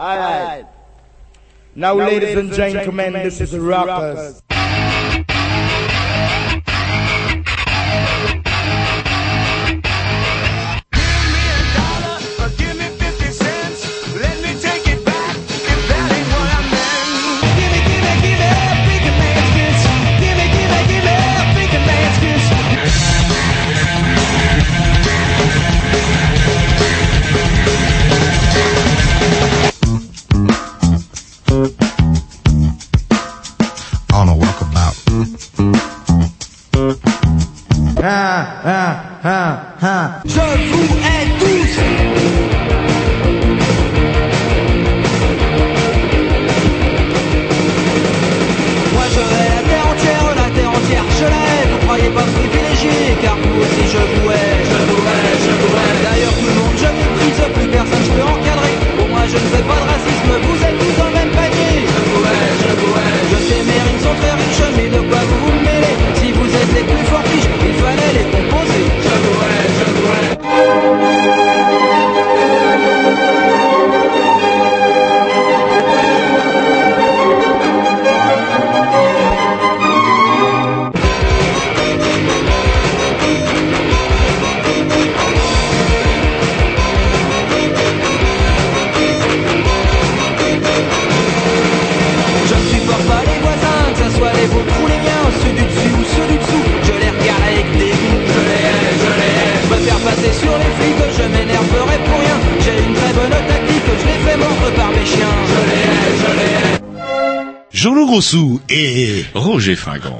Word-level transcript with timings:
All 0.00 0.18
right. 0.18 0.66
Now, 1.76 1.94
now 1.94 2.04
ladies, 2.06 2.34
ladies 2.34 2.36
and 2.36 2.52
gentlemen, 2.52 3.12
this 3.12 3.40
is 3.40 3.56
Rockers. 3.56 4.42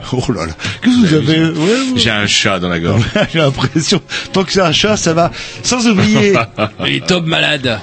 Oh 0.12 0.33
là 0.33 0.47
là, 0.47 0.52
qu'est-ce 0.83 0.94
que 0.94 1.06
vous 1.06 1.14
avez 1.14 1.41
ouais, 1.50 1.97
J'ai 1.97 2.10
un 2.10 2.27
chat 2.27 2.58
dans 2.58 2.69
la 2.69 2.80
gorge. 2.80 3.02
J'ai 3.33 3.38
l'impression, 3.38 4.00
tant 4.33 4.44
que 4.44 4.52
c'est 4.52 4.61
un 4.61 4.72
chat, 4.72 4.96
ça 4.96 5.14
va. 5.14 5.30
Sans 5.62 5.86
oublier. 5.86 6.34
Et 6.86 7.00
Tom 7.00 7.27
malade. 7.27 7.80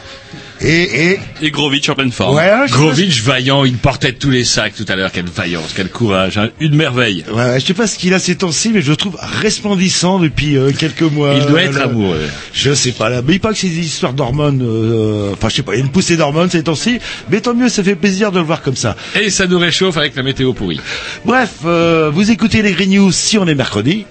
Et, 0.64 1.12
et, 1.12 1.20
Et 1.42 1.52
Grovitch 1.52 1.90
en 1.90 1.96
pleine 1.96 2.12
forme. 2.12 2.36
ouais, 2.36 2.44
hein, 2.50 2.64
je 2.68 2.72
sais 2.72 2.78
pas 2.78 2.84
Grovitch 2.86 3.22
vaillant, 3.24 3.66
il 3.66 3.78
portait 3.78 4.14
tous 4.14 4.30
les 4.30 4.44
sacs 4.44 4.74
tout 4.76 4.86
à 4.88 4.96
l'heure. 4.96 5.12
Quelle 5.12 5.26
vaillance, 5.30 5.74
quel 5.76 5.90
courage, 5.90 6.38
hein. 6.38 6.50
une 6.60 6.76
merveille. 6.76 7.24
ouais, 7.32 7.36
ouais, 7.36 7.60
je 7.60 7.66
sais 7.66 7.74
pas 7.74 7.88
ce 7.88 7.98
qu'il 7.98 8.14
a 8.14 8.20
ces 8.20 8.36
temps-ci, 8.36 8.70
mais 8.74 8.82
je 8.82 8.92
le 8.92 8.96
trouve 8.98 9.18
resplendissant 9.22 10.20
depuis 10.20 10.58
euh, 10.58 10.72
quelques 10.72 11.02
mois. 11.02 11.34
Il 11.36 11.46
doit 11.46 11.60
Euh, 11.60 11.64
être 11.66 11.74
là. 11.80 11.86
amoureux. 11.86 12.20
Je 12.54 12.74
sais 12.74 12.92
pas, 12.92 13.10
là. 13.10 13.22
Mais 13.26 13.34
il 13.34 13.40
paraît 13.40 13.54
que 13.56 13.60
c'est 13.60 13.70
des 13.70 13.80
histoires 13.80 14.14
d'hormones, 14.14 14.62
euh, 14.64 15.32
enfin, 15.34 15.50
je 15.50 15.56
sais 15.56 15.64
pas, 15.64 15.74
il 15.74 15.80
y 15.80 15.82
a 15.82 15.86
une 15.86 15.92
poussée 15.92 16.16
d'hormones 16.18 16.50
ces 16.50 16.64
temps-ci, 16.64 17.00
mais 17.30 17.42
tant 17.42 17.54
mieux, 17.56 17.70
ça 17.70 17.84
fait 17.84 17.96
plaisir 17.96 18.32
de 18.32 18.38
le 18.40 18.46
voir 18.46 18.62
comme 18.62 18.76
ça. 18.76 18.96
Et 19.20 19.30
ça 19.30 19.48
nous 19.48 19.60
réchauffe 19.60 19.98
avec 19.98 20.16
la 20.16 20.24
météo 20.24 20.54
pourrie. 20.54 20.80
Bref, 21.26 21.50
euh, 21.66 22.12
vous 22.14 22.30
écoutez 22.32 22.62
les 22.62 22.72
Green 22.74 22.92
News 22.92 23.12
si 23.12 23.38
on 23.38 23.48
est 23.48 23.56
mercredi. 23.56 24.06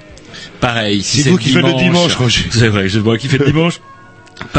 Pareil, 0.61 1.03
si 1.03 1.19
C'est 1.19 1.23
c'est 1.25 1.31
vous 1.31 1.39
qui 1.39 1.51
faites 1.51 1.65
le 1.65 1.73
dimanche, 1.75 2.15
Roger. 2.17 2.45
C'est 2.51 2.69
vrai, 2.69 2.87
c'est 2.91 2.99
moi 2.99 3.17
qui 3.17 3.29
fais 3.29 3.39
le 3.39 3.47
dimanche. 3.53 3.81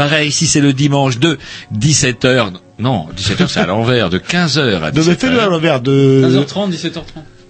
Pareil, 0.02 0.32
si 0.32 0.48
c'est 0.48 0.60
le 0.60 0.72
dimanche 0.72 1.18
de 1.20 1.38
17h, 1.78 2.54
non, 2.80 3.06
17h 3.16 3.46
c'est 3.46 3.60
à 3.60 3.66
l'envers, 3.66 4.10
de 4.10 4.18
15h 4.18 4.82
à 4.82 4.90
Donc, 4.90 5.04
faites-le 5.04 5.38
à 5.38 5.46
17h. 5.46 5.48
l'envers 5.48 5.80
de... 5.80 6.22
15h30, 6.24 6.72
17h30. 6.72 7.02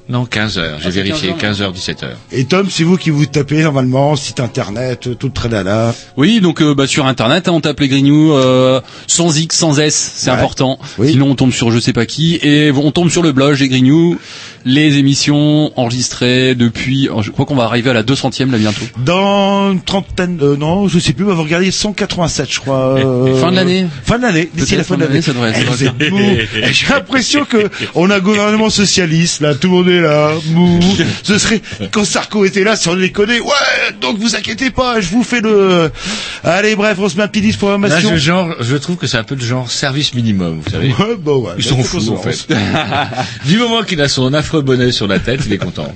Non, 0.08 0.24
15h, 0.24 0.62
j'ai 0.78 0.82
c'est 0.82 0.90
vérifié, 0.90 1.30
15h, 1.30 1.72
15h, 1.72 1.74
17h. 1.74 2.06
Et 2.32 2.44
Tom, 2.44 2.66
c'est 2.68 2.82
vous 2.82 2.96
qui 2.96 3.10
vous 3.10 3.24
tapez 3.24 3.62
normalement, 3.62 4.16
site 4.16 4.40
internet, 4.40 5.06
euh, 5.06 5.14
tout 5.14 5.28
le 5.28 5.32
tralala. 5.32 5.94
Oui, 6.16 6.40
donc 6.40 6.60
euh, 6.60 6.74
bah, 6.74 6.86
sur 6.88 7.06
internet, 7.06 7.46
hein, 7.48 7.52
on 7.54 7.60
tape 7.60 7.78
les 7.80 7.88
Grignoux 7.88 8.32
euh, 8.32 8.80
sans 9.06 9.38
X, 9.38 9.56
sans 9.56 9.78
S, 9.78 10.12
c'est 10.16 10.30
Ouais. 10.30 10.36
important. 10.36 10.78
Oui. 10.98 11.12
Sinon 11.12 11.28
on 11.30 11.34
tombe 11.36 11.52
sur 11.52 11.70
je 11.70 11.78
sais 11.78 11.92
pas 11.92 12.04
qui 12.04 12.34
et 12.42 12.72
on 12.72 12.90
tombe 12.90 13.10
sur 13.10 13.22
le 13.22 13.30
blog 13.32 13.58
les 13.60 13.68
Grignoux, 13.68 14.18
les 14.64 14.98
émissions 14.98 15.72
enregistrées 15.78 16.54
depuis. 16.56 17.08
oh, 17.10 17.22
je 17.22 17.30
crois 17.30 17.46
qu'on 17.46 17.54
va 17.54 17.64
arriver 17.64 17.90
à 17.90 17.94
la 17.94 18.02
200e 18.02 18.50
là 18.50 18.58
bientôt. 18.58 18.84
Dans 18.98 19.70
une 19.72 19.80
trentaine, 19.82 20.38
euh, 20.42 20.56
non, 20.56 20.88
je 20.88 20.98
sais 20.98 21.12
plus, 21.12 21.24
on 21.24 21.28
va 21.28 21.34
vous 21.34 21.44
regarder 21.44 21.70
187, 21.70 22.52
je 22.52 22.60
crois. 22.60 22.98
euh, 22.98 23.40
Fin 23.40 23.50
de 23.52 23.56
l'année 23.56 23.86
Fin 24.04 24.18
de 24.18 24.22
l'année, 24.24 24.50
d'ici 24.52 24.74
la 24.76 24.82
fin 24.84 24.96
de 24.96 25.04
l'année. 25.04 25.22
ça 25.22 25.32
devrait- 25.32 25.52
Eh, 26.00 26.10
mou. 26.10 26.18
Eh, 26.20 26.72
J'ai 26.72 26.88
l'impression 26.88 27.44
que 27.44 27.68
on 27.94 28.10
a 28.10 28.16
un 28.16 28.20
gouvernement 28.20 28.68
socialiste, 28.68 29.40
là, 29.42 29.54
tout 29.54 29.68
le 29.68 29.74
monde 29.74 29.88
est 29.92 30.00
là, 30.00 30.32
mou. 30.50 30.80
Ce 31.22 31.38
serait, 31.38 31.60
quand 31.92 32.04
Sarko 32.04 32.44
était 32.44 32.64
là, 32.64 32.76
sans 32.76 32.96
déconner, 32.96 33.40
ouais, 33.40 33.92
donc 34.00 34.18
vous 34.18 34.34
inquiétez 34.36 34.70
pas, 34.70 35.00
je 35.00 35.08
vous 35.08 35.22
fais 35.22 35.40
le... 35.40 35.90
Allez, 36.44 36.74
bref, 36.76 36.98
on 37.00 37.08
se 37.08 37.16
met 37.16 37.22
un 37.22 37.28
petit 37.28 37.40
disque 37.40 37.60
Là, 37.62 37.68
programmation. 37.68 38.10
je, 38.12 38.16
genre, 38.16 38.54
je 38.60 38.76
trouve 38.76 38.96
que 38.96 39.06
c'est 39.06 39.18
un 39.18 39.24
peu 39.24 39.36
de 39.36 39.42
genre 39.44 39.70
service 39.70 40.14
minimum, 40.14 40.60
vous 40.64 40.70
savez. 40.70 40.88
Ouais, 40.88 41.16
bah 41.18 41.32
ouais, 41.32 41.52
Ils 41.58 41.64
bah, 41.64 41.70
sont 41.70 41.82
fous, 41.82 42.08
en 42.10 42.16
fait. 42.16 42.46
du 43.46 43.58
moment 43.58 43.82
qu'il 43.82 44.00
a 44.00 44.08
son 44.08 44.32
affreux 44.34 44.62
bonnet 44.62 44.92
sur 44.92 45.06
la 45.06 45.18
tête, 45.18 45.40
il 45.46 45.52
est 45.52 45.58
content. 45.58 45.92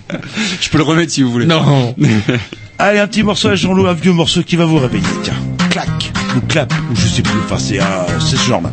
Je 0.61 0.69
peux 0.69 0.79
le 0.79 0.85
remettre 0.85 1.13
si 1.13 1.23
vous 1.23 1.31
voulez. 1.33 1.47
Non. 1.47 1.95
Allez, 2.79 2.99
un 2.99 3.07
petit 3.07 3.23
morceau 3.23 3.49
à 3.49 3.55
Jean-Loup, 3.55 3.87
un 3.87 3.95
vieux 3.95 4.13
morceau 4.13 4.43
qui 4.43 4.57
va 4.57 4.67
vous 4.67 4.79
réveiller. 4.79 5.05
Tiens, 5.23 5.33
clac, 5.71 5.89
ou 6.37 6.41
clap, 6.47 6.73
ou 6.91 6.95
je 6.97 7.07
sais 7.07 7.23
plus, 7.23 7.33
enfin 7.47 7.57
c'est 7.59 7.79
un- 7.81 8.07
c'est 8.21 8.37
ce 8.37 8.47
genre-là. 8.49 8.71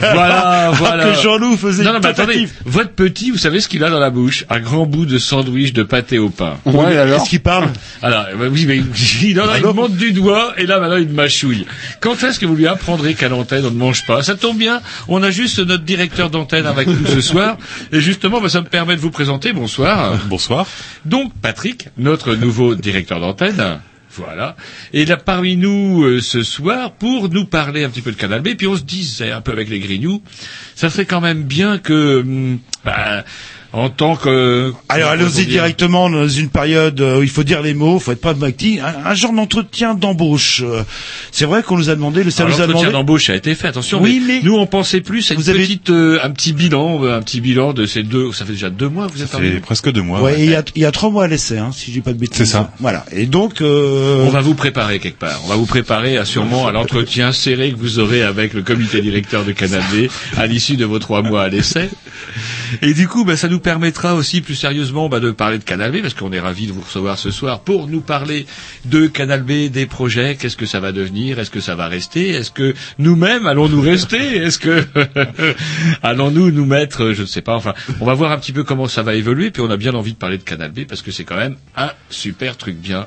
Voilà, 0.00 0.70
voilà. 0.74 1.04
que 1.04 1.20
Jean-Loup 1.22 1.56
faisait 1.56 1.84
Non, 1.84 1.90
non, 1.90 1.96
une 1.96 2.02
mais 2.02 2.08
attendez, 2.08 2.48
votre 2.64 2.90
petit, 2.90 3.30
vous 3.30 3.38
savez 3.38 3.60
ce 3.60 3.68
qu'il 3.68 3.84
a 3.84 3.90
dans 3.90 3.98
la 3.98 4.10
bouche? 4.10 4.44
Un 4.50 4.60
grand 4.60 4.86
bout 4.86 5.06
de 5.06 5.18
sandwich 5.18 5.72
de 5.72 5.82
pâté 5.82 6.18
au 6.18 6.28
pain. 6.30 6.58
Ouais, 6.64 6.94
Est-ce 6.94 7.28
qu'il 7.28 7.40
parle? 7.40 7.68
Alors, 8.02 8.26
euh, 8.40 8.48
oui, 8.50 8.66
mais 8.66 8.78
il, 9.22 9.40
en 9.40 9.48
a, 9.48 9.58
il 9.58 9.60
Alors 9.60 9.74
monte 9.74 9.96
du 9.96 10.12
doigt 10.12 10.54
et 10.56 10.66
là 10.66 10.80
maintenant 10.80 10.96
il 10.96 11.08
mâchouille. 11.08 11.66
Quand 12.00 12.22
est-ce 12.22 12.38
que 12.38 12.46
vous 12.46 12.56
lui 12.56 12.66
apprendrez 12.66 13.14
qu'à 13.14 13.28
l'antenne 13.28 13.64
on 13.66 13.70
ne 13.70 13.76
mange 13.76 14.06
pas? 14.06 14.22
Ça 14.22 14.34
tombe 14.34 14.58
bien, 14.58 14.80
on 15.08 15.22
a 15.22 15.30
juste 15.30 15.58
notre 15.58 15.84
directeur 15.84 16.30
d'antenne 16.30 16.66
avec 16.66 16.88
nous 16.88 17.06
ce 17.06 17.20
soir 17.20 17.56
et 17.92 18.00
justement 18.00 18.40
bah, 18.40 18.48
ça 18.48 18.60
me 18.60 18.66
permet 18.66 18.96
de 18.96 19.00
vous 19.00 19.10
présenter. 19.10 19.52
Bonsoir. 19.52 20.14
Bonsoir. 20.26 20.66
Donc 21.04 21.32
Patrick, 21.40 21.88
notre 21.98 22.34
nouveau 22.34 22.74
directeur 22.74 23.20
d'antenne. 23.20 23.80
Voilà. 24.16 24.56
Et 24.92 25.04
là 25.04 25.16
parmi 25.16 25.56
nous 25.56 26.02
euh, 26.02 26.20
ce 26.20 26.42
soir 26.42 26.92
pour 26.92 27.28
nous 27.30 27.44
parler 27.44 27.84
un 27.84 27.90
petit 27.90 28.02
peu 28.02 28.12
de 28.12 28.16
Canal 28.16 28.42
B. 28.42 28.50
Puis 28.56 28.66
on 28.66 28.76
se 28.76 28.82
disait 28.82 29.30
un 29.30 29.40
peu 29.40 29.52
avec 29.52 29.68
les 29.68 29.80
Grignoux, 29.80 30.22
ça 30.74 30.90
serait 30.90 31.06
quand 31.06 31.20
même 31.20 31.42
bien 31.44 31.78
que, 31.78 32.20
hum, 32.20 32.58
bah, 32.84 33.24
en 33.74 33.88
tant 33.88 34.16
que 34.16 34.72
Alors 34.88 35.10
allons-y 35.10 35.46
dire 35.46 35.48
directement 35.62 36.10
dans 36.10 36.28
une 36.28 36.48
période 36.50 37.00
euh, 37.00 37.20
où 37.20 37.22
il 37.22 37.28
faut 37.30 37.42
dire 37.42 37.62
les 37.62 37.72
mots, 37.74 37.98
faut 37.98 38.12
être 38.12 38.20
pragmatique, 38.20 38.80
un, 38.80 39.10
un 39.10 39.14
genre 39.14 39.32
d'entretien 39.32 39.94
d'embauche. 39.94 40.62
Euh, 40.64 40.82
C'est 41.30 41.46
vrai 41.46 41.62
qu'on 41.62 41.78
nous 41.78 41.88
a 41.88 41.94
demandé, 41.94 42.22
le 42.22 42.30
service 42.30 42.56
a 42.56 42.60
l'entretien 42.66 42.88
demandé. 42.88 42.92
d'embauche 42.92 43.30
a 43.30 43.34
été 43.34 43.54
fait, 43.54 43.68
attention. 43.68 44.00
Oui, 44.02 44.22
mais, 44.26 44.34
mais- 44.34 44.40
nous 44.42 44.56
on 44.56 44.66
pensait 44.66 45.00
plus 45.00 45.30
à 45.30 45.34
une 45.34 45.40
Vous 45.40 45.48
avez- 45.50 45.60
petite, 45.60 45.90
euh, 45.90 46.18
un 46.22 46.30
petit 46.30 46.52
bilan, 46.52 47.02
euh, 47.04 47.16
un 47.16 47.22
petit 47.22 47.40
bilan 47.40 47.72
de 47.72 47.86
ces 47.86 48.02
deux. 48.02 48.30
Ça 48.32 48.44
fait 48.44 48.52
déjà 48.52 48.68
deux 48.70 48.88
mois 48.88 49.06
que 49.08 49.12
vous 49.12 49.22
êtes 49.22 49.28
Ça 49.28 49.38
fait 49.38 49.60
presque 49.60 49.90
deux 49.90 50.02
mois. 50.02 50.20
Ouais, 50.20 50.32
ouais. 50.32 50.40
et 50.40 50.44
il 50.44 50.50
y 50.50 50.54
a, 50.54 50.62
il 50.74 50.82
y 50.82 50.84
a 50.84 50.92
trois 50.92 51.10
mois 51.10 51.24
à 51.24 51.28
l'essai, 51.28 51.56
hein, 51.58 51.70
si 51.72 51.86
je 51.86 51.92
dis 51.92 52.00
pas 52.02 52.12
de 52.12 52.18
bêtises. 52.18 52.36
C'est 52.38 52.44
ça. 52.46 52.70
Voilà. 52.80 53.04
Et 53.12 53.26
donc, 53.26 53.60
euh, 53.62 54.24
On 54.26 54.30
va 54.30 54.40
vous 54.42 54.54
préparer 54.54 54.98
quelque 54.98 55.18
part. 55.18 55.40
On 55.44 55.48
va 55.48 55.56
vous 55.56 55.66
préparer 55.66 56.18
à, 56.18 56.24
sûrement 56.24 56.66
à 56.66 56.72
l'entretien 56.76 57.32
serré 57.32 57.72
que 57.72 57.78
vous 57.78 57.98
aurez 57.98 58.22
avec 58.22 58.52
le 58.52 58.62
comité 58.62 59.00
directeur 59.00 59.44
de 59.44 59.52
Canal 59.52 59.82
D 59.92 60.10
à 60.36 60.46
l'issue 60.46 60.76
de 60.76 60.84
vos 60.84 60.98
trois 60.98 61.22
mois 61.22 61.42
à 61.44 61.48
l'essai. 61.48 61.88
Et 62.80 62.94
du 62.94 63.08
coup, 63.08 63.24
bah, 63.24 63.36
ça 63.36 63.48
nous 63.48 63.60
permettra 63.60 64.14
aussi 64.14 64.40
plus 64.40 64.54
sérieusement 64.54 65.08
bah, 65.08 65.20
de 65.20 65.30
parler 65.30 65.58
de 65.58 65.64
Canal 65.64 65.92
B 65.92 66.00
parce 66.00 66.14
qu'on 66.14 66.32
est 66.32 66.40
ravis 66.40 66.66
de 66.66 66.72
vous 66.72 66.80
recevoir 66.80 67.18
ce 67.18 67.30
soir 67.30 67.60
pour 67.60 67.88
nous 67.88 68.00
parler 68.00 68.46
de 68.84 69.06
Canal 69.06 69.42
B, 69.42 69.70
des 69.70 69.86
projets, 69.86 70.36
qu'est-ce 70.36 70.56
que 70.56 70.66
ça 70.66 70.80
va 70.80 70.92
devenir, 70.92 71.38
est-ce 71.38 71.50
que 71.50 71.60
ça 71.60 71.74
va 71.74 71.88
rester, 71.88 72.30
est-ce 72.30 72.50
que 72.50 72.74
nous-mêmes 72.98 73.46
allons-nous 73.46 73.80
rester, 73.80 74.36
est-ce 74.36 74.58
que 74.58 74.84
allons-nous 76.02 76.50
nous 76.50 76.66
mettre, 76.66 77.12
je 77.12 77.22
ne 77.22 77.26
sais 77.26 77.42
pas. 77.42 77.54
Enfin, 77.54 77.74
on 78.00 78.06
va 78.06 78.14
voir 78.14 78.32
un 78.32 78.38
petit 78.38 78.52
peu 78.52 78.64
comment 78.64 78.88
ça 78.88 79.02
va 79.02 79.14
évoluer. 79.14 79.50
Puis 79.50 79.62
on 79.62 79.70
a 79.70 79.76
bien 79.76 79.94
envie 79.94 80.12
de 80.12 80.18
parler 80.18 80.38
de 80.38 80.42
Canal 80.42 80.70
B 80.70 80.84
parce 80.86 81.02
que 81.02 81.10
c'est 81.10 81.24
quand 81.24 81.36
même 81.36 81.56
un 81.76 81.90
super 82.10 82.56
truc 82.56 82.76
bien. 82.76 83.06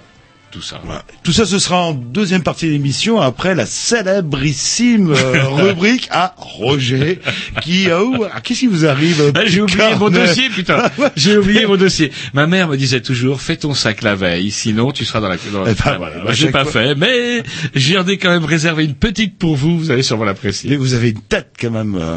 Tout 0.55 0.61
ça. 0.61 0.79
voilà. 0.85 1.03
tout 1.21 1.33
ça, 1.33 1.45
ce 1.45 1.59
sera 1.59 1.81
en 1.83 1.91
deuxième 1.93 2.41
partie 2.41 2.67
de 2.67 2.71
l'émission, 2.71 3.19
après 3.19 3.55
la 3.55 3.65
célébrissime 3.65 5.11
euh, 5.11 5.43
rubrique 5.49 6.07
à 6.11 6.33
Roger, 6.37 7.19
qui, 7.61 7.89
euh, 7.89 8.05
ah, 8.33 8.39
qu'est-ce 8.39 8.61
qui 8.61 8.67
vous 8.67 8.85
arrive 8.85 9.19
euh, 9.19 9.31
Ah, 9.35 9.41
J'ai 9.45 9.59
oublié 9.61 9.83
mon 9.99 10.09
Carnet 10.09 10.27
dossier, 10.27 10.49
putain. 10.49 10.89
J'ai 11.17 11.37
oublié 11.37 11.65
mon 11.65 11.75
dossier. 11.75 12.09
Ma 12.33 12.47
mère 12.47 12.69
me 12.69 12.77
disait 12.77 13.01
toujours, 13.01 13.41
fais 13.41 13.57
ton 13.57 13.73
sac 13.73 14.01
la 14.01 14.15
veille, 14.15 14.49
sinon 14.49 14.93
tu 14.93 15.03
seras 15.03 15.19
dans 15.19 15.27
la. 15.27 15.35
Dans 15.51 15.63
la... 15.63 15.71
Eh 15.71 15.73
ben, 15.73 15.97
voilà, 15.97 16.31
J'ai 16.31 16.51
pas 16.51 16.63
fait, 16.63 16.95
mais 16.95 17.43
j'ai 17.73 17.95
quand 18.17 18.29
même 18.29 18.45
réservé 18.45 18.85
une 18.85 18.95
petite 18.95 19.37
pour 19.37 19.57
vous. 19.57 19.77
Vous 19.77 19.91
allez 19.91 20.03
sûrement 20.03 20.23
Mais 20.23 20.29
l'apprécier. 20.29 20.77
vous 20.77 20.93
avez 20.93 21.09
une 21.09 21.21
tête 21.21 21.49
quand 21.59 21.71
même. 21.71 21.95
euh. 21.95 22.15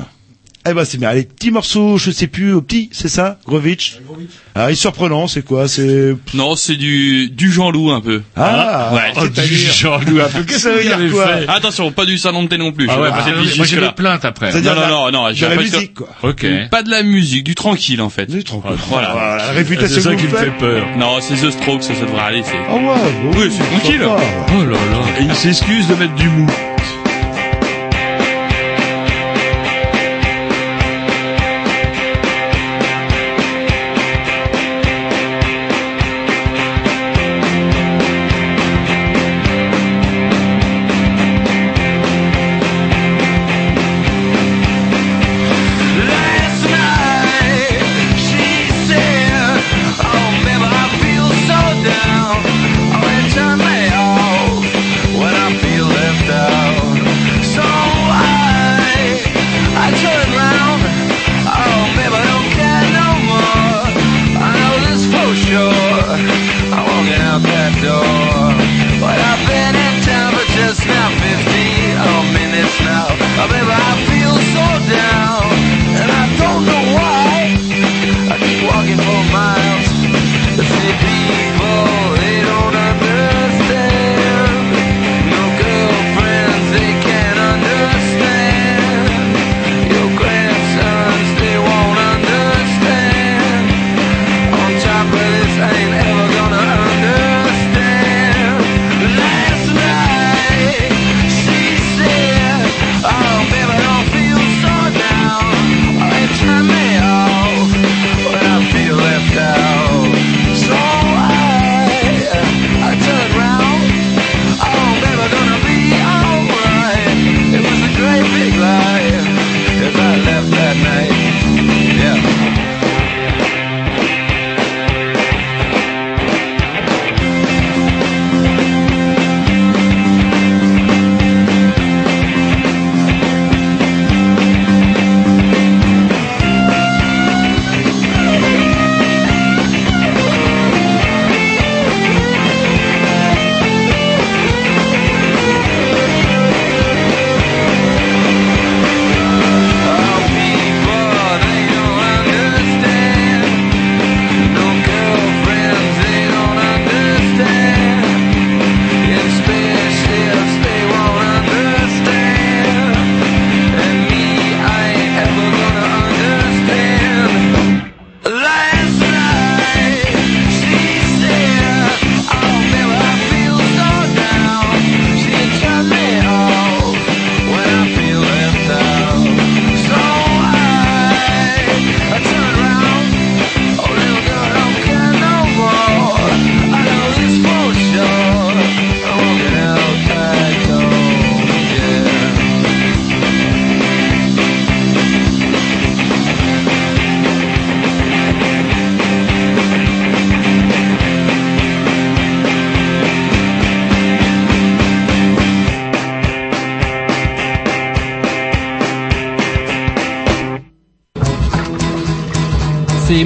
Eh 0.70 0.74
ben 0.74 0.84
c'est 0.84 0.98
bien. 0.98 1.08
Allez, 1.08 1.24
petit 1.24 1.50
morceau, 1.50 1.96
je 1.98 2.10
sais 2.10 2.26
plus, 2.26 2.52
au 2.52 2.60
petit, 2.60 2.88
c'est 2.92 3.08
ça, 3.08 3.38
Grovitch. 3.46 3.98
Ah, 4.54 4.70
il 4.70 4.72
est 4.72 4.76
surprenant, 4.76 5.26
c'est 5.28 5.42
quoi 5.42 5.68
C'est 5.68 6.16
Non, 6.34 6.56
c'est 6.56 6.76
du 6.76 7.28
du 7.30 7.52
Jean-Loup 7.52 7.90
un 7.92 8.00
peu. 8.00 8.22
ah, 8.36 8.90
ouais, 8.92 9.00
oh, 9.16 9.20
C'est-à-dire, 9.22 9.44
c'est-à-dire- 9.44 9.72
Jean-Loup, 9.72 10.20
un 10.20 10.28
peu. 10.28 10.42
Qu'est-ce 10.44 10.58
Ça 10.60 10.70
que 10.70 10.74
veut 10.74 10.94
vous 11.06 11.06
dire 11.06 11.12
quoi 11.12 11.28
Attention, 11.54 11.92
pas 11.92 12.04
du 12.06 12.18
salon 12.18 12.42
de 12.42 12.48
thé 12.48 12.58
non 12.58 12.72
plus. 12.72 12.86
Ah 12.88 12.94
ouais, 12.94 13.08
vois. 13.08 13.10
parce 13.10 13.26
que 13.30 13.34
Ah, 13.36 13.56
moi 13.56 13.66
j'ai 13.66 13.80
des 13.80 13.92
plaintes 13.92 14.24
après. 14.24 14.52
Non, 14.52 14.74
non, 14.74 14.88
non, 14.88 15.10
non, 15.12 15.28
de 15.30 15.34
j'ai 15.34 15.48
la 15.48 15.54
pas- 15.56 15.62
musique, 15.62 15.94
quoi. 15.94 16.08
Ok. 16.22 16.44
Pas 16.70 16.82
de 16.82 16.90
la 16.90 17.02
musique, 17.02 17.44
du 17.44 17.54
tranquille 17.54 18.00
en 18.02 18.10
fait. 18.10 18.32
Êtes 18.34 18.44
tranquille. 18.44 18.72
Voilà. 18.88 19.10
Voilà, 19.12 19.36
la 19.36 19.44
C'est 19.44 19.50
réputation 19.52 20.00
ça 20.02 20.14
que 20.14 20.20
qui 20.20 20.26
me 20.26 20.36
fait 20.36 20.50
peur. 20.58 20.86
Non, 20.98 21.18
c'est 21.20 21.34
The 21.34 21.50
Strokes, 21.50 21.82
ça, 21.84 21.94
ça 21.94 22.00
devrait 22.04 22.20
aller. 22.22 22.42
C'est... 22.44 22.56
Ah 22.68 22.74
ouais, 22.74 22.80
bon, 23.32 23.38
Oui, 23.38 23.50
c'est 23.50 23.64
tranquille. 23.64 24.00
Oh 24.04 24.64
là 24.64 24.70
là. 24.72 25.20
Et 25.20 25.24
il 25.24 25.34
s'excuse 25.34 25.86
de 25.88 25.94
mettre 25.94 26.14
du 26.14 26.28
mou. 26.28 26.46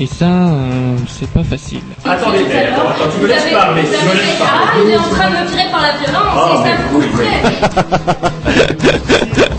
Et 0.00 0.06
ça, 0.06 0.26
euh, 0.26 0.96
c'est 1.08 1.28
pas 1.30 1.42
facile. 1.42 1.80
Attendez, 2.04 2.44
attends, 2.52 2.88
attends, 2.88 3.08
tu 3.12 3.18
me 3.22 3.26
laisses 3.26 3.50
parler, 3.52 3.82
tu 3.82 3.88
me 3.88 4.14
laisses 4.14 4.38
parler. 4.38 4.64
Ah, 4.64 4.74
il 4.84 4.90
est 4.90 4.96
en 4.96 5.02
train 5.02 5.28
de 5.28 5.34
me 5.34 5.44
tirer 5.50 5.68
par 5.72 5.82
la 5.82 5.92
violence, 5.98 6.36
Oh, 6.36 6.54
et 6.54 6.58
ça 6.62 6.68
me 6.78 6.82
coûterait. 7.00 7.42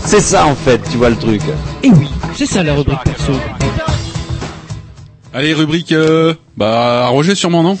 C'est 0.00 0.20
ça 0.20 0.46
en 0.46 0.54
fait, 0.54 0.80
tu 0.90 0.96
vois 0.96 1.10
le 1.10 1.16
truc. 1.16 1.42
Et 1.82 1.90
oui, 1.90 2.08
c'est 2.34 2.46
ça 2.46 2.62
la 2.64 2.72
rubrique 2.74 2.98
perso. 3.04 3.32
Allez, 5.32 5.52
rubrique, 5.52 5.92
euh, 5.92 6.34
bah, 6.56 7.06
Roger 7.08 7.34
sûrement, 7.36 7.62
non? 7.62 7.78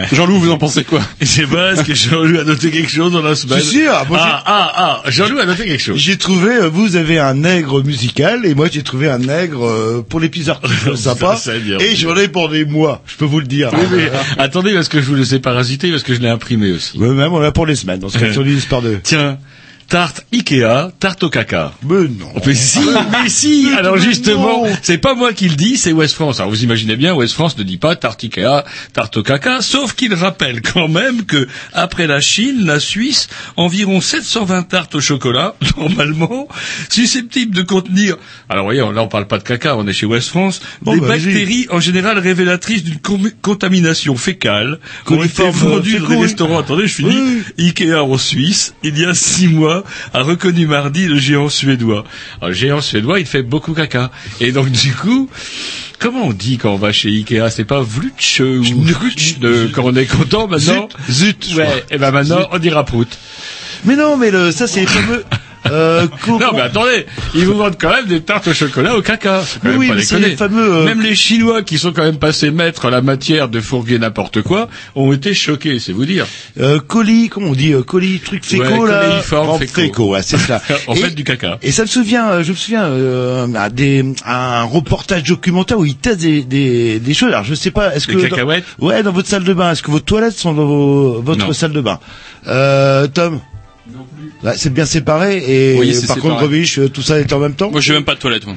Jean-Loup, 0.12 0.38
vous 0.38 0.50
en 0.50 0.58
pensez 0.58 0.84
quoi? 0.84 1.00
Je 1.20 1.26
sais 1.26 1.46
pas, 1.46 1.72
est-ce 1.72 1.84
que 1.84 1.94
Jean-Loup 1.94 2.40
a 2.40 2.44
noté 2.44 2.70
quelque 2.70 2.90
chose 2.90 3.12
dans 3.12 3.22
la 3.22 3.34
semaine 3.34 3.60
Si, 3.60 3.78
si, 3.78 3.86
ah, 3.86 4.04
ah, 4.12 4.42
ah, 4.46 5.02
ah, 5.04 5.10
Jean-Loup 5.10 5.38
a 5.38 5.46
noté 5.46 5.64
quelque 5.64 5.82
chose. 5.82 5.98
J'ai 5.98 6.16
trouvé, 6.16 6.50
euh, 6.50 6.68
vous 6.68 6.96
avez 6.96 7.18
un 7.18 7.34
nègre 7.34 7.82
musical 7.82 8.46
et 8.46 8.54
moi 8.54 8.68
j'ai 8.70 8.82
trouvé 8.82 9.08
un 9.08 9.18
nègre 9.18 9.66
euh, 9.66 10.04
pour 10.08 10.20
les 10.20 10.28
pizzas 10.28 10.60
sympa. 10.96 11.36
Ça, 11.36 11.52
c'est 11.52 11.60
bien. 11.60 11.78
et 11.78 11.94
j'en 11.96 12.16
ai 12.16 12.28
pour 12.28 12.48
des 12.48 12.64
mois, 12.64 13.02
je 13.06 13.16
peux 13.16 13.24
vous 13.24 13.40
le 13.40 13.46
dire. 13.46 13.70
Oui, 13.72 13.86
mais 13.92 14.10
attendez, 14.38 14.72
parce 14.74 14.88
que 14.88 15.00
je 15.00 15.06
vous 15.06 15.16
laissais 15.16 15.38
parasiter, 15.38 15.90
parce 15.90 16.02
que 16.02 16.14
je 16.14 16.20
l'ai 16.20 16.28
imprimé 16.28 16.72
aussi. 16.72 16.98
Ouais, 16.98 17.08
même 17.08 17.32
on 17.32 17.40
l'a 17.40 17.52
pour 17.52 17.66
les 17.66 17.76
semaines, 17.76 18.00
dans 18.00 18.08
ce 18.08 18.18
cas 18.18 18.32
sur 18.32 18.42
l'histoire 18.42 18.82
de... 18.82 18.98
Tiens, 19.02 19.38
tarte 19.92 20.24
Ikea, 20.32 20.90
tarte 20.98 21.22
au 21.22 21.28
caca. 21.28 21.74
Mais 21.82 22.08
non. 22.08 22.32
Mais 22.46 22.54
si, 22.54 22.80
mais 23.10 23.28
si. 23.28 23.68
Alors 23.76 23.98
justement, 23.98 24.64
c'est 24.80 24.96
pas 24.96 25.14
moi 25.14 25.34
qui 25.34 25.50
le 25.50 25.54
dis, 25.54 25.76
c'est 25.76 25.92
West 25.92 26.14
France. 26.14 26.40
Alors 26.40 26.48
vous 26.48 26.64
imaginez 26.64 26.96
bien, 26.96 27.14
West 27.14 27.34
France 27.34 27.58
ne 27.58 27.62
dit 27.62 27.76
pas 27.76 27.94
tarte 27.94 28.24
Ikea, 28.24 28.64
tarte 28.94 29.18
au 29.18 29.22
caca, 29.22 29.60
sauf 29.60 29.92
qu'il 29.94 30.14
rappelle 30.14 30.62
quand 30.62 30.88
même 30.88 31.26
que 31.26 31.46
après 31.74 32.06
la 32.06 32.22
Chine, 32.22 32.64
la 32.64 32.80
Suisse, 32.80 33.28
environ 33.58 34.00
720 34.00 34.62
tartes 34.62 34.94
au 34.94 35.02
chocolat, 35.02 35.56
normalement, 35.76 36.48
susceptibles 36.88 37.54
de 37.54 37.60
contenir. 37.60 38.16
Alors 38.48 38.64
voyez, 38.64 38.80
là 38.80 39.02
on 39.02 39.08
parle 39.08 39.26
pas 39.26 39.36
de 39.36 39.44
caca, 39.44 39.76
on 39.76 39.86
est 39.86 39.92
chez 39.92 40.06
West 40.06 40.30
France, 40.30 40.62
Bon, 40.80 40.94
des 40.94 41.00
bah, 41.00 41.08
bactéries 41.08 41.66
en 41.70 41.80
général 41.80 42.18
révélatrices 42.18 42.82
d'une 42.82 43.00
contamination 43.42 44.16
fécale, 44.16 44.78
Coliforme, 45.04 45.50
euh, 45.50 45.74
vendues 45.74 45.98
dans 45.98 46.08
des 46.08 46.16
restaurants. 46.16 46.58
Attendez, 46.60 46.86
je 46.86 46.94
finis. 46.94 47.42
Oui. 47.58 47.66
Ikea 47.66 48.02
en 48.02 48.16
Suisse, 48.16 48.72
il 48.82 48.98
y 48.98 49.04
a 49.04 49.12
six 49.12 49.48
mois, 49.48 49.81
a 50.12 50.22
reconnu 50.22 50.66
mardi 50.66 51.06
le 51.06 51.18
géant 51.18 51.48
suédois. 51.48 52.04
Alors, 52.40 52.48
le 52.50 52.54
géant 52.54 52.80
suédois, 52.80 53.20
il 53.20 53.26
fait 53.26 53.42
beaucoup 53.42 53.74
caca. 53.74 54.10
Et 54.40 54.52
donc, 54.52 54.70
du 54.70 54.92
coup, 54.94 55.28
comment 55.98 56.26
on 56.26 56.32
dit 56.32 56.58
quand 56.58 56.72
on 56.72 56.76
va 56.78 56.92
chez 56.92 57.08
Ikea? 57.08 57.50
C'est 57.50 57.64
pas 57.64 57.80
Vlutsch 57.82 58.40
ou 58.40 58.62
Vlutsch 58.62 59.38
de- 59.38 59.70
quand 59.72 59.84
on 59.84 59.94
est 59.96 60.06
content 60.06 60.46
maintenant? 60.48 60.88
Zut, 61.10 61.54
Ouais, 61.56 61.84
et 61.90 61.98
ben 61.98 62.10
maintenant, 62.10 62.48
on 62.52 62.58
dira 62.58 62.84
prout. 62.84 63.08
Mais 63.84 63.96
non, 63.96 64.16
mais 64.16 64.30
le, 64.30 64.52
ça 64.52 64.66
c'est 64.66 64.80
les 64.80 64.86
fameux... 64.86 65.24
Euh, 65.70 66.06
Non, 66.28 66.50
mais 66.54 66.60
attendez, 66.62 67.06
ils 67.34 67.44
vous 67.46 67.54
vendent 67.56 67.76
quand 67.80 67.90
même 67.90 68.06
des 68.06 68.20
tartes 68.20 68.48
au 68.48 68.52
chocolat 68.54 68.96
au 68.96 69.02
caca. 69.02 69.42
Même 69.62 69.76
Oui, 69.76 69.88
pas 69.88 69.94
mais 69.94 70.02
c'est 70.02 70.18
les 70.18 70.36
fameux, 70.36 70.74
euh, 70.78 70.84
Même 70.84 71.00
les 71.00 71.14
Chinois 71.14 71.62
qui 71.62 71.78
sont 71.78 71.92
quand 71.92 72.02
même 72.02 72.18
passés 72.18 72.50
maîtres 72.50 72.90
la 72.90 73.00
matière 73.02 73.48
de 73.48 73.60
fourguer 73.60 73.98
n'importe 73.98 74.42
quoi 74.42 74.68
ont 74.96 75.12
été 75.12 75.34
choqués, 75.34 75.78
c'est 75.78 75.92
vous 75.92 76.04
dire. 76.06 76.26
euh, 76.60 76.80
colis, 76.80 77.28
comment 77.28 77.48
on 77.48 77.52
dit, 77.54 77.72
euh, 77.72 77.82
colis, 77.82 78.18
truc 78.20 78.44
féco 78.44 78.64
Ouais, 78.64 78.90
là. 78.90 79.20
féco. 79.60 80.16
c'est 80.22 80.38
ça. 80.38 80.60
en 80.86 80.94
Et- 80.94 80.98
fait, 81.00 81.10
du 81.10 81.24
caca. 81.24 81.58
Et 81.62 81.70
ça 81.72 81.82
me 81.82 81.88
souvient, 81.88 82.28
euh, 82.30 82.42
je 82.42 82.50
me 82.52 82.56
souviens 82.56 82.84
euh, 82.84 83.46
à 83.54 83.70
des 83.70 84.04
à 84.24 84.60
un 84.60 84.64
reportage 84.64 85.22
documentaire 85.24 85.78
où 85.78 85.84
ils 85.84 85.96
testent 85.96 86.20
des, 86.20 86.42
des, 86.42 86.98
des 86.98 87.14
choses. 87.14 87.28
Alors 87.28 87.44
je 87.44 87.54
sais 87.54 87.70
pas, 87.70 87.94
est-ce 87.94 88.06
Des 88.08 88.14
que 88.14 88.22
dans- 88.22 88.28
cacahuètes? 88.28 88.64
Ouais 88.80 89.02
dans 89.02 89.12
votre 89.12 89.28
salle 89.28 89.44
de 89.44 89.54
bain, 89.54 89.72
est-ce 89.72 89.82
que 89.82 89.90
vos 89.90 90.00
toilettes 90.00 90.36
sont 90.36 90.52
dans 90.54 90.66
vos, 90.66 91.20
votre 91.22 91.46
Non. 91.46 91.52
salle 91.52 91.72
de 91.72 91.80
bain? 91.80 91.98
Euh, 92.48 93.06
Tom? 93.06 93.40
C'est 94.56 94.72
bien 94.72 94.84
séparé 94.86 95.36
et 95.46 95.78
Oui, 95.78 95.94
c'est 95.94 96.06
par 96.06 96.16
séparé. 96.16 96.20
contre 96.32 96.42
Rebiche, 96.42 96.78
euh, 96.78 96.88
tout 96.88 97.02
ça 97.02 97.18
est 97.20 97.32
en 97.32 97.38
même 97.38 97.54
temps. 97.54 97.70
Moi, 97.70 97.80
j'ai 97.80 97.92
même 97.92 98.04
pas 98.04 98.14
de 98.14 98.20
toilette, 98.20 98.46
moi. 98.46 98.56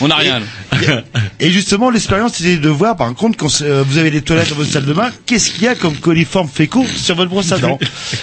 On 0.00 0.10
a 0.10 0.14
rien. 0.16 0.40
là. 0.40 1.02
Et 1.40 1.50
justement, 1.50 1.90
l'expérience, 1.90 2.34
c'était 2.34 2.56
de 2.56 2.68
voir, 2.68 2.96
par 2.96 3.12
contre, 3.14 3.36
quand 3.38 3.48
euh, 3.62 3.82
vous 3.86 3.98
avez 3.98 4.10
des 4.10 4.22
toilettes 4.22 4.50
dans 4.50 4.56
votre 4.56 4.70
salle 4.70 4.84
de 4.84 4.92
bain, 4.92 5.10
qu'est-ce 5.26 5.50
qu'il 5.50 5.62
y 5.64 5.68
a 5.68 5.74
comme 5.74 5.96
coliforme 5.96 6.48
fécaux 6.48 6.84
sur 6.96 7.14
votre 7.16 7.30
brosse 7.30 7.52
à 7.52 7.58
dents? 7.58 7.78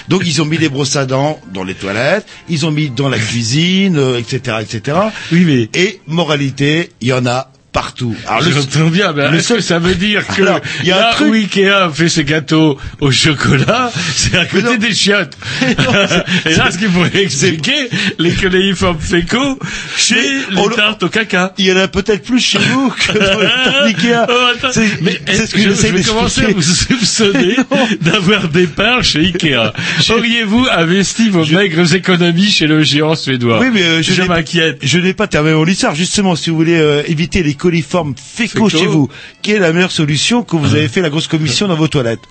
Donc, 0.07 0.21
ils 0.25 0.41
ont 0.41 0.45
mis 0.45 0.57
des 0.57 0.69
brosses 0.69 0.95
à 0.95 1.05
dents 1.05 1.39
dans 1.53 1.63
les 1.63 1.73
toilettes, 1.75 2.25
ils 2.49 2.65
ont 2.65 2.71
mis 2.71 2.89
dans 2.89 3.09
la 3.09 3.17
cuisine, 3.19 3.97
euh, 3.97 4.19
etc., 4.19 4.57
etc. 4.61 4.97
Oui, 5.31 5.43
mais 5.45 5.69
Et 5.79 5.99
moralité, 6.07 6.91
il 7.01 7.07
y 7.09 7.13
en 7.13 7.25
a 7.25 7.49
partout. 7.75 8.15
Alors, 8.25 8.41
le- 8.41 8.51
J'entends 8.53 8.87
bien, 8.89 9.11
mais 9.13 9.29
le 9.29 9.37
que 9.37 9.43
seul- 9.43 9.61
ça 9.61 9.79
veut 9.79 9.95
dire 9.95 10.25
que 10.25 10.41
Alors, 10.41 10.61
il 10.81 10.87
y 10.87 10.91
a 10.93 11.09
un 11.09 11.11
truc- 11.11 11.27
où 11.29 11.33
Ikea 11.33 11.89
fait 11.93 12.07
ses 12.07 12.23
gâteaux 12.23 12.79
au 13.01 13.11
chocolat, 13.11 13.91
c'est 14.15 14.37
à 14.37 14.45
côté 14.45 14.63
non. 14.63 14.75
des 14.77 14.93
chiottes. 14.93 15.37
Et 16.45 16.55
là, 16.55 16.71
ce 16.71 16.77
qu'il 16.77 16.87
pourrait 16.89 17.11
expliquer, 17.21 17.89
les 18.17 18.31
coléiformes 18.31 18.97
fécaux 18.99 19.59
chez 19.97 20.15
Mais 20.15 20.55
les 20.61 20.67
le- 20.69 20.75
tartes 20.75 21.03
au 21.03 21.09
caca. 21.09 21.53
il 21.57 21.65
y 21.65 21.71
en 21.73 21.77
a 21.77 21.87
peut-être 21.89 22.23
plus 22.23 22.39
chez 22.39 22.59
vous 22.59 22.89
que 22.91 23.11
dans 23.11 23.39
les 23.39 23.47
tartes 23.65 23.85
Ikea. 23.87 24.25
Oh. 24.29 24.67
C'est- 24.71 25.45
ce 25.47 25.51
que 25.53 25.61
je, 25.61 25.69
je 25.71 25.87
vais 25.87 26.01
commencer 26.03 26.45
à 26.45 26.47
vous 26.47 26.61
soupçonner 26.61 27.57
d'avoir 28.01 28.47
des 28.47 28.67
parts 28.67 29.03
chez 29.03 29.19
Ikea. 29.19 29.73
Auriez-vous 30.09 30.65
investi 30.71 31.29
vos 31.29 31.45
maigres 31.45 31.93
économies 31.93 32.49
chez 32.51 32.67
le 32.67 32.83
géant 32.83 33.15
suédois? 33.15 33.59
Oui, 33.59 33.67
mais 33.73 33.83
euh, 33.83 34.01
je, 34.01 34.13
je 34.13 34.21
m'inquiète. 34.23 34.79
Je 34.81 34.97
n'ai 34.99 35.13
pas 35.13 35.27
terminé 35.27 35.55
mon 35.55 35.65
histoire. 35.65 35.93
Justement, 35.93 36.35
si 36.37 36.49
vous 36.49 36.55
voulez 36.55 36.77
euh, 36.79 37.03
éviter 37.07 37.43
les 37.43 37.53
coliformes 37.65 38.13
fécaux 38.15 38.69
Fécaux. 38.69 38.83
chez 38.83 38.85
vous, 38.85 39.09
quelle 39.41 39.55
est 39.55 39.59
la 39.59 39.73
meilleure 39.73 39.89
solution 39.91 40.43
quand 40.43 40.59
vous 40.59 40.75
avez 40.75 40.87
fait 40.87 41.01
la 41.01 41.09
grosse 41.09 41.27
commission 41.27 41.67
dans 41.67 41.73
vos 41.75 41.87
toilettes 41.87 42.21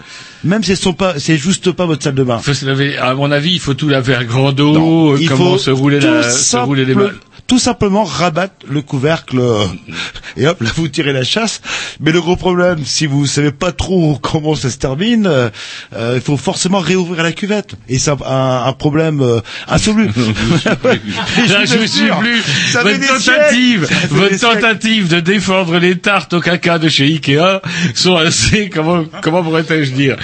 Même 0.44 0.62
si 0.62 0.70
elles 0.70 0.76
sont 0.76 0.92
pas, 0.92 1.18
c'est 1.18 1.36
juste 1.36 1.72
pas 1.72 1.86
votre 1.86 2.04
salle 2.04 2.14
de 2.14 2.22
bain. 2.22 2.38
Faut 2.38 2.54
se 2.54 2.64
laver, 2.64 2.96
à 2.98 3.14
mon 3.14 3.32
avis, 3.32 3.50
il 3.54 3.58
faut 3.58 3.74
tout 3.74 3.88
laver 3.88 4.14
à 4.14 4.22
grand 4.22 4.58
eau, 4.60 5.14
euh, 5.14 5.18
comment 5.28 5.58
se 5.58 5.72
rouler, 5.72 5.98
la, 5.98 6.22
se 6.22 6.56
rouler 6.58 6.84
les 6.84 6.94
mains. 6.94 7.10
Tout 7.46 7.58
simplement 7.58 8.04
rabattre 8.04 8.54
le 8.68 8.80
couvercle 8.80 9.38
euh, 9.38 9.66
et 10.36 10.46
hop, 10.46 10.62
là 10.62 10.70
vous 10.76 10.88
tirez 10.88 11.12
la 11.12 11.24
chasse. 11.24 11.60
Mais 12.00 12.10
le 12.10 12.20
gros 12.22 12.36
problème, 12.36 12.78
si 12.84 13.06
vous 13.06 13.26
savez 13.26 13.52
pas 13.52 13.70
trop 13.70 14.18
comment 14.20 14.54
ça 14.54 14.70
se 14.70 14.78
termine, 14.78 15.26
euh, 15.26 15.50
il 16.14 16.22
faut 16.22 16.38
forcément 16.38 16.78
réouvrir 16.78 17.22
la 17.22 17.32
cuvette. 17.32 17.74
Et 17.88 17.98
c'est 17.98 18.10
un, 18.12 18.16
un- 18.26 18.64
un 18.66 18.72
problème 18.72 19.20
euh, 19.20 19.40
insoluble. 19.68 20.14
Je 21.36 21.78
me 21.78 21.86
suis 21.86 22.08
plus. 22.18 22.42
ça 22.72 22.82
Votre 22.82 22.98
tentative, 23.08 23.86
siècles, 23.86 24.06
votre 24.14 24.38
tentative 24.40 25.08
de 25.08 25.20
défendre 25.20 25.78
les 25.78 25.98
tartes 25.98 26.32
au 26.32 26.40
caca 26.40 26.78
de 26.78 26.88
chez 26.88 27.04
Ikea 27.04 27.60
sont 27.94 28.16
assez, 28.16 28.70
comment, 28.70 29.04
comment 29.22 29.42
pourrais-je 29.42 29.90
dire? 29.92 30.16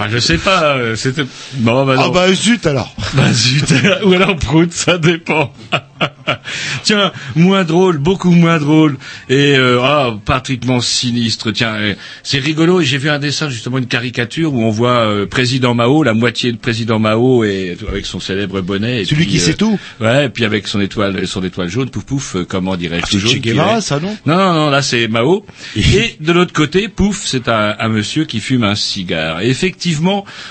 Enfin, 0.00 0.08
je 0.10 0.16
sais 0.18 0.38
pas, 0.38 0.76
euh, 0.76 0.96
c'était, 0.96 1.24
bon, 1.56 1.84
bah 1.84 1.94
non. 1.96 2.04
Ah 2.06 2.10
bah 2.10 2.32
zut 2.32 2.64
alors. 2.64 2.94
Bah 3.14 3.30
zut, 3.32 3.70
ou 4.04 4.12
alors 4.14 4.34
prout, 4.36 4.72
ça 4.72 4.96
dépend. 4.96 5.52
Tiens, 6.84 7.12
moins 7.36 7.64
drôle, 7.64 7.98
beaucoup 7.98 8.30
moins 8.30 8.58
drôle, 8.58 8.96
et 9.28 9.56
euh, 9.56 9.80
ah, 9.82 10.16
pratiquement 10.24 10.80
sinistre. 10.80 11.50
Tiens, 11.50 11.74
euh, 11.74 11.94
c'est 12.22 12.38
rigolo, 12.38 12.80
et 12.80 12.84
j'ai 12.86 12.96
vu 12.96 13.10
un 13.10 13.18
dessin, 13.18 13.50
justement, 13.50 13.76
une 13.76 13.88
caricature 13.88 14.54
où 14.54 14.62
on 14.62 14.70
voit 14.70 15.00
euh, 15.00 15.26
président 15.26 15.74
Mao, 15.74 16.02
la 16.02 16.14
moitié 16.14 16.52
de 16.52 16.56
président 16.56 16.98
Mao, 16.98 17.44
et 17.44 17.76
avec 17.86 18.06
son 18.06 18.20
célèbre 18.20 18.62
bonnet. 18.62 19.02
Et 19.02 19.04
Celui 19.04 19.24
puis, 19.24 19.32
qui 19.32 19.38
sait 19.38 19.50
euh, 19.50 19.56
tout. 19.56 19.78
Ouais, 20.00 20.26
et 20.26 20.28
puis 20.30 20.46
avec 20.46 20.66
son 20.66 20.80
étoile, 20.80 21.26
son 21.26 21.44
étoile 21.44 21.68
jaune, 21.68 21.90
pouf 21.90 22.04
pouf, 22.04 22.36
euh, 22.36 22.46
comment 22.48 22.76
dirais-je 22.76 23.02
Ah, 23.02 23.08
c'est 23.10 23.18
toujours 23.18 23.32
Che 23.32 23.38
Guevara, 23.38 23.80
ça, 23.82 24.00
non? 24.00 24.16
Non, 24.24 24.36
non, 24.36 24.54
non, 24.54 24.70
là 24.70 24.80
c'est 24.80 25.08
Mao. 25.08 25.44
Et 25.76 26.16
de 26.20 26.32
l'autre 26.32 26.54
côté, 26.54 26.88
pouf, 26.88 27.20
c'est 27.26 27.48
un, 27.48 27.76
un 27.78 27.88
monsieur 27.88 28.24
qui 28.24 28.40
fume 28.40 28.62
un 28.64 28.76
cigare. 28.76 29.42
Et 29.42 29.50
effectivement, 29.50 29.89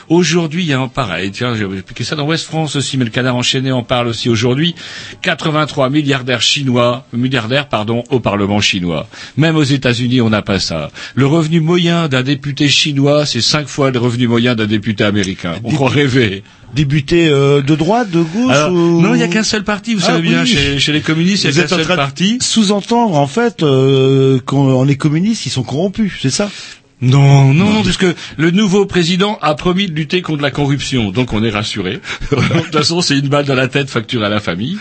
aujourd'hui, 0.09 0.63
il 0.63 0.67
y 0.69 0.73
a 0.73 0.79
un 0.79 0.87
pareil. 0.87 1.31
Tiens, 1.31 1.55
j'ai 1.55 1.65
expliqué 1.65 2.03
ça 2.03 2.15
dans 2.15 2.25
West 2.25 2.45
France 2.45 2.75
aussi, 2.75 2.97
mais 2.97 3.05
le 3.05 3.11
canard 3.11 3.35
enchaîné 3.35 3.71
en 3.71 3.83
parle 3.83 4.07
aussi 4.07 4.29
aujourd'hui. 4.29 4.75
83 5.21 5.89
milliardaires 5.89 6.41
chinois, 6.41 7.05
milliardaires, 7.13 7.67
pardon, 7.67 8.03
au 8.09 8.19
Parlement 8.19 8.61
chinois. 8.61 9.07
Même 9.37 9.55
aux 9.55 9.63
États-Unis, 9.63 10.21
on 10.21 10.29
n'a 10.29 10.41
pas 10.41 10.59
ça. 10.59 10.91
Le 11.15 11.25
revenu 11.25 11.59
moyen 11.59 12.07
d'un 12.07 12.23
député 12.23 12.67
chinois, 12.67 13.25
c'est 13.25 13.41
cinq 13.41 13.67
fois 13.67 13.91
le 13.91 13.99
revenu 13.99 14.27
moyen 14.27 14.55
d'un 14.55 14.65
député 14.67 15.03
américain. 15.03 15.55
On 15.63 15.71
croit 15.71 15.89
rêver. 15.89 16.43
Débuté 16.75 17.27
euh, 17.29 17.63
de 17.63 17.73
droite, 17.75 18.11
de 18.11 18.21
gauche 18.21 18.51
Alors, 18.53 18.71
ou... 18.71 19.01
non, 19.01 19.15
il 19.15 19.17
n'y 19.17 19.23
a 19.23 19.27
qu'un 19.27 19.41
seul 19.41 19.63
parti, 19.63 19.95
vous 19.95 20.01
Ah, 20.03 20.09
savez 20.09 20.21
bien, 20.21 20.45
chez, 20.45 20.77
chez 20.77 20.91
les 20.91 21.01
communistes, 21.01 21.45
il 21.45 21.51
n'y 21.51 21.59
a 21.59 21.63
qu'un 21.63 21.67
seul 21.67 21.87
parti. 21.87 22.37
sous-entendre 22.41 23.15
en 23.15 23.25
fait 23.25 23.63
euh, 23.63 24.39
qu'on 24.45 24.67
on 24.75 24.87
est 24.87 24.95
communiste, 24.95 25.47
ils 25.47 25.49
sont 25.49 25.63
corrompus, 25.63 26.13
c'est 26.21 26.29
ça? 26.29 26.51
Non, 27.01 27.53
non, 27.53 27.71
non, 27.71 27.81
puisque 27.83 28.05
le 28.37 28.51
nouveau 28.51 28.85
président 28.85 29.37
a 29.41 29.55
promis 29.55 29.87
de 29.87 29.93
lutter 29.93 30.21
contre 30.21 30.41
la 30.41 30.51
corruption, 30.51 31.11
donc 31.11 31.31
on 31.31 31.41
est 31.45 31.49
rassuré. 31.49 32.01
de 32.31 32.35
toute 32.63 32.73
façon, 32.75 33.01
c'est 33.01 33.17
une 33.17 33.29
balle 33.29 33.45
dans 33.45 33.55
la 33.55 33.69
tête 33.69 33.89
facturée 33.89 34.25
à 34.25 34.29
la 34.29 34.41
famille. 34.41 34.77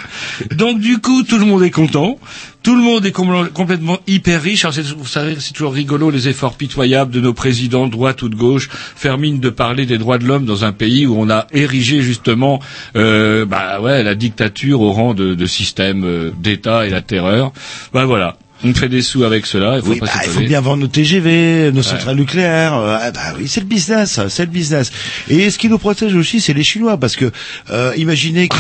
Donc 0.57 0.81
du 0.81 0.99
coup, 0.99 1.23
tout 1.23 1.39
le 1.39 1.45
monde 1.47 1.63
est 1.63 1.71
content. 1.71 2.19
Tout 2.65 2.75
le 2.75 2.83
monde 2.83 3.07
est 3.07 3.13
com- 3.13 3.49
complètement 3.55 3.99
hyper 4.09 4.43
riche. 4.43 4.65
Alors, 4.65 4.75
c'est- 4.75 4.83
vous 4.93 5.07
savez, 5.07 5.37
c'est 5.39 5.53
toujours 5.53 5.73
rigolo 5.73 6.11
les 6.11 6.27
efforts 6.29 6.55
pitoyables 6.57 7.13
de 7.13 7.21
nos 7.21 7.33
présidents 7.33 7.87
de 7.87 7.93
droite 7.93 8.21
ou 8.23 8.29
de 8.29 8.35
gauche, 8.35 8.69
faire 8.97 9.17
mine 9.17 9.39
de 9.39 9.49
parler 9.49 9.87
des 9.87 9.97
droits 9.97 10.19
de 10.19 10.25
l'homme 10.27 10.45
dans 10.45 10.65
un 10.65 10.73
pays 10.73 11.07
où 11.07 11.15
on 11.17 11.31
a 11.31 11.47
érigé 11.53 12.03
justement, 12.03 12.59
euh, 12.97 13.47
bah 13.47 13.81
ouais, 13.81 14.03
la 14.03 14.17
dictature 14.17 14.81
au 14.81 14.91
rang 14.91 15.15
de, 15.15 15.35
de 15.35 15.47
système 15.47 16.03
euh, 16.05 16.31
d'État 16.37 16.85
et 16.85 16.91
la 16.91 17.01
terreur. 17.01 17.53
Bah 17.95 18.07
voilà. 18.07 18.37
On 18.65 18.75
fait 18.75 18.89
des 18.89 19.03
sous 19.03 19.23
avec 19.23 19.47
cela. 19.47 19.77
Il 19.77 19.83
faut 19.83 19.91
Oui, 19.91 19.99
pas 20.01 20.07
bah, 20.07 20.13
il 20.25 20.31
faut 20.31 20.41
bien 20.41 20.61
vendre 20.61 20.83
nos 20.83 20.89
TGV, 20.89 21.71
nos 21.73 21.83
centrales 21.83 22.17
nucléaires. 22.17 22.75
euh, 22.75 22.99
ah, 23.01 23.11
bah 23.13 23.35
oui, 23.39 23.47
c'est 23.47 23.61
le 23.61 23.67
business, 23.67 24.19
c'est 24.29 24.45
le 24.45 24.51
business. 24.51 24.91
Et 25.29 25.51
ce 25.51 25.59
qui 25.59 25.69
nous 25.69 25.79
protège 25.79 26.15
aussi, 26.15 26.41
c'est 26.41 26.55
les 26.55 26.65
Chinois, 26.65 26.97
parce 26.97 27.15
que 27.15 27.31
euh, 27.71 27.93
imaginez 27.97 28.49
que 28.49 28.57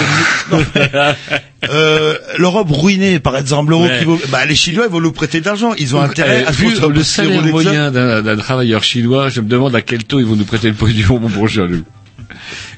euh, 1.71 2.15
l'Europe 2.39 2.71
ruinée 2.71 3.19
par 3.19 3.37
exemple 3.37 3.71
l'euro 3.71 3.85
Ouais. 3.85 3.99
qui 3.99 4.05
vaut, 4.05 4.21
bah 4.31 4.45
les 4.45 4.55
Chinois 4.55 4.85
ils 4.87 4.93
vont 4.93 5.01
nous 5.01 5.13
prêter 5.13 5.41
de 5.41 5.47
l'argent, 5.47 5.73
ils 5.79 5.97
ont 5.97 6.01
intérêt 6.01 6.43
Eh, 6.45 6.49
à 6.49 6.51
vu 6.53 6.69
le 6.89 7.03
salaire 7.03 7.43
moyen 7.43 7.91
d'un 7.91 8.37
travailleur 8.37 8.83
chinois, 8.85 9.29
je 9.31 9.41
me 9.41 9.49
demande 9.49 9.75
à 9.75 9.83
quel 9.83 10.05
taux 10.05 10.21
ils 10.21 10.27
vont 10.27 10.37
nous 10.37 10.45
prêter 10.45 10.69
le 10.69 10.75
pognon, 10.75 11.19
mon 11.21 11.29
bon 11.29 11.47
nous. 11.69 11.83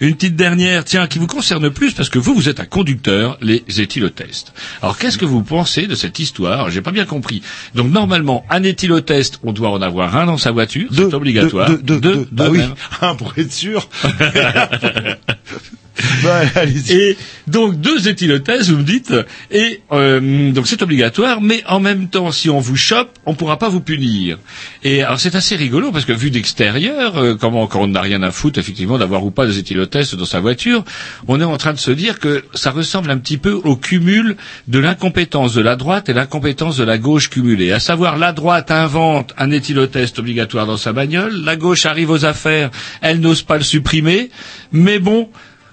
Une 0.01 0.15
petite 0.15 0.37
dernière, 0.37 0.85
tiens, 0.85 1.07
qui 1.07 1.19
vous 1.19 1.27
concerne 1.27 1.71
plus 1.71 1.93
parce 1.93 2.09
que 2.09 2.19
vous, 2.19 2.35
vous 2.35 2.49
êtes 2.49 2.61
un 2.61 2.67
conducteur, 2.67 3.39
les 3.41 3.65
éthylotests. 3.81 4.53
Alors, 4.83 4.99
qu'est-ce 4.99 5.19
que 5.19 5.25
vous 5.25 5.43
pensez 5.43 5.87
de 5.87 5.95
cette 5.95 6.19
histoire 6.19 6.71
J'ai 6.71 6.83
pas 6.83 6.93
bien 6.93 7.05
compris. 7.05 7.43
Donc, 7.75 7.91
normalement, 7.91 8.45
un 8.51 8.63
éthylotest, 8.63 9.41
on 9.43 9.53
doit 9.53 9.71
en 9.71 9.83
avoir 9.83 10.17
un 10.17 10.27
dans 10.27 10.39
sa 10.39 10.51
voiture, 10.51 10.89
c'est 10.93 11.15
obligatoire. 11.15 11.69
Deux, 11.69 11.79
deux, 11.79 12.01
deux, 12.01 12.15
Deux, 12.17 12.29
deux 12.33 12.49
oui, 12.49 12.61
un 13.01 13.15
pour 13.15 13.33
être 13.37 13.53
sûr. 13.53 13.89
bah. 16.23 16.43
Et 16.89 17.17
donc 17.47 17.81
deux 17.81 18.09
éthylothèses, 18.09 18.71
vous 18.71 18.79
me 18.79 18.83
dites, 18.83 19.13
et 19.51 19.81
euh, 19.93 20.53
donc 20.53 20.67
c'est 20.67 20.83
obligatoire, 20.83 21.41
mais 21.41 21.63
en 21.67 21.81
même 21.81 22.09
temps, 22.09 22.31
si 22.33 22.49
on 22.49 22.61
vous 22.61 22.77
chope, 22.77 23.11
on 23.27 23.35
pourra 23.35 23.59
pas 23.59 23.69
vous 23.69 23.81
punir. 23.81 24.39
Et 24.83 25.03
alors 25.03 25.21
c'est 25.21 25.35
assez 25.35 25.57
rigolo 25.57 25.91
parce 25.93 26.05
que 26.05 26.13
vu 26.13 26.31
d'extérieur, 26.31 27.19
euh, 27.19 27.35
comment 27.35 27.67
quand 27.67 27.83
on 27.83 27.89
n'a 27.89 28.01
rien 28.01 28.23
à 28.23 28.31
foutre 28.31 28.59
effectivement 28.59 28.99
d'avoir 28.99 29.25
ou 29.25 29.31
pas 29.31 29.47
des 29.47 29.59
éthylotests 29.59 30.15
dans 30.15 30.25
sa 30.25 30.41
voiture, 30.41 30.85
on 31.29 31.41
est 31.41 31.45
en 31.45 31.57
train 31.57 31.73
de 31.73 31.79
se 31.79 31.91
dire 31.91 32.19
que 32.19 32.45
ça 32.55 32.71
ressemble 32.71 33.11
un 33.11 33.19
petit 33.19 33.39
peu 33.39 33.53
au 33.53 33.77
cumul 33.77 34.37
de 34.69 34.79
l'incompétence 34.79 35.55
de 35.55 35.61
la 35.61 35.77
droite 35.77 36.09
et 36.09 36.13
l'incompétence 36.13 36.77
de 36.77 36.85
la 36.85 36.99
gauche 36.99 37.31
cumulée. 37.31 37.73
À 37.73 37.81
savoir, 37.81 38.17
la 38.17 38.33
droite 38.33 38.71
invente 38.71 39.35
un 39.39 39.51
éthylotest 39.51 40.19
obligatoire 40.19 40.67
dans 40.67 40.77
sa 40.77 40.93
bagnole, 40.93 41.35
la 41.45 41.57
gauche 41.57 41.87
arrive 41.87 42.11
aux 42.11 42.25
affaires, 42.25 42.71
elle 43.01 43.21
n'ose 43.21 43.43
pas 43.43 43.57
le 43.57 43.65
supprimer, 43.65 44.31
mais 44.73 44.99
bon, 44.99 45.29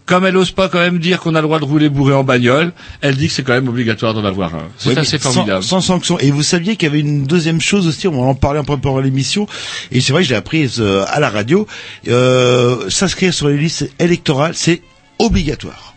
comme 0.07 0.25
elle 0.25 0.33
n'ose 0.33 0.51
pas 0.51 0.69
quand 0.69 0.79
même 0.79 0.97
dire 0.97 1.19
qu'on 1.19 1.35
a 1.35 1.41
le 1.41 1.47
droit 1.47 1.59
de 1.59 1.65
rouler 1.65 1.89
bourré 1.89 2.13
en 2.13 2.23
bagnole, 2.23 2.71
elle 3.01 3.15
dit 3.15 3.27
que 3.27 3.33
c'est 3.33 3.43
quand 3.43 3.53
même 3.53 3.67
obligatoire 3.67 4.13
d'en 4.13 4.23
avoir 4.25 4.55
un. 4.55 4.69
C'est 4.77 4.97
assez 4.97 5.19
formidable. 5.19 5.61
Sans, 5.63 5.81
sanction. 5.81 6.17
Et 6.19 6.31
vous 6.31 6.43
saviez 6.43 6.77
qu'il 6.77 6.87
y 6.87 6.91
avait 6.91 7.01
une 7.01 7.25
deuxième 7.25 7.61
chose 7.61 7.87
aussi, 7.87 8.07
on 8.07 8.27
en 8.27 8.33
parlait 8.33 8.59
en 8.59 8.63
préparant 8.63 8.99
l'émission, 8.99 9.47
et 9.91 9.99
c'est 10.01 10.13
vrai 10.13 10.21
que 10.23 10.29
je 10.29 10.33
l'ai 10.33 10.37
apprise 10.37 10.77
euh, 10.79 11.03
à 11.09 11.19
la 11.19 11.29
radio, 11.29 11.67
euh, 12.07 12.89
s'inscrire 12.89 13.33
sur 13.33 13.49
les 13.49 13.57
listes 13.57 13.91
électorales, 13.99 14.53
c'est 14.55 14.81
obligatoire. 15.19 15.95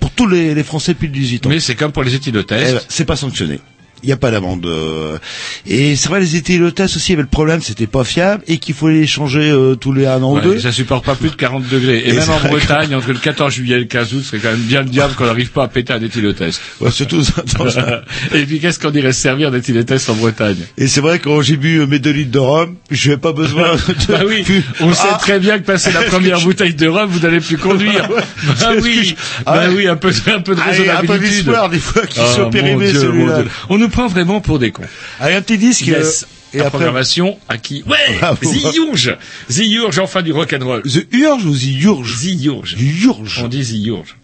Pour 0.00 0.10
tous 0.10 0.26
les, 0.26 0.54
les 0.54 0.64
Français 0.64 0.94
depuis 0.94 1.08
18 1.08 1.46
ans. 1.46 1.48
Mais 1.50 1.60
c'est 1.60 1.74
comme 1.74 1.92
pour 1.92 2.02
les 2.02 2.14
Eh 2.14 2.30
ben, 2.32 2.80
c'est 2.88 3.04
pas 3.04 3.16
sanctionné. 3.16 3.60
Il 4.04 4.08
n'y 4.08 4.12
a 4.12 4.16
pas 4.18 4.30
d'amende. 4.30 4.66
euh. 4.66 5.18
Et 5.66 5.96
c'est 5.96 6.08
vrai, 6.10 6.20
les 6.20 6.36
éthylotests 6.36 6.96
aussi, 6.96 7.08
il 7.08 7.12
y 7.12 7.16
avait 7.16 7.22
le 7.22 7.28
problème, 7.28 7.60
c'était 7.62 7.86
pas 7.86 8.04
fiable, 8.04 8.42
et 8.46 8.58
qu'il 8.58 8.74
faut 8.74 8.88
les 8.88 9.06
changer 9.06 9.50
euh, 9.50 9.74
tous 9.74 9.92
les 9.92 10.04
un 10.06 10.22
an 10.22 10.34
Ouais, 10.34 10.40
ou 10.40 10.42
deux. 10.44 10.58
ça 10.60 10.72
supporte 10.72 11.04
pas 11.06 11.14
plus 11.14 11.30
de 11.30 11.34
40 11.36 11.66
degrés. 11.68 11.98
Et, 11.98 12.10
Et 12.10 12.12
même 12.12 12.28
en 12.28 12.38
que- 12.38 12.48
Bretagne, 12.48 12.94
entre 12.94 13.08
le 13.12 13.18
14 13.18 13.52
juillet 13.52 13.76
et 13.76 13.78
le 13.80 13.84
15 13.86 14.12
août, 14.14 14.24
c'est 14.30 14.38
quand 14.38 14.50
même 14.50 14.60
bien 14.60 14.82
le 14.82 14.88
diable 14.90 15.14
qu'on 15.14 15.24
n'arrive 15.24 15.50
pas 15.50 15.64
à 15.64 15.68
péter 15.68 15.92
un 15.94 16.02
éthylotest. 16.02 16.60
Ouais, 16.80 16.90
surtout 16.90 17.22
et 18.34 18.44
puis 18.44 18.60
qu'est-ce 18.60 18.78
qu'on 18.78 18.92
irait 18.92 19.12
se 19.12 19.20
servir 19.20 19.50
d'éthylotest 19.50 20.10
en 20.10 20.14
Bretagne? 20.14 20.56
Et 20.78 20.86
c'est 20.86 21.00
vrai, 21.00 21.18
quand 21.18 21.40
j'ai 21.42 21.56
bu 21.56 21.78
euh, 21.78 21.86
mes 21.86 21.98
deux 21.98 22.10
litres 22.12 22.30
de 22.30 22.38
rhum, 22.38 22.76
je 22.90 23.10
n'ai 23.10 23.16
pas 23.16 23.32
besoin 23.32 23.74
de... 23.76 24.12
Bah 24.12 24.20
oui, 24.26 24.44
on 24.80 24.92
sait 24.92 25.08
Ah, 25.10 25.18
très 25.20 25.38
bien 25.38 25.58
que 25.58 25.64
passer 25.64 25.92
la 25.92 26.02
première 26.10 26.40
bouteille 26.40 26.74
de 26.74 26.86
rhum, 26.88 27.08
vous 27.08 27.20
n'allez 27.20 27.40
plus 27.40 27.56
conduire. 27.58 28.08
bah 28.08 28.70
oui, 28.82 29.00
je- 29.04 29.14
bah 29.44 29.62
Ah 29.64 29.68
oui, 29.74 29.86
un 29.86 29.96
peu, 29.96 30.10
un 30.26 30.40
peu 30.40 30.54
de 30.54 30.60
Allez, 30.60 30.88
un 30.90 31.00
peu 31.00 31.12
raisonnabilité. 31.12 31.36
d'histoire, 31.36 31.68
des 31.70 31.78
fois, 31.78 32.06
qui 32.06 32.20
Ah, 32.20 32.26
sont 32.34 32.50
périmés, 32.50 32.92
celui-là. 32.92 33.42
Dieu. 33.42 33.50
On 33.68 33.78
nous 33.78 33.88
prend 33.94 34.08
vraiment 34.08 34.40
pour 34.40 34.58
des 34.58 34.72
cons. 34.72 34.82
Allez, 35.20 35.34
un 35.36 35.42
petit 35.42 35.56
disque. 35.58 35.86
Yes. 35.86 36.24
euh, 36.24 36.26
et 36.54 36.58
La 36.58 36.66
après, 36.66 36.78
programmation 36.78 37.38
à 37.48 37.58
qui 37.58 37.82
Ouais 37.86 37.96
Bravo. 38.20 38.52
The 38.52 38.76
Urge 38.76 39.16
The 39.48 39.58
Urge, 39.66 39.98
enfin 39.98 40.22
du 40.22 40.32
rock'n'roll. 40.32 40.82
The 40.82 41.06
Urge 41.12 41.44
ou 41.46 41.56
The 41.56 41.82
Urge 41.84 42.16
The 42.20 42.46
Urge. 42.46 42.76
The 42.76 43.04
Urge. 43.06 43.40
On 43.42 43.48
dit 43.48 43.64
The 43.64 43.88
Urge. 43.88 44.16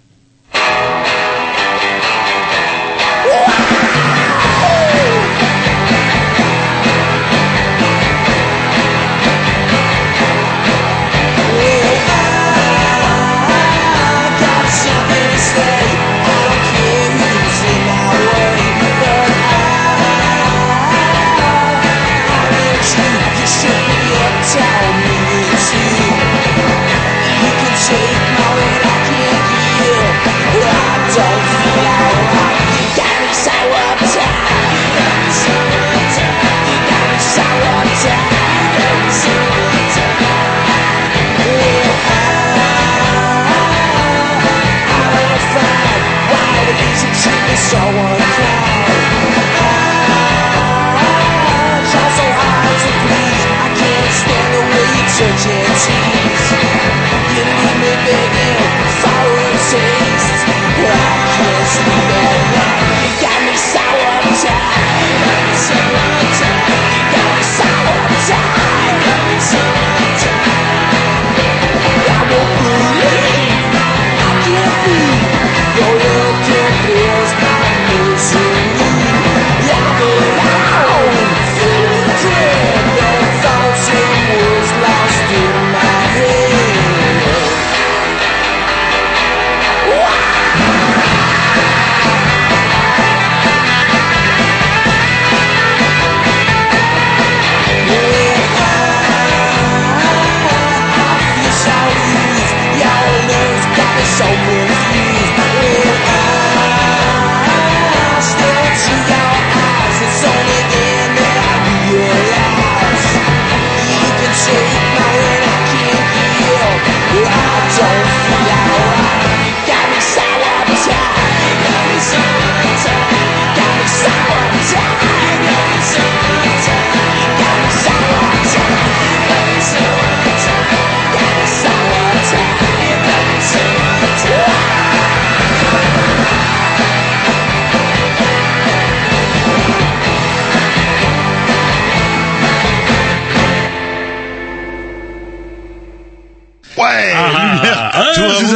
someone 47.70 48.09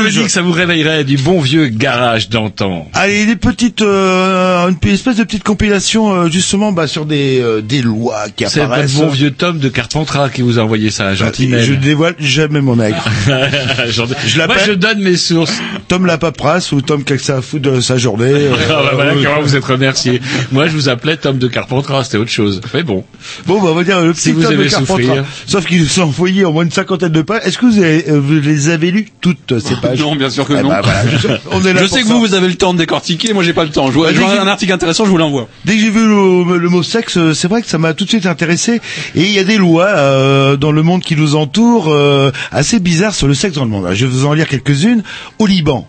Ah, 0.07 0.24
que 0.25 0.31
ça 0.31 0.43
vous 0.43 0.53
réveillerait 0.53 1.05
du 1.05 1.17
bon 1.17 1.41
vieux 1.41 1.69
garage 1.69 2.29
d'antan. 2.29 2.89
Allez, 2.95 3.27
des 3.27 3.37
petites, 3.37 3.83
euh, 3.83 4.69
une 4.69 4.89
espèce 4.91 5.17
de 5.17 5.25
petite 5.25 5.45
compilation 5.45 6.13
euh, 6.15 6.29
justement 6.29 6.73
bah, 6.73 6.87
sur 6.87 7.07
des 7.07 7.41
euh, 7.41 7.61
des 7.61 7.81
lois 7.83 8.25
qui 8.35 8.45
C'est 8.49 8.61
votre 8.61 8.73
apparaissent. 8.73 8.95
bon 8.95 9.09
vieux 9.09 9.31
Tom 9.31 9.59
de 9.59 9.69
Carpentras 9.69 10.29
qui 10.31 10.43
vous 10.43 10.59
a 10.59 10.63
envoyé 10.63 10.91
ça, 10.91 11.05
Bah, 11.05 11.15
gentil 11.15 11.51
je 11.61 11.75
dévoile 11.75 12.15
jamais 12.19 12.61
mon. 12.61 12.75
J'en- 13.89 14.07
Je 14.27 14.37
Moi, 14.47 14.57
je 14.67 14.73
donne 14.73 15.01
mes 15.01 15.17
sources. 15.17 15.55
Tom 15.89 16.07
la 16.07 16.19
paperasse 16.19 16.73
ou 16.73 16.81
Tom 16.81 17.05
qui 17.05 17.13
a 17.13 17.17
que 17.17 17.23
ça 17.23 17.37
à 17.39 17.43
foutre 17.43 17.71
de 17.71 17.81
sa 17.81 17.97
journée. 17.99 18.25
euh, 18.33 18.51
Ah 18.69 18.83
bah 18.83 18.91
voilà 18.95 19.13
euh, 19.13 19.23
comment 19.25 19.43
vous 19.43 19.57
êtes 19.57 19.65
remercié. 19.65 20.21
Moi, 20.53 20.67
je 20.67 20.73
vous 20.73 20.89
appelais 20.89 21.17
Tom 21.17 21.39
de 21.39 21.47
Carpentras, 21.49 22.05
c'était 22.05 22.17
autre 22.19 22.31
chose. 22.31 22.61
Mais 22.75 22.83
bon. 22.83 23.05
Bon, 23.47 23.61
bah, 23.63 23.69
on 23.71 23.75
va 23.75 23.85
dire 23.85 24.01
le 24.01 24.13
petit 24.13 24.23
Si 24.23 24.33
vous 24.33 24.43
Tom 24.43 24.57
de 24.57 24.65
Carpentras. 24.65 24.97
souffrir. 24.97 25.25
Sauf 25.47 25.67
qu'il 25.67 25.81
nous 25.83 26.01
a 26.01 26.05
envoyé 26.05 26.45
en 26.45 26.53
moins 26.53 26.65
une 26.65 26.71
cinquantaine 26.71 27.13
de 27.13 27.23
pages. 27.23 27.43
Est-ce 27.45 27.59
que 27.59 27.67
vous, 27.67 27.79
avez- 27.79 28.09
euh, 28.11 28.21
vous 28.21 28.41
les 28.41 28.69
avez 28.71 28.91
lues 28.91 29.07
toutes 29.21 29.59
ces 29.61 29.77
pages 29.83 30.01
Non, 30.01 30.13
bien 30.16 30.31
sûr 30.31 30.46
que 30.46 30.55
Eh 30.55 30.62
non. 30.62 30.68
bah, 30.68 30.81
voilà, 30.83 31.05
je, 31.18 31.29
on 31.50 31.61
est 31.64 31.72
là 31.72 31.83
Je 31.83 31.87
pour 31.88 31.96
sais 31.96 32.03
que 32.03 32.09
ça. 32.09 32.14
vous, 32.14 32.20
vous 32.20 32.35
avez 32.35 32.48
le 32.48 32.55
temps 32.55 32.72
de 32.74 32.79
décortiquer, 32.79 33.33
moi 33.33 33.42
j'ai 33.44 33.53
pas 33.53 33.64
le 33.64 33.70
temps. 33.70 33.88
Je 33.88 33.92
vois, 33.94 34.12
je 34.12 34.18
vois 34.18 34.29
Vas-y. 34.29 34.38
un 34.38 34.46
article 34.48 34.72
intéressant, 34.72 35.05
je 35.05 35.11
vous 35.11 35.16
l'envoie. 35.18 35.48
Dès 35.64 35.74
que 35.74 35.81
j'ai 35.81 35.90
vu 35.90 36.07
le, 36.07 36.59
le 36.59 36.68
mot 36.68 36.83
sexe, 36.83 37.16
euh, 37.16 37.35
c'est 37.35 37.48
vrai 37.48 37.62
que 37.62 37.68
ça 37.68 37.79
m'a 37.79 37.94
tout 37.94 38.05
de 38.05 38.09
suite 38.11 38.27
intéressé. 38.27 38.81
Et 39.14 39.22
il 39.22 39.31
y 39.33 39.38
a 39.38 39.44
des 39.44 39.57
lois 39.57 39.87
euh, 39.88 40.57
dans 40.57 40.72
le 40.72 40.83
monde 40.83 41.03
qui 41.03 41.16
nous 41.16 41.35
entoure 41.37 41.87
euh, 41.90 42.31
assez 42.53 42.81
bizarres 42.81 43.14
sur 43.14 43.27
le 43.29 43.35
sexe 43.35 43.55
dans 43.57 43.64
le 43.64 43.70
monde. 43.70 43.88
Je 43.92 44.07
vais 44.07 44.12
vous 44.12 44.27
en 44.27 44.33
lire 44.33 44.48
quelques-unes. 44.48 45.03
Au 45.38 45.46
Liban, 45.46 45.88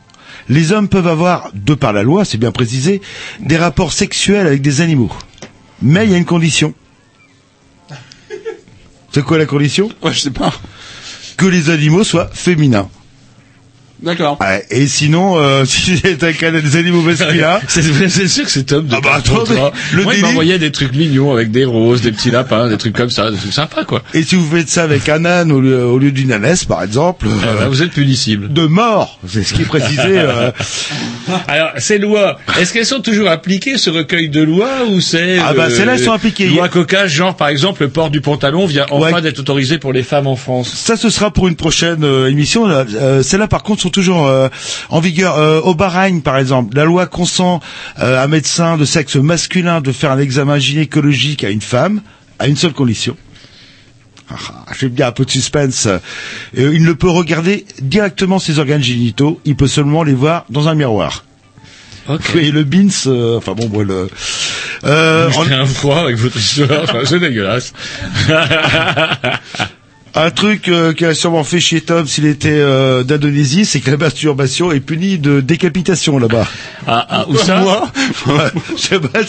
les 0.50 0.72
hommes 0.72 0.88
peuvent 0.90 1.08
avoir, 1.08 1.50
de 1.54 1.74
par 1.74 1.94
la 1.94 2.04
loi, 2.04 2.24
c'est 2.26 2.38
bien 2.38 2.52
précisé, 2.52 3.02
des 3.40 3.58
rapports 3.58 3.94
sexuels 3.94 4.48
avec 4.48 4.62
des 4.62 4.82
animaux. 4.82 5.12
Mais 5.82 6.06
il 6.06 6.12
y 6.12 6.16
a 6.16 6.18
une 6.18 6.26
condition. 6.26 6.74
C'est 9.12 9.24
quoi 9.24 9.38
la 9.38 9.46
condition? 9.46 9.90
Ouais, 10.04 10.12
je 10.14 10.20
sais 10.20 10.32
pas. 10.32 10.54
Que 11.38 11.46
les 11.46 11.70
animaux 11.70 12.04
soient 12.04 12.30
féminins. 12.34 12.90
D'accord. 14.04 14.38
Ouais, 14.42 14.66
et 14.70 14.88
sinon, 14.88 15.38
euh, 15.40 15.64
si 15.66 15.96
j'étais 15.98 16.24
avec 16.26 16.44
un 16.44 16.52
des 16.52 16.76
animaux 16.76 17.02
masculins, 17.02 17.60
C'est 17.68 17.82
c'est 18.10 18.28
sûr 18.28 18.44
que 18.46 18.52
c'est 18.52 18.64
Tom 18.64 18.86
de 18.88 18.96
Ah 18.96 19.00
bah, 19.02 19.14
attendez, 19.16 19.52
le 19.94 20.04
Moi, 20.04 20.14
il 20.14 20.18
délire- 20.18 20.28
m'envoyait 20.28 20.60
des 20.60 20.72
trucs 20.72 20.94
mignons 20.94 21.32
avec 21.32 21.52
des 21.52 21.66
roses, 21.66 22.02
des 22.02 22.12
petits 22.12 22.30
lapins, 22.32 22.68
des 22.68 22.78
trucs 22.78 22.96
comme 22.96 23.10
ça, 23.10 23.32
des 23.32 23.38
trucs 23.38 23.54
sympas, 23.54 23.84
quoi. 23.86 24.04
et 24.14 24.24
si 24.24 24.36
vous 24.36 24.46
faites 24.56 24.70
ça 24.70 24.84
avec 24.84 25.08
un 25.10 25.24
âne 25.26 25.52
au 25.52 25.62
lieu, 25.62 25.86
au 25.86 25.98
lieu 25.98 26.12
d'une 26.12 26.32
ânesse, 26.34 26.66
par 26.66 26.84
exemple, 26.84 27.28
Ah 27.30 27.48
euh, 27.48 27.60
bah, 27.62 27.68
vous 27.70 27.82
êtes 27.84 27.92
punicible. 27.92 28.52
de 28.52 28.66
mort, 28.66 29.20
c'est 29.28 29.44
ce 29.44 29.54
qui 29.54 29.62
est 29.62 29.66
précisé. 29.66 30.02
euh, 30.20 30.52
Alors, 31.48 31.70
ces 31.78 31.98
lois, 31.98 32.38
est-ce 32.60 32.74
qu'elles 32.74 32.86
sont 32.86 33.00
toujours 33.02 33.30
appliquées, 33.30 33.78
ce 33.78 33.90
recueil 33.90 34.30
de 34.30 34.42
lois, 34.42 34.84
ou 34.90 35.00
c'est... 35.02 35.40
Ah 35.40 35.54
bah, 35.54 35.70
celles-là, 35.70 35.94
elles 35.94 36.04
sont 36.04 36.12
appliquées. 36.12 36.48
Loi 36.48 36.68
cocasse, 36.70 37.12
genre, 37.12 37.36
par 37.36 37.48
exemple, 37.48 37.84
le 37.84 37.90
port 37.90 38.10
du 38.10 38.22
pantalon 38.22 38.66
vient 38.66 38.86
enfin 38.92 39.14
Ouais. 39.16 39.22
d'être 39.22 39.40
autorisé 39.40 39.78
pour 39.78 39.94
les 39.94 40.04
femmes 40.04 40.28
en 40.28 40.36
France? 40.36 40.70
ça, 40.76 40.98
ce 40.98 41.10
sera 41.10 41.32
pour 41.32 41.48
une 41.48 41.56
prochaine 41.56 42.04
euh, 42.04 42.28
émission. 42.30 42.68
là. 42.68 42.86
Euh, 42.96 43.24
Celles-là, 43.24 43.48
par 43.48 43.64
contre, 43.64 43.82
sont 43.82 43.90
toujours 43.96 44.28
euh, 44.28 44.50
en 44.90 45.00
vigueur. 45.00 45.38
Euh, 45.38 45.60
au 45.62 45.74
Bahreïn, 45.74 46.22
par 46.22 46.38
exemple, 46.38 46.76
la 46.76 46.84
loi 46.86 47.08
consent 47.08 47.60
euh, 48.00 48.20
à 48.20 48.24
un 48.24 48.28
médecin 48.28 48.78
de 48.78 48.86
sexe 48.86 49.16
masculin 49.16 49.82
de 49.82 49.92
faire 49.92 50.12
un 50.12 50.20
examen 50.20 50.60
gynécologique 50.60 51.44
à 51.44 51.50
une 51.50 51.62
femme, 51.62 52.02
à 52.38 52.48
une 52.48 52.56
seule 52.58 52.74
condition. 52.74 53.18
Ah, 54.30 54.36
ah, 54.68 54.74
J'aime 54.80 54.90
bien 54.90 55.08
un 55.08 55.12
peu 55.12 55.24
de 55.26 55.30
suspense. 55.32 55.86
Euh, 55.88 56.00
il 56.54 56.84
ne 56.84 56.94
peut 56.94 57.10
regarder 57.10 57.66
directement 57.82 58.40
ses 58.40 58.60
organes 58.60 58.84
génitaux, 58.84 59.40
il 59.46 59.56
peut 59.56 59.68
seulement 59.68 60.04
les 60.04 60.14
voir 60.14 60.46
dans 60.50 60.68
un 60.68 60.76
miroir. 60.76 61.24
Et 62.36 62.52
le 62.52 62.64
bins, 62.64 62.88
euh, 63.08 63.38
enfin 63.38 63.54
bon, 63.54 63.66
bon, 63.68 63.82
le... 63.84 64.10
Euh, 64.84 65.32
en- 65.36 65.52
un 65.52 65.66
froid 65.66 65.98
avec 66.02 66.18
votre 66.18 66.38
histoire, 66.38 66.86
c'est 67.06 67.20
dégueulasse. 67.20 67.74
Un 70.18 70.32
truc 70.32 70.70
euh, 70.70 70.94
qui 70.94 71.04
a 71.04 71.14
sûrement 71.14 71.44
fait 71.44 71.60
chier 71.60 71.82
Tom 71.82 72.08
s'il 72.08 72.26
était 72.26 72.48
euh, 72.50 73.04
d'Indonésie, 73.04 73.66
c'est 73.66 73.82
que 73.82 73.92
la 73.92 73.98
masturbation 73.98 74.72
est 74.72 74.80
punie 74.80 75.18
de 75.18 75.42
décapitation 75.42 76.18
là-bas. 76.18 76.48
Ah, 76.88 77.06
ah, 77.10 77.26
où 77.28 77.36
ça 77.36 77.60
Moi 78.26 78.52
Je 78.78 78.82
sais 78.82 79.00
pas, 79.00 79.20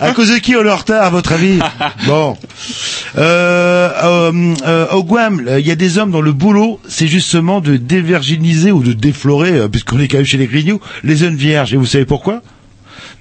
À 0.00 0.12
cause 0.12 0.30
de 0.32 0.38
qui 0.38 0.56
on 0.56 0.64
est 0.64 0.70
en 0.70 0.76
retard, 0.76 1.04
à 1.04 1.10
votre 1.10 1.32
avis? 1.32 1.58
Bon. 2.06 2.38
Euh, 3.18 3.90
euh, 4.02 4.54
euh, 4.66 4.86
au 4.92 5.04
Guam, 5.04 5.42
il 5.58 5.66
y 5.66 5.70
a 5.70 5.76
des 5.76 5.98
hommes 5.98 6.10
dont 6.10 6.22
le 6.22 6.32
boulot, 6.32 6.80
c'est 6.88 7.06
justement 7.06 7.60
de 7.60 7.76
dévirginiser 7.76 8.72
ou 8.72 8.82
de 8.82 8.94
déflorer, 8.94 9.68
puisqu'on 9.68 10.00
est 10.00 10.08
quand 10.08 10.18
même 10.18 10.26
chez 10.26 10.38
les 10.38 10.46
grignoux, 10.46 10.80
les 11.04 11.16
jeunes 11.16 11.36
vierges. 11.36 11.74
Et 11.74 11.76
vous 11.76 11.86
savez 11.86 12.06
pourquoi? 12.06 12.40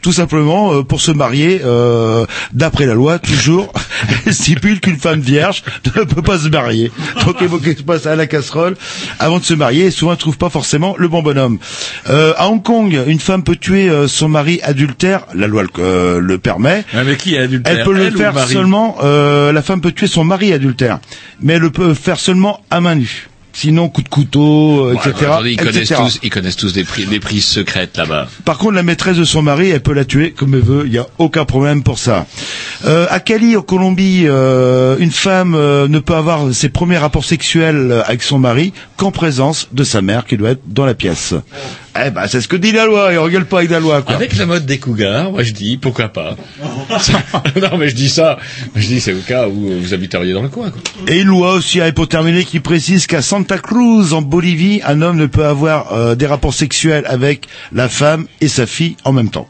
Tout 0.02 0.12
simplement 0.14 0.74
euh, 0.74 0.84
pour 0.84 1.02
se 1.02 1.12
marier, 1.12 1.62
euh, 1.64 2.26
d'après 2.54 2.86
la 2.86 2.94
loi, 2.94 3.20
toujours, 3.20 3.72
elle 4.26 4.34
stipule 4.34 4.80
qu'une 4.80 4.98
femme 4.98 5.20
vierge 5.20 5.64
ne 5.96 6.04
peut 6.04 6.22
pas 6.22 6.40
se 6.40 6.48
marier. 6.48 6.92
Donc 7.26 7.38
il 7.42 7.50
faut 7.50 7.58
qu'elle 7.58 7.78
se 7.78 7.84
passe 7.84 8.06
à 8.06 8.16
la 8.16 8.28
casserole 8.28 8.76
avant 9.20 9.40
de 9.40 9.44
se 9.44 9.54
marier, 9.54 9.86
et 9.86 9.92
souvent 9.92 10.14
elle 10.14 10.18
trouve 10.18 10.38
pas 10.38 10.50
forcément 10.50 10.96
le 10.98 11.08
bon 11.08 11.22
bonhomme. 11.22 11.60
Euh, 12.10 12.34
à 12.38 12.48
Hong 12.50 12.64
Kong, 12.64 12.98
une 13.08 13.20
femme 13.20 13.44
peut 13.44 13.56
tuer 13.56 13.90
euh, 13.90 14.08
son 14.08 14.30
mari 14.30 14.60
adultère, 14.64 15.26
la 15.34 15.48
loi 15.48 15.64
le, 15.64 15.70
euh, 15.80 16.20
le 16.20 16.38
permet. 16.38 16.84
Ah, 16.94 17.04
mais 17.04 17.16
qui 17.16 17.36
est 17.36 17.40
adultère? 17.40 17.78
Elle 17.78 17.84
peut 17.84 17.94
le 17.94 18.12
faire 18.12 18.48
seulement, 18.48 18.98
euh, 19.04 19.52
la 19.52 19.62
femme 19.62 19.82
peut 19.82 19.92
tuer 19.92 20.08
son 20.08 20.24
mari 20.24 20.54
adultère, 20.54 21.00
mais 21.42 21.54
elle 21.54 21.62
le 21.62 21.72
peut 21.72 21.94
faire 21.94 22.20
seulement 22.20 22.62
à 22.70 22.82
main 22.82 22.96
nue. 22.96 23.30
Sinon, 23.52 23.90
coup 23.90 24.04
de 24.04 24.10
couteau, 24.10 24.86
euh, 24.86 24.94
etc. 24.94 25.10
attendez, 25.34 25.52
ils 25.52 25.58
connaissent 25.58 25.90
tous, 26.06 26.20
ils 26.24 26.30
connaissent 26.30 26.56
tous 26.56 26.72
des, 26.72 26.84
pri- 26.84 27.06
des 27.08 27.20
prises 27.20 27.46
secrètes 27.46 27.98
là-bas. 27.98 28.28
Par 28.46 28.58
contre, 28.58 28.74
la 28.74 28.84
maîtresse 28.84 29.18
de 29.18 29.24
son 29.24 29.42
mari, 29.42 29.70
elle 29.72 29.82
peut 29.82 29.94
la 29.94 30.06
tuer 30.06 30.32
comme 30.32 30.54
elle 30.54 30.62
veut. 30.62 30.84
Il 30.86 30.92
n'y 30.92 30.98
a 31.00 31.08
aucun 31.18 31.46
problème 31.46 31.84
pour 31.84 31.98
ça. 32.00 32.26
Euh, 32.86 33.08
à 33.10 33.20
Cali, 33.20 33.58
en 33.58 33.62
Colombie, 33.62 34.24
euh, 34.26 34.96
une 35.00 35.12
femme 35.12 35.56
euh, 35.56 35.88
ne 35.88 36.00
peut 36.00 36.14
avoir 36.16 36.54
ses 36.54 36.70
premiers 36.70 36.98
rapports 37.00 37.26
sexuels 37.26 38.04
avec 38.06 38.22
son 38.24 38.40
mari 38.40 38.72
qu'en 38.98 39.12
présence 39.12 39.68
de 39.74 39.84
sa 39.84 40.02
mère, 40.02 40.26
qui 40.26 40.38
doit 40.38 40.52
être 40.52 40.62
dans 40.68 40.86
la 40.86 40.94
pièce. 40.94 41.34
Eh 41.96 42.12
ben, 42.12 42.28
c'est 42.28 42.42
ce 42.42 42.48
que 42.48 42.56
dit 42.56 42.72
la 42.72 42.86
loi. 42.86 43.14
Et 43.14 43.18
on 43.18 43.24
rigole 43.24 43.46
pas 43.46 43.60
avec 43.60 43.72
la 43.72 43.80
loi, 43.80 44.02
quoi. 44.02 44.16
Avec 44.16 44.36
la 44.38 44.46
mode 44.46 44.66
des 44.66 44.78
cougars, 44.78 45.32
moi 45.32 45.44
je 45.44 45.54
dis 45.54 45.78
pourquoi 45.78 46.10
pas. 46.10 46.36
non 47.62 47.78
mais 47.78 47.90
je 47.90 47.96
dis 47.96 48.10
ça, 48.10 48.38
je 48.76 48.88
dis 48.88 49.02
c'est 49.02 49.14
au 49.14 49.20
cas 49.20 49.48
où 49.48 49.80
vous 49.80 49.94
habiteriez 49.94 50.34
dans 50.34 50.42
le 50.42 50.50
coin. 50.50 50.70
Quoi. 50.70 50.82
Et 51.08 51.22
une 51.22 51.28
loi 51.28 51.54
aussi, 51.54 51.80
pour 51.96 52.08
terminer, 52.08 52.46
qui 52.46 52.60
précise 52.60 53.08
qu'à 53.08 53.22
Santa 53.22 53.58
Cruz, 53.58 54.14
en 54.14 54.22
Bolivie, 54.22 54.82
un 54.86 55.02
homme 55.02 55.18
ne 55.18 55.26
peut 55.26 55.46
avoir 55.46 55.94
euh, 55.94 56.16
des 56.16 56.26
rapports 56.26 56.54
sexuels 56.54 57.06
avec 57.08 57.48
la 57.74 57.90
femme 57.90 58.28
et 58.42 58.48
sa 58.48 58.66
fille 58.66 58.96
en 59.04 59.12
même 59.12 59.30
temps. 59.30 59.48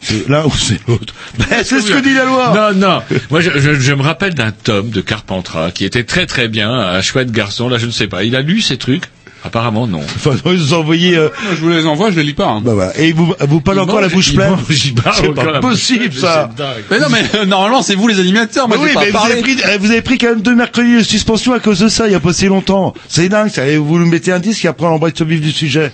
C'est 0.00 0.28
l'un 0.28 0.44
ou 0.44 0.52
c'est 0.56 0.78
l'autre. 0.86 1.12
Ben, 1.38 1.64
c'est 1.64 1.80
ce 1.80 1.90
que 1.92 1.98
dit 2.00 2.14
la 2.14 2.24
loi. 2.24 2.52
Non 2.54 2.78
non, 2.78 3.02
moi 3.30 3.40
je, 3.40 3.50
je, 3.58 3.74
je 3.74 3.92
me 3.92 4.02
rappelle 4.02 4.32
d'un 4.34 4.52
Tom 4.52 4.90
de 4.90 5.00
Carpentras 5.00 5.72
qui 5.72 5.84
était 5.84 6.04
très 6.04 6.26
très 6.26 6.48
bien, 6.48 6.70
un 6.70 7.02
chouette 7.02 7.32
garçon. 7.32 7.68
Là 7.68 7.78
je 7.78 7.86
ne 7.86 7.90
sais 7.90 8.06
pas, 8.06 8.22
il 8.24 8.36
a 8.36 8.42
lu 8.42 8.60
ces 8.60 8.76
trucs. 8.76 9.04
Apparemment 9.44 9.86
non. 9.86 10.00
Enfin, 10.16 10.32
ils 10.46 10.52
nous 10.52 10.74
ont 10.74 10.78
envoyé... 10.78 11.16
euh, 11.16 11.28
Moi, 11.44 11.52
je 11.54 11.60
vous 11.60 11.68
les 11.68 11.86
envoie, 11.86 12.10
je 12.10 12.16
les 12.16 12.24
lis 12.24 12.32
pas. 12.34 12.48
hein. 12.48 12.60
bah, 12.62 12.74
voilà. 12.74 12.98
Et 12.98 13.12
vous, 13.12 13.32
vous 13.40 13.60
parlez 13.60 13.80
encore 13.80 14.00
la 14.00 14.08
bouche 14.08 14.34
pleine 14.34 14.56
C'est 14.68 14.94
pas 14.94 15.12
bouche 15.60 15.60
possible, 15.60 16.12
ça. 16.12 16.50
Mais 16.90 16.98
non, 16.98 17.06
mais 17.10 17.22
euh, 17.36 17.44
normalement, 17.44 17.82
c'est 17.82 17.94
vous 17.94 18.08
les 18.08 18.18
animateurs. 18.18 18.66
Moi, 18.68 18.76
j'ai 18.78 18.84
oui, 18.84 18.94
pas 18.94 19.00
mais 19.00 19.06
vous 19.06 19.12
parlé. 19.12 19.32
avez, 19.34 19.42
pris, 19.42 19.56
eh, 19.72 19.78
vous 19.78 19.90
avez 19.92 20.02
pris 20.02 20.18
quand 20.18 20.28
même 20.30 20.40
deux 20.42 20.54
mercredis 20.56 20.96
de 20.96 21.02
suspension 21.02 21.52
à 21.52 21.60
cause 21.60 21.78
de 21.78 21.88
ça, 21.88 22.06
il 22.08 22.12
y 22.12 22.16
a 22.16 22.20
pas 22.20 22.32
si 22.32 22.46
longtemps. 22.46 22.94
C'est 23.08 23.28
dingue, 23.28 23.50
ça. 23.50 23.66
Et 23.66 23.76
vous 23.76 23.98
nous 23.98 24.06
mettez 24.06 24.32
un 24.32 24.40
disque 24.40 24.64
et 24.64 24.68
après 24.68 24.86
on 24.86 24.90
embrasse 24.94 25.20
au 25.20 25.24
vif 25.24 25.40
du 25.40 25.52
sujet. 25.52 25.92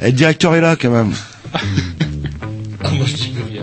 Et 0.00 0.06
le 0.06 0.12
directeur 0.12 0.54
est 0.56 0.60
là, 0.60 0.74
quand 0.76 0.90
même. 0.90 1.12
Moi 2.82 3.06
je 3.06 3.14
dis 3.14 3.28
plus 3.28 3.58
rien. 3.60 3.62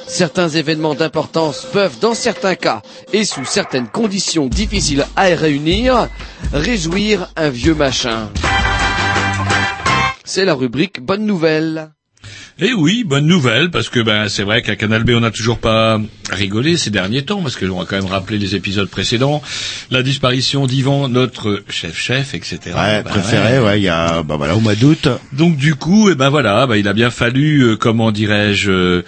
certains 0.11 0.49
événements 0.49 0.93
d'importance 0.93 1.65
peuvent, 1.71 1.97
dans 2.01 2.13
certains 2.13 2.55
cas, 2.55 2.81
et 3.13 3.23
sous 3.23 3.45
certaines 3.45 3.87
conditions 3.87 4.47
difficiles 4.47 5.05
à 5.15 5.23
réunir, 5.23 6.09
réjouir 6.53 7.29
un 7.37 7.49
vieux 7.49 7.73
machin. 7.73 8.29
C'est 10.25 10.43
la 10.43 10.53
rubrique 10.53 11.01
Bonne 11.01 11.25
Nouvelle. 11.25 11.91
Eh 12.59 12.73
oui, 12.73 13.03
bonne 13.05 13.25
nouvelle, 13.25 13.71
parce 13.71 13.89
que 13.89 13.99
ben 14.01 14.27
c'est 14.27 14.43
vrai 14.43 14.61
qu'à 14.61 14.75
Canal 14.75 15.03
B 15.03 15.11
on 15.15 15.21
n'a 15.21 15.31
toujours 15.31 15.57
pas 15.57 15.99
rigolé 16.29 16.77
ces 16.77 16.91
derniers 16.91 17.23
temps, 17.23 17.41
parce 17.41 17.55
que 17.55 17.65
l'on 17.65 17.79
va 17.79 17.85
quand 17.85 17.95
même 17.95 18.05
rappeler 18.11 18.37
les 18.37 18.53
épisodes 18.53 18.89
précédents, 18.89 19.41
la 19.89 20.03
disparition 20.03 20.67
d'Ivan, 20.67 21.07
notre 21.07 21.63
chef-chef, 21.69 22.35
etc. 22.35 22.59
Ouais, 22.65 23.01
Ben 23.01 23.03
préféré, 23.03 23.59
ouais, 23.59 23.79
il 23.79 23.83
y 23.83 23.89
a, 23.89 24.21
bah 24.21 24.35
voilà, 24.37 24.55
au 24.55 24.59
mois 24.59 24.75
d'août. 24.75 25.07
Donc 25.31 25.55
du 25.55 25.73
coup, 25.73 26.09
eh 26.11 26.15
ben 26.15 26.29
voilà, 26.29 26.67
ben, 26.67 26.75
il 26.75 26.87
a 26.87 26.93
bien 26.93 27.09
fallu, 27.09 27.61
euh, 27.61 27.75
comment 27.77 28.11
dirais-je, 28.11 28.71
euh, 28.71 29.05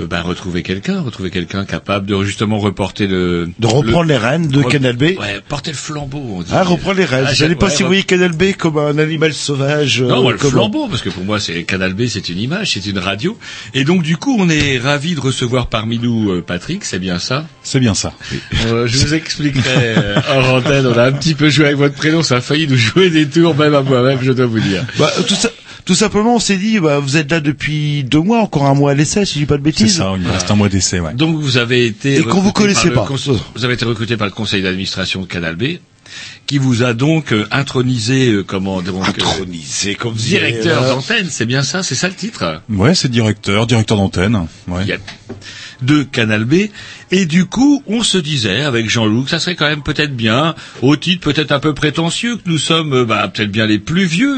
euh, 0.00 0.06
ben, 0.06 0.22
retrouver 0.22 0.62
quelqu'un, 0.62 1.00
retrouver 1.00 1.30
quelqu'un 1.30 1.64
capable 1.64 2.06
de 2.06 2.22
justement 2.24 2.58
reporter 2.58 3.06
le... 3.06 3.48
De 3.58 3.66
reprendre 3.66 4.02
le- 4.02 4.08
les 4.08 4.16
rênes 4.16 4.48
de 4.48 4.62
Canal 4.62 4.96
B. 4.96 5.02
Ouais, 5.18 5.40
porter 5.48 5.70
le 5.70 5.76
flambeau, 5.76 6.22
on 6.36 6.42
dit. 6.42 6.50
Ah, 6.52 6.62
reprendre 6.64 6.96
les 6.98 7.04
rênes. 7.04 7.24
Ah, 7.28 7.32
Je 7.32 7.38
savais 7.38 7.54
pas 7.54 7.66
ouais, 7.66 7.72
si 7.72 7.82
vous 7.82 7.88
voyez 7.88 8.02
Canal 8.02 8.32
B 8.32 8.52
comme 8.58 8.78
un 8.78 8.98
animal 8.98 9.32
sauvage. 9.32 10.02
Non, 10.02 10.18
euh, 10.18 10.22
moi, 10.22 10.32
le 10.32 10.38
flambeau, 10.38 10.88
parce 10.88 11.02
que 11.02 11.10
pour 11.10 11.24
moi, 11.24 11.38
c'est 11.40 11.62
Canal 11.64 11.94
B, 11.94 12.06
c'est 12.06 12.28
une 12.28 12.38
image, 12.38 12.72
c'est 12.72 12.86
une 12.86 12.98
radio. 12.98 13.38
Et 13.74 13.84
donc, 13.84 14.02
du 14.02 14.16
coup, 14.16 14.36
on 14.38 14.48
est 14.48 14.78
ravis 14.78 15.14
de 15.14 15.20
recevoir 15.20 15.68
parmi 15.68 15.98
nous 15.98 16.30
euh, 16.30 16.42
Patrick, 16.46 16.84
c'est 16.84 16.98
bien 16.98 17.18
ça? 17.18 17.46
C'est 17.62 17.80
bien 17.80 17.94
ça. 17.94 18.12
Euh, 18.66 18.86
Je 18.86 18.98
vous 18.98 19.14
expliquerai 19.14 19.94
euh, 19.96 20.16
hors 20.30 20.54
antenne, 20.54 20.86
on 20.86 20.98
a 20.98 21.04
un 21.04 21.12
petit 21.12 21.34
peu 21.34 21.48
joué 21.50 21.66
avec 21.66 21.76
votre 21.78 21.94
prénom, 21.94 22.22
ça 22.22 22.36
a 22.36 22.40
failli 22.40 22.66
nous 22.66 22.76
jouer 22.76 23.10
des 23.10 23.28
tours, 23.28 23.54
même 23.54 23.74
à 23.74 23.82
moi-même, 23.82 24.18
je 24.22 24.32
dois 24.32 24.46
vous 24.46 24.60
dire. 24.60 24.84
Bah, 24.98 25.10
tout 25.26 25.34
ça, 25.34 25.50
tout 25.84 25.94
simplement, 25.94 26.36
on 26.36 26.38
s'est 26.38 26.56
dit, 26.56 26.78
bah, 26.80 26.98
vous 26.98 27.16
êtes 27.16 27.30
là 27.30 27.40
depuis 27.40 28.04
deux 28.04 28.20
mois, 28.20 28.40
encore 28.40 28.66
un 28.66 28.74
mois 28.74 28.92
à 28.92 28.94
l'essai, 28.94 29.24
si 29.26 29.34
je 29.34 29.38
dis 29.40 29.46
pas 29.46 29.56
de 29.56 29.62
C'est 29.62 29.64
bêtises. 29.64 29.96
ça, 29.98 30.12
il 30.16 30.22
me 30.22 30.30
reste 30.30 30.50
un 30.50 30.54
mois 30.56 30.68
d'essai, 30.68 31.00
ouais. 31.00 31.14
Donc, 31.14 31.36
vous 31.40 31.56
avez 31.56 31.86
été... 31.86 32.16
Et 32.18 32.22
qu'on 32.22 32.40
vous 32.40 32.48
recruté 32.48 32.72
connaissait 32.74 32.90
par 32.90 33.04
le 33.10 33.16
pas. 33.18 33.44
Vous 33.54 33.64
avez 33.64 33.74
été 33.74 33.84
recruté 33.84 34.16
par 34.16 34.26
le 34.26 34.32
conseil 34.32 34.62
d'administration 34.62 35.20
de 35.20 35.26
Canal 35.26 35.56
B, 35.56 35.78
qui 36.46 36.58
vous 36.58 36.82
a 36.82 36.94
donc 36.94 37.32
euh, 37.32 37.46
intronisé, 37.50 38.30
euh, 38.30 38.42
comment, 38.44 38.82
donc, 38.82 39.02
euh, 39.04 39.08
Intronisé, 39.08 39.94
comme 39.94 40.14
directeur 40.14 40.82
euh, 40.84 40.90
d'antenne, 40.94 41.26
c'est 41.30 41.46
bien 41.46 41.62
ça, 41.62 41.82
c'est 41.82 41.94
ça 41.94 42.08
le 42.08 42.14
titre? 42.14 42.62
Ouais, 42.70 42.94
c'est 42.94 43.10
directeur, 43.10 43.66
directeur 43.66 43.96
d'antenne. 43.96 44.46
Ouais. 44.68 44.84
Yep. 44.86 45.00
de 45.82 46.02
Canal 46.02 46.44
B. 46.44 46.54
Et 47.16 47.26
du 47.26 47.44
coup, 47.44 47.80
on 47.86 48.02
se 48.02 48.18
disait 48.18 48.62
avec 48.62 48.90
Jean-Loup 48.90 49.22
que 49.22 49.30
ça 49.30 49.38
serait 49.38 49.54
quand 49.54 49.68
même 49.68 49.82
peut-être 49.84 50.16
bien, 50.16 50.56
au 50.82 50.96
titre 50.96 51.20
peut-être 51.22 51.52
un 51.52 51.60
peu 51.60 51.72
prétentieux, 51.72 52.34
que 52.36 52.42
nous 52.46 52.58
sommes 52.58 52.92
euh, 52.92 53.04
bah, 53.04 53.30
peut-être 53.32 53.52
bien 53.52 53.66
les 53.66 53.78
plus 53.78 54.04
vieux 54.04 54.34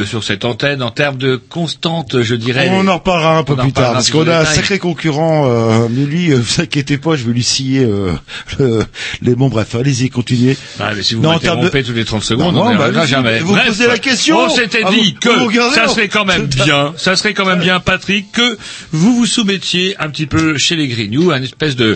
euh, 0.00 0.04
sur 0.06 0.22
cette 0.22 0.44
antenne 0.44 0.84
en 0.84 0.92
termes 0.92 1.16
de 1.16 1.34
constante, 1.34 2.22
je 2.22 2.36
dirais. 2.36 2.68
On 2.70 2.86
en 2.86 2.94
reparlera 2.98 3.38
un 3.38 3.42
peu 3.42 3.54
On 3.54 3.56
plus 3.56 3.72
tard, 3.72 3.94
parce 3.94 4.10
qu'on 4.12 4.28
a 4.28 4.38
un 4.38 4.44
sacré 4.44 4.78
concurrent, 4.78 5.48
euh, 5.50 5.88
mais 5.90 6.04
lui, 6.06 6.30
euh, 6.30 6.36
vous 6.40 6.62
inquiétez 6.62 6.96
pas, 6.96 7.16
je 7.16 7.24
vais 7.24 7.32
lui 7.32 7.42
scier 7.42 7.82
euh, 7.82 8.12
le- 8.60 8.84
les... 9.22 9.34
Bon, 9.34 9.48
bref, 9.48 9.74
allez-y, 9.74 10.08
continuez. 10.08 10.56
Ah, 10.78 10.92
mais 10.96 11.02
si 11.02 11.16
vous 11.16 11.22
m'interrompez 11.22 11.82
de- 11.82 11.86
tous 11.88 11.92
les 11.92 12.04
30 12.04 12.22
secondes, 12.22 12.54
Non, 12.54 12.66
on 12.68 12.76
bah, 12.76 13.04
jamais. 13.06 13.40
vous 13.40 13.52
Bref, 13.54 13.66
posez 13.66 13.88
la 13.88 13.98
question. 13.98 14.38
On 14.44 14.48
s'était 14.48 14.82
Ah, 14.84 14.90
dit 14.92 15.16
vous- 15.24 15.48
que 15.50 15.74
ça 15.74 15.86
non 15.86 15.92
serait 15.92 16.06
quand 16.08 16.24
même 16.24 16.46
bien, 16.64 16.92
ça 16.96 17.16
serait 17.16 17.34
quand 17.34 17.46
même 17.46 17.58
bien, 17.58 17.80
Patrick, 17.80 18.30
que 18.30 18.56
vous 18.92 19.16
vous 19.16 19.26
soumettiez 19.26 19.96
un 19.98 20.08
petit 20.08 20.26
peu 20.26 20.56
chez 20.56 20.76
les 20.76 20.86
Grignoux, 20.86 21.32
un 21.32 21.42
espèce 21.42 21.74
de 21.74 21.95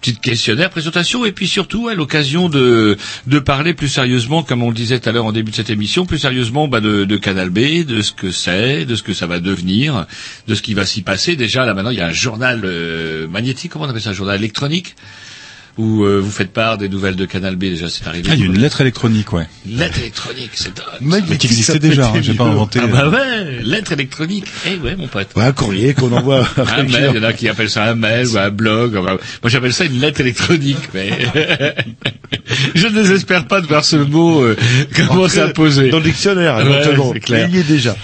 petite 0.00 0.20
questionnaire, 0.20 0.70
présentation, 0.70 1.24
et 1.24 1.32
puis 1.32 1.46
surtout 1.48 1.88
l'occasion 1.90 2.48
de, 2.48 2.96
de 3.26 3.38
parler 3.38 3.74
plus 3.74 3.88
sérieusement, 3.88 4.42
comme 4.42 4.62
on 4.62 4.68
le 4.68 4.74
disait 4.74 5.00
tout 5.00 5.08
à 5.08 5.12
l'heure 5.12 5.26
en 5.26 5.32
début 5.32 5.50
de 5.50 5.56
cette 5.56 5.70
émission, 5.70 6.06
plus 6.06 6.18
sérieusement 6.18 6.68
bah, 6.68 6.80
de, 6.80 7.04
de 7.04 7.16
Canal 7.16 7.50
B, 7.50 7.84
de 7.84 8.02
ce 8.02 8.12
que 8.12 8.30
c'est, 8.30 8.84
de 8.84 8.94
ce 8.94 9.02
que 9.02 9.14
ça 9.14 9.26
va 9.26 9.40
devenir, 9.40 10.06
de 10.46 10.54
ce 10.54 10.62
qui 10.62 10.74
va 10.74 10.86
s'y 10.86 11.02
passer. 11.02 11.36
Déjà, 11.36 11.64
là 11.64 11.74
maintenant, 11.74 11.90
il 11.90 11.98
y 11.98 12.02
a 12.02 12.06
un 12.06 12.12
journal 12.12 12.62
euh, 12.64 13.28
magnétique, 13.28 13.72
comment 13.72 13.86
on 13.86 13.88
appelle 13.88 14.02
ça, 14.02 14.10
un 14.10 14.14
journal 14.14 14.36
électronique 14.36 14.94
où 15.78 16.04
euh, 16.04 16.20
vous 16.20 16.30
faites 16.30 16.52
part 16.52 16.78
des 16.78 16.88
nouvelles 16.88 17.16
de 17.16 17.26
Canal 17.26 17.56
B, 17.56 17.60
déjà 17.60 17.88
c'est 17.88 18.06
arrivé. 18.06 18.28
Ah, 18.30 18.34
il 18.34 18.40
y 18.40 18.42
a 18.44 18.46
une 18.46 18.58
lettre 18.58 18.80
électronique, 18.80 19.32
ouais. 19.32 19.46
Une 19.68 19.78
lettre 19.78 19.98
électronique, 19.98 20.50
c'est 20.54 20.74
dingue. 20.74 21.24
Mais 21.28 21.36
qui 21.36 21.46
existait 21.46 21.78
déjà, 21.78 22.08
hein, 22.08 22.20
j'ai 22.22 22.34
pas 22.34 22.44
inventé. 22.44 22.80
Ah 22.82 22.86
bah 22.86 23.08
ouais, 23.10 23.62
lettre 23.62 23.92
électronique. 23.92 24.46
Eh 24.66 24.76
ouais, 24.76 24.96
mon 24.96 25.06
pote. 25.06 25.28
Ouais, 25.36 25.44
un 25.44 25.52
courrier 25.52 25.94
qu'on 25.94 26.12
envoie. 26.12 26.48
Un 26.56 26.82
mail, 26.84 27.10
il 27.14 27.16
y 27.16 27.24
en 27.24 27.28
a 27.28 27.32
qui 27.32 27.48
appellent 27.48 27.70
ça 27.70 27.84
un 27.84 27.94
mail 27.94 28.26
ou 28.28 28.38
un 28.38 28.50
blog. 28.50 28.96
enfin, 28.96 29.12
moi, 29.42 29.50
j'appelle 29.50 29.72
ça 29.72 29.84
une 29.84 30.00
lettre 30.00 30.20
électronique, 30.20 30.88
mais 30.94 31.10
je 32.74 32.86
ne 32.86 32.92
désespère 32.92 33.46
pas 33.46 33.60
de 33.60 33.66
voir 33.66 33.84
ce 33.84 33.96
mot 33.96 34.42
euh, 34.42 34.56
commencer 35.08 35.40
à 35.40 35.48
poser. 35.48 35.90
Dans 35.90 35.98
le 35.98 36.04
dictionnaire, 36.04 36.56
Ouais, 36.56 36.82
c'est 37.12 37.20
clair. 37.20 37.48
Il 37.50 37.56
y 37.56 37.58
est 37.60 37.64
déjà. 37.64 37.96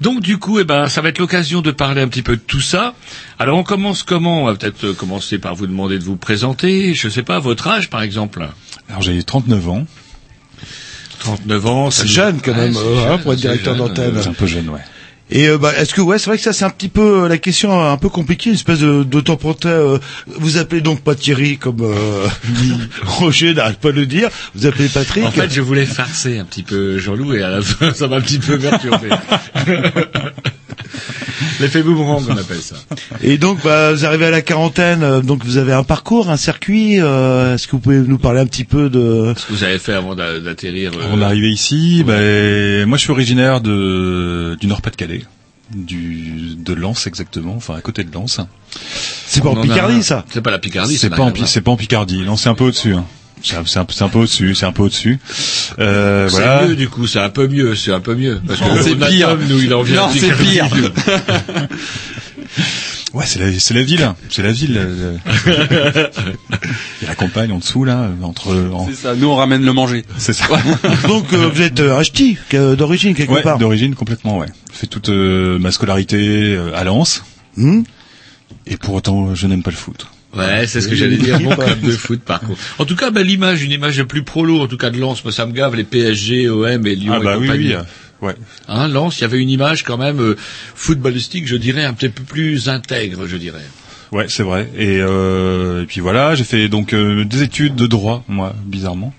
Donc 0.00 0.20
du 0.20 0.38
coup, 0.38 0.58
eh 0.58 0.64
ben, 0.64 0.88
ça 0.88 1.00
va 1.00 1.08
être 1.08 1.18
l'occasion 1.18 1.60
de 1.60 1.70
parler 1.70 2.02
un 2.02 2.08
petit 2.08 2.22
peu 2.22 2.36
de 2.36 2.40
tout 2.40 2.60
ça. 2.60 2.94
Alors 3.38 3.58
on 3.58 3.62
commence 3.62 4.02
comment? 4.02 4.42
On 4.42 4.46
va 4.46 4.54
peut-être 4.54 4.84
euh, 4.84 4.92
commencer 4.92 5.38
par 5.38 5.54
vous 5.54 5.66
demander 5.66 5.98
de 5.98 6.04
vous 6.04 6.16
présenter. 6.16 6.94
Je 6.94 7.08
sais 7.08 7.22
pas 7.22 7.38
votre 7.38 7.66
âge, 7.68 7.90
par 7.90 8.02
exemple. 8.02 8.48
Alors 8.88 9.02
j'ai 9.02 9.22
39 9.22 9.68
ans. 9.68 9.86
39 11.20 11.66
ans, 11.66 11.90
C'est 11.90 12.06
jeune 12.06 12.40
quand 12.42 12.54
même, 12.54 12.74
Ouais, 12.76 12.82
euh, 12.82 12.98
hein, 12.98 13.08
jeune, 13.12 13.20
pour 13.22 13.32
être 13.32 13.38
directeur 13.38 13.76
d'antenne. 13.76 14.14
C'est 14.20 14.28
un 14.28 14.32
peu 14.34 14.46
jeune, 14.46 14.68
ouais. 14.68 14.80
Et 15.30 15.48
euh, 15.48 15.56
bah, 15.56 15.72
est-ce 15.76 15.94
que 15.94 16.00
ouais, 16.00 16.18
c'est 16.18 16.26
vrai 16.28 16.36
que 16.36 16.42
ça 16.42 16.52
c'est 16.52 16.64
un 16.64 16.70
petit 16.70 16.88
peu 16.88 17.24
euh, 17.24 17.28
la 17.28 17.38
question 17.38 17.80
un 17.82 17.96
peu 17.96 18.08
compliquée, 18.10 18.50
une 18.50 18.56
espèce 18.56 18.80
de, 18.80 19.02
de 19.02 19.22
euh, 19.66 19.98
vous 20.26 20.58
appelez 20.58 20.82
donc 20.82 21.00
pas 21.00 21.14
Thierry 21.14 21.56
comme 21.56 21.80
euh, 21.80 22.26
Roger 23.02 23.54
n'arrête 23.54 23.78
pas 23.78 23.90
de 23.90 23.96
le 24.00 24.06
dire. 24.06 24.28
Vous 24.54 24.66
appelez 24.66 24.88
Patrick. 24.88 25.24
En 25.24 25.30
fait, 25.30 25.50
je 25.52 25.62
voulais 25.62 25.86
farcer 25.86 26.38
un 26.38 26.44
petit 26.44 26.62
peu 26.62 26.98
Jean-Loup 26.98 27.34
et 27.34 27.42
à 27.42 27.48
la 27.48 27.62
fin, 27.62 27.92
ça 27.94 28.06
m'a 28.06 28.16
un 28.16 28.20
petit 28.20 28.38
peu 28.38 28.58
perturbé. 28.58 29.08
L'effet 31.60 31.82
boomerang, 31.82 32.22
on 32.28 32.36
appelle 32.36 32.60
ça. 32.60 32.76
Et 33.22 33.38
donc 33.38 33.62
bah, 33.62 33.92
vous 33.92 34.04
arrivez 34.04 34.26
à 34.26 34.30
la 34.30 34.42
quarantaine, 34.42 35.02
euh, 35.02 35.20
donc 35.20 35.44
vous 35.44 35.56
avez 35.56 35.72
un 35.72 35.84
parcours, 35.84 36.30
un 36.30 36.36
circuit. 36.36 37.00
euh, 37.00 37.54
est-ce 37.54 37.66
que 37.66 37.72
vous 37.72 37.78
pouvez 37.80 37.98
nous 37.98 38.18
parler 38.18 38.40
un 38.40 38.46
petit 38.46 38.64
peu 38.64 38.88
de 38.90 39.34
Ce 39.36 39.46
que 39.46 39.52
vous 39.52 39.64
avez 39.64 39.78
fait 39.78 39.92
avant 39.94 40.14
d'a- 40.14 40.40
d'atterrir. 40.40 40.92
euh, 40.94 41.02
On 41.12 41.20
est 41.20 41.24
arrivé 41.24 41.50
ici, 41.50 42.02
ben, 42.06 42.86
moi 42.86 42.98
je 42.98 43.02
suis 43.02 43.10
originaire 43.12 43.60
de, 43.60 44.56
du 44.60 44.66
Nord-Pas-de-Calais. 44.66 45.22
Du, 45.74 46.54
de 46.56 46.74
Lens 46.74 47.06
exactement, 47.06 47.54
enfin 47.56 47.74
à 47.76 47.80
côté 47.80 48.04
de 48.04 48.12
Lens. 48.12 48.38
C'est 49.26 49.42
pas 49.42 49.48
on 49.48 49.54
en 49.56 49.58
a- 49.60 49.62
Picardie 49.62 50.02
ça? 50.02 50.24
C'est 50.30 50.42
pas 50.42 50.50
la 50.50 50.58
Picardie, 50.58 50.96
C'est 50.98 51.08
pas, 51.08 51.22
en, 51.22 51.30
pas 51.32 51.70
en 51.70 51.76
Picardie, 51.76 52.18
non 52.20 52.36
c'est 52.36 52.48
un 52.50 52.54
peu 52.54 52.64
au-dessus. 52.64 52.94
hein. 52.94 53.04
C'est 53.44 53.56
un, 53.56 54.08
peu 54.08 54.18
au-dessus, 54.20 54.54
c'est 54.54 54.64
un 54.66 54.72
peu 54.72 54.82
au-dessus. 54.84 55.18
Euh, 55.78 56.28
C'est 56.28 56.36
voilà. 56.36 56.66
mieux 56.66 56.76
du 56.76 56.88
coup, 56.88 57.06
c'est 57.06 57.20
un 57.20 57.28
peu 57.28 57.46
mieux, 57.46 57.74
c'est 57.76 57.92
un 57.92 58.00
peu 58.00 58.14
mieux. 58.14 58.40
Parce 58.46 58.58
que 58.60 58.82
c'est 58.82 58.96
pire. 58.96 59.36
nous, 59.48 59.60
il 59.60 59.74
en 59.74 59.82
vient 59.82 60.06
Non, 60.06 60.12
c'est 60.12 60.34
pire. 60.36 60.66
Ouais, 63.12 63.24
c'est 63.26 63.38
la, 63.38 63.52
c'est 63.60 63.74
la 63.74 63.82
ville, 63.84 64.12
c'est 64.28 64.42
la 64.42 64.50
ville. 64.50 64.88
Il 65.46 65.52
y 67.02 67.04
a 67.04 67.08
la 67.08 67.14
campagne 67.14 67.52
en 67.52 67.58
dessous 67.58 67.84
là, 67.84 68.10
entre. 68.22 68.52
en- 68.72 68.86
C'est 68.88 68.94
ça, 68.94 69.14
nous 69.14 69.28
on 69.28 69.36
ramène 69.36 69.64
le 69.64 69.72
manger. 69.72 70.04
C'est 70.18 70.32
ça. 70.32 70.46
Donc 71.08 71.32
euh, 71.32 71.48
vous 71.48 71.62
êtes 71.62 71.78
euh, 71.78 72.02
que- 72.48 72.74
d'origine 72.74 73.14
quelque 73.14 73.30
Ouais, 73.32 73.42
part. 73.42 73.58
d'origine 73.58 73.94
complètement, 73.94 74.38
ouais. 74.38 74.48
Fait 74.72 74.88
toute 74.88 75.10
euh, 75.10 75.60
ma 75.60 75.70
scolarité 75.70 76.16
euh, 76.56 76.72
à 76.74 76.82
Lens, 76.82 77.22
Hmm 77.56 77.82
et 78.66 78.76
pour 78.78 78.94
autant, 78.94 79.34
je 79.34 79.46
n'aime 79.46 79.62
pas 79.62 79.70
le 79.70 79.76
foot. 79.76 80.06
Ouais, 80.36 80.66
c'est 80.66 80.80
ce 80.80 80.88
que 80.88 80.94
j'allais 80.94 81.16
dire, 81.16 81.38
bah. 81.40 81.64
club 81.64 81.80
de 81.80 81.90
foot 81.92 82.20
par 82.20 82.40
contre. 82.40 82.60
En 82.78 82.84
tout 82.84 82.96
cas, 82.96 83.10
bah, 83.10 83.22
l'image, 83.22 83.62
une 83.62 83.72
image 83.72 84.02
plus 84.04 84.22
prolo, 84.22 84.60
en 84.60 84.66
tout 84.66 84.76
cas 84.76 84.90
de 84.90 84.98
Lens, 84.98 85.22
moi 85.24 85.32
ça 85.32 85.46
me 85.46 85.52
gave, 85.52 85.74
les 85.76 85.84
PSG, 85.84 86.48
OM 86.48 86.86
et 86.86 86.94
Lyon 86.94 87.14
ah 87.16 87.20
bah 87.20 87.34
et 87.34 87.36
oui, 87.38 87.46
compagnie. 87.46 87.74
oui. 87.74 87.82
Ouais. 88.20 88.34
Hein, 88.68 88.88
Lens, 88.88 89.18
il 89.18 89.22
y 89.22 89.24
avait 89.24 89.38
une 89.38 89.50
image 89.50 89.82
quand 89.82 89.98
même 89.98 90.20
euh, 90.20 90.36
footballistique, 90.74 91.46
je 91.46 91.56
dirais, 91.56 91.84
un 91.84 91.92
petit 91.92 92.08
peu 92.08 92.22
plus 92.22 92.68
intègre, 92.68 93.26
je 93.26 93.36
dirais. 93.36 93.64
Ouais, 94.12 94.26
c'est 94.28 94.42
vrai. 94.44 94.70
Et, 94.78 94.98
euh, 95.00 95.82
et 95.82 95.86
puis 95.86 96.00
voilà, 96.00 96.34
j'ai 96.34 96.44
fait 96.44 96.68
donc 96.68 96.94
euh, 96.94 97.24
des 97.24 97.42
études 97.42 97.74
de 97.74 97.86
droit, 97.86 98.24
moi, 98.28 98.54
bizarrement. 98.64 99.12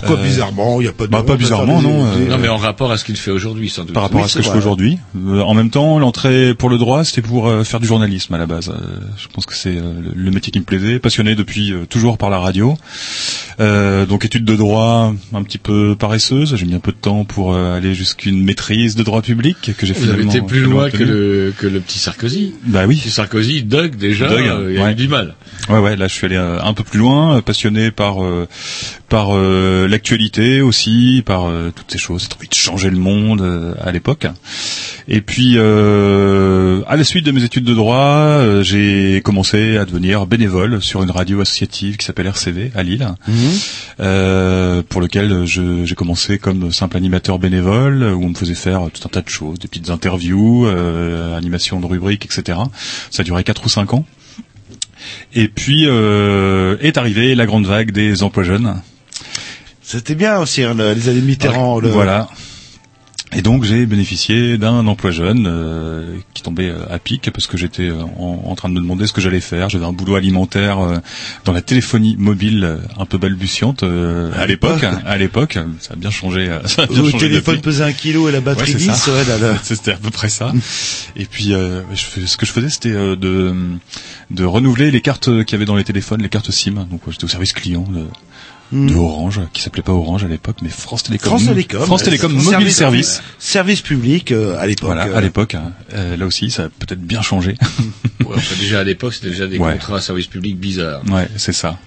Pourquoi 0.00 0.18
Euh, 0.18 0.24
bizarrement 0.24 0.80
Il 0.80 0.84
y 0.84 0.88
a 0.88 0.92
pas 0.92 1.06
de. 1.06 1.10
bah, 1.10 1.22
pas 1.26 1.36
bizarrement, 1.36 1.80
non, 1.82 2.06
euh, 2.06 2.28
Non, 2.28 2.38
mais 2.38 2.48
en 2.48 2.56
rapport 2.56 2.90
à 2.92 2.98
ce 2.98 3.04
qu'il 3.04 3.16
fait 3.16 3.30
aujourd'hui, 3.30 3.68
sans 3.68 3.84
doute. 3.84 3.92
par 3.94 4.04
rapport 4.04 4.20
Oui, 4.20 4.24
à 4.26 4.28
ce 4.28 4.38
que 4.38 4.42
je 4.42 4.48
vrai. 4.48 4.54
fais 4.54 4.58
aujourd'hui. 4.58 4.98
Euh, 5.16 5.40
en 5.42 5.54
même 5.54 5.70
temps, 5.70 5.98
l'entrée 5.98 6.54
pour 6.54 6.68
le 6.70 6.78
droit, 6.78 7.04
c'était 7.04 7.22
pour 7.22 7.48
euh, 7.48 7.64
faire 7.64 7.80
du 7.80 7.86
journalisme 7.86 8.32
à 8.34 8.38
la 8.38 8.46
base. 8.46 8.68
Euh, 8.70 8.96
je 9.16 9.26
pense 9.28 9.46
que 9.46 9.54
c'est 9.54 9.76
euh, 9.76 9.92
le- 10.14 10.30
métier 10.30 10.52
qui 10.52 10.60
me 10.60 10.64
plaisait, 10.64 10.98
passionné 10.98 11.34
depuis 11.34 11.72
euh, 11.72 11.84
toujours 11.88 12.18
par 12.18 12.30
la 12.30 12.38
radio. 12.38 12.76
Euh, 13.60 14.06
donc 14.06 14.24
études 14.24 14.44
de 14.44 14.54
droit 14.56 15.12
un 15.34 15.42
petit 15.42 15.58
peu 15.58 15.96
paresseuse. 15.98 16.54
J'ai 16.56 16.66
mis 16.66 16.74
un 16.74 16.78
peu 16.80 16.92
de 16.92 16.96
temps 16.96 17.24
pour 17.24 17.54
euh, 17.54 17.76
aller 17.76 17.94
jusqu'une 17.94 18.42
maîtrise 18.44 18.94
de 18.94 19.02
droit 19.02 19.22
public 19.22 19.56
que 19.76 19.84
j'ai 19.86 19.92
Vous 19.94 20.02
avez 20.04 20.12
finalement 20.22 20.30
été 20.32 20.40
plus 20.42 20.56
finalement 20.58 20.80
loin 20.82 20.90
que 20.90 21.02
le, 21.02 21.54
que 21.58 21.66
le 21.66 21.80
petit 21.80 21.98
Sarkozy. 21.98 22.54
Bah 22.66 22.84
oui. 22.86 22.96
Petit 22.98 23.10
Sarkozy, 23.10 23.62
Doug, 23.64 23.96
déjà, 23.96 24.28
Doug, 24.28 24.38
euh, 24.46 24.72
il 24.72 24.78
a 24.80 24.84
ouais. 24.84 24.92
eu 24.92 24.94
du 24.94 25.08
mal. 25.08 25.34
Ouais 25.68 25.78
ouais, 25.80 25.96
là 25.96 26.06
je 26.06 26.14
suis 26.14 26.26
allé 26.26 26.36
euh, 26.36 26.60
un 26.62 26.72
peu 26.72 26.84
plus 26.84 26.98
loin, 27.00 27.36
euh, 27.38 27.40
passionné 27.40 27.90
par 27.90 28.22
euh, 28.22 28.46
par 29.08 29.30
euh, 29.36 29.87
l'actualité 29.88 30.60
aussi, 30.60 31.22
par 31.24 31.46
euh, 31.46 31.70
toutes 31.74 31.90
ces 31.90 31.98
choses, 31.98 32.22
cette 32.22 32.36
envie 32.36 32.48
de 32.48 32.54
changer 32.54 32.90
le 32.90 32.96
monde 32.96 33.40
euh, 33.40 33.74
à 33.82 33.92
l'époque. 33.92 34.26
Et 35.08 35.20
puis 35.22 35.54
euh, 35.56 36.82
à 36.86 36.96
la 36.96 37.04
suite 37.04 37.24
de 37.24 37.30
mes 37.32 37.42
études 37.42 37.64
de 37.64 37.74
droit, 37.74 37.96
euh, 37.96 38.62
j'ai 38.62 39.22
commencé 39.24 39.78
à 39.78 39.84
devenir 39.86 40.26
bénévole 40.26 40.82
sur 40.82 41.02
une 41.02 41.10
radio 41.10 41.40
associative 41.40 41.96
qui 41.96 42.04
s'appelle 42.04 42.26
RCV 42.26 42.72
à 42.74 42.82
Lille, 42.82 43.08
euh, 44.00 44.82
pour 44.86 45.00
lequel 45.00 45.46
j'ai 45.46 45.94
commencé 45.94 46.38
comme 46.38 46.72
simple 46.72 46.96
animateur 46.96 47.38
bénévole 47.38 48.02
où 48.02 48.24
on 48.24 48.28
me 48.30 48.34
faisait 48.34 48.54
faire 48.54 48.88
tout 48.92 49.00
un 49.06 49.08
tas 49.08 49.22
de 49.22 49.28
choses, 49.28 49.58
des 49.58 49.68
petites 49.68 49.90
interviews, 49.90 50.66
euh, 50.66 51.36
animation 51.36 51.80
de 51.80 51.86
rubriques, 51.86 52.26
etc. 52.26 52.58
Ça 53.10 53.22
duré 53.22 53.44
quatre 53.44 53.64
ou 53.64 53.68
cinq 53.68 53.94
ans. 53.94 54.04
Et 55.34 55.48
puis 55.48 55.84
euh, 55.86 56.76
est 56.80 56.98
arrivée 56.98 57.34
la 57.34 57.46
grande 57.46 57.66
vague 57.66 57.92
des 57.92 58.22
emplois 58.22 58.44
jeunes. 58.44 58.80
C'était 59.90 60.14
bien 60.14 60.38
aussi 60.38 60.62
hein, 60.62 60.74
le- 60.74 60.92
les 60.92 61.08
années 61.08 61.20
Mitterrand. 61.22 61.80
le- 61.80 61.88
Voilà. 61.88 62.28
Et 63.32 63.42
donc 63.42 63.62
j'ai 63.64 63.84
bénéficié 63.84 64.56
d'un 64.56 64.86
emploi 64.86 65.10
jeune 65.10 65.46
euh, 65.46 66.16
qui 66.32 66.42
tombait 66.42 66.70
euh, 66.70 66.86
à 66.90 66.98
pic 66.98 67.30
parce 67.30 67.46
que 67.46 67.58
j'étais 67.58 67.88
euh, 67.90 68.02
en, 68.18 68.42
en 68.46 68.54
train 68.54 68.70
de 68.70 68.74
me 68.74 68.80
demander 68.80 69.06
ce 69.06 69.12
que 69.12 69.20
j'allais 69.20 69.40
faire. 69.42 69.68
J'avais 69.68 69.84
un 69.84 69.92
boulot 69.92 70.14
alimentaire 70.14 70.78
euh, 70.78 70.96
dans 71.44 71.52
la 71.52 71.60
téléphonie 71.60 72.16
mobile 72.18 72.64
euh, 72.64 72.76
un 72.98 73.04
peu 73.04 73.18
balbutiante 73.18 73.82
euh, 73.82 74.30
à 74.34 74.46
l'époque. 74.46 74.82
À 75.04 75.16
l'époque, 75.18 75.58
ça 75.80 75.92
a 75.92 75.96
bien 75.96 76.10
changé. 76.10 76.48
Ça 76.66 76.82
a 76.82 76.86
bien 76.86 77.02
Le 77.02 77.10
changé 77.10 77.28
téléphone 77.28 77.56
depuis. 77.56 77.70
pesait 77.70 77.84
un 77.84 77.92
kilo 77.92 78.30
et 78.30 78.32
la 78.32 78.40
batterie 78.40 78.72
Ouais, 78.72 78.78
c'est 78.78 78.90
10. 78.92 78.94
ça. 78.94 79.12
ouais, 79.12 79.24
là, 79.26 79.36
là. 79.38 79.58
C'était 79.62 79.92
à 79.92 79.96
peu 79.96 80.10
près 80.10 80.30
ça. 80.30 80.52
Et 81.16 81.26
puis, 81.26 81.52
euh, 81.52 81.82
je 81.94 82.24
ce 82.26 82.36
que 82.38 82.46
je 82.46 82.52
faisais, 82.52 82.70
c'était 82.70 82.92
euh, 82.92 83.14
de, 83.14 83.54
de 84.30 84.44
renouveler 84.44 84.90
les 84.90 85.02
cartes 85.02 85.44
qu'il 85.44 85.52
y 85.52 85.54
avait 85.56 85.66
dans 85.66 85.76
les 85.76 85.84
téléphones, 85.84 86.22
les 86.22 86.28
cartes 86.30 86.50
SIM. 86.50 86.86
Donc, 86.90 87.02
j'étais 87.10 87.24
au 87.24 87.28
service 87.28 87.52
client 87.52 87.84
de, 87.90 88.06
de 88.72 88.94
Orange, 88.94 89.40
qui 89.52 89.62
s'appelait 89.62 89.82
pas 89.82 89.92
Orange 89.92 90.24
à 90.24 90.28
l'époque, 90.28 90.56
mais 90.62 90.68
France 90.68 91.02
Télécom. 91.04 91.28
France 91.30 91.46
Télécom. 91.46 91.82
France 91.82 92.02
Télécom 92.02 92.30
service- 92.32 92.52
Mobile 92.52 92.72
Service. 92.72 93.22
Service 93.38 93.80
public 93.80 94.30
euh, 94.32 94.58
à 94.58 94.66
l'époque. 94.66 94.86
Voilà, 94.86 95.06
euh. 95.06 95.16
à 95.16 95.20
l'époque. 95.20 95.54
hein. 95.54 95.72
Euh, 95.94 96.16
là 96.16 96.26
aussi, 96.26 96.50
ça 96.50 96.64
a 96.64 96.68
peut-être 96.68 97.00
bien 97.00 97.22
changé. 97.22 97.54
Ouais, 98.28 98.34
enfin, 98.36 98.56
déjà 98.60 98.80
à 98.80 98.84
l'époque, 98.84 99.14
c'était 99.14 99.30
déjà 99.30 99.46
des 99.46 99.56
Ouais. 99.58 99.72
contrats 99.74 99.96
à 99.98 100.00
service 100.02 100.26
public 100.26 100.58
bizarres. 100.58 101.00
Ouais, 101.10 101.28
c'est 101.36 101.54
ça. 101.54 101.78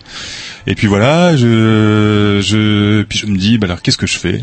Et 0.65 0.73
puis 0.73 0.87
voilà, 0.87 1.35
je, 1.37 2.39
je, 2.41 3.03
puis 3.03 3.19
je 3.19 3.25
me 3.27 3.37
dis, 3.37 3.59
bah 3.59 3.67
alors 3.67 3.81
qu'est-ce 3.83 3.97
que 3.97 4.07
je 4.07 4.17
fais? 4.17 4.41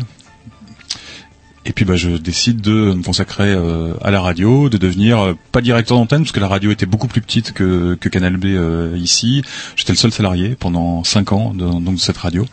Et 1.65 1.73
puis 1.73 1.85
bah 1.85 1.95
je 1.95 2.11
décide 2.11 2.61
de 2.61 2.93
me 2.93 3.03
consacrer 3.03 3.51
euh, 3.53 3.93
à 4.01 4.11
la 4.11 4.21
radio, 4.21 4.69
de 4.69 4.77
devenir 4.77 5.19
euh, 5.19 5.33
pas 5.51 5.61
directeur 5.61 5.97
d'antenne 5.97 6.21
parce 6.23 6.31
que 6.31 6.39
la 6.39 6.47
radio 6.47 6.71
était 6.71 6.85
beaucoup 6.85 7.07
plus 7.07 7.21
petite 7.21 7.51
que, 7.51 7.95
Canal 7.95 8.37
B 8.37 8.45
euh, 8.45 8.97
ici. 8.97 9.43
J'étais 9.75 9.91
le 9.93 9.97
seul 9.97 10.11
salarié 10.11 10.55
pendant 10.59 11.03
cinq 11.03 11.31
ans 11.31 11.53
de, 11.53 11.91
de 11.91 11.97
cette 11.97 12.17
radio. 12.17 12.45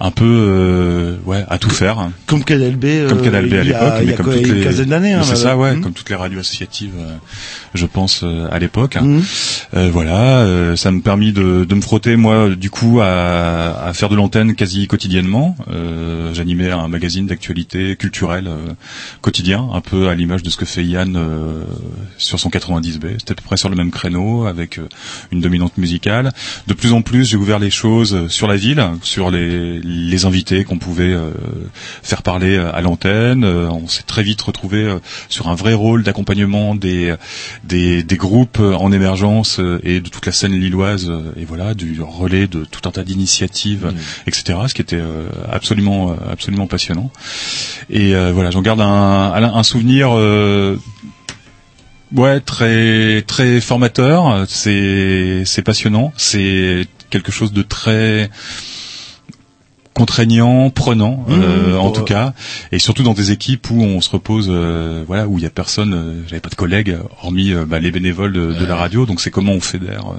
Un 0.00 0.10
peu, 0.12 0.24
euh, 0.24 1.16
ouais, 1.26 1.44
à 1.48 1.58
tout 1.58 1.70
faire. 1.70 2.08
Comme 2.26 2.44
Canal 2.44 2.76
B. 2.76 2.84
euh, 2.84 3.08
Comme 3.08 3.22
Canal 3.22 3.48
B 3.48 3.54
à 3.54 3.62
l'époque, 3.64 3.92
mais 4.06 4.14
comme 4.14 4.26
toutes 4.32 4.46
les, 4.46 4.66
hein, 4.66 5.22
c'est 5.24 5.30
là, 5.32 5.36
ça, 5.36 5.56
ouais, 5.56 5.74
hmm. 5.74 5.80
comme 5.80 5.92
toutes 5.92 6.08
les 6.10 6.14
radios 6.16 6.38
associatives, 6.38 6.92
euh, 6.98 7.16
je 7.74 7.84
pense 7.86 8.20
euh, 8.22 8.46
à 8.50 8.58
l'époque. 8.58 8.96
Mhm. 8.96 9.22
Euh, 9.74 9.90
voilà, 9.92 10.38
euh, 10.38 10.76
ça 10.76 10.92
me 10.92 11.00
permis 11.00 11.32
de, 11.32 11.64
de 11.64 11.74
me 11.74 11.80
frotter 11.80 12.16
moi 12.16 12.50
du 12.50 12.70
coup 12.70 13.00
à, 13.00 13.86
à 13.86 13.92
faire 13.92 14.08
de 14.08 14.14
l'antenne 14.16 14.54
quasi 14.54 14.86
quotidiennement. 14.86 15.56
Euh, 15.70 16.32
J'animais 16.32 16.70
un 16.70 16.88
magazine 16.88 17.26
d'actualité 17.26 17.96
culturelle 17.96 18.46
euh, 18.48 18.72
quotidien, 19.20 19.68
un 19.72 19.80
peu 19.80 20.08
à 20.08 20.14
l'image 20.14 20.42
de 20.42 20.50
ce 20.50 20.56
que 20.56 20.64
fait 20.64 20.84
Yann 20.84 21.16
euh, 21.16 21.64
sur 22.18 22.38
son 22.38 22.50
90B. 22.50 23.14
C'était 23.18 23.32
à 23.32 23.34
peu 23.34 23.42
près 23.44 23.56
sur 23.56 23.68
le 23.68 23.76
même 23.76 23.90
créneau 23.90 24.46
avec 24.46 24.78
euh, 24.78 24.88
une 25.32 25.40
dominante 25.40 25.76
musicale. 25.76 26.32
De 26.68 26.74
plus 26.74 26.92
en 26.92 27.02
plus, 27.02 27.24
j'ai 27.28 27.36
ouvert 27.36 27.58
les 27.58 27.70
choses 27.70 28.28
sur 28.28 28.46
la 28.46 28.56
ville, 28.56 28.84
sur 29.02 29.30
les, 29.30 29.80
les 29.88 30.26
invités 30.26 30.64
qu'on 30.64 30.78
pouvait 30.78 31.12
euh, 31.12 31.30
faire 32.02 32.22
parler 32.22 32.56
euh, 32.56 32.70
à 32.74 32.80
l'antenne. 32.82 33.44
Euh, 33.44 33.68
on 33.70 33.88
s'est 33.88 34.02
très 34.02 34.22
vite 34.22 34.40
retrouvé 34.42 34.78
euh, 34.84 34.98
sur 35.28 35.48
un 35.48 35.54
vrai 35.54 35.72
rôle 35.74 36.02
d'accompagnement 36.02 36.74
des, 36.74 37.14
des, 37.64 38.02
des 38.02 38.16
groupes 38.16 38.58
en 38.60 38.92
émergence 38.92 39.58
euh, 39.60 39.80
et 39.82 40.00
de 40.00 40.08
toute 40.08 40.26
la 40.26 40.32
scène 40.32 40.52
lilloise 40.52 41.08
euh, 41.08 41.32
et 41.36 41.44
voilà 41.44 41.74
du 41.74 42.00
relais 42.02 42.46
de 42.46 42.64
tout 42.64 42.86
un 42.88 42.92
tas 42.92 43.04
d'initiatives, 43.04 43.92
etc. 44.26 44.58
Ce 44.68 44.74
qui 44.74 44.82
était 44.82 44.96
euh, 44.96 45.28
absolument 45.50 46.14
absolument 46.30 46.66
passionnant. 46.66 47.10
Et 47.90 48.14
euh, 48.14 48.32
voilà, 48.32 48.50
j'en 48.50 48.62
garde 48.62 48.80
un, 48.80 49.32
un 49.32 49.62
souvenir. 49.62 50.10
euh, 50.12 50.76
Ouais, 52.14 52.40
très 52.40 53.22
très 53.26 53.60
formateur. 53.60 54.46
C'est 54.48 55.42
c'est 55.44 55.60
passionnant. 55.62 56.12
C'est 56.16 56.86
quelque 57.10 57.30
chose 57.30 57.52
de 57.52 57.60
très 57.62 58.30
contraignant, 59.98 60.70
prenant, 60.70 61.24
euh, 61.28 61.74
Mmh, 61.74 61.78
en 61.78 61.82
pour- 61.84 61.92
tout 61.92 62.04
cas, 62.04 62.32
et 62.72 62.78
surtout 62.78 63.02
dans 63.02 63.14
des 63.14 63.30
équipes 63.32 63.70
où 63.70 63.82
on 63.82 64.00
se 64.00 64.10
repose, 64.10 64.46
euh, 64.50 65.04
voilà, 65.06 65.26
où 65.28 65.38
il 65.38 65.42
y 65.42 65.46
a 65.46 65.50
personne, 65.50 65.92
euh, 65.94 66.22
j'avais 66.26 66.40
pas 66.40 66.48
de 66.48 66.54
collègues, 66.54 66.96
hormis 67.22 67.52
euh, 67.52 67.64
bah, 67.66 67.78
les 67.80 67.90
bénévoles 67.90 68.32
de, 68.32 68.52
de 68.54 68.64
la 68.64 68.76
radio, 68.76 69.04
donc 69.06 69.20
c'est 69.20 69.30
comment 69.30 69.52
on 69.52 69.60
fédère, 69.60 70.04
euh, 70.12 70.18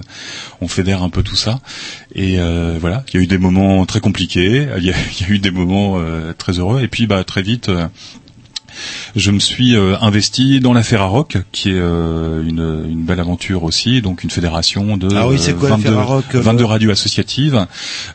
on 0.62 0.68
fédère 0.68 1.02
un 1.04 1.10
peu 1.10 1.24
tout 1.24 1.36
ça, 1.36 1.60
et 2.14 2.36
euh, 2.40 2.78
voilà, 2.80 3.04
il 3.14 3.18
y 3.18 3.20
a 3.20 3.24
eu 3.24 3.28
des 3.28 3.38
moments 3.38 3.86
très 3.86 4.00
compliqués, 4.02 4.68
il 4.78 4.84
y 4.84 4.92
a, 4.92 4.96
il 5.20 5.28
y 5.28 5.32
a 5.32 5.34
eu 5.34 5.40
des 5.40 5.52
moments 5.52 5.96
euh, 5.98 6.34
très 6.38 6.60
heureux, 6.60 6.82
et 6.82 6.88
puis 6.88 7.08
bah 7.08 7.24
très 7.24 7.42
vite. 7.42 7.72
Euh, 8.80 9.20
je 9.20 9.32
me 9.32 9.40
suis 9.40 9.76
euh, 9.76 9.96
investi 10.02 10.60
dans 10.60 10.74
la 10.74 10.84
Ferrarock, 10.84 11.38
qui 11.52 11.70
est 11.70 11.74
euh, 11.76 12.44
une, 12.44 12.90
une 12.90 13.04
belle 13.04 13.20
aventure 13.20 13.64
aussi, 13.64 14.02
donc 14.02 14.24
une 14.24 14.30
fédération 14.30 14.98
de 14.98 15.10
Ah 15.16 15.28
oui, 15.28 15.38
c'est 15.40 15.54
quoi 15.54 15.70
la 15.70 15.76
22, 15.76 15.90
Ferrarock, 15.90 16.26
euh, 16.36 16.42
22 16.42 16.66
radios 16.66 16.92
associatives 16.92 17.66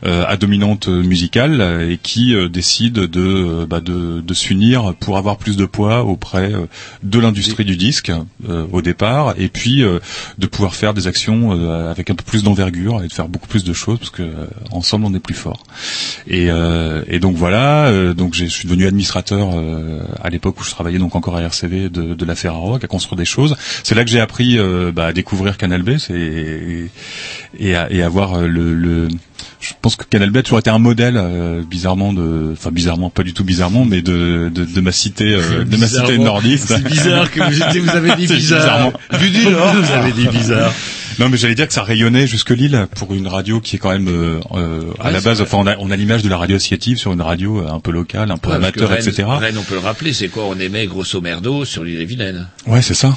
euh, 0.05 0.25
à 0.27 0.37
dominante 0.37 0.87
musicale 0.87 1.61
euh, 1.61 1.91
et 1.91 1.97
qui 1.97 2.35
euh, 2.35 2.49
décident 2.49 3.01
de, 3.01 3.09
euh, 3.15 3.65
bah, 3.65 3.79
de, 3.81 4.21
de 4.21 4.33
s'unir 4.33 4.93
pour 4.99 5.17
avoir 5.17 5.37
plus 5.37 5.57
de 5.57 5.65
poids 5.65 6.03
auprès 6.03 6.53
euh, 6.53 6.65
de 7.03 7.19
l'industrie 7.19 7.65
du 7.65 7.77
disque 7.77 8.11
euh, 8.49 8.65
au 8.71 8.81
départ, 8.81 9.35
et 9.37 9.47
puis 9.47 9.83
euh, 9.83 9.99
de 10.37 10.47
pouvoir 10.47 10.75
faire 10.75 10.93
des 10.93 11.07
actions 11.07 11.53
euh, 11.53 11.91
avec 11.91 12.09
un 12.09 12.15
peu 12.15 12.23
plus 12.23 12.43
d'envergure 12.43 13.03
et 13.03 13.07
de 13.07 13.13
faire 13.13 13.27
beaucoup 13.27 13.47
plus 13.47 13.63
de 13.63 13.73
choses 13.73 13.99
parce 13.99 14.11
que 14.11 14.23
euh, 14.23 14.47
ensemble 14.71 15.05
on 15.05 15.13
est 15.13 15.19
plus 15.19 15.33
fort. 15.35 15.63
Et, 16.27 16.49
euh, 16.49 17.03
et 17.07 17.19
donc 17.19 17.35
voilà, 17.35 17.87
euh, 17.87 18.13
donc 18.13 18.33
je 18.33 18.45
suis 18.45 18.67
devenu 18.67 18.85
administrateur 18.87 19.49
euh, 19.53 20.01
à 20.21 20.29
l'époque 20.29 20.54
je 20.63 20.71
travaillais 20.71 20.99
donc 20.99 21.15
encore 21.15 21.35
à 21.35 21.41
RCV 21.41 21.89
de, 21.89 22.13
de 22.13 22.25
la 22.25 22.35
à 22.83 22.87
construire 22.87 23.17
des 23.17 23.25
choses. 23.25 23.55
C'est 23.83 23.95
là 23.95 24.03
que 24.03 24.09
j'ai 24.09 24.19
appris 24.19 24.57
euh, 24.57 24.91
bah, 24.91 25.07
à 25.07 25.13
découvrir 25.13 25.57
Canal 25.57 25.83
B 25.83 25.97
et, 27.59 27.75
à, 27.75 27.91
et 27.91 28.01
voir 28.09 28.35
euh, 28.35 28.47
le 28.47 29.07
je 29.61 29.73
pense 29.81 29.95
que 29.95 30.03
Canal 30.05 30.29
B 30.31 30.37
a 30.37 30.43
toujours 30.43 30.59
été 30.59 30.69
un 30.69 30.79
modèle 30.79 31.15
euh, 31.17 31.63
bizarrement 31.67 32.13
de 32.13 32.51
enfin 32.53 32.71
bizarrement 32.71 33.09
pas 33.09 33.23
du 33.23 33.33
tout 33.33 33.43
bizarrement 33.43 33.85
mais 33.85 34.01
de 34.01 34.51
de, 34.53 34.65
de 34.65 34.81
ma 34.81 34.91
cité 34.91 35.33
euh, 35.33 35.63
de 35.63 35.77
ma 35.77 35.87
cité 35.87 36.01
Bizarrement. 36.01 36.23
nordiste 36.25 36.67
C'est 36.67 36.83
bizarre 36.83 37.31
que 37.31 37.39
vous- 37.39 37.83
vous 37.85 37.89
avez 37.95 38.15
dit 38.15 38.27
bizarre. 38.33 38.59
bizarrement. 38.59 38.93
Vu 39.13 39.29
du 39.29 39.47
Nord, 39.47 39.73
vous 39.75 39.91
avez 39.91 40.11
dit 40.11 40.27
bizarre. 40.27 40.73
Non, 41.17 41.29
mais 41.29 41.37
j'allais 41.37 41.55
dire 41.55 41.65
que 41.65 41.73
ça 41.73 41.83
rayonnait 41.83 42.27
jusque 42.27 42.49
Lille 42.49 42.87
pour 42.97 43.13
une 43.13 43.27
radio 43.27 43.61
qui 43.61 43.77
est 43.77 43.79
quand 43.79 43.91
même 43.91 44.09
euh, 44.09 44.41
euh, 44.53 44.81
à 44.99 45.11
la 45.11 45.21
base. 45.21 45.37
vrai. 45.39 45.43
Enfin, 45.47 45.59
on 45.59 45.65
a, 45.65 45.77
on 45.79 45.89
a 45.89 45.95
l'image 45.95 46.23
de 46.23 46.27
la 46.27 46.35
radio 46.35 46.57
associative 46.57 46.97
sur 46.97 47.13
une 47.13 47.21
radio 47.21 47.61
euh, 47.61 47.69
un 47.71 47.79
peu 47.79 47.91
locale, 47.91 48.31
un 48.31 48.37
peu 48.37 48.49
Ouais, 48.49 48.55
que 48.55 48.61
amateur, 48.63 48.89
Rennes, 48.89 49.07
etc. 49.07 49.25
Rennes, 49.39 49.57
on 49.57 49.63
peut 49.63 49.75
le 49.75 49.79
rappeler, 49.79 50.11
c'est 50.11 50.27
quoi? 50.27 50.43
On 50.45 50.59
aimait 50.59 50.87
grosso 50.87 51.21
merdo 51.21 51.63
sur 51.63 51.85
l'île 51.85 52.01
et 52.01 52.05
Vilaine. 52.05 52.47
Ouais, 52.67 52.81
c'est 52.81 52.95
ça. 52.95 53.15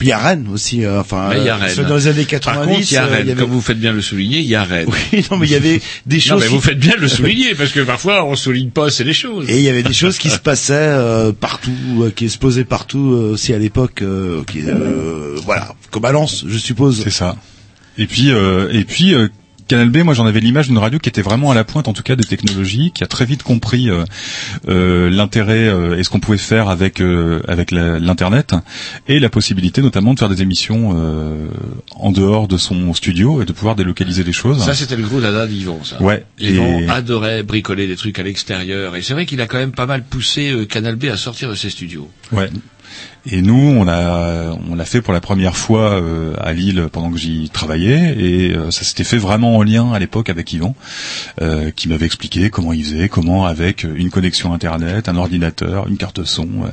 Puis 0.00 0.08
il 0.08 0.10
y 0.10 0.14
a 0.14 0.18
Rennes 0.18 0.48
aussi. 0.50 0.82
euh, 0.84 0.98
enfin, 1.00 1.28
Mais 1.28 1.36
il 1.40 1.44
y 1.44 1.48
a 1.50 1.56
euh, 1.56 1.58
Rennes. 1.58 1.86
dans 1.86 1.94
les 1.96 2.06
années 2.08 2.22
Par 2.24 2.40
90. 2.40 2.66
contre, 2.74 2.90
il 2.90 2.94
y 2.94 2.96
a 2.96 3.04
euh, 3.04 3.06
Rennes. 3.06 3.26
y 3.28 3.30
avait- 3.32 3.40
Comme 3.42 3.50
vous 3.50 3.60
faites 3.60 3.78
bien 3.78 3.92
le 3.92 4.00
souligner, 4.00 4.38
il 4.38 4.46
y 4.46 4.54
a 4.54 4.64
Rennes. 4.64 4.88
Oui, 5.12 5.24
non, 5.30 5.36
mais 5.36 5.46
il 5.46 5.52
y 5.52 5.54
avait 5.54 5.80
des 6.06 6.16
Non, 6.16 6.22
choses. 6.22 6.40
mais 6.40 6.46
qui- 6.48 6.54
vous 6.54 6.60
faites 6.62 6.78
bien 6.78 6.96
de 6.96 7.02
le 7.02 7.08
souligner, 7.16 7.54
parce 7.54 7.70
que 7.70 7.80
parfois, 7.80 8.24
on 8.24 8.34
souligne 8.34 8.70
pas 8.70 8.86
assez 8.86 9.04
les 9.04 9.12
choses. 9.12 9.44
Et 9.50 9.58
il 9.58 9.62
y 9.62 9.68
avait 9.68 9.82
des 9.82 9.92
choses 9.92 10.16
qui 10.16 10.30
se 10.30 10.38
passaient 10.38 10.72
euh, 10.74 11.32
partout, 11.32 11.70
euh, 12.00 12.10
qui 12.10 12.30
se 12.30 12.38
posaient 12.38 12.64
partout 12.64 13.12
euh, 13.12 13.32
aussi 13.34 13.52
à 13.52 13.58
l'époque, 13.58 14.00
euh, 14.00 14.42
qui, 14.50 14.62
euh, 14.66 15.36
voilà, 15.44 15.74
comme 15.90 16.06
à 16.06 16.12
Lens, 16.12 16.44
je 16.48 16.56
suppose. 16.56 17.02
C'est 17.04 17.10
ça. 17.10 17.36
Et 17.98 18.06
puis, 18.06 18.30
euh, 18.32 18.68
et 18.72 18.84
puis, 18.84 19.14
euh, 19.14 19.28
Canal 19.70 19.88
B, 19.88 19.98
moi 19.98 20.14
j'en 20.14 20.26
avais 20.26 20.40
l'image 20.40 20.66
d'une 20.66 20.78
radio 20.78 20.98
qui 20.98 21.08
était 21.08 21.22
vraiment 21.22 21.52
à 21.52 21.54
la 21.54 21.62
pointe, 21.62 21.86
en 21.86 21.92
tout 21.92 22.02
cas 22.02 22.16
des 22.16 22.24
technologies, 22.24 22.90
qui 22.92 23.04
a 23.04 23.06
très 23.06 23.24
vite 23.24 23.44
compris 23.44 23.88
euh, 23.88 24.04
euh, 24.68 25.08
l'intérêt 25.10 25.68
euh, 25.68 25.96
et 25.96 26.02
ce 26.02 26.10
qu'on 26.10 26.18
pouvait 26.18 26.38
faire 26.38 26.68
avec 26.68 27.00
euh, 27.00 27.40
avec 27.46 27.70
l'internet 27.70 28.56
et 29.06 29.20
la 29.20 29.28
possibilité 29.28 29.80
notamment 29.80 30.12
de 30.12 30.18
faire 30.18 30.28
des 30.28 30.42
émissions 30.42 30.94
euh, 30.96 31.46
en 31.94 32.10
dehors 32.10 32.48
de 32.48 32.56
son 32.56 32.92
studio 32.94 33.42
et 33.42 33.44
de 33.44 33.52
pouvoir 33.52 33.76
délocaliser 33.76 34.24
les 34.24 34.32
choses. 34.32 34.60
Ça, 34.64 34.74
c'était 34.74 34.96
le 34.96 35.04
gros 35.04 35.20
dada 35.20 35.46
d'Yvon, 35.46 35.84
ça. 35.84 36.02
Ouais, 36.02 36.24
Yvon 36.40 36.80
et- 36.80 36.88
adorait 36.90 37.44
bricoler 37.44 37.86
des 37.86 37.94
trucs 37.96 38.18
à 38.18 38.24
l'extérieur. 38.24 38.96
Et 38.96 39.02
c'est 39.02 39.12
vrai 39.14 39.24
qu'il 39.24 39.40
a 39.40 39.46
quand 39.46 39.58
même 39.58 39.70
pas 39.70 39.86
mal 39.86 40.02
poussé 40.02 40.66
Canal 40.68 40.96
B 40.96 41.04
à 41.04 41.16
sortir 41.16 41.48
de 41.48 41.54
ses 41.54 41.70
studios. 41.70 42.10
Ouais. 42.32 42.50
Et 43.26 43.42
nous, 43.42 43.54
on 43.54 43.86
a 43.88 44.56
on 44.70 44.74
l'a 44.74 44.84
fait 44.84 45.02
pour 45.02 45.12
la 45.12 45.20
première 45.20 45.56
fois 45.56 45.92
euh, 45.92 46.34
à 46.40 46.52
Lille 46.52 46.88
pendant 46.90 47.10
que 47.10 47.18
j'y 47.18 47.50
travaillais 47.50 48.14
et 48.18 48.54
euh, 48.54 48.70
ça 48.70 48.84
s'était 48.84 49.04
fait 49.04 49.18
vraiment 49.18 49.56
en 49.56 49.62
lien 49.62 49.92
à 49.92 49.98
l'époque 49.98 50.30
avec 50.30 50.52
Yvan, 50.52 50.74
euh, 51.40 51.70
qui 51.70 51.88
m'avait 51.88 52.06
expliqué 52.06 52.50
comment 52.50 52.72
il 52.72 52.84
faisait, 52.84 53.08
comment 53.08 53.46
avec 53.46 53.84
une 53.84 54.10
connexion 54.10 54.52
internet, 54.54 55.08
un 55.08 55.16
ordinateur, 55.16 55.88
une 55.88 55.96
carte 55.96 56.24
son, 56.24 56.44
euh, 56.64 56.68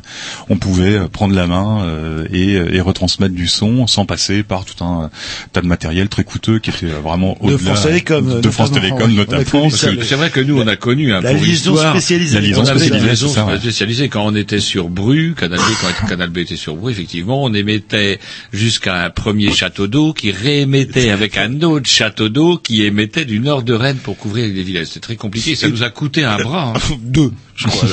on 0.49 0.57
pouvait 0.57 0.97
euh, 0.97 1.07
prendre 1.07 1.35
la 1.35 1.47
main 1.47 1.83
euh, 1.83 2.25
et, 2.31 2.53
et 2.53 2.81
retransmettre 2.81 3.33
du 3.33 3.47
son 3.47 3.87
sans 3.87 4.05
passer 4.05 4.43
par 4.43 4.65
tout 4.65 4.83
un 4.83 5.09
tas 5.53 5.61
de 5.61 5.67
matériel 5.67 6.07
très 6.07 6.23
coûteux 6.23 6.59
qui 6.59 6.69
était 6.69 6.87
vraiment 6.87 7.37
De 7.41 7.53
au-delà 7.53 7.73
France 7.73 7.83
Télécom, 7.83 8.41
de 8.41 8.49
France 8.49 8.71
Télécom 8.71 9.13
notamment. 9.13 9.69
C'est 9.69 10.15
vrai 10.15 10.29
que 10.29 10.39
nous, 10.39 10.59
on 10.59 10.67
a 10.67 10.75
connu 10.75 11.13
un 11.13 11.21
La 11.21 11.33
pour 11.33 11.43
liaison 11.43 11.75
spécialisée. 11.75 12.35
La 12.35 12.41
liaison 12.41 12.61
on 12.61 12.67
avait 12.67 12.79
spécialisée, 12.79 13.05
la 13.05 13.11
liaison 13.11 13.47
ouais. 13.47 13.59
spécialisée 13.59 14.09
quand 14.09 14.25
on 14.25 14.35
était 14.35 14.59
sur 14.59 14.89
Bru, 14.89 15.35
Canal 15.37 15.59
B, 15.59 15.63
quand 15.81 16.07
Canal 16.07 16.29
B 16.37 16.39
était 16.39 16.55
sur 16.55 16.75
Bru, 16.75 16.91
effectivement, 16.91 17.43
on 17.43 17.53
émettait 17.53 18.19
jusqu'à 18.53 19.03
un 19.03 19.09
premier 19.09 19.51
château 19.51 19.87
d'eau 19.87 20.13
qui 20.13 20.31
réémettait 20.31 21.09
avec 21.09 21.37
un 21.37 21.61
autre 21.61 21.89
château 21.89 22.29
d'eau 22.29 22.57
qui 22.57 22.83
émettait 22.83 23.25
du 23.25 23.39
nord 23.39 23.63
de 23.63 23.73
Rennes 23.73 23.97
pour 23.97 24.17
couvrir 24.17 24.45
les 24.53 24.63
villages. 24.63 24.87
C'était 24.87 24.99
très 24.99 25.15
compliqué. 25.15 25.55
Ça 25.55 25.67
nous 25.67 25.83
a 25.83 25.89
coûté 25.89 26.23
un 26.23 26.37
bras. 26.37 26.73
hein. 26.75 26.95
Deux, 27.01 27.31
je 27.55 27.67
crois. 27.67 27.87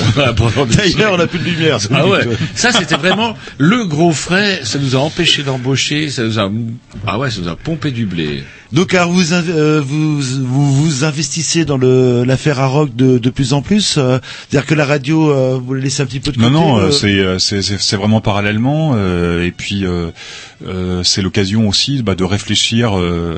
D'ailleurs, 0.77 1.13
on 1.13 1.17
n'a 1.17 1.27
plus 1.27 1.39
de 1.39 1.45
lumière. 1.45 1.79
Ah 1.91 2.07
ouais, 2.07 2.21
ça 2.55 2.71
c'était 2.71 2.95
vraiment 2.95 3.35
le 3.57 3.85
gros 3.85 4.11
frais, 4.11 4.61
ça 4.63 4.77
nous 4.79 4.95
a 4.95 4.99
empêché 4.99 5.43
d'embaucher, 5.43 6.09
ça 6.09 6.23
nous 6.23 6.39
a 6.39 6.51
ah 7.07 7.17
ouais, 7.19 7.31
ça 7.31 7.41
nous 7.41 7.49
a 7.49 7.55
pompé 7.55 7.91
du 7.91 8.05
blé. 8.05 8.43
Donc, 8.71 8.93
alors, 8.93 9.11
vous, 9.11 9.31
euh, 9.33 9.81
vous, 9.85 10.19
vous 10.21 10.73
vous 10.73 11.03
investissez 11.03 11.65
dans 11.65 11.77
le 11.77 12.23
l'affaire 12.23 12.59
à 12.59 12.67
rock 12.67 12.95
de, 12.95 13.17
de 13.19 13.29
plus 13.29 13.53
en 13.53 13.61
plus. 13.61 13.95
euh, 13.97 14.19
C'est-à-dire 14.49 14.67
que 14.67 14.73
la 14.75 14.85
radio, 14.85 15.31
euh, 15.31 15.59
vous 15.63 15.73
la 15.75 15.81
laissez 15.81 16.01
un 16.01 16.05
petit 16.05 16.19
peu 16.19 16.31
de 16.31 16.39
Non, 16.39 16.49
côté. 16.49 16.59
non, 16.59 16.77
euh, 16.77 16.81
euh, 16.87 16.91
c'est 16.91 17.19
euh, 17.19 17.39
c'est 17.39 17.61
c'est 17.61 17.95
vraiment 17.95 18.21
parallèlement 18.21 18.93
euh, 18.95 19.45
et 19.45 19.51
puis 19.51 19.85
euh, 19.85 20.09
euh, 20.65 21.03
c'est 21.03 21.21
l'occasion 21.21 21.67
aussi 21.69 22.01
bah, 22.01 22.15
de 22.15 22.23
réfléchir 22.23 22.97
euh, 22.97 23.37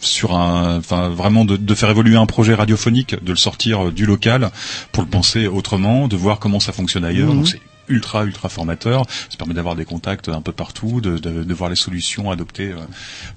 sur 0.00 0.34
un, 0.36 0.76
enfin 0.78 1.08
vraiment 1.08 1.44
de, 1.44 1.56
de 1.56 1.74
faire 1.74 1.90
évoluer 1.90 2.16
un 2.16 2.26
projet 2.26 2.54
radiophonique, 2.54 3.16
de 3.24 3.30
le 3.30 3.36
sortir 3.38 3.90
du 3.92 4.04
local 4.06 4.50
pour 4.92 5.02
le 5.02 5.08
penser 5.08 5.46
autrement, 5.46 6.06
de 6.06 6.16
voir 6.16 6.38
comment 6.38 6.60
ça 6.60 6.72
fonctionne 6.72 7.04
ailleurs. 7.04 7.28
Mhm. 7.30 7.36
Donc 7.36 7.48
c'est 7.48 7.60
ultra 7.88 8.24
ultra 8.24 8.48
formateur. 8.48 9.04
Ça 9.08 9.36
permet 9.36 9.54
d'avoir 9.54 9.76
des 9.76 9.84
contacts 9.84 10.28
un 10.28 10.42
peu 10.42 10.52
partout, 10.52 11.00
de, 11.00 11.18
de, 11.18 11.44
de 11.44 11.54
voir 11.54 11.70
les 11.70 11.76
solutions 11.76 12.30
adoptées 12.30 12.72
euh, 12.72 12.84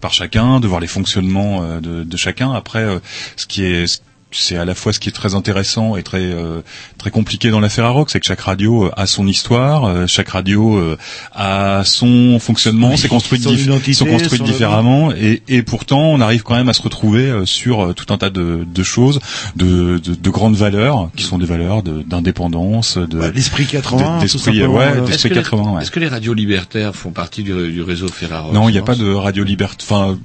par 0.02 0.14
chacun, 0.14 0.60
de 0.60 0.68
voir 0.68 0.80
les 0.80 0.88
fonctionnements 0.88 1.64
euh, 1.64 1.80
de, 1.80 2.04
de 2.04 2.18
chacun. 2.18 2.52
Après, 2.52 2.84
euh, 2.84 3.00
ce 3.36 3.46
qui 3.46 3.64
est 3.64 4.02
c'est 4.32 4.58
à 4.58 4.66
la 4.66 4.76
fois 4.76 4.94
ce 4.94 5.00
qui 5.00 5.10
est 5.10 5.12
très 5.12 5.34
intéressant 5.34 5.96
et 5.96 6.04
très 6.04 6.22
euh, 6.22 6.62
très 7.00 7.10
compliqué 7.10 7.50
dans 7.50 7.60
l'affaire 7.60 7.86
à 7.86 7.90
rock, 7.90 8.10
c'est 8.12 8.20
que 8.20 8.28
chaque 8.28 8.42
radio 8.42 8.86
euh, 8.86 8.92
a 8.96 9.08
son 9.08 9.26
histoire, 9.28 9.86
euh, 9.86 10.06
chaque 10.08 10.30
radio 10.30 10.78
euh, 10.78 10.98
a 11.34 11.82
son 11.84 12.38
fonctionnement, 12.40 12.96
c'est 12.96 13.08
construit, 13.08 13.40
son 13.42 13.52
dif- 13.52 13.64
identité, 13.64 13.94
sont 13.94 14.06
construites 14.06 14.42
son- 14.42 14.46
différemment, 14.46 15.12
et, 15.14 15.42
et 15.48 15.64
pourtant 15.64 16.02
on 16.12 16.22
arrive 16.22 16.44
quand 16.44 16.56
même 16.56 16.70
à 16.70 16.74
se 16.74 16.82
retrouver 16.84 17.24
euh, 17.24 17.46
sur 17.48 17.84
euh, 17.86 17.94
tout 17.94 18.14
un 18.14 18.18
tas 18.18 18.30
de, 18.30 18.68
de 18.72 18.84
choses, 18.84 19.20
de, 19.56 19.98
de, 19.98 20.14
de 20.14 20.30
grandes 20.30 20.56
valeurs 20.56 21.10
qui 21.16 21.24
sont 21.24 21.38
des 21.40 21.46
valeurs 21.48 21.82
d'indépendance, 21.84 22.98
de 22.98 23.18
bah, 23.20 23.32
l'esprit 23.34 23.66
80, 23.66 23.98
de- 23.98 24.28
tout 24.28 24.38
d'esprit, 24.38 24.66
ouais, 24.66 24.84
euh. 24.86 25.06
d'esprit 25.06 25.14
Est-ce 25.16 25.24
que, 25.24 25.34
les- 25.34 25.36
80, 25.42 25.72
ouais. 25.76 25.82
est-ce 25.82 25.92
que 25.92 26.00
les 26.00 26.08
radios 26.08 26.34
libertaires 26.34 26.96
font 26.96 27.12
partie 27.12 27.42
du, 27.44 27.72
du 27.72 27.82
réseau 27.82 28.08
Ferraro 28.08 28.52
Non, 28.54 28.70
il 28.70 28.74
n'y 28.74 28.78
a 28.78 28.84
pas 28.84 28.96
de 28.96 29.12
radio 29.12 29.44
liberté. 29.44 29.86
Enfin, 29.90 30.18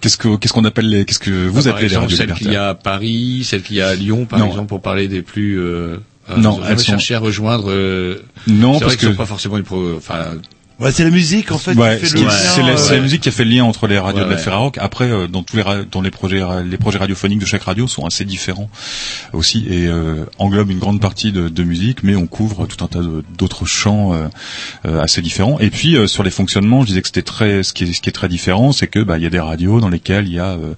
qu'est-ce 0.00 0.16
que 0.16 0.36
qu'est-ce 0.36 0.52
qu'on 0.52 0.64
appelle 0.64 0.88
les 0.88 1.04
qu'est-ce 1.04 1.18
que 1.18 1.30
vous 1.48 1.62
Par 1.64 1.72
appelez 1.74 1.88
les 1.88 1.94
exemple, 1.94 2.04
radios 2.06 2.16
celle 2.16 2.32
qu'il 2.34 2.46
y 2.46 2.50
libertaires 2.50 2.62
a 2.62 2.68
à 2.70 2.74
Paris, 2.74 3.42
celle 3.44 3.62
qu'il 3.62 3.76
y 3.76 3.80
a 3.80 3.88
à 3.88 3.94
Lyon, 3.94 4.24
par 4.26 4.38
Non. 4.38 4.46
exemple, 4.46 4.68
pour 4.68 4.80
parler 4.82 5.08
des 5.08 5.22
plus. 5.22 5.58
Euh, 5.58 5.96
euh, 6.30 6.36
Non, 6.36 6.60
elles 6.68 6.78
sont- 6.78 6.84
cherché 6.92 7.14
à 7.14 7.18
rejoindre. 7.18 7.70
Euh, 7.70 8.22
Non, 8.46 8.78
parce 8.78 8.96
que 8.96 9.06
sont 9.06 9.14
pas 9.14 9.26
forcément 9.26 9.56
une 9.56 9.64
pro. 9.64 9.94
Enfin, 9.96 10.26
Ouais, 10.80 10.92
c'est 10.92 11.02
la 11.02 11.10
musique 11.10 11.50
en 11.50 11.58
fait. 11.58 11.74
Ouais, 11.74 11.98
qui 11.98 12.06
fait 12.06 12.08
c'est 12.08 12.16
le 12.18 12.22
lien, 12.24 12.30
c'est 12.30 12.62
la, 12.62 12.76
c'est 12.76 12.92
la 12.92 12.98
euh, 12.98 13.02
musique 13.02 13.22
qui 13.22 13.28
a 13.28 13.32
fait 13.32 13.44
le 13.44 13.50
lien 13.50 13.64
entre 13.64 13.88
les 13.88 13.98
radios 13.98 14.20
Ouais, 14.20 14.24
de 14.26 14.30
la 14.30 14.36
ouais. 14.36 14.42
Ferrarock. 14.42 14.78
Après, 14.78 15.10
euh, 15.10 15.26
dans 15.26 15.42
tous 15.42 15.56
les 15.56 15.64
dans 15.90 16.00
les 16.00 16.10
projets 16.12 16.40
les 16.64 16.76
projets 16.76 16.98
radiophoniques 16.98 17.40
de 17.40 17.46
chaque 17.46 17.62
radio 17.64 17.88
sont 17.88 18.06
assez 18.06 18.24
différents 18.24 18.70
aussi 19.32 19.66
et 19.68 19.88
euh, 19.88 20.24
englobent 20.38 20.70
une 20.70 20.78
grande 20.78 21.00
partie 21.00 21.32
de, 21.32 21.48
de 21.48 21.64
musique, 21.64 22.04
mais 22.04 22.14
on 22.14 22.28
couvre 22.28 22.66
tout 22.66 22.84
un 22.84 22.88
tas 22.88 23.00
de- 23.00 23.24
d'autres 23.36 23.64
champs 23.66 24.14
euh, 24.14 24.28
euh, 24.86 25.00
assez 25.02 25.20
différents. 25.20 25.58
Et 25.58 25.70
puis 25.70 25.96
euh, 25.96 26.06
sur 26.06 26.22
les 26.22 26.30
fonctionnements, 26.30 26.82
je 26.82 26.86
disais 26.88 27.02
que 27.02 27.08
c'était 27.08 27.22
très 27.22 27.64
ce 27.64 27.72
qui 27.72 27.82
est, 27.82 27.92
ce 27.92 28.00
qui 28.00 28.08
est 28.08 28.12
très 28.12 28.28
différent, 28.28 28.70
c'est 28.70 28.86
que 28.86 29.00
bah 29.02 29.18
il 29.18 29.24
y 29.24 29.26
a 29.26 29.30
des 29.30 29.40
radios 29.40 29.80
dans 29.80 29.88
lesquelles 29.88 30.28
il 30.28 30.34
y 30.34 30.38
a 30.38 30.50
euh, 30.52 30.74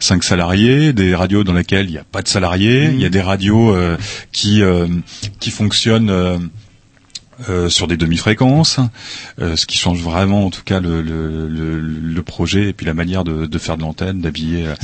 cinq 0.00 0.24
salariés, 0.24 0.94
des 0.94 1.14
radios 1.14 1.44
dans 1.44 1.52
lesquelles 1.52 1.86
il 1.86 1.92
n'y 1.92 1.98
a 1.98 2.04
pas 2.10 2.22
de 2.22 2.28
salariés, 2.28 2.86
il 2.86 3.00
y 3.00 3.04
a 3.04 3.10
des 3.10 3.20
radios 3.20 3.74
euh, 3.74 3.98
qui 4.32 4.62
euh, 4.62 4.86
qui 5.40 5.50
fonctionnent 5.50 6.10
euh, 7.48 7.68
sur 7.68 7.86
des 7.88 7.96
demi-fréquences, 7.96 8.78
euh, 9.40 9.56
ce 9.56 9.66
qui 9.66 9.78
change 9.78 10.00
vraiment 10.00 10.46
en 10.46 10.50
tout 10.50 10.62
cas 10.64 10.80
le, 10.80 11.02
le, 11.02 11.48
le, 11.48 11.80
le 11.80 12.22
projet 12.22 12.68
et 12.68 12.72
puis 12.72 12.86
la 12.86 12.94
manière 12.94 13.24
de, 13.24 13.46
de 13.46 13.58
faire 13.58 13.76
de 13.76 13.82
l'antenne, 13.82 14.20
d'habiller 14.20 14.66
euh, 14.66 14.74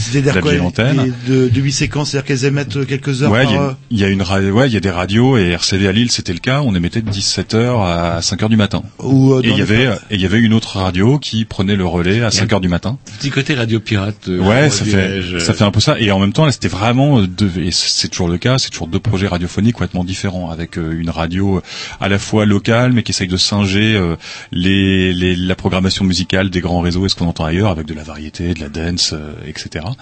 l'antenne. 0.58 1.12
des- 1.26 1.32
de, 1.32 1.48
de 1.48 1.60
8 1.60 1.72
séquences, 1.72 2.10
c'est-à-dire 2.10 2.26
qu'elles 2.26 2.44
émettent 2.46 2.76
euh, 2.76 2.84
quelques 2.84 3.22
heures 3.22 3.30
Ouais, 3.30 3.44
il 3.44 3.50
y, 3.52 3.54
a 3.56 3.58
une- 3.62 3.74
il 3.90 3.98
y 4.00 4.04
a 4.04 4.08
une 4.08 4.22
ra- 4.22 4.40
ouais, 4.40 4.66
il 4.68 4.72
y 4.72 4.76
a 4.76 4.80
des 4.80 4.90
radios 4.90 5.36
et 5.36 5.50
RCV 5.50 5.88
à 5.88 5.92
Lille, 5.92 6.10
c'était 6.10 6.32
le 6.32 6.38
cas, 6.38 6.62
on 6.62 6.74
émettait 6.74 7.02
de 7.02 7.10
17h 7.10 7.82
à 7.84 8.20
5h 8.20 8.48
du 8.48 8.56
matin. 8.56 8.82
ou 9.00 9.34
euh, 9.34 9.42
Et 9.42 9.48
il 9.50 9.56
y 9.58 9.62
avait 9.62 9.84
et 10.10 10.14
il 10.14 10.20
y 10.20 10.26
avait 10.26 10.38
une 10.40 10.52
autre 10.54 10.78
radio 10.78 11.18
qui 11.18 11.44
prenait 11.44 11.76
le 11.76 11.84
relais 11.86 12.22
à 12.22 12.28
5h 12.30 12.60
du 12.60 12.68
matin. 12.68 12.98
petit 13.18 13.30
côté 13.30 13.54
radio 13.54 13.80
pirate. 13.80 14.28
Ouais, 14.28 14.70
ça 14.70 14.84
fait 14.84 15.38
ça 15.40 15.54
fait 15.54 15.64
un 15.64 15.70
peu 15.70 15.80
ça 15.80 15.98
et 15.98 16.10
en 16.10 16.18
même 16.18 16.32
temps 16.32 16.44
là 16.46 16.52
c'était 16.52 16.68
vraiment 16.68 17.22
deux 17.22 17.50
et 17.58 17.70
c'est 17.70 18.08
toujours 18.08 18.28
le 18.28 18.38
cas, 18.38 18.58
c'est 18.58 18.70
toujours 18.70 18.88
deux 18.88 18.98
projets 19.00 19.28
radiophoniques 19.28 19.74
complètement 19.74 20.04
différents 20.04 20.50
avec 20.50 20.76
une 20.76 21.10
radio 21.10 21.60
à 22.00 22.08
la 22.08 22.18
fois 22.18 22.44
locale 22.48 22.92
mais 22.92 23.02
qui 23.02 23.12
essaye 23.12 23.28
de 23.28 23.36
singer 23.36 23.94
euh, 23.94 24.16
les, 24.50 25.12
les 25.12 25.36
la 25.36 25.54
programmation 25.54 26.04
musicale 26.04 26.50
des 26.50 26.60
grands 26.60 26.80
réseaux 26.80 27.06
et 27.06 27.08
ce 27.08 27.14
qu'on 27.14 27.26
entend 27.26 27.44
ailleurs 27.44 27.70
avec 27.70 27.86
de 27.86 27.94
la 27.94 28.02
variété, 28.02 28.54
de 28.54 28.60
la 28.60 28.68
dance, 28.68 29.12
euh, 29.12 29.32
etc. 29.46 29.84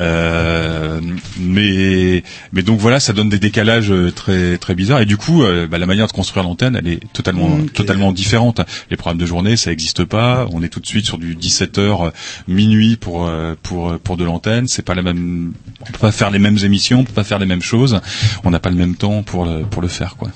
Euh, 0.00 1.00
mais 1.38 2.22
mais 2.52 2.62
donc 2.62 2.78
voilà, 2.78 3.00
ça 3.00 3.12
donne 3.12 3.28
des 3.28 3.38
décalages 3.38 3.92
très 4.14 4.56
très 4.56 4.74
bizarres 4.74 5.00
et 5.00 5.04
du 5.04 5.16
coup 5.16 5.42
bah, 5.70 5.78
la 5.78 5.86
manière 5.86 6.06
de 6.06 6.12
construire 6.12 6.44
l'antenne 6.44 6.76
elle 6.76 6.88
est 6.88 7.12
totalement 7.12 7.58
totalement 7.74 8.12
différente. 8.12 8.60
Les 8.90 8.96
programmes 8.96 9.18
de 9.18 9.26
journée 9.26 9.56
ça 9.56 9.72
existe 9.72 10.04
pas, 10.04 10.46
on 10.52 10.62
est 10.62 10.68
tout 10.68 10.80
de 10.80 10.86
suite 10.86 11.04
sur 11.06 11.18
du 11.18 11.34
17h 11.36 12.12
minuit 12.48 12.96
pour 12.96 13.30
pour 13.62 13.98
pour 13.98 14.16
de 14.16 14.24
l'antenne, 14.24 14.68
c'est 14.68 14.84
pas 14.84 14.94
la 14.94 15.02
même 15.02 15.52
on 15.80 15.92
peut 15.92 15.98
pas 15.98 16.12
faire 16.12 16.30
les 16.30 16.38
mêmes 16.38 16.58
émissions, 16.62 17.00
on 17.00 17.04
peut 17.04 17.12
pas 17.12 17.24
faire 17.24 17.38
les 17.38 17.46
mêmes 17.46 17.62
choses, 17.62 18.00
on 18.44 18.50
n'a 18.50 18.60
pas 18.60 18.70
le 18.70 18.76
même 18.76 18.96
temps 18.96 19.22
pour 19.22 19.44
le 19.44 19.62
pour 19.64 19.82
le 19.82 19.88
faire 19.88 20.16
quoi. 20.16 20.30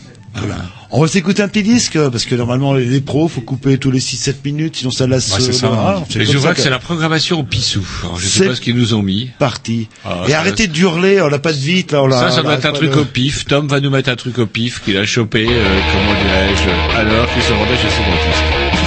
On 0.91 1.01
va 1.01 1.09
s'écouter 1.09 1.43
un 1.43 1.49
petit 1.49 1.63
disque 1.65 1.99
parce 2.11 2.25
que 2.25 2.35
normalement 2.37 2.73
les, 2.73 3.01
pros 3.01 3.27
faut 3.29 3.41
couper 3.41 3.79
tous 3.79 3.91
les 3.91 3.99
6-7 3.99 4.35
minutes 4.45 4.77
sinon 4.77 4.91
ça 4.93 5.07
lasse. 5.09 5.33
Ouais, 5.35 5.41
c'est 5.41 5.49
euh, 5.49 5.53
ça, 5.53 5.71
ah, 5.73 6.05
Mais 6.15 6.25
je 6.25 6.39
vois 6.39 6.55
que 6.55 6.61
c'est 6.61 6.71
la 6.71 6.79
programmation 6.79 7.41
au 7.41 7.43
pissou. 7.43 7.85
Alors, 8.05 8.19
je 8.19 8.27
sais 8.29 8.47
pas 8.47 8.55
ce 8.55 8.61
qu'ils 8.61 8.77
nous 8.77 8.95
ont 8.95 9.03
mis. 9.03 9.31
parti. 9.39 9.89
Ah, 10.05 10.23
Et 10.29 10.35
arrêtez 10.35 10.69
de 10.69 10.79
hurler, 10.79 11.21
on 11.21 11.29
n'a 11.31 11.39
pas 11.41 11.53
de 11.53 11.59
vite 11.59 11.91
là. 11.93 12.03
On 12.03 12.07
l'a- 12.07 12.21
Ça, 12.21 12.31
ça 12.31 12.41
on 12.41 12.45
doit 12.45 12.55
être 12.55 12.67
un 12.67 12.73
truc 12.73 12.93
de- 12.93 12.99
au 13.01 13.05
pif. 13.05 13.45
Tom 13.47 13.67
va 13.67 13.81
nous 13.81 13.91
mettre 13.91 14.09
un 14.11 14.17
truc 14.17 14.39
au 14.39 14.47
pif 14.47 14.83
qu'il 14.85 14.97
a 14.97 15.05
chopé, 15.05 15.47
euh, 15.49 15.81
comment 15.93 16.15
dirais-je, 16.23 16.97
alors 16.99 17.33
qu'il 17.33 17.43
se 17.43 17.53
rendait 17.53 17.77
chez 17.77 17.91
son 17.91 18.03
dentiste. 18.03 18.84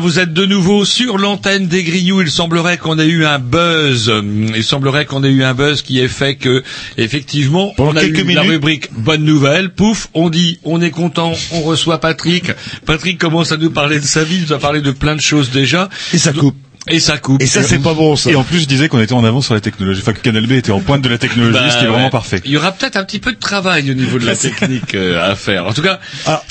vous 0.00 0.18
êtes 0.18 0.32
de 0.32 0.46
nouveau 0.46 0.84
sur 0.84 1.18
l'antenne 1.18 1.66
des 1.66 1.82
Grignoux. 1.84 2.22
Il 2.22 2.30
semblerait 2.30 2.78
qu'on 2.78 2.98
ait 2.98 3.06
eu 3.06 3.24
un 3.24 3.38
buzz. 3.38 4.12
Il 4.54 4.64
semblerait 4.64 5.04
qu'on 5.04 5.22
ait 5.22 5.30
eu 5.30 5.44
un 5.44 5.54
buzz 5.54 5.82
qui 5.82 6.00
ait 6.00 6.08
fait 6.08 6.34
que, 6.34 6.62
effectivement, 6.96 7.72
on 7.78 7.96
a 7.96 8.02
eu 8.02 8.12
la 8.32 8.42
rubrique 8.42 8.92
bonne 8.92 9.24
nouvelle. 9.24 9.70
Pouf, 9.70 10.08
on 10.14 10.30
dit, 10.30 10.58
on 10.64 10.80
est 10.80 10.90
content, 10.90 11.32
on 11.52 11.60
reçoit 11.62 11.98
Patrick. 11.98 12.52
Patrick 12.86 13.18
commence 13.18 13.52
à 13.52 13.56
nous 13.56 13.70
parler 13.70 14.00
de 14.00 14.04
sa 14.04 14.24
vie, 14.24 14.36
il 14.36 14.42
nous 14.42 14.52
a 14.52 14.58
parlé 14.58 14.80
de 14.80 14.90
plein 14.90 15.16
de 15.16 15.20
choses 15.20 15.50
déjà. 15.50 15.88
Et 16.12 16.18
ça 16.18 16.32
coupe. 16.32 16.56
Et 16.88 16.98
ça 16.98 17.18
coupe. 17.18 17.42
Et 17.42 17.46
ça, 17.46 17.62
c'est 17.62 17.78
pas 17.78 17.92
bon, 17.94 18.16
ça. 18.16 18.30
Et 18.30 18.36
en 18.36 18.42
plus, 18.42 18.60
je 18.60 18.64
disais 18.64 18.88
qu'on 18.88 19.00
était 19.00 19.12
en 19.12 19.22
avance 19.24 19.44
sur 19.44 19.54
la 19.54 19.60
technologie. 19.60 20.00
Enfin, 20.00 20.12
que 20.14 20.20
Canal 20.20 20.46
B 20.46 20.52
était 20.52 20.72
en 20.72 20.80
pointe 20.80 21.02
de 21.02 21.08
la 21.10 21.18
technologie, 21.18 21.52
Bah, 21.58 21.70
ce 21.70 21.76
qui 21.78 21.84
est 21.84 21.86
ouais. 21.88 21.92
vraiment 21.92 22.10
parfait. 22.10 22.40
Il 22.46 22.50
y 22.52 22.56
aura 22.56 22.72
peut-être 22.72 22.96
un 22.96 23.04
petit 23.04 23.18
peu 23.18 23.32
de 23.32 23.38
travail 23.38 23.90
au 23.90 23.94
niveau 23.94 24.18
de 24.18 24.24
la 24.24 24.34
technique 24.36 24.94
euh, 24.94 25.22
à 25.30 25.34
faire. 25.36 25.66
En 25.66 25.72
tout 25.74 25.82
cas, 25.82 26.00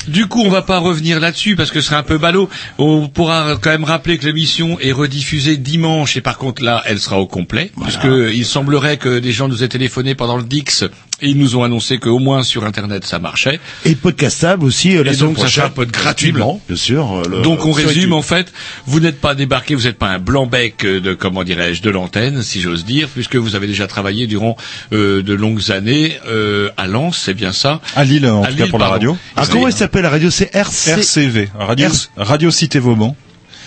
du 0.07 0.27
coup, 0.27 0.43
on 0.43 0.49
va 0.49 0.61
pas 0.61 0.77
revenir 0.77 1.19
là-dessus 1.19 1.55
parce 1.55 1.71
que 1.71 1.82
ce 1.82 1.88
serait 1.88 1.95
un 1.97 2.03
peu 2.03 2.17
ballot. 2.19 2.47
On 2.77 3.07
pourra 3.07 3.57
quand 3.59 3.71
même 3.71 3.84
rappeler 3.84 4.17
que 4.19 4.25
l'émission 4.27 4.80
est 4.80 4.91
rediffusée 4.91 5.57
dimanche 5.57 6.15
et 6.15 6.21
par 6.21 6.38
contre 6.38 6.63
là, 6.63 6.84
elle 6.86 6.99
sera 6.99 7.19
au 7.19 7.25
complet 7.27 7.71
puisque 7.82 8.05
il 8.05 8.45
semblerait 8.45 8.97
que 8.97 9.17
des 9.19 9.32
gens 9.32 9.47
nous 9.47 9.63
aient 9.63 9.67
téléphoné 9.67 10.13
pendant 10.15 10.38
le 10.38 10.43
Dix 10.43 10.84
et 11.22 11.30
ils 11.30 11.38
nous 11.38 11.55
ont 11.55 11.63
annoncé 11.63 11.97
qu'au 11.97 12.20
moins 12.20 12.43
sur 12.43 12.65
Internet 12.65 13.05
ça 13.05 13.20
marchait. 13.20 13.59
Et 13.86 13.95
podcastable 13.95 14.63
aussi 14.65 14.97
euh, 14.97 15.03
la 15.03 15.13
Et 15.13 15.15
donc, 15.15 15.38
ça 15.38 15.47
sera 15.47 15.70
gratuitement, 15.86 16.61
bien 16.67 16.78
sûr. 16.78 17.13
euh, 17.17 17.24
le- 17.30 17.41
Donc 17.41 17.65
on 17.65 17.72
résume 17.72 18.13
en 18.13 18.22
fait, 18.22 18.51
vous 18.86 18.99
n'êtes 18.99 19.20
pas 19.20 19.36
débarqué, 19.36 19.76
vous 19.76 19.84
n'êtes 19.84 19.97
pas 19.97 20.07
un 20.09 20.20
blanc-bec 20.20 20.84
euh, 20.86 20.99
de 20.99 21.13
comment 21.13 21.43
dirais-je 21.43 21.82
de 21.82 21.89
l'antenne, 21.89 22.41
si 22.43 22.61
j'ose 22.61 22.86
dire, 22.86 23.07
puisque 23.07 23.36
vous 23.36 23.55
avez 23.55 23.67
déjà 23.67 23.88
travaillé 23.88 24.28
durant 24.28 24.55
euh, 24.93 25.22
de 25.22 25.34
longues 25.34 25.72
années 25.72 26.17
euh, 26.28 26.70
à 26.78 26.88
Lens, 26.88 27.17
c'est 27.24 27.34
bien 27.34 27.51
ça? 27.51 27.82
À 27.95 28.03
Lille, 28.03 28.26
en 28.28 28.43
À 28.43 28.47
tout 28.51 28.57
cas 28.57 28.67
pour 28.67 28.80
la 28.80 28.88
radio. 28.88 29.17
Ah, 29.36 29.43
comment 29.49 29.67
elle 29.67 29.74
s'appelle 29.74 30.03
la 30.03 30.09
radio? 30.09 30.30
C'est 30.30 30.53
RC. 30.55 30.91
RCV, 30.91 31.49
Radio, 31.57 31.89
Radio 32.17 32.51
Cité 32.51 32.80
Vauban. 32.80 33.15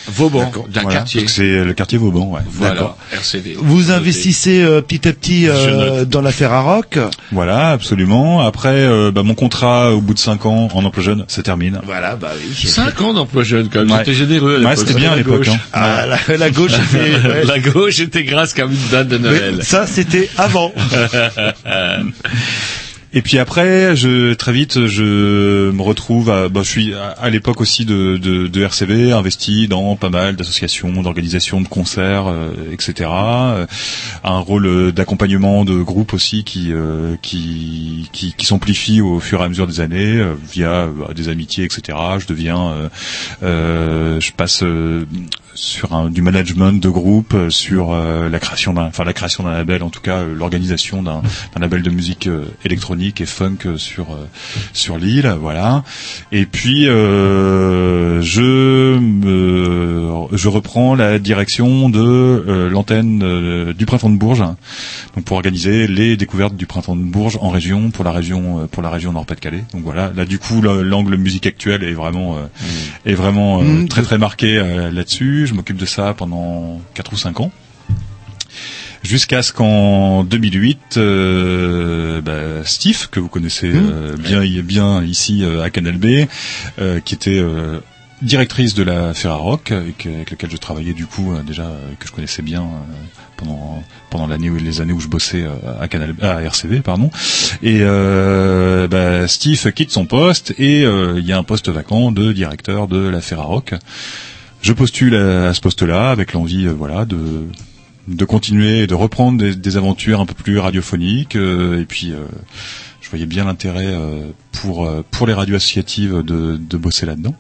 Vauban, 0.09 0.51
d'un 0.69 0.83
Voilà, 0.83 0.99
quartier. 0.99 1.29
c'est 1.29 1.65
le 1.65 1.73
quartier 1.75 1.97
Vauban, 1.99 2.27
ouais. 2.27 2.41
Voilà, 2.51 2.97
RCV. 3.13 3.57
Vous 3.59 3.91
investissez 3.93 4.63
euh, 4.63 4.81
petit 4.81 5.07
à 5.09 5.13
petit 5.13 5.49
euh, 5.49 6.05
dans 6.05 6.21
l'affaire 6.21 6.53
Aroc. 6.53 6.99
Voilà, 7.31 7.71
absolument. 7.71 8.41
Après, 8.47 8.75
euh, 8.75 9.11
bah, 9.13 9.23
mon 9.23 9.35
contrat 9.35 9.93
au 9.93 10.01
bout 10.01 10.15
de 10.15 10.19
cinq 10.19 10.45
ans 10.47 10.69
en 10.73 10.85
emploi 10.85 11.03
jeune, 11.03 11.25
ça 11.29 11.43
termine. 11.43 11.81
Voilà, 11.85 12.17
bah 12.17 12.31
oui. 12.37 12.69
5 12.69 13.01
ans 13.01 13.15
d'emploi 13.15 13.43
jeune 13.45 13.69
quand 13.69 13.81
même, 13.81 13.91
Ouais. 13.91 13.99
c'était 13.99 14.15
généreux 14.15 14.65
Ouais, 14.65 14.77
c'était 14.77 14.95
bien 14.95 15.13
à 15.13 15.17
l'époque, 15.17 15.47
hein. 15.49 15.59
Ah, 15.73 16.07
la, 16.07 16.37
la 16.37 16.51
gauche 16.51 16.73
était... 16.73 17.29
ouais. 17.29 17.45
La 17.45 17.59
gauche 17.59 18.01
était 18.01 18.25
grasse 18.25 18.55
comme 18.55 18.73
une 18.73 18.89
date 18.91 19.09
de 19.09 19.19
Noël. 19.19 19.55
Mais 19.59 19.65
ça, 19.65 19.87
c'était 19.87 20.29
avant. 20.39 20.73
Et 23.15 23.21
puis 23.21 23.39
après, 23.39 23.95
je 23.95 24.33
très 24.33 24.53
vite, 24.53 24.87
je 24.87 25.71
me 25.71 25.83
retrouve. 25.83 26.31
À, 26.31 26.49
bah, 26.49 26.63
je 26.63 26.69
suis 26.69 26.95
à, 26.95 27.29
l'époque 27.29 27.61
aussi 27.61 27.85
de, 27.85 28.17
de, 28.17 28.47
de 28.47 28.63
RCV, 28.63 29.13
investi 29.13 29.69
dans 29.69 29.97
pas 29.97 30.09
mal 30.09 30.37
d'associations, 30.37 31.03
d'organisations 31.03 31.61
de 31.61 31.69
concerts, 31.69 32.29
euh, 32.29 32.53
etc. 32.73 33.11
Un 33.11 34.39
rôle 34.39 34.93
d'accompagnement 34.93 35.67
de 35.67 35.75
groupe 35.83 36.15
aussi 36.15 36.43
qui 36.45 36.73
euh, 36.73 37.17
qui 37.21 38.09
qui, 38.13 38.33
qui 38.33 38.47
s'amplifie 38.47 39.03
au 39.03 39.21
fur 39.21 39.41
et 39.41 39.45
à 39.45 39.49
mesure 39.49 39.67
des 39.67 39.81
années 39.81 40.17
euh, 40.17 40.35
via 40.51 40.71
euh, 40.71 41.13
des 41.15 41.29
amitiés, 41.29 41.65
etc. 41.65 41.99
Je 42.19 42.27
deviens, 42.27 42.69
euh, 42.71 42.89
euh, 43.43 44.21
je 44.21 44.33
passe 44.33 44.65
sur 45.55 45.93
un, 45.95 46.09
du 46.11 46.23
management 46.23 46.73
de 46.83 46.89
groupe, 46.89 47.35
euh, 47.35 47.51
sur 47.51 47.93
euh, 47.93 48.29
la 48.29 48.39
création 48.39 48.73
d'un, 48.73 48.85
enfin 48.87 49.05
la 49.05 49.13
création 49.13 49.45
d'un 49.45 49.53
label, 49.53 49.83
en 49.83 49.91
tout 49.91 50.01
cas 50.01 50.19
euh, 50.19 50.35
l'organisation 50.35 51.03
d'un, 51.03 51.23
d'un 51.55 51.61
label 51.61 51.83
de 51.83 51.91
musique 51.91 52.27
euh, 52.27 52.45
électronique 52.65 53.21
et 53.21 53.27
funk 53.27 53.77
sur 53.77 54.13
euh, 54.13 54.27
sur 54.73 54.99
l'île, 54.99 55.35
voilà. 55.41 55.85
Et 56.33 56.47
puis 56.47 56.89
euh, 56.89 58.23
je 58.23 58.99
me, 58.99 60.09
je 60.33 60.49
reprends 60.49 60.95
la 60.95 61.19
direction 61.19 61.89
de 61.89 61.99
euh, 62.01 62.71
l'antenne 62.71 63.23
euh, 63.23 63.73
du 63.73 63.87
printemps 63.87 64.11
de 64.11 64.17
Bourges, 64.17 64.41
donc 65.15 65.25
pour 65.25 65.37
organiser 65.37 65.87
les 65.87 66.17
découvertes 66.17 66.57
du 66.57 66.67
printemps 66.67 66.97
de 66.97 67.03
Bourges 67.03 67.39
en 67.41 67.51
région 67.51 67.91
pour 67.91 68.05
la 68.05 68.13
région 68.13 68.61
euh, 68.61 68.67
pour 68.67 68.83
la 68.83 68.91
région 68.91 69.13
Nord-Pas-de-Calais. 69.13 69.65
Donc 69.73 69.83
voilà, 69.83 70.13
là 70.17 70.25
du 70.25 70.39
coup 70.39 70.61
le- 70.61 70.83
l'angle 70.83 71.17
musique 71.17 71.47
actuelle 71.47 71.83
est 71.85 71.93
vraiment 71.93 72.37
euh, 72.37 72.41
est 73.11 73.15
vraiment 73.15 73.61
euh, 73.61 73.63
Mmh. 73.63 73.89
très 73.89 74.03
très 74.03 74.19
marqué 74.19 74.59
euh, 74.59 74.91
là-dessus. 75.43 75.47
Je 75.47 75.55
m'occupe 75.55 75.77
de 75.77 75.87
ça 75.87 76.15
pendant 76.15 76.81
4 76.95 77.13
ou 77.13 77.17
5 77.17 77.41
ans. 77.41 77.51
Jusqu'à 79.03 79.43
ce 79.43 79.53
qu'en 79.53 80.23
2008, 80.23 80.97
euh, 80.97 82.21
bah, 82.21 82.65
Steve, 82.65 83.09
que 83.11 83.19
vous 83.19 83.29
connaissez 83.29 83.73
euh, 83.75 84.17
bien, 84.17 84.43
bien 84.63 85.03
ici 85.03 85.43
euh, 85.43 85.63
à 85.63 85.71
Canal 85.71 85.97
B, 85.97 86.27
qui 87.05 87.15
était 87.15 87.43
directrice 88.23 88.75
de 88.75 88.85
la 88.85 89.13
Ferrarock, 89.15 89.73
avec, 89.73 90.07
avec 90.07 90.31
laquelle 90.31 90.51
je 90.51 90.57
travaillais 90.57 90.93
du 90.93 91.07
coup 91.07 91.35
déjà, 91.45 91.69
que 91.99 92.07
je 92.07 92.13
connaissais 92.13 92.43
bien 92.43 92.65
pendant 93.37 93.83
pendant 94.11 94.29
l'année 94.29 94.51
où 94.51 94.57
les 94.57 94.81
années 94.81 94.93
où 94.93 95.01
je 95.01 95.09
bossais 95.09 95.45
à 95.81 95.89
Canal 95.89 96.15
à 96.21 96.41
RCV 96.43 96.81
pardon 96.81 97.11
et 97.63 97.79
euh, 97.81 98.87
bah, 98.89 99.27
Steve 99.27 99.73
quitte 99.73 99.91
son 99.91 100.05
poste 100.05 100.55
et 100.59 100.85
euh, 100.85 101.19
il 101.19 101.27
y 101.27 101.33
a 101.33 101.39
un 101.39 101.43
poste 101.43 101.69
vacant 101.69 102.13
de 102.13 102.33
directeur 102.33 102.89
de 102.89 103.09
la 103.09 103.21
Ferrarock 103.21 103.75
je 104.63 104.73
postule 104.73 105.15
à, 105.15 105.53
ce 105.55 105.61
poste-là 105.61 106.11
avec 106.11 106.33
l'envie 106.33 106.67
euh, 106.67 106.73
voilà 106.73 107.05
de 107.05 107.19
de 108.09 108.25
continuer 108.25 108.81
et 108.81 108.87
de 108.89 108.95
reprendre 108.95 109.39
des, 109.39 109.55
des 109.55 109.77
aventures 109.77 110.21
un 110.21 110.27
peu 110.27 110.35
plus 110.35 110.59
radiophoniques 110.59 111.37
euh, 111.37 111.81
et 111.81 111.85
puis 111.85 112.13
euh, 112.13 112.25
je 113.01 113.09
voyais 113.11 113.27
bien 113.27 113.45
l'intérêt 113.45 113.95
pour 114.53 114.89
pour 115.11 115.27
les 115.27 115.35
radios 115.35 115.57
associatives 115.57 116.23
de, 116.23 116.57
de 116.57 116.77
bosser 116.79 117.05
là-dedans 117.05 117.35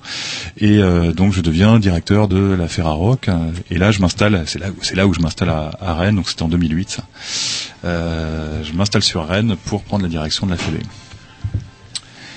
et 0.58 0.80
donc 1.16 1.32
je 1.32 1.40
deviens 1.40 1.78
directeur 1.78 2.28
de 2.28 2.38
la 2.52 2.68
Ferrarock 2.68 3.28
et 3.70 3.78
là 3.78 3.90
je 3.90 4.00
m'installe 4.00 4.42
c'est 4.46 4.58
là 4.58 4.68
où- 4.70 4.82
c'est 4.82 4.96
là 4.96 5.06
où 5.06 5.14
je 5.14 5.20
m'installe 5.20 5.48
à, 5.50 5.70
à 5.80 5.94
Rennes 5.94 6.16
donc 6.16 6.28
c'était 6.28 6.42
en 6.42 6.48
2008 6.48 6.90
ça. 6.90 7.04
Euh, 7.84 8.62
je 8.64 8.72
m'installe 8.74 9.02
sur 9.02 9.26
Rennes 9.26 9.56
pour 9.64 9.82
prendre 9.82 10.02
la 10.02 10.08
direction 10.10 10.46
de 10.46 10.50
la 10.52 10.58
Fédé. 10.58 10.78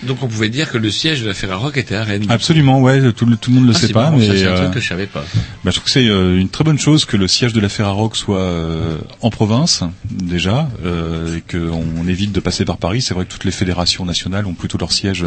Donc 0.05 0.21
on 0.21 0.27
pouvait 0.27 0.49
dire 0.49 0.71
que 0.71 0.77
le 0.77 0.91
siège 0.91 1.21
de 1.21 1.27
la 1.27 1.33
Ferrarock 1.33 1.77
était 1.77 1.95
à 1.95 2.03
Rennes. 2.03 2.25
Absolument, 2.29 2.79
ouais, 2.81 3.11
tout 3.13 3.25
le, 3.25 3.35
tout 3.37 3.49
le 3.51 3.57
monde 3.57 3.67
le 3.67 3.73
Ah, 3.75 3.79
sait 3.79 3.93
pas, 3.93 4.03
marrant, 4.03 4.17
mais 4.17 4.25
c'est 4.27 4.45
un 4.45 4.51
euh, 4.51 4.57
truc 4.63 4.73
que 4.75 4.79
je 4.79 4.87
savais 4.87 5.05
pas. 5.07 5.23
bah, 5.63 5.71
je 5.71 5.71
trouve 5.71 5.83
que 5.85 5.89
c'est 5.91 6.07
euh, 6.07 6.39
une 6.39 6.49
très 6.49 6.63
bonne 6.63 6.79
chose 6.79 7.05
que 7.05 7.17
le 7.17 7.27
siège 7.27 7.53
de 7.53 7.59
la 7.59 7.69
Ferrarock 7.69 8.15
soit 8.15 8.39
euh, 8.39 8.97
en 9.21 9.29
province 9.29 9.83
déjà, 10.09 10.69
euh, 10.85 11.37
et 11.37 11.41
qu'on 11.51 12.07
évite 12.07 12.31
de 12.31 12.39
passer 12.39 12.65
par 12.65 12.77
Paris. 12.77 13.01
C'est 13.01 13.13
vrai 13.13 13.25
que 13.25 13.31
toutes 13.31 13.43
les 13.45 13.51
fédérations 13.51 14.05
nationales 14.05 14.45
ont 14.45 14.53
plutôt 14.53 14.77
leur 14.77 14.91
siège, 14.91 15.25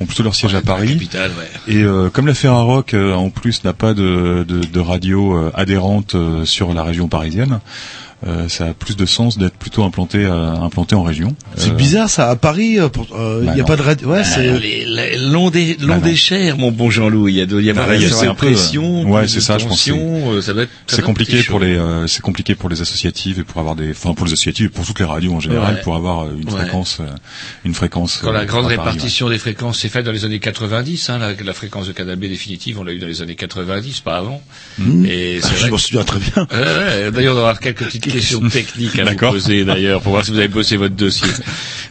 ont 0.00 0.06
plutôt 0.06 0.22
leur 0.22 0.34
siège 0.34 0.54
à 0.54 0.60
Paris. 0.62 0.94
Capitale, 0.94 1.30
ouais. 1.38 1.72
Et 1.74 1.82
euh, 1.82 2.10
comme 2.10 2.26
la 2.26 2.34
Ferrarock 2.34 2.94
en 2.94 3.30
plus 3.30 3.64
n'a 3.64 3.72
pas 3.72 3.94
de, 3.94 4.44
de, 4.46 4.60
de 4.60 4.80
radio 4.80 5.50
adhérente 5.54 6.16
sur 6.44 6.74
la 6.74 6.82
région 6.82 7.08
parisienne, 7.08 7.60
euh, 8.26 8.48
ça 8.48 8.66
a 8.66 8.74
plus 8.74 8.96
de 8.96 9.04
sens 9.06 9.36
d'être 9.38 9.54
plutôt 9.56 9.82
implanté 9.84 10.18
euh, 10.24 10.52
implanté 10.52 10.94
en 10.94 11.02
région. 11.02 11.34
C'est 11.56 11.70
Euh, 11.70 11.74
bizarre 11.74 12.08
ça. 12.10 12.30
À 12.30 12.36
Paris, 12.36 12.74
il 12.76 12.80
euh, 12.80 12.88
Bah 13.44 13.54
n'y 13.54 13.60
a 13.60 13.62
non. 13.62 13.64
pas 13.64 13.76
de 13.76 13.82
radio. 13.82 14.08
Ouais, 14.10 14.20
Ah, 14.20 14.24
c'est. 14.24 14.58
les- 14.58 15.18
long 15.18 15.50
des 15.50 15.74
long 15.80 15.88
Bah 15.88 15.94
non. 15.96 16.00
des 16.06 16.16
chairs, 16.16 16.56
mon 16.58 16.70
bon 16.70 16.90
Jean-Louis. 16.90 17.32
Il 17.32 17.36
y 17.36 17.40
a, 17.40 17.44
il 17.44 17.64
y 17.64 17.70
a, 17.70 17.72
Bah, 17.74 17.84
pas 17.86 17.96
il 17.96 18.02
y 18.02 18.06
a 18.06 18.08
de 18.08 18.14
c'est 18.14 18.26
un 18.26 18.34
peu, 18.34 18.46
pression, 18.46 19.10
ouais, 19.10 19.20
plus 19.22 19.28
c'est 19.28 19.36
de 19.36 19.40
ça, 19.40 19.58
je 19.58 19.64
pense 19.66 19.78
tension, 19.84 20.32
euh, 20.32 20.40
ça 20.42 20.52
doit 20.52 20.62
être. 20.64 20.70
C'est 20.86 21.02
compliqué 21.02 21.42
pour 21.42 21.58
chaud. 21.60 21.64
les 21.64 21.76
euh, 21.76 22.06
c'est 22.06 22.22
compliqué 22.22 22.54
pour 22.54 22.68
les 22.68 22.80
associatives 22.80 23.38
et 23.40 23.44
pour 23.44 23.60
avoir 23.60 23.74
des 23.76 23.90
enfin 23.90 24.14
pour 24.14 24.26
les 24.26 24.32
associatives 24.32 24.66
et 24.66 24.68
pour 24.68 24.84
toutes 24.86 24.98
les 25.00 25.04
radios 25.04 25.32
en 25.34 25.40
général 25.40 25.74
Ouais. 25.74 25.80
pour 25.82 25.94
avoir 25.96 26.24
euh, 26.24 26.30
une 26.40 26.48
Ouais. 26.48 26.60
fréquence 26.60 26.98
euh, 27.00 27.04
une 27.64 27.74
fréquence 27.74 28.18
Quand 28.22 28.28
euh, 28.30 28.32
la 28.32 28.44
grande 28.44 28.64
Paris, 28.64 28.76
répartition 28.76 29.28
des 29.28 29.38
fréquences 29.38 29.78
s'est 29.80 29.88
faite 29.88 30.04
dans 30.04 30.12
les 30.12 30.24
années 30.24 30.38
90, 30.40 31.10
hein, 31.10 31.18
la, 31.18 31.32
la 31.34 31.52
fréquence 31.52 31.86
de 31.86 31.92
Canal 31.92 32.16
B 32.16 32.22
définitive, 32.26 32.78
on 32.78 32.84
l'a 32.84 32.92
eu 32.92 32.98
dans 32.98 33.06
les 33.06 33.22
années 33.22 33.34
90, 33.36 34.00
pas 34.00 34.16
avant. 34.18 34.42
Mmh. 34.78 35.06
Et 35.06 35.40
Ah, 35.42 35.46
c'est 35.48 35.66
je 35.66 35.70
m'en 35.70 35.78
souviens 35.78 36.04
très 36.04 36.18
bien. 36.20 36.46
Ouais, 36.52 36.58
ouais, 37.04 37.10
D'ailleurs, 37.10 37.32
on 37.32 37.36
va 37.36 37.40
avoir 37.42 37.60
quelques 37.60 37.84
petites 37.84 38.06
questions 38.12 38.40
techniques 38.48 38.98
à 38.98 39.02
vous 39.02 39.08
D'accord. 39.10 39.32
poser 39.32 39.64
d'ailleurs 39.64 40.00
pour 40.02 40.12
voir 40.12 40.24
si 40.24 40.30
vous 40.30 40.38
avez 40.38 40.48
bossé 40.48 40.76
votre 40.76 40.94
dossier. 40.94 41.28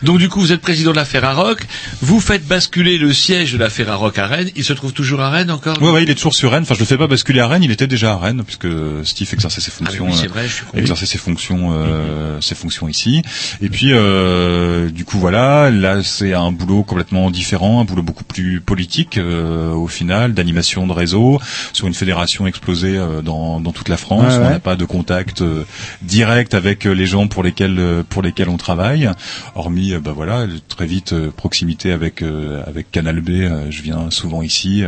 Donc 0.03 0.17
du 0.19 0.29
coup, 0.29 0.39
vous 0.39 0.51
êtes 0.51 0.61
président 0.61 0.91
de 0.91 0.95
la 0.95 1.05
Ferrarock, 1.05 1.59
vous 2.01 2.19
faites 2.19 2.45
basculer 2.47 2.97
le 2.97 3.13
siège 3.13 3.53
de 3.53 3.57
la 3.57 3.69
Ferrarock 3.69 4.17
à 4.17 4.27
Rennes. 4.27 4.49
Il 4.55 4.63
se 4.63 4.73
trouve 4.73 4.93
toujours 4.93 5.21
à 5.21 5.29
Rennes 5.29 5.51
encore 5.51 5.81
Ouais, 5.81 5.91
ouais, 5.91 6.03
il 6.03 6.09
est 6.09 6.15
toujours 6.15 6.33
sur 6.33 6.51
Rennes. 6.51 6.63
Enfin, 6.63 6.73
je 6.75 6.79
le 6.79 6.85
fais 6.85 6.97
pas 6.97 7.07
basculer 7.07 7.39
à 7.39 7.47
Rennes. 7.47 7.63
Il 7.63 7.71
était 7.71 7.87
déjà 7.87 8.13
à 8.13 8.17
Rennes 8.17 8.43
puisque 8.45 8.67
Steve 9.03 9.29
exerçait 9.33 9.61
ses 9.61 9.71
Ah, 9.75 9.85
fonctions, 9.85 10.05
oui, 10.07 10.13
c'est 10.15 10.25
euh, 10.25 10.29
vrai, 10.29 10.47
suis 10.47 10.65
con. 10.65 10.77
exerçait 10.77 11.05
ses 11.05 11.17
fonctions, 11.17 11.69
euh, 11.73 12.39
ses 12.41 12.55
fonctions 12.55 12.87
ici. 12.87 13.21
Et 13.61 13.69
puis, 13.69 13.91
euh, 13.91 14.89
du 14.89 15.05
coup, 15.05 15.19
voilà, 15.19 15.69
là, 15.69 16.01
c'est 16.03 16.33
un 16.33 16.51
boulot 16.51 16.83
complètement 16.83 17.29
différent, 17.31 17.79
un 17.81 17.85
boulot 17.85 18.01
beaucoup 18.03 18.23
plus 18.23 18.61
politique 18.61 19.17
euh, 19.17 19.71
au 19.73 19.87
final, 19.87 20.33
d'animation 20.33 20.87
de 20.87 20.93
réseau 20.93 21.39
sur 21.73 21.87
une 21.87 21.93
fédération 21.93 22.47
explosée 22.47 22.97
euh, 22.97 23.21
dans, 23.21 23.59
dans 23.59 23.71
toute 23.71 23.89
la 23.89 23.97
France. 23.97 24.33
Ouais, 24.33 24.39
On 24.39 24.43
ouais. 24.45 24.49
n'a 24.51 24.59
pas 24.59 24.75
de 24.75 24.85
contact 24.85 25.41
euh, 25.41 25.63
direct 26.11 26.53
avec 26.53 26.85
euh, 26.85 26.91
les 26.91 27.05
gens 27.05 27.27
pour 27.27 27.41
lesquels 27.41 27.79
euh, 27.79 28.03
pour 28.07 28.21
lesquels 28.21 28.49
on 28.49 28.57
travaille, 28.57 29.09
hormis, 29.55 29.93
euh, 29.93 29.99
bah 30.01 30.11
voilà, 30.13 30.45
très 30.67 30.85
vite 30.85 31.15
proximité 31.37 31.91
avec 31.91 32.21
avec 32.67 32.91
Canal 32.91 33.21
B. 33.21 33.29
je 33.69 33.81
viens 33.81 34.11
souvent 34.11 34.41
ici. 34.41 34.83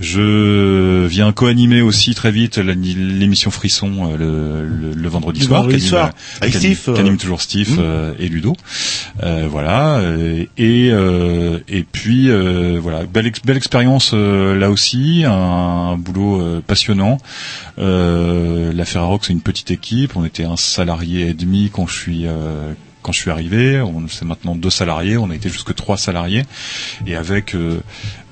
je 0.00 1.06
viens 1.06 1.32
co-animer 1.32 1.80
aussi 1.82 2.14
très 2.14 2.30
vite 2.30 2.58
l'émission 2.58 3.50
Frisson 3.50 4.14
le, 4.16 4.64
le, 4.66 4.92
le 4.94 5.08
vendredi 5.08 5.40
Le 5.40 5.46
soir. 5.46 5.62
vendredi 5.62 5.80
soir, 5.86 6.10
avec 6.40 6.54
Steve, 6.54 6.92
qu'anime 6.94 7.16
toujours 7.16 7.40
Steve 7.40 7.64
Mm. 7.64 7.76
euh, 7.80 8.12
et 8.18 8.28
Ludo. 8.28 8.54
Euh, 9.22 9.46
voilà. 9.50 10.00
et 10.58 10.90
euh, 10.92 11.58
et 11.68 11.82
puis 11.82 12.28
euh, 12.30 12.78
voilà, 12.80 13.04
belle 13.04 13.32
belle 13.44 13.56
expérience 13.56 14.12
euh, 14.14 14.54
là 14.56 14.70
aussi, 14.70 15.24
un, 15.26 15.96
boulot 15.98 16.60
passionnant. 16.66 17.18
Euh, 17.78 18.72
la 18.72 18.84
Ferrarock 18.84 19.24
c'est 19.24 19.32
une 19.32 19.40
petite 19.40 19.70
équipe. 19.70 20.14
On 20.16 20.24
était 20.24 20.43
un 20.44 20.56
salarié 20.56 21.28
et 21.28 21.34
demi 21.34 21.70
quand 21.72 21.86
je 21.86 21.94
suis 21.94 22.26
euh, 22.26 22.72
quand 23.02 23.12
je 23.12 23.18
suis 23.20 23.30
arrivé. 23.30 23.80
On 23.80 24.06
c'est 24.08 24.24
maintenant 24.24 24.54
deux 24.54 24.70
salariés. 24.70 25.16
On 25.16 25.30
a 25.30 25.34
été 25.34 25.48
jusque 25.48 25.74
trois 25.74 25.96
salariés 25.96 26.42
et 27.06 27.16
avec 27.16 27.54
euh, 27.54 27.80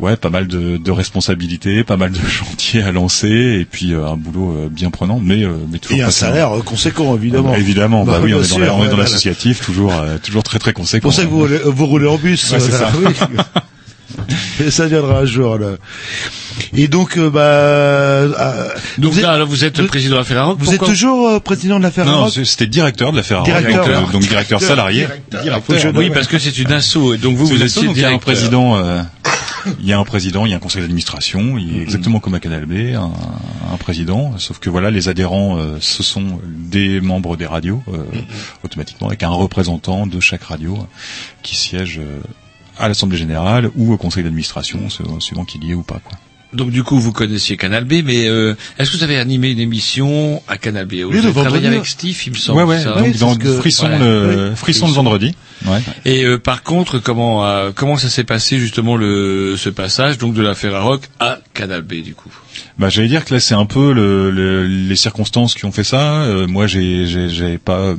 ouais 0.01 0.17
pas 0.17 0.31
mal 0.31 0.47
de, 0.47 0.77
de 0.77 0.91
responsabilités, 0.91 1.85
pas 1.85 1.97
mal 1.97 2.11
de 2.11 2.21
chantiers 2.27 2.83
à 2.83 2.93
lancer 2.93 3.59
et 3.61 3.65
puis 3.65 3.93
euh, 3.93 4.07
un 4.07 4.17
boulot 4.17 4.57
euh, 4.57 4.69
bien 4.69 4.91
prenant, 4.91 5.21
mais 5.21 5.45
mais 5.71 5.79
toujours 5.79 5.99
Et 5.99 6.03
un 6.03 6.11
salaire 6.11 6.51
conséquent, 6.65 7.15
évidemment. 7.15 7.55
Évidemment, 7.55 8.05
bah, 8.05 8.13
Bah, 8.13 8.21
oui, 8.25 8.35
on 8.35 8.43
est 8.43 8.67
dans 8.67 8.79
on 8.79 8.85
est 8.85 8.97
l'associatif, 8.97 9.61
toujours 9.61 9.93
toujours 10.23 10.43
très 10.43 10.59
très 10.59 10.73
conséquent. 10.73 11.09
Pour 11.09 11.15
ça 11.15 11.25
que 11.25 11.29
vous 11.29 11.41
roulez, 11.41 11.61
vous 11.65 11.87
roulez 11.87 12.07
en 12.07 12.17
bus. 12.17 12.51
Ouais, 12.51 12.61
c'est 12.61 12.73
ça. 12.73 12.91
Oui. 12.97 13.13
Et 14.61 14.71
ça 14.71 14.87
viendra 14.87 15.21
un 15.21 15.25
jour. 15.25 15.59
Là. 15.59 15.73
Et 16.75 16.89
donc, 16.89 17.17
euh, 17.17 17.31
bah, 17.31 17.41
euh, 17.41 18.69
Donc 18.99 19.13
vous 19.13 19.19
êtes, 19.19 19.25
là, 19.25 19.45
vous 19.45 19.65
êtes 19.65 19.79
le 19.79 19.87
président 19.87 20.15
de 20.17 20.21
la 20.21 20.25
Ferrarock. 20.25 20.59
vous 20.59 20.73
êtes 20.75 20.81
toujours 20.85 21.29
euh, 21.29 21.39
président 21.41 21.79
de 21.79 21.83
la 21.83 21.89
Non, 21.89 21.95
Ferrari 21.95 22.39
non, 22.39 22.45
c'était 22.45 22.67
directeur 22.67 23.13
de 23.13 23.17
la 23.17 23.23
Ferrari, 23.23 23.51
Directeur. 23.51 23.85
donc, 24.11 24.23
directeur 24.23 24.59
Directeur, 24.59 24.61
salarié. 24.63 25.07
directeur. 25.31 25.43
Directeur. 25.43 25.93
Oui, 25.95 26.11
parce 26.11 26.27
que 26.29 26.39
c'est 26.39 26.57
une 26.59 26.73
asso. 26.73 27.17
Donc 27.21 27.37
vous, 27.37 27.47
vous 27.47 27.63
asso, 27.63 27.81
directeur. 27.93 28.21
président, 28.21 28.79
il 29.81 29.87
y 29.87 29.93
a 29.93 29.99
un 29.99 30.05
président, 30.05 30.45
il 30.47 30.51
y 30.51 30.53
a 30.53 30.57
un 30.57 30.61
conseil 30.61 30.83
d'administration, 30.83 31.59
il 31.59 31.79
est 31.79 31.83
exactement 31.83 32.21
comme 32.21 32.35
à 32.35 32.41
Canal 32.41 32.67
B, 32.67 32.95
un, 32.95 33.13
un 33.73 33.77
président, 33.77 34.37
sauf 34.39 34.59
que 34.59 34.71
voilà, 34.71 34.91
les 34.91 35.09
adhérents, 35.09 35.59
euh, 35.59 35.77
ce 35.81 36.03
sont 36.03 36.41
des 36.47 37.01
membres 37.01 37.37
des 37.37 37.47
radios, 37.47 37.83
euh, 37.93 38.03
automatiquement, 38.65 39.09
avec 39.09 39.23
un 39.23 39.29
représentant 39.31 40.07
de 40.07 40.21
chaque 40.21 40.43
radio 40.45 40.79
qui 41.43 41.57
siège 41.57 41.99
euh, 42.01 42.21
à 42.79 42.89
l'Assemblée 42.89 43.19
Générale 43.19 43.71
ou 43.77 43.93
au 43.93 43.97
conseil 43.97 44.23
d'administration, 44.25 44.79
suivant 45.21 45.45
qu'il 45.45 45.65
y 45.65 45.71
est 45.73 45.75
ou 45.75 45.83
pas. 45.83 46.01
Quoi. 46.05 46.19
Donc 46.53 46.69
du 46.71 46.83
coup, 46.83 46.99
vous 46.99 47.13
connaissiez 47.13 47.57
Canal 47.57 47.85
B, 47.85 48.03
mais 48.05 48.27
euh, 48.29 48.55
est-ce 48.79 48.91
que 48.91 48.99
vous 48.99 49.03
avez 49.05 49.19
animé 49.19 49.51
une 49.53 49.59
émission 49.59 50.43
à 50.49 50.59
Canal 50.59 50.85
B? 50.85 50.97
Vous 50.97 51.09
Oui, 51.09 51.13
le 51.15 51.21
avez 51.21 51.33
travaillé 51.33 51.51
vendredi. 51.51 51.67
avec 51.69 51.87
Steve, 51.87 52.23
il 52.27 52.33
me 52.33 52.37
semble. 52.37 52.59
Ouais, 52.59 52.65
ouais, 52.65 52.83
ça. 52.83 52.93
donc 53.01 53.17
dans 53.17 53.37
que- 53.37 53.57
Frisson, 53.57 53.87
Ouais. 53.87 53.99
le, 53.99 54.49
Oui. 54.51 54.57
Frisson 54.57 54.87
le 54.87 54.93
vendredi. 54.93 55.35
Ouais. 55.65 55.81
Et 56.05 56.25
euh, 56.25 56.39
par 56.39 56.63
contre, 56.63 56.99
comment 56.99 57.47
euh, 57.47 57.71
comment 57.75 57.97
ça 57.97 58.11
s'est 58.11 58.25
passé 58.25 58.59
justement 58.59 58.97
le 58.97 59.55
ce 59.57 59.71
passage 59.71 60.19
donc 60.19 60.35
de 60.35 60.43
la 60.43 60.55
Ferrarock 60.55 61.09
à 61.21 61.39
Canal 61.55 61.81
B 61.81 62.03
du 62.03 62.15
coup? 62.15 62.29
Bah, 62.79 62.91
j'allais 62.91 63.09
dire 63.09 63.25
que 63.25 63.33
là, 63.33 63.41
c'est 63.41 63.55
un 63.55 63.65
peu 63.65 63.95
le, 63.95 64.31
le- 64.31 64.67
les 64.67 64.97
circonstances 64.97 65.55
qui 65.55 65.65
ont 65.65 65.73
fait 65.73 65.85
ça. 65.85 66.17
Euh, 66.25 66.47
moi, 66.47 66.67
j'ai, 66.67 67.57
pas. 67.65 67.95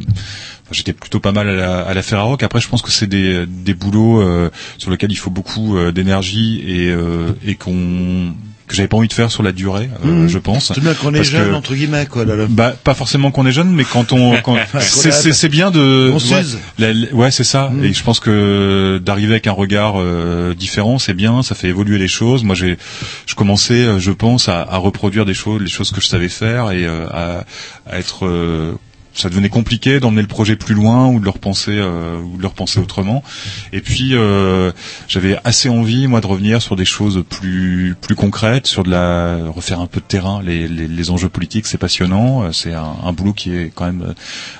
J'étais 0.71 0.93
plutôt 0.93 1.19
pas 1.19 1.31
mal 1.33 1.49
à 1.49 1.53
la, 1.53 1.79
à 1.81 1.93
la 1.93 2.01
Ferrarock. 2.01 2.41
Après, 2.41 2.59
je 2.61 2.67
pense 2.69 2.81
que 2.81 2.91
c'est 2.91 3.05
des, 3.07 3.45
des 3.45 3.73
boulots 3.73 4.21
euh, 4.21 4.49
sur 4.77 4.89
lesquels 4.91 5.11
il 5.11 5.15
faut 5.17 5.29
beaucoup 5.29 5.77
euh, 5.77 5.91
d'énergie 5.91 6.63
et, 6.65 6.89
euh, 6.89 7.31
et 7.45 7.55
qu'on 7.55 8.33
que 8.65 8.75
j'avais 8.77 8.87
pas 8.87 8.95
envie 8.95 9.09
de 9.09 9.13
faire 9.13 9.29
sur 9.29 9.43
la 9.43 9.51
durée, 9.51 9.89
euh, 10.05 10.07
Mhm. 10.07 10.27
je 10.29 10.37
pense. 10.39 10.71
C'est 10.73 10.79
bien 10.79 10.93
qu'on 10.93 11.13
est 11.13 11.23
jeune, 11.25 11.49
que- 11.49 11.53
entre 11.53 11.75
guillemets, 11.75 12.05
quoi. 12.05 12.23
Là, 12.23 12.37
là. 12.37 12.45
Bah, 12.49 12.73
pas 12.81 12.93
forcément 12.93 13.29
qu'on 13.29 13.45
est 13.45 13.51
jeune, 13.51 13.69
mais 13.71 13.83
quand 13.83 14.13
on, 14.13 14.37
quand, 14.41 14.55
c'est, 14.79 15.11
c'est, 15.11 15.33
c'est 15.33 15.49
bien 15.49 15.69
de, 15.69 16.11
On 16.13 16.17
ouais, 16.17 16.43
la- 16.79 16.93
la- 16.93 17.13
ouais, 17.13 17.29
c'est 17.29 17.43
ça. 17.43 17.69
Mm. 17.69 17.83
Et 17.83 17.93
je 17.93 18.01
pense 18.03 18.21
que 18.21 19.01
d'arriver 19.03 19.33
avec 19.33 19.47
un 19.47 19.51
regard 19.51 19.95
euh, 19.97 20.55
différent, 20.55 20.97
c'est 20.97 21.13
bien. 21.13 21.43
Ça 21.43 21.55
fait 21.55 21.67
évoluer 21.67 21.97
les 21.97 22.07
choses. 22.07 22.45
Moi, 22.45 22.55
j'ai, 22.55 22.77
je 23.25 23.35
commençais, 23.35 23.73
euh, 23.83 23.99
je 23.99 24.11
pense, 24.11 24.47
à, 24.47 24.61
à 24.61 24.77
reproduire 24.77 25.25
des 25.25 25.33
choses, 25.33 25.61
les 25.61 25.69
choses 25.69 25.91
que 25.91 25.99
je 25.99 26.07
savais 26.07 26.29
faire, 26.29 26.71
et 26.71 26.85
euh, 26.85 27.05
à, 27.11 27.43
à 27.85 27.99
être 27.99 28.25
euh, 28.25 28.71
ça 29.13 29.29
devenait 29.29 29.49
compliqué 29.49 29.99
d'emmener 29.99 30.21
le 30.21 30.27
projet 30.27 30.55
plus 30.55 30.75
loin 30.75 31.07
ou 31.07 31.19
de 31.19 31.25
le 31.25 31.29
repenser 31.29 31.71
euh, 31.75 32.19
ou 32.19 32.37
de 32.37 32.41
le 32.41 32.47
repenser 32.47 32.79
autrement. 32.79 33.23
Et 33.71 33.81
puis 33.81 34.15
euh, 34.15 34.71
j'avais 35.07 35.37
assez 35.43 35.69
envie 35.69 36.07
moi 36.07 36.21
de 36.21 36.27
revenir 36.27 36.61
sur 36.61 36.75
des 36.75 36.85
choses 36.85 37.23
plus 37.29 37.95
plus 38.01 38.15
concrètes, 38.15 38.67
sur 38.67 38.83
de 38.83 38.89
la 38.89 39.37
refaire 39.49 39.79
un 39.79 39.87
peu 39.87 39.99
de 39.99 40.05
terrain. 40.05 40.41
Les, 40.43 40.67
les, 40.67 40.87
les 40.87 41.09
enjeux 41.11 41.29
politiques 41.29 41.65
c'est 41.67 41.77
passionnant, 41.77 42.43
Euh, 42.43 42.51
c'est 42.51 42.73
un, 42.73 42.95
un 43.05 43.13
boulot 43.13 43.33
qui 43.33 43.55
est 43.55 43.71
quand 43.73 43.85
même 43.85 44.13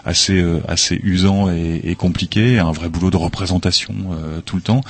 assez 0.06 0.40
euh, 0.40 0.60
assez 0.68 1.00
usant 1.04 1.50
et, 1.52 1.82
et 1.84 1.96
compliqué, 1.96 2.60
un 2.60 2.72
vrai 2.72 2.90
boulot 2.90 3.10
de 3.12 3.18
représentation 3.18 3.94
euh, 4.12 4.40
tout 4.46 4.56
le 4.56 4.62
temps. 4.62 4.82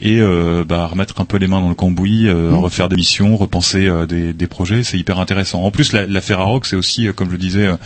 Et 0.00 0.20
euh, 0.20 0.64
bah, 0.66 0.86
remettre 0.86 1.20
un 1.20 1.24
peu 1.24 1.38
les 1.38 1.46
mains 1.46 1.60
dans 1.60 1.68
le 1.68 1.74
cambouis, 1.74 2.28
euh, 2.28 2.50
Mmh. 2.50 2.58
refaire 2.58 2.88
des 2.88 2.96
missions, 2.96 3.36
repenser 3.36 3.86
euh, 3.86 4.06
des, 4.06 4.32
des 4.32 4.46
projets, 4.46 4.82
c'est 4.84 4.98
hyper 4.98 5.18
intéressant. 5.18 5.62
En 5.64 5.70
plus 5.70 5.92
la, 5.92 6.06
la 6.06 6.20
Ferrarock 6.20 6.66
c'est 6.66 6.76
aussi 6.76 7.08
comme 7.14 7.30
je 7.30 7.36
disais 7.36 7.66
euh, 7.66 7.76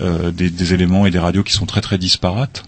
euh, 0.00 0.30
des, 0.30 0.50
des 0.62 0.74
éléments 0.74 1.06
et 1.06 1.10
des 1.10 1.18
radios 1.18 1.42
qui 1.42 1.52
sont 1.52 1.66
très 1.66 1.80
très 1.80 1.98
disparates. 1.98 2.64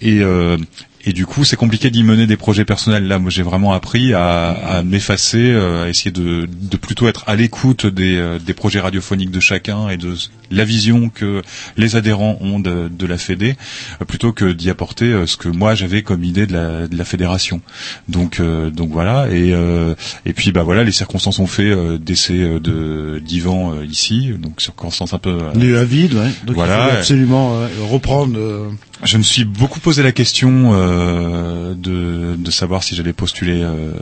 Et 0.00 0.20
euh, 0.20 0.56
et 1.04 1.12
du 1.12 1.26
coup, 1.26 1.44
c'est 1.44 1.56
compliqué 1.56 1.90
d'y 1.90 2.02
mener 2.04 2.26
des 2.26 2.36
projets 2.36 2.64
personnels. 2.64 3.06
Là, 3.08 3.18
moi, 3.18 3.30
j'ai 3.30 3.42
vraiment 3.42 3.72
appris 3.72 4.14
à, 4.14 4.50
à 4.50 4.82
m'effacer, 4.82 5.50
euh, 5.50 5.84
à 5.84 5.88
essayer 5.88 6.10
de, 6.12 6.48
de 6.50 6.76
plutôt 6.76 7.08
être 7.08 7.24
à 7.26 7.34
l'écoute 7.36 7.86
des, 7.86 8.16
euh, 8.16 8.38
des 8.38 8.54
projets 8.54 8.80
radiophoniques 8.80 9.30
de 9.30 9.40
chacun 9.40 9.88
et 9.88 9.96
de 9.96 10.14
la 10.50 10.64
vision 10.64 11.08
que 11.08 11.42
les 11.76 11.96
adhérents 11.96 12.36
ont 12.40 12.60
de, 12.60 12.88
de 12.88 13.06
la 13.06 13.18
Fédé, 13.18 13.56
euh, 14.00 14.04
plutôt 14.04 14.32
que 14.32 14.52
d'y 14.52 14.70
apporter 14.70 15.26
ce 15.26 15.36
que 15.36 15.48
moi 15.48 15.74
j'avais 15.74 16.02
comme 16.02 16.22
idée 16.24 16.46
de 16.46 16.52
la, 16.52 16.86
de 16.88 16.96
la 16.96 17.04
fédération. 17.04 17.60
Donc, 18.08 18.38
euh, 18.40 18.70
donc 18.70 18.90
voilà. 18.90 19.28
Et, 19.30 19.52
euh, 19.52 19.94
et 20.26 20.32
puis, 20.32 20.52
bah 20.52 20.62
voilà, 20.62 20.84
les 20.84 20.92
circonstances 20.92 21.38
ont 21.38 21.46
fait 21.46 21.70
euh, 21.70 21.98
décès 21.98 22.34
euh, 22.34 22.60
de 22.60 23.20
d'Ivan 23.24 23.74
euh, 23.74 23.84
ici, 23.84 24.30
donc 24.38 24.60
circonstances 24.60 25.14
un 25.14 25.18
peu. 25.18 25.30
euh, 25.30 25.80
à 25.80 25.84
vide, 25.84 26.14
ouais. 26.14 26.30
Donc 26.44 26.56
Voilà. 26.56 26.88
il 26.92 26.96
absolument 26.98 27.56
euh, 27.56 27.66
reprendre. 27.90 28.34
euh, 28.38 28.68
je 29.04 29.16
me 29.18 29.22
suis 29.22 29.44
beaucoup 29.44 29.80
posé 29.80 30.02
la 30.02 30.12
question 30.12 30.74
euh, 30.92 31.74
de, 31.74 32.36
de 32.36 32.50
savoir 32.50 32.82
si 32.82 32.94
j'allais 32.94 33.12
postuler 33.12 33.62
euh, 33.62 33.92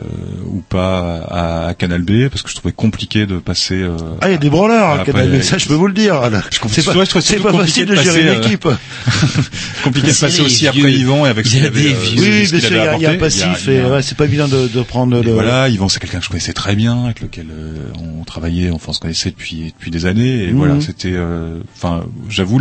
ou 0.45 0.61
pas 0.67 1.17
à, 1.29 1.67
à 1.69 1.73
Canal 1.73 2.01
B 2.01 2.27
parce 2.29 2.41
que 2.41 2.49
je 2.49 2.55
trouvais 2.55 2.73
compliqué 2.73 3.25
de 3.25 3.37
passer. 3.39 3.75
euh, 3.81 3.95
Ah, 4.21 4.29
il 4.29 4.33
y 4.33 4.35
a 4.35 4.37
des 4.37 4.49
branleurs 4.49 4.85
à 4.87 4.93
après, 4.99 5.11
Canal 5.13 5.29
B, 5.29 5.33
euh, 5.35 5.41
ça 5.41 5.57
je 5.57 5.67
peux 5.67 5.73
vous 5.73 5.87
le 5.87 5.93
dire. 5.93 6.29
là. 6.29 6.41
Je 6.51 6.59
comprends- 6.59 6.75
C'est 6.75 6.83
pas, 6.85 6.93
pas 6.93 7.51
compliqué 7.51 7.85
facile 7.85 7.85
de 7.85 7.95
de 7.95 8.01
gérer 8.01 8.21
une 8.21 8.27
euh, 8.29 8.41
équipe. 8.41 8.67
compliqué 9.83 10.07
de 10.11 10.13
passer 10.19 10.41
aussi 10.41 10.59
vieux. 10.69 10.69
après 10.85 10.93
Yvan 10.93 11.25
et 11.25 11.29
avec 11.29 11.45
ce 11.47 11.51
Il 11.55 11.57
y 11.57 11.59
qu'il 11.59 11.67
avait, 11.67 11.81
des 11.83 11.93
euh. 11.93 11.97
Oui, 12.17 12.47
bien 12.51 12.59
sûr, 12.59 12.69
il 12.71 13.01
y 13.01 13.05
a, 13.05 13.09
un 13.11 13.17
passif 13.17 13.67
et 13.67 13.81
ouais, 13.83 14.01
c'est 14.01 14.17
pas 14.17 14.25
évident 14.25 14.47
de, 14.47 14.67
de 14.67 14.81
prendre 14.83 15.17
Et 15.19 15.23
le. 15.23 15.33
voilà, 15.33 15.69
Yvan, 15.69 15.89
c'est 15.89 15.99
quelqu'un 15.99 16.19
que 16.19 16.25
je 16.25 16.29
connaissais 16.29 16.53
très 16.53 16.75
bien, 16.75 17.05
avec 17.05 17.21
lequel 17.21 17.47
euh, 17.51 17.75
on 18.19 18.23
travaillait, 18.23 18.69
enfin 18.71 18.87
on 18.89 18.93
se 18.93 18.99
connaissait 18.99 19.29
depuis 19.31 19.73
depuis 19.77 19.91
des 19.91 20.05
années. 20.05 20.43
Et 20.43 20.47
Mhm. 20.51 20.57
voilà, 20.57 20.81
c'était, 20.81 21.13
euh, 21.13 21.59
enfin, 21.75 22.03
j'avoue, 22.29 22.59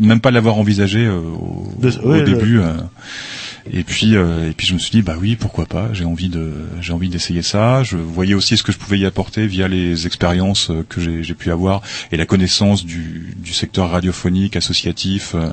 même 0.00 0.20
pas 0.20 0.30
l'avoir 0.30 0.56
envisagé 0.58 1.00
euh, 1.06 1.18
au, 1.18 1.72
De- 1.78 1.90
au 2.02 2.10
ouais, 2.10 2.18
le- 2.20 2.24
début. 2.24 2.60
Et 3.72 3.84
puis 3.84 4.16
euh, 4.16 4.50
et 4.50 4.52
puis 4.52 4.66
je 4.66 4.74
me 4.74 4.78
suis 4.78 4.90
dit 4.90 5.02
bah 5.02 5.16
oui 5.20 5.36
pourquoi 5.36 5.66
pas 5.66 5.92
j'ai 5.92 6.04
envie 6.04 6.28
de 6.28 6.52
j'ai 6.80 6.92
envie 6.92 7.08
d'essayer 7.08 7.42
ça 7.42 7.82
je 7.82 7.96
voyais 7.96 8.34
aussi 8.34 8.56
ce 8.56 8.62
que 8.62 8.72
je 8.72 8.78
pouvais 8.78 8.98
y 8.98 9.06
apporter 9.06 9.46
via 9.46 9.68
les 9.68 10.06
expériences 10.06 10.70
euh, 10.70 10.84
que 10.88 11.00
j'ai 11.00 11.22
j'ai 11.22 11.34
pu 11.34 11.50
avoir 11.50 11.82
et 12.12 12.16
la 12.16 12.26
connaissance 12.26 12.84
du 12.84 13.34
du 13.36 13.52
secteur 13.52 13.90
radiophonique 13.90 14.56
associatif 14.56 15.34
euh, 15.34 15.50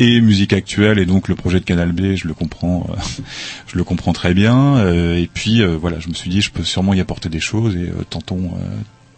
et 0.00 0.20
musique 0.20 0.52
actuelle 0.52 0.98
et 0.98 1.06
donc 1.06 1.28
le 1.28 1.34
projet 1.34 1.60
de 1.60 1.64
Canal 1.64 1.92
B 1.92 2.16
je 2.16 2.26
le 2.26 2.34
comprends 2.34 2.86
euh, 2.90 3.22
je 3.66 3.76
le 3.76 3.84
comprends 3.84 4.12
très 4.12 4.34
bien 4.34 4.76
euh, 4.76 5.16
et 5.16 5.28
puis 5.32 5.62
euh, 5.62 5.76
voilà 5.76 6.00
je 6.00 6.08
me 6.08 6.14
suis 6.14 6.30
dit 6.30 6.40
je 6.40 6.50
peux 6.50 6.64
sûrement 6.64 6.94
y 6.94 7.00
apporter 7.00 7.28
des 7.28 7.40
choses 7.40 7.76
et 7.76 7.88
euh, 7.90 8.04
tentons 8.08 8.52
euh, 8.54 8.66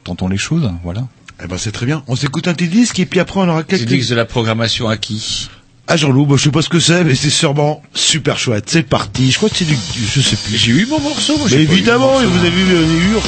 tentons 0.05 0.29
les 0.29 0.39
choses 0.39 0.71
voilà 0.85 1.07
Eh 1.43 1.47
ben 1.49 1.59
c'est 1.59 1.73
très 1.73 1.87
bien. 1.87 2.03
On 2.07 2.17
s'écoute 2.17 2.49
un 2.49 2.55
petit 2.55 2.69
disque 2.69 2.99
et 2.99 3.07
puis 3.07 3.21
après 3.21 3.41
on 3.41 3.49
aura 3.49 3.63
quelques. 3.63 4.03
c'est 4.03 4.11
de 4.11 4.15
la 4.15 4.25
programmation 4.25 4.89
à 4.89 4.97
qui 4.97 5.49
Ah 5.89 5.97
Jean-Loup, 5.97 6.27
bah, 6.27 6.35
je 6.37 6.43
sais 6.45 6.51
pas 6.51 6.63
ce 6.63 6.69
que 6.69 6.81
c'est, 6.81 7.05
mais 7.05 7.15
c'est 7.15 7.31
sûrement 7.31 7.81
super 7.95 8.39
chouette. 8.39 8.65
C'est 8.69 8.83
parti. 8.83 9.31
Je 9.31 9.37
crois 9.37 9.49
que 9.49 9.57
c'est 9.57 9.65
du, 9.65 9.77
je 9.95 10.21
sais 10.21 10.37
plus. 10.37 10.57
J'ai 10.57 10.73
eu 10.73 10.87
mon 10.87 10.99
morceau. 11.01 11.37
moi, 11.37 11.47
Mais 11.51 11.59
j'ai 11.59 11.65
pas 11.67 11.73
eu 11.73 11.77
évidemment, 11.77 12.13
mon 12.15 12.21
et 12.21 12.25
morceau. 12.25 12.39
vous 12.41 12.45
avez 12.45 12.51
vu 12.51 12.65
les 12.65 13.13
Urge. 13.13 13.23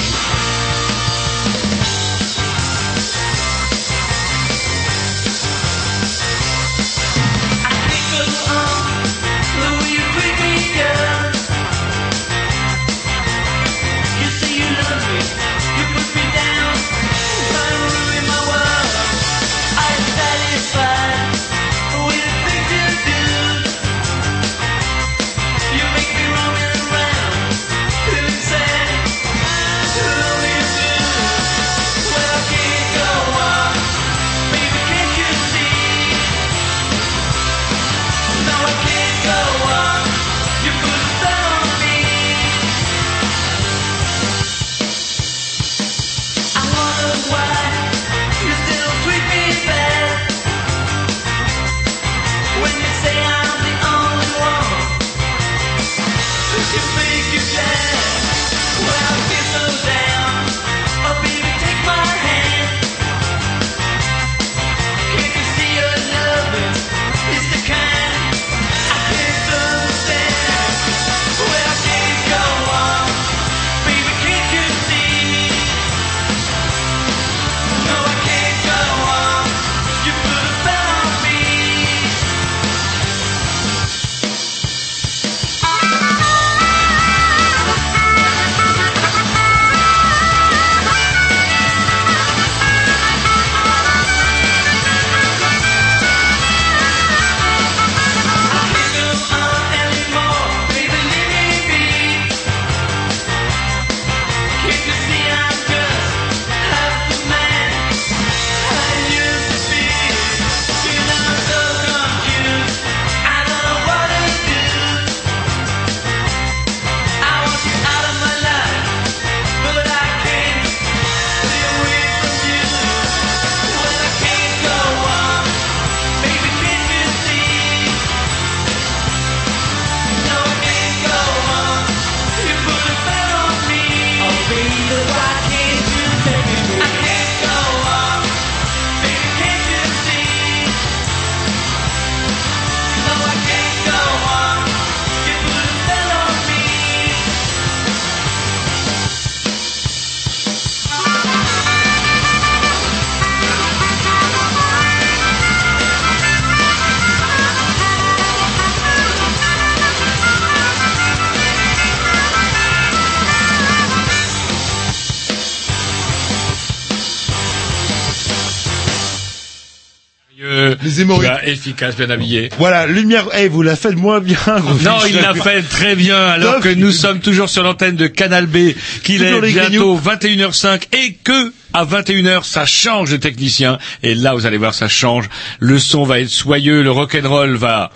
Efficace, 171.53 171.97
bien 171.97 172.11
habillé. 172.11 172.51
Voilà, 172.59 172.87
lumière. 172.87 173.27
Eh, 173.37 173.49
vous 173.49 173.63
la 173.63 173.77
faites 173.77 173.97
moins 173.97 174.21
bien. 174.21 174.37
Gros 174.47 174.75
Non, 174.83 174.99
il 175.09 175.17
l'a 175.17 175.35
fait 175.35 175.63
très 175.63 175.95
bien, 175.97 176.19
alors 176.19 176.61
que 176.61 176.69
nous 176.69 176.93
sommes 176.93 177.21
toujours 177.21 177.49
sur 177.49 177.63
l'antenne 177.63 177.97
de 177.97 178.07
Canal 178.07 178.47
B, 178.47 178.75
qu'il 179.03 179.23
est 179.23 179.41
bientôt 179.41 179.99
21h05 179.99 180.83
et 180.93 181.15
que 181.25 181.53
à 181.73 181.85
21h 181.85 182.45
ça 182.45 182.67
change 182.67 183.11
de 183.11 183.17
technicien. 183.17 183.79
Et 184.03 184.15
là, 184.15 184.35
vous 184.35 184.47
allez 184.47 184.59
voir, 184.59 184.75
ça 184.75 184.89
change. 184.89 185.29
Le 185.61 185.79
son 185.79 186.05
va 186.05 186.21
être 186.21 186.31
soyeux, 186.31 186.83
le 186.83 186.91
rock'n'roll 186.91 187.57
va 187.57 187.91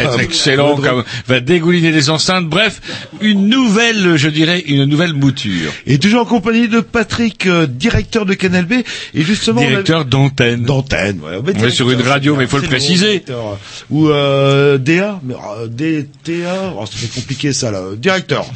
être 0.00 0.20
excellent, 0.20 0.76
comme- 0.76 1.04
va 1.26 1.40
dégouliner 1.40 1.90
les 1.92 2.10
enceintes. 2.10 2.46
Bref, 2.48 2.80
une 3.20 3.48
nouvelle, 3.48 4.16
je 4.16 4.28
dirais, 4.28 4.62
une 4.66 4.84
nouvelle 4.84 5.12
mouture. 5.14 5.72
Et 5.86 5.98
toujours 5.98 6.22
en 6.22 6.24
compagnie 6.24 6.68
de 6.68 6.80
Patrick, 6.80 7.46
euh, 7.46 7.66
directeur 7.66 8.26
de 8.26 8.34
Canal 8.34 8.64
B. 8.64 8.72
Et 9.14 9.22
justement, 9.22 9.60
a- 9.60 9.66
Directeur 9.66 10.04
d'antenne. 10.04 10.62
d'antenne. 10.62 11.20
Ouais, 11.24 11.38
On 11.58 11.64
est 11.64 11.70
sur 11.70 11.90
une 11.90 12.02
radio, 12.02 12.36
mais 12.36 12.44
il 12.44 12.48
faut 12.48 12.58
le 12.58 12.66
préciser. 12.68 13.24
Ou 13.90 14.08
euh, 14.08 14.78
DA, 14.78 15.20
mais 15.24 15.34
euh, 15.34 15.66
DTA, 15.68 16.74
oh, 16.78 16.84
c'est 16.90 17.12
compliqué 17.14 17.52
ça 17.52 17.70
là. 17.70 17.80
Directeur. 17.96 18.46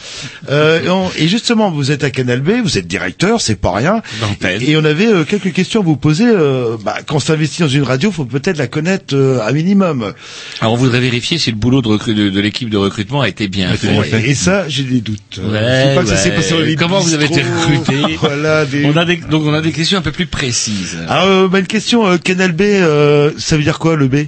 Euh, 0.51 0.83
et, 0.85 0.89
on- 0.89 1.11
et 1.16 1.29
justement, 1.29 1.71
vous 1.71 1.91
êtes 1.91 2.05
à 2.05 2.11
Canal 2.11 2.41
B, 2.41 2.51
vous 2.62 2.79
êtes 2.79 2.87
directeur, 2.87 3.41
c'est 3.41 3.57
pas 3.61 3.73
rien. 3.73 4.03
D'antenne. 4.21 4.62
Et 4.62 4.77
on 4.77 4.85
avait 4.85 5.07
euh, 5.07 5.25
quelques 5.25 5.53
questions 5.53 5.81
à 5.81 5.85
vous 5.85 5.97
poser. 5.97 6.27
euh, 6.27 6.77
bah, 6.85 6.97
quand 7.07 7.16
on 7.16 7.21
s'investit 7.21 7.62
dans 7.62 7.69
une 7.69 7.83
radio, 7.83 8.11
faut 8.12 8.25
peut-être 8.25 8.59
la 8.59 8.66
connaître 8.66 9.14
euh, 9.14 9.41
un 9.47 9.53
minimum. 9.53 10.12
Alors, 10.61 10.73
on 10.75 10.77
voudrait 10.77 11.01
vérifier 11.11 11.39
si 11.39 11.51
le 11.51 11.57
boulot 11.57 11.83
de, 11.83 11.89
recru- 11.89 12.15
de, 12.15 12.31
de 12.31 12.41
l'équipe 12.41 12.71
de 12.71 12.77
recrutement 12.77 13.21
a 13.21 13.29
été 13.29 13.49
bien 13.49 13.75
fait. 13.77 13.95
Et, 14.21 14.31
et 14.31 14.35
ça, 14.35 14.69
j'ai 14.69 14.85
des 14.85 15.01
doutes. 15.01 15.39
Euh, 15.39 15.89
Ouais, 15.91 15.95
pas 15.95 16.03
que 16.03 16.09
ça 16.09 16.17
s'est 16.17 16.31
passé 16.33 16.51
dans 16.55 16.61
les 16.61 16.77
Comment 16.77 17.01
vous 17.01 17.15
avez 17.15 17.25
été 17.27 17.43
recruté 17.43 18.17
Voilà, 18.21 18.65
des... 18.65 18.85
On 18.87 18.97
a 18.97 19.05
des, 19.05 19.17
donc 19.17 19.45
on 19.45 19.53
a 19.55 19.61
des 19.61 19.73
questions 19.73 19.99
un 19.99 20.03
peu 20.03 20.13
plus 20.13 20.27
précises. 20.27 20.99
Ah, 21.09 21.25
euh, 21.27 21.49
bah, 21.49 21.59
une 21.61 21.67
question, 21.67 22.07
euh, 22.07 22.19
Canal 22.19 22.53
B, 22.53 22.63
euh, 22.63 23.33
ça 23.39 23.57
veut 23.57 23.63
dire 23.63 23.79
quoi 23.79 23.97
le 23.97 24.09
B? 24.09 24.27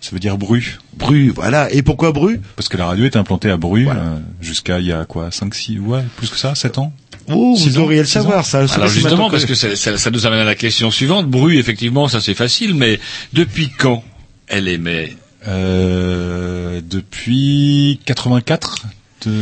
Ça 0.00 0.10
veut 0.12 0.18
dire 0.20 0.36
Bru. 0.36 0.76
Bru, 0.98 1.30
voilà. 1.34 1.72
Et 1.72 1.80
pourquoi 1.82 2.12
Bru 2.12 2.38
Parce 2.56 2.68
que 2.68 2.76
la 2.76 2.86
radio 2.86 3.06
est 3.06 3.16
implantée 3.16 3.50
à 3.50 3.56
Bru 3.56 3.88
euh, 3.88 3.92
jusqu'à 4.40 4.78
il 4.78 4.86
y 4.86 4.92
a 4.92 5.06
quoi 5.06 5.30
5 5.30 5.54
6 5.54 5.78
ouais, 5.78 6.02
plus 6.16 6.28
que 6.28 6.36
ça, 6.36 6.54
7 6.54 6.76
ans? 6.78 6.92
Oh, 7.30 7.54
vous 7.58 7.78
ans, 7.78 7.80
devriez 7.80 8.00
le 8.00 8.06
savoir, 8.06 8.44
ça. 8.44 8.66
Alors 8.74 8.88
justement, 8.88 9.30
parce 9.30 9.46
que 9.46 9.54
ça, 9.54 9.74
ça- 9.76 9.96
ça 9.96 10.10
nous 10.10 10.26
amène 10.26 10.40
à 10.40 10.44
la 10.44 10.54
question 10.56 10.90
suivante. 10.90 11.26
Bru, 11.30 11.56
effectivement, 11.56 12.06
ça 12.08 12.20
c'est 12.20 12.34
facile, 12.34 12.74
mais 12.74 13.00
depuis 13.32 13.70
quand 13.78 14.04
elle 14.46 14.68
émet? 14.68 15.16
Euh, 15.46 16.80
depuis 16.88 18.00
84 18.06 18.86
de, 19.26 19.32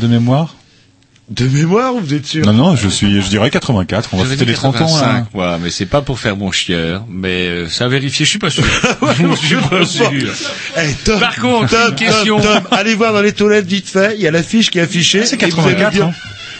de 0.00 0.06
mémoire. 0.06 0.54
De 1.30 1.46
mémoire, 1.46 1.94
vous 1.94 2.12
êtes 2.12 2.26
sûr? 2.26 2.44
Non 2.44 2.52
non, 2.52 2.76
je 2.76 2.88
suis 2.88 3.22
je 3.22 3.28
dirais 3.28 3.48
84, 3.50 4.10
on 4.12 4.18
va 4.18 4.24
fêter 4.26 4.44
les 4.44 4.52
30 4.54 4.76
ans 4.82 4.96
là. 4.98 5.24
85. 5.24 5.26
Ouais, 5.34 5.58
mais 5.62 5.70
c'est 5.70 5.86
pas 5.86 6.02
pour 6.02 6.18
faire 6.18 6.36
mon 6.36 6.50
chieur, 6.50 7.04
mais 7.08 7.46
euh, 7.48 7.68
ça 7.68 7.84
a 7.86 7.88
vérifié, 7.88 8.24
je 8.26 8.30
suis 8.30 8.38
pas 8.38 8.50
sûr. 8.50 8.64
je 9.18 9.36
suis 9.36 9.56
pas 9.56 9.86
sûr. 9.86 10.10
Eh, 10.76 10.92
Tom, 11.04 11.20
Par 11.20 11.36
contre, 11.36 11.70
Tom, 11.70 11.90
une 11.90 11.94
question. 11.94 12.40
Tom, 12.40 12.52
Tom, 12.54 12.62
allez 12.72 12.94
voir 12.94 13.12
dans 13.14 13.22
les 13.22 13.32
toilettes 13.32 13.66
vite 13.66 13.88
fait, 13.88 14.14
il 14.16 14.22
y 14.22 14.26
a 14.26 14.30
l'affiche 14.30 14.70
qui 14.70 14.78
est 14.78 14.82
affichée. 14.82 15.24
C'est 15.24 15.40
et 15.42 15.46
vous 15.50 15.60
allez 15.60 15.76
84, 15.76 15.92
dire- 15.92 16.06
hein. 16.06 16.12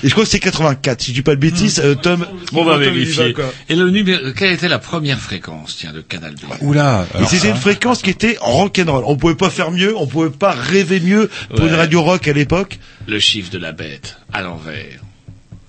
Et 0.04 0.08
je 0.08 0.12
crois 0.12 0.24
que 0.24 0.30
c'est 0.30 0.40
84, 0.40 1.00
si 1.00 1.10
je 1.10 1.14
dis 1.14 1.22
pas 1.22 1.36
de 1.36 1.40
bêtises, 1.40 1.80
euh, 1.84 1.94
Tom. 1.94 2.26
On 2.52 2.64
va 2.64 2.74
il 2.76 2.80
y 2.82 2.84
vérifier. 2.90 3.34
Et 3.68 3.76
le 3.76 3.88
numéro, 3.90 4.32
quelle 4.36 4.52
était 4.52 4.68
la 4.68 4.78
première 4.80 5.18
fréquence, 5.20 5.76
tiens, 5.78 5.92
de 5.92 6.00
Canal 6.00 6.34
B 6.34 6.38
Oula, 6.60 7.06
Et 7.20 7.24
c'était 7.26 7.36
ça, 7.38 7.48
une 7.50 7.56
fréquence 7.56 8.02
qui 8.02 8.10
était 8.10 8.36
rock'n'roll. 8.40 9.04
On 9.06 9.16
pouvait 9.16 9.36
pas 9.36 9.50
faire 9.50 9.70
mieux, 9.70 9.96
on 9.96 10.06
pouvait 10.08 10.30
pas 10.30 10.52
rêver 10.52 10.98
mieux 11.00 11.30
pour 11.50 11.60
Ouais. 11.60 11.68
une 11.68 11.74
radio 11.74 12.02
rock 12.02 12.26
à 12.26 12.32
l'époque. 12.32 12.78
Le 13.06 13.18
chiffre 13.20 13.50
de 13.50 13.58
la 13.58 13.70
bête, 13.72 14.16
à 14.32 14.42
l'envers. 14.42 14.98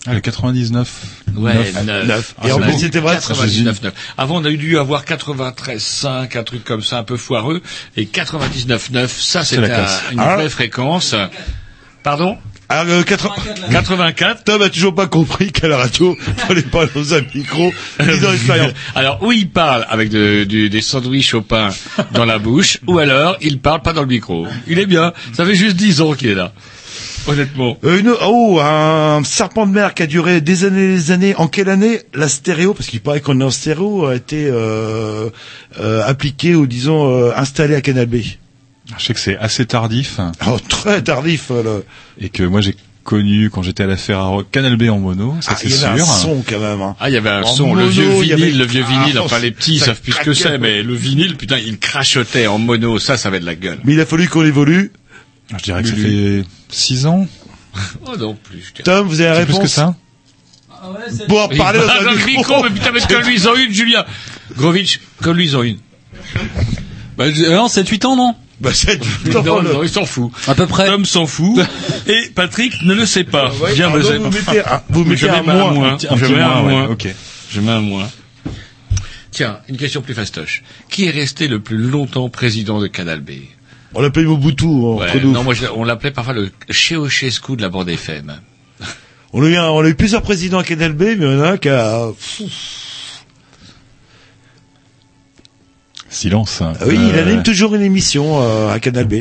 ah, 0.07 0.13
le 0.15 0.19
99. 0.19 0.89
Ouais, 1.35 1.53
neuf. 1.53 1.83
9. 1.85 2.07
neuf. 2.07 2.35
Et 2.45 2.51
en 2.51 2.59
plus, 2.59 2.77
c'était 2.79 2.99
vrai, 2.99 3.15
99, 3.15 3.81
9. 3.83 3.93
Avant, 4.17 4.37
on 4.41 4.45
a 4.45 4.49
eu 4.49 4.57
dû 4.57 4.77
avoir 4.77 5.05
93,5, 5.05 6.35
un 6.37 6.43
truc 6.43 6.63
comme 6.63 6.83
ça, 6.83 6.97
un 6.99 7.03
peu 7.03 7.17
foireux. 7.17 7.61
Et 7.97 8.05
99,9, 8.05 9.07
ça, 9.09 9.43
C'est 9.43 9.57
la 9.57 9.67
c'était 9.67 9.67
classe. 9.79 10.01
un- 10.09 10.13
une 10.13 10.19
Ah. 10.19 10.35
vraie 10.35 10.49
fréquence. 10.49 11.15
Pardon? 12.03 12.37
Alors, 12.69 12.85
euh, 12.93 13.03
80 13.03 13.33
84 13.71 14.43
Tom 14.45 14.61
a 14.61 14.69
toujours 14.69 14.95
pas 14.95 15.05
compris 15.07 15.51
qu'à 15.51 15.67
la 15.67 15.77
radio, 15.77 16.15
fallait 16.47 16.61
pas 16.63 16.85
dans 16.87 17.13
un 17.13 17.21
micro, 17.35 17.71
ni 17.99 18.19
dans 18.19 18.31
l'expérience. 18.31 18.71
Alors, 18.95 19.21
ou 19.21 19.31
il 19.31 19.49
parle 19.49 19.85
avec 19.89 20.09
de- 20.09 20.43
du- 20.45 20.69
des 20.69 20.81
sandwichs 20.81 21.33
au 21.35 21.41
pain 21.41 21.69
dans 22.11 22.25
la 22.25 22.39
bouche, 22.39 22.79
ou 22.87 22.97
alors 22.99 23.37
il 23.41 23.59
parle 23.59 23.81
pas 23.81 23.93
dans 23.93 24.01
le 24.01 24.07
micro. 24.07 24.47
Il 24.67 24.79
est 24.79 24.85
bien. 24.87 25.13
Ça 25.33 25.45
fait 25.45 25.55
juste 25.55 25.75
10 25.75 26.01
ans 26.01 26.13
qu'il 26.13 26.29
est 26.29 26.35
là. 26.35 26.51
Honnêtement. 27.27 27.77
Euh, 27.85 27.99
une, 27.99 28.11
oh, 28.21 28.59
un 28.61 29.23
serpent 29.23 29.65
de 29.65 29.71
mer 29.71 29.93
qui 29.93 30.03
a 30.03 30.07
duré 30.07 30.41
des 30.41 30.65
années 30.65 30.83
et 30.83 30.95
des 30.95 31.11
années. 31.11 31.35
En 31.35 31.47
quelle 31.47 31.69
année 31.69 32.01
la 32.13 32.27
stéréo, 32.27 32.73
parce 32.73 32.87
qu'il 32.89 32.99
paraît 33.01 33.21
qu'on 33.21 33.39
est 33.39 33.43
en 33.43 33.49
stéréo, 33.51 34.07
a 34.07 34.15
été 34.15 34.47
euh, 34.49 35.29
euh, 35.79 36.03
appliquée 36.05 36.55
ou 36.55 36.65
disons 36.67 37.09
euh, 37.27 37.31
installée 37.35 37.75
à 37.75 37.81
Canal 37.81 38.07
B? 38.07 38.15
Je 38.97 39.03
sais 39.03 39.13
que 39.13 39.19
c'est 39.19 39.37
assez 39.37 39.65
tardif 39.65 40.19
oh, 40.47 40.59
Très 40.69 41.01
tardif. 41.01 41.51
euh, 41.51 41.63
le- 41.63 41.85
et 42.19 42.29
que 42.29 42.43
moi 42.43 42.61
j'ai 42.61 42.75
connu 43.03 43.49
quand 43.49 43.61
j'étais 43.63 43.83
à 43.83 43.87
la 43.87 43.97
Ferraro 43.97 44.43
Canal 44.43 44.77
B 44.77 44.83
en 44.89 44.97
mono, 44.99 45.35
ça 45.41 45.51
Ah, 45.53 45.57
c'est 45.59 45.67
il 45.67 45.71
y 45.71 45.83
avait 45.83 45.99
sûr. 45.99 46.09
un 46.09 46.17
son 46.17 46.43
quand 46.47 46.59
même. 46.59 46.81
Hein. 46.81 46.95
Ah, 46.99 47.09
il 47.09 47.13
y 47.13 47.17
avait 47.17 47.29
un 47.29 47.41
En 47.43 47.53
son, 47.53 47.73
le 47.75 47.85
vieux 47.87 48.07
vinyle, 48.09 48.33
avait- 48.33 48.51
le 48.51 48.65
vieux 48.65 48.83
vinyle, 48.83 49.15
Ah, 49.17 49.23
enfin 49.23 49.39
les 49.39 49.51
petits 49.51 49.79
ça 49.79 49.87
savent 49.87 50.01
plus 50.01 50.13
ce 50.13 50.21
que 50.21 50.33
c'est, 50.33 50.57
mais 50.57 50.83
le 50.83 50.93
vinyle, 50.95 51.35
putain, 51.35 51.57
il 51.57 51.79
crachotait 51.79 52.47
en 52.47 52.59
mono, 52.59 52.99
ça, 52.99 53.17
ça 53.17 53.27
avait 53.29 53.39
de 53.41 53.45
la 53.45 53.55
gueule. 53.55 53.79
Mais 53.83 53.93
il 53.93 53.99
a 53.99 54.05
fallu 54.05 54.27
qu'on 54.29 54.45
évolue. 54.45 54.91
Je 55.57 55.63
dirais 55.63 55.81
que 55.83 55.89
ça 55.89 55.95
fait 55.95 56.43
6 56.69 57.05
ans, 57.05 57.27
Oh 58.05 58.15
non, 58.17 58.35
plus, 58.35 58.71
je. 58.77 58.83
Tom, 58.83 59.07
vous 59.07 59.19
avez 59.19 59.29
la 59.31 59.35
c'est 59.39 59.45
plus 59.45 59.53
réponse 59.53 59.63
que 59.69 59.73
ça. 59.75 59.95
Pour 61.27 61.49
Il 61.51 61.57
parler 61.57 61.79
parle 61.79 62.03
dans 62.05 62.11
un 62.11 62.25
micro. 62.25 62.63
mais 62.63 62.69
putain, 62.69 62.91
mais 62.93 62.99
conduisant 63.01 63.55
une, 63.55 63.73
Julien. 63.73 64.05
Grovitch, 64.57 64.99
conduisant 65.21 65.63
une. 65.63 65.77
Bah, 67.17 67.31
je- 67.31 67.43
euh, 67.43 67.55
non, 67.55 67.67
7-8 67.67 68.05
ans, 68.05 68.15
non? 68.15 68.35
Bah, 68.63 68.71
c'est 68.73 68.99
Non, 69.45 69.61
non, 69.61 69.83
il 69.83 69.89
s'en 69.89 70.05
fout. 70.05 70.31
À 70.47 70.55
peu 70.55 70.65
près. 70.65 70.87
Tom 70.87 71.05
s'en 71.05 71.25
fout. 71.27 71.59
Et 72.07 72.29
Patrick 72.33 72.81
ne 72.83 72.93
le 72.95 73.05
sait 73.05 73.23
pas. 73.25 73.51
Ouais, 73.61 73.73
Viens, 73.73 73.91
pardon, 73.91 74.09
me- 74.09 74.17
vous 74.19 74.31
mettez 74.31 74.59
un- 74.61 74.81
vous 74.89 75.03
Je 75.03 75.09
mettez 75.09 75.25
mets 75.25 75.31
un 75.31 75.35
un 75.35 75.41
moins. 75.73 75.93
un 75.93 76.15
Je 76.17 76.25
mets 76.25 76.41
un 76.41 76.47
moins, 76.47 76.63
ouais, 76.63 76.71
moins. 76.71 76.87
ok. 76.87 77.07
Je 77.51 77.59
mets 77.61 77.71
un 77.71 77.81
moins. 77.81 78.09
Tiens, 79.31 79.59
une 79.67 79.77
question 79.77 80.01
plus 80.01 80.13
fastoche. 80.13 80.63
Qui 80.89 81.05
est 81.05 81.09
resté 81.11 81.47
le 81.47 81.59
plus 81.59 81.77
longtemps 81.77 82.29
président 82.29 82.79
de 82.79 82.87
Canal 82.87 83.19
B? 83.19 83.31
On 83.95 84.01
l'appelle 84.01 84.25
Mobutu 84.25 84.65
entre 84.65 85.13
Ouais, 85.15 85.19
nous. 85.21 85.31
Non, 85.31 85.43
moi, 85.43 85.53
je- 85.53 85.65
on 85.75 85.83
l'appelait 85.83 86.11
parfois 86.11 86.33
le 86.33 86.51
Ceausescu 86.69 87.55
de 87.55 87.61
la 87.61 87.69
bande 87.69 87.89
FM. 87.89 88.39
On 89.33 89.43
a, 89.43 89.47
eu 89.47 89.55
un- 89.55 89.69
on 89.69 89.83
a 89.83 89.87
eu 89.89 89.95
plusieurs 89.95 90.21
présidents 90.21 90.59
à 90.59 90.63
Canal 90.63 90.93
B, 90.93 91.01
mais 91.01 91.13
il 91.15 91.21
y 91.23 91.25
en 91.25 91.41
a 91.41 91.49
un 91.51 91.57
qui 91.57 91.69
a... 91.69 92.07
Pfff. 92.11 92.49
Silence. 96.13 96.61
Ah 96.61 96.73
oui, 96.87 96.97
il 97.09 97.15
Euh, 97.15 97.21
anime 97.27 97.43
toujours 97.43 97.75
une 97.75 97.81
émission 97.81 98.39
euh, 98.41 98.71
à 98.73 98.79
Canal 98.79 99.05
B. 99.05 99.13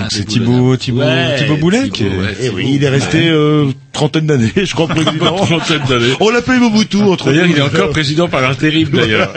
Ah, 0.00 0.08
c'est 0.10 0.24
Thibaut, 0.26 0.76
Thibaut, 0.76 1.00
Ouais, 1.00 1.36
Thibaut 1.38 1.56
Boulet. 1.56 1.88
qui 1.90 2.04
est-. 2.04 2.44
Et 2.46 2.50
oui, 2.50 2.72
il 2.74 2.84
est 2.84 2.88
resté 2.88 3.28
euh, 3.28 3.70
trentaine 3.94 4.26
d'années, 4.26 4.52
je 4.54 4.72
crois, 4.74 4.88
président. 4.88 5.36
Trentaine 5.46 5.82
d'années. 5.88 6.12
On 6.20 6.28
l'appelle 6.30 6.60
Mobutu 6.60 6.98
entre 6.98 7.26
D'ailleurs, 7.26 7.46
il 7.46 7.56
est 7.56 7.60
encore 7.62 7.90
président 7.90 8.28
par 8.28 8.44
intérim, 8.48 8.88
d'ailleurs. 8.90 9.32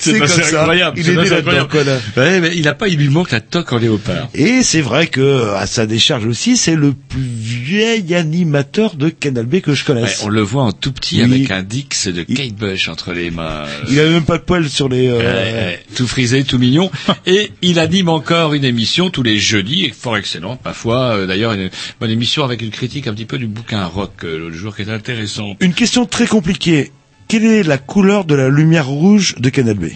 C'est 0.00 0.18
pas- 0.18 0.26
comme 0.26 0.28
ça. 0.28 0.60
incroyable. 0.60 0.98
Il 0.98 1.10
est 1.10 1.18
assez 1.18 1.30
là-dedans. 1.30 1.68
Ouais, 2.16 2.40
mais 2.40 2.52
il 2.56 2.66
a 2.68 2.74
pas, 2.74 2.88
il 2.88 2.96
lui 2.98 3.08
manque 3.10 3.30
la 3.32 3.40
toque 3.40 3.72
en 3.72 3.78
léopard. 3.78 4.28
Et 4.34 4.62
c'est 4.62 4.80
vrai 4.80 5.08
que 5.08 5.52
à 5.54 5.66
sa 5.66 5.84
décharge 5.86 6.24
aussi, 6.26 6.56
c'est 6.56 6.76
le 6.76 6.92
plus 6.94 7.20
vieil 7.20 8.14
animateur 8.14 8.94
de 8.94 9.08
Canal 9.08 9.46
B 9.46 9.60
que 9.60 9.74
je 9.74 9.82
Ouais, 9.82 9.86
connaisse. 9.86 10.22
on 10.24 10.28
le 10.28 10.40
voit 10.40 10.62
en 10.62 10.72
tout 10.72 10.92
petit 10.92 11.16
Oui. 11.16 11.22
avec 11.34 11.50
un 11.50 11.62
Dix 11.62 12.08
de 12.08 12.22
Kate 12.22 12.54
Bush 12.54 12.88
entre 12.88 13.12
les 13.12 13.30
mains. 13.30 13.64
Il 13.90 13.98
a 14.00 14.04
même 14.06 14.24
pas 14.24 14.38
de 14.38 14.42
poils 14.44 14.68
sur 14.68 14.88
les. 14.88 15.08
euh, 15.10 15.72
tout 15.96 16.06
frisé, 16.06 16.44
tout 16.44 16.58
mignon. 16.58 16.90
Et 17.26 17.50
il 17.62 17.78
anime 17.78 18.08
encore 18.08 18.54
une 18.54 18.64
émission 18.64 19.10
tous 19.10 19.22
les 19.22 19.38
jeudis, 19.38 19.90
fort 19.98 20.16
excellente, 20.16 20.60
parfois. 20.62 21.16
euh, 21.16 21.26
D'ailleurs, 21.26 21.52
une 21.52 21.70
bonne 22.00 22.10
émission 22.10 22.44
avec 22.44 22.62
une 22.62 22.70
critique 22.70 23.06
un 23.08 23.14
petit 23.14 23.24
peu 23.24 23.36
du 23.38 23.46
bouquin 23.46 23.63
rock 23.72 24.24
euh, 24.24 24.38
l'autre 24.38 24.56
jour 24.56 24.74
qui 24.76 24.82
est 24.82 24.90
intéressant. 24.90 25.54
Une 25.60 25.74
question 25.74 26.06
très 26.06 26.26
compliquée. 26.26 26.92
Quelle 27.28 27.44
est 27.44 27.62
la 27.62 27.78
couleur 27.78 28.24
de 28.24 28.34
la 28.34 28.48
lumière 28.48 28.86
rouge 28.86 29.34
de 29.38 29.48
Canal 29.48 29.76
B? 29.76 29.86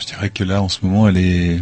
Je 0.00 0.06
dirais 0.06 0.30
que 0.30 0.44
là, 0.44 0.62
en 0.62 0.68
ce 0.68 0.78
moment, 0.82 1.08
elle 1.08 1.16
est, 1.18 1.60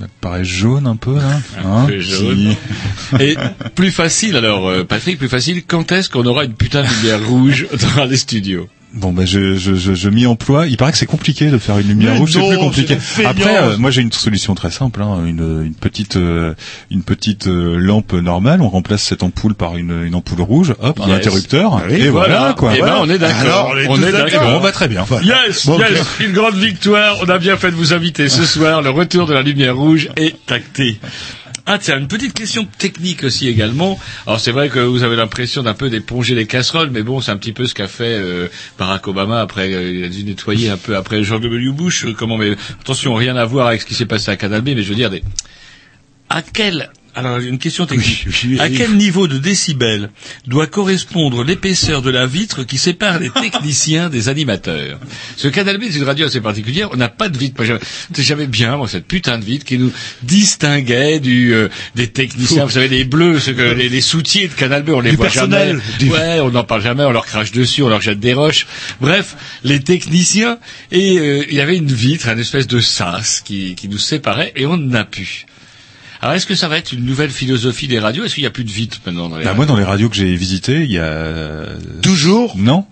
elle 0.00 0.08
paraît 0.20 0.44
jaune 0.44 0.86
un 0.86 0.96
peu 0.96 1.16
là. 1.16 1.40
hein, 1.64 1.86
peu 1.86 1.98
jaune. 2.00 2.54
Et 3.20 3.36
plus 3.74 3.90
facile 3.90 4.36
alors, 4.36 4.68
euh, 4.68 4.84
Patrick, 4.84 5.18
plus 5.18 5.28
facile. 5.28 5.64
Quand 5.66 5.90
est-ce 5.92 6.10
qu'on 6.10 6.26
aura 6.26 6.44
une 6.44 6.54
putain 6.54 6.82
de 6.82 6.88
lumière 6.88 7.26
rouge 7.28 7.66
dans 7.96 8.04
les 8.04 8.16
studios? 8.16 8.68
Bon 8.94 9.12
ben 9.12 9.26
je 9.26 9.54
je 9.54 9.74
je, 9.74 9.94
je 9.94 10.08
m'y 10.08 10.24
emploie. 10.26 10.66
Il 10.66 10.78
paraît 10.78 10.92
que 10.92 10.98
c'est 10.98 11.04
compliqué 11.06 11.50
de 11.50 11.58
faire 11.58 11.78
une 11.78 11.88
lumière 11.88 12.14
Mais 12.14 12.18
rouge, 12.20 12.32
c'est 12.32 12.48
plus 12.48 12.56
compliqué. 12.56 12.96
Après, 13.26 13.56
euh, 13.58 13.76
moi 13.76 13.90
j'ai 13.90 14.00
une 14.00 14.12
solution 14.12 14.54
très 14.54 14.70
simple, 14.70 15.02
hein, 15.02 15.26
une 15.26 15.62
une 15.64 15.74
petite 15.74 16.16
euh, 16.16 16.54
une 16.90 17.02
petite 17.02 17.48
euh, 17.48 17.76
lampe 17.76 18.14
normale. 18.14 18.62
On 18.62 18.68
remplace 18.70 19.02
cette 19.02 19.22
ampoule 19.22 19.54
par 19.54 19.76
une 19.76 20.04
une 20.06 20.14
ampoule 20.14 20.40
rouge, 20.40 20.74
hop, 20.80 21.00
un 21.04 21.10
interrupteur, 21.10 21.76
Ah 21.76 21.86
oui, 21.90 22.00
et 22.00 22.08
voilà, 22.08 22.54
quoi. 22.56 22.72
Eh 22.74 22.80
ben, 22.80 22.86
Voilà. 22.86 23.02
on 23.02 23.10
est 23.10 23.18
d'accord. 23.18 23.74
On 23.90 24.02
est 24.02 24.10
d'accord. 24.10 24.30
d'accord. 24.30 24.50
Bon, 24.52 24.60
bah 24.60 24.72
très 24.72 24.88
bien. 24.88 25.04
Yes, 25.22 25.66
Bon, 25.66 25.78
yes, 25.78 26.06
une 26.20 26.32
grande 26.32 26.56
victoire. 26.56 27.16
On 27.22 27.28
a 27.28 27.38
bien 27.38 27.58
fait 27.58 27.70
de 27.70 27.76
vous 27.76 27.92
inviter 27.92 28.30
ce 28.30 28.44
soir. 28.44 28.80
Le 28.80 28.88
retour 28.90 29.26
de 29.26 29.34
la 29.34 29.42
lumière 29.42 29.76
rouge 29.76 30.08
est 30.16 30.50
acté. 30.50 30.98
Ah 31.70 31.78
tiens, 31.78 31.98
une 31.98 32.08
petite 32.08 32.32
question 32.32 32.64
technique 32.64 33.24
aussi 33.24 33.46
également. 33.46 34.00
Alors 34.26 34.40
c'est 34.40 34.52
vrai 34.52 34.70
que 34.70 34.78
vous 34.78 35.02
avez 35.02 35.16
l'impression 35.16 35.62
d'un 35.62 35.74
peu 35.74 35.90
d'éponger 35.90 36.34
les 36.34 36.46
casseroles, 36.46 36.88
mais 36.90 37.02
bon, 37.02 37.20
c'est 37.20 37.30
un 37.30 37.36
petit 37.36 37.52
peu 37.52 37.66
ce 37.66 37.74
qu'a 37.74 37.86
fait 37.86 38.14
euh, 38.14 38.48
Barack 38.78 39.06
Obama 39.06 39.42
après, 39.42 39.74
euh, 39.74 39.92
il 39.92 40.02
a 40.02 40.08
dû 40.08 40.24
nettoyer 40.24 40.70
un 40.70 40.78
peu 40.78 40.96
après 40.96 41.22
George 41.22 41.42
W. 41.42 41.70
Bush. 41.72 42.06
Comment 42.16 42.38
Mais 42.38 42.56
attention, 42.80 43.14
rien 43.14 43.36
à 43.36 43.44
voir 43.44 43.66
avec 43.66 43.82
ce 43.82 43.86
qui 43.86 43.92
s'est 43.92 44.06
passé 44.06 44.30
à 44.30 44.36
Canal 44.36 44.62
B, 44.62 44.68
mais 44.68 44.82
je 44.82 44.88
veux 44.88 44.94
dire, 44.94 45.10
à 46.30 46.40
quel 46.40 46.90
alors 47.14 47.38
une 47.38 47.58
question 47.58 47.86
technique. 47.86 48.26
à 48.60 48.68
quel 48.68 48.96
niveau 48.96 49.26
de 49.28 49.38
décibels 49.38 50.10
doit 50.46 50.66
correspondre 50.66 51.42
l'épaisseur 51.44 52.02
de 52.02 52.10
la 52.10 52.26
vitre 52.26 52.64
qui 52.64 52.78
sépare 52.78 53.18
les 53.18 53.30
techniciens 53.30 54.08
des 54.08 54.28
animateurs? 54.28 54.98
Ce 55.36 55.48
Canal 55.48 55.78
B, 55.78 55.84
c'est 55.90 55.98
une 55.98 56.04
radio 56.04 56.26
assez 56.26 56.40
particulière. 56.40 56.88
On 56.92 56.96
n'a 56.96 57.08
pas 57.08 57.28
de 57.28 57.36
vitre. 57.38 57.62
J'avais- 58.16 58.46
bien 58.46 58.76
moi, 58.76 58.88
cette 58.88 59.06
putain 59.06 59.38
de 59.38 59.44
vitre 59.44 59.64
qui 59.64 59.78
nous 59.78 59.92
distinguait 60.22 61.20
du 61.20 61.52
euh, 61.54 61.68
des 61.94 62.06
techniciens. 62.08 62.64
Vous 62.64 62.70
savez, 62.70 62.88
les 62.88 63.04
bleus, 63.04 63.38
que, 63.44 63.74
les, 63.74 63.88
les 63.88 64.00
soutiers 64.00 64.48
de 64.48 64.54
Canal 64.54 64.82
B, 64.82 64.90
on 64.90 65.00
les 65.00 65.10
Du 65.10 65.16
voit 65.16 65.26
personnel. 65.26 65.80
jamais. 65.98 66.10
Ouais, 66.12 66.40
on 66.40 66.50
n'en 66.50 66.64
parle 66.64 66.82
jamais. 66.82 67.04
On 67.04 67.10
leur 67.10 67.26
crache 67.26 67.52
dessus, 67.52 67.82
on 67.82 67.88
leur 67.88 68.00
jette 68.00 68.20
des 68.20 68.34
roches. 68.34 68.66
Bref, 69.00 69.36
les 69.64 69.80
techniciens. 69.80 70.58
Et 70.92 71.18
euh, 71.18 71.44
il 71.48 71.54
y 71.54 71.60
avait 71.60 71.76
une 71.76 71.92
vitre, 71.92 72.28
une 72.28 72.38
espèce 72.38 72.66
de 72.66 72.80
sas 72.80 73.40
qui, 73.44 73.74
qui 73.74 73.88
nous 73.88 73.98
séparait, 73.98 74.52
et 74.56 74.66
on 74.66 74.76
n'a 74.76 75.04
plus. 75.04 75.46
Alors, 76.20 76.34
est-ce 76.34 76.46
que 76.46 76.54
ça 76.54 76.68
va 76.68 76.78
être 76.78 76.92
une 76.92 77.04
nouvelle 77.04 77.30
philosophie 77.30 77.86
des 77.86 77.98
radios? 78.00 78.24
Est-ce 78.24 78.34
qu'il 78.34 78.42
n'y 78.42 78.48
a 78.48 78.50
plus 78.50 78.64
de 78.64 78.70
vitre 78.70 78.98
maintenant 79.06 79.28
dans 79.28 79.36
les 79.38 79.44
Bah, 79.44 79.54
moi, 79.54 79.66
dans 79.66 79.76
les 79.76 79.84
radios 79.84 80.08
que 80.08 80.16
j'ai 80.16 80.34
visitées, 80.34 80.82
il 80.82 80.90
y 80.90 80.98
a 80.98 81.64
toujours? 82.02 82.56
Non. 82.56 82.86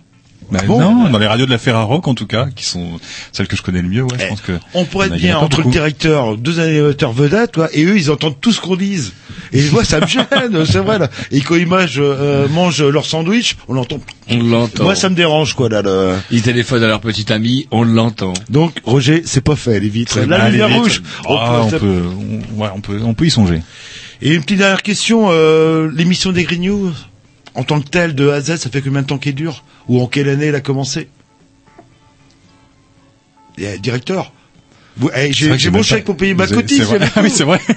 Bah, 0.49 0.59
bon 0.65 0.79
non, 0.79 1.09
dans 1.09 1.19
les 1.19 1.27
radios 1.27 1.45
de 1.45 1.51
la 1.51 1.57
Ferrarock 1.57 2.07
en 2.07 2.13
tout 2.13 2.25
cas, 2.27 2.47
qui 2.55 2.63
sont 2.63 2.99
celles 3.33 3.47
que 3.47 3.55
je 3.57 3.61
connais 3.61 3.81
le 3.81 3.89
mieux, 3.89 4.03
ouais, 4.03 4.17
je 4.19 4.27
pense 4.27 4.41
que 4.41 4.53
On 4.73 4.85
pourrait 4.85 5.07
être 5.07 5.15
bien 5.17 5.37
entre 5.37 5.61
le 5.61 5.69
directeur, 5.69 6.37
deux 6.37 6.59
animateurs 6.59 7.11
vedettes, 7.11 7.51
toi, 7.53 7.67
et 7.73 7.83
eux, 7.83 7.97
ils 7.97 8.09
entendent 8.11 8.39
tout 8.39 8.51
ce 8.53 8.61
qu'on 8.61 8.75
dise. 8.77 9.13
Et 9.53 9.69
moi, 9.71 9.83
ça 9.83 9.99
me 9.99 10.07
gêne, 10.07 10.25
c'est 10.65 10.79
vrai, 10.79 10.99
là. 10.99 11.09
Et 11.31 11.41
quand 11.41 11.55
ils 11.55 11.67
mangent, 11.67 11.95
euh, 11.99 12.47
mangent 12.49 12.81
leur 12.83 13.05
sandwich, 13.05 13.57
on 13.67 13.73
l'entend. 13.73 13.99
On 14.29 14.41
l'entend. 14.41 14.83
Moi, 14.83 14.95
ça 14.95 15.09
me 15.09 15.15
dérange, 15.15 15.53
quoi, 15.53 15.69
là, 15.69 15.81
le... 15.81 16.13
Ils 16.31 16.41
téléphonent 16.41 16.83
à 16.83 16.87
leur 16.87 16.99
petit 17.01 17.31
ami, 17.31 17.67
on 17.71 17.83
l'entend. 17.83 18.33
Donc, 18.49 18.73
Roger, 18.83 19.23
c'est 19.25 19.41
pas 19.43 19.55
fait, 19.55 19.79
les 19.79 19.89
vitres. 19.89 20.19
La 20.21 20.43
Ah, 20.43 20.49
lumière 20.49 20.67
vitres. 20.67 20.79
rouge. 20.81 21.01
Ah, 21.27 21.61
on 21.63 21.69
ça- 21.69 21.79
peut, 21.79 22.01
on, 22.55 22.61
ouais, 22.61 22.69
on 22.75 22.81
peut, 22.81 22.99
on 23.03 23.13
peut 23.13 23.25
y 23.25 23.31
songer. 23.31 23.61
Et 24.21 24.33
une 24.33 24.41
petite 24.43 24.57
dernière 24.59 24.81
question, 24.81 25.27
euh, 25.31 25.89
l'émission 25.93 26.31
des 26.31 26.43
Grignoux, 26.43 26.91
en 27.57 27.63
tant 27.63 27.81
que 27.81 27.89
telle, 27.89 28.15
de 28.15 28.29
A 28.29 28.35
à 28.35 28.41
Z, 28.41 28.55
ça 28.57 28.69
fait 28.69 28.81
combien 28.81 29.01
de 29.01 29.07
temps 29.07 29.17
qu'elle 29.17 29.35
dure? 29.35 29.63
Ou 29.89 30.01
en 30.01 30.07
quelle 30.07 30.29
année 30.29 30.45
elle 30.45 30.55
a 30.55 30.61
commencé? 30.61 31.09
Eh, 33.57 33.77
Directeur 33.79 34.31
eh, 35.15 35.33
C'est 35.33 35.57
J'ai 35.57 35.69
mon 35.71 35.81
chèque 35.83 36.03
pas- 36.03 36.05
pour 36.05 36.17
payer 36.17 36.33
ma 36.33 36.47
cotise. 36.47 36.77
c'est 36.77 36.83
vrai. 36.85 36.95
avec 36.97 37.11
Ah 37.15 37.21
oui, 37.21 37.29
c'est 37.29 37.43
vrai. 37.43 37.59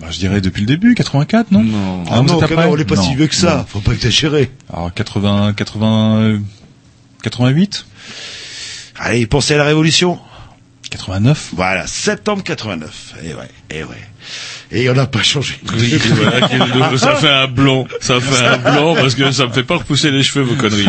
Bah, 0.00 0.06
je 0.12 0.18
dirais 0.20 0.40
depuis 0.40 0.60
le 0.60 0.66
début, 0.68 0.94
84, 0.94 1.50
non? 1.50 1.64
Non. 1.64 2.04
Ah 2.08 2.22
non, 2.22 2.40
après? 2.40 2.54
même, 2.54 2.68
on 2.70 2.76
n'est 2.76 2.84
pas 2.84 2.94
si 2.96 3.08
Non, 3.10 3.16
vieux 3.16 3.26
que 3.26 3.34
ça, 3.34 3.56
non. 3.58 3.64
faut 3.66 3.80
pas 3.80 3.92
exagérer. 3.92 4.48
Alors 4.72 4.94
80, 4.94 5.52
80, 5.54 6.16
euh, 6.20 6.38
88, 7.24 7.84
Allez, 8.96 9.26
pensez 9.26 9.54
à 9.54 9.58
la 9.58 9.64
Révolution. 9.64 10.18
89. 10.90 11.50
Voilà, 11.52 11.86
septembre 11.88 12.44
89. 12.44 13.14
Et 13.24 13.34
ouais, 13.34 13.48
et 13.70 13.82
ouais. 13.84 13.96
Et 14.70 14.90
on 14.90 14.94
n'a 14.94 15.06
pas 15.06 15.22
changé. 15.22 15.54
Oui, 15.78 15.98
voilà, 16.14 16.98
ça 16.98 17.14
fait 17.14 17.28
un 17.30 17.46
blanc, 17.48 17.86
ça 18.00 18.20
fait 18.20 18.44
un 18.44 18.58
blanc 18.58 18.94
parce 18.94 19.14
que 19.14 19.32
ça 19.32 19.46
me 19.46 19.52
fait 19.52 19.62
pas 19.62 19.76
repousser 19.76 20.10
les 20.10 20.22
cheveux 20.22 20.44
vos 20.44 20.56
conneries. 20.56 20.88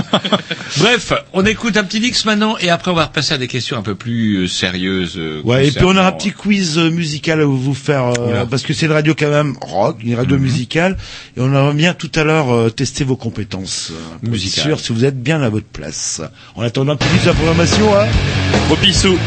Bref, 0.78 1.14
on 1.32 1.46
écoute 1.46 1.78
un 1.78 1.86
petit 1.86 2.02
mix 2.02 2.26
maintenant 2.26 2.58
et 2.58 2.70
après 2.70 2.92
on 2.92 2.96
va 2.96 3.06
repasser 3.06 3.36
à 3.36 3.38
des 3.38 3.48
questions 3.48 3.78
un 3.78 3.82
peu 3.82 3.96
plus 3.96 4.44
euh, 4.44 4.48
sérieuses. 4.48 5.14
euh, 5.18 5.42
Ouais, 5.46 5.68
et 5.68 5.72
puis 5.72 5.86
on 5.86 5.92
aura 5.96 6.08
un 6.08 6.12
petit 6.12 6.32
quiz 6.32 6.78
euh, 6.78 6.90
musical 6.90 7.40
à 7.40 7.46
vous 7.46 7.74
faire, 7.74 8.12
euh, 8.20 8.46
parce 8.46 8.64
que 8.64 8.74
c'est 8.74 8.88
une 8.88 8.92
radio 8.92 9.16
quand 9.18 9.30
même 9.30 9.56
rock, 9.62 9.98
une 10.04 10.16
radio 10.16 10.38
musicale, 10.38 10.98
et 11.38 11.40
on 11.40 11.46
aimerait 11.48 11.74
bien 11.74 11.94
tout 11.94 12.12
à 12.16 12.26
l'heure 12.26 12.54
euh, 12.54 12.70
tester 12.70 13.06
vos 13.06 13.16
compétences 13.16 13.92
euh, 13.94 14.28
Musicales. 14.30 14.66
sûr 14.66 14.80
si 14.82 14.92
vous 14.92 15.06
êtes 15.06 15.22
bien 15.24 15.42
à 15.42 15.48
votre 15.48 15.68
place. 15.68 16.22
En 16.56 16.64
attendant 16.64 16.94
un 16.94 16.96
petit 16.98 17.08
plus 17.10 17.22
de 17.22 17.28
la 17.28 17.34
programmation, 17.34 17.98
hein. 17.98 18.08
Au 18.70 18.76
pissou. 18.76 19.18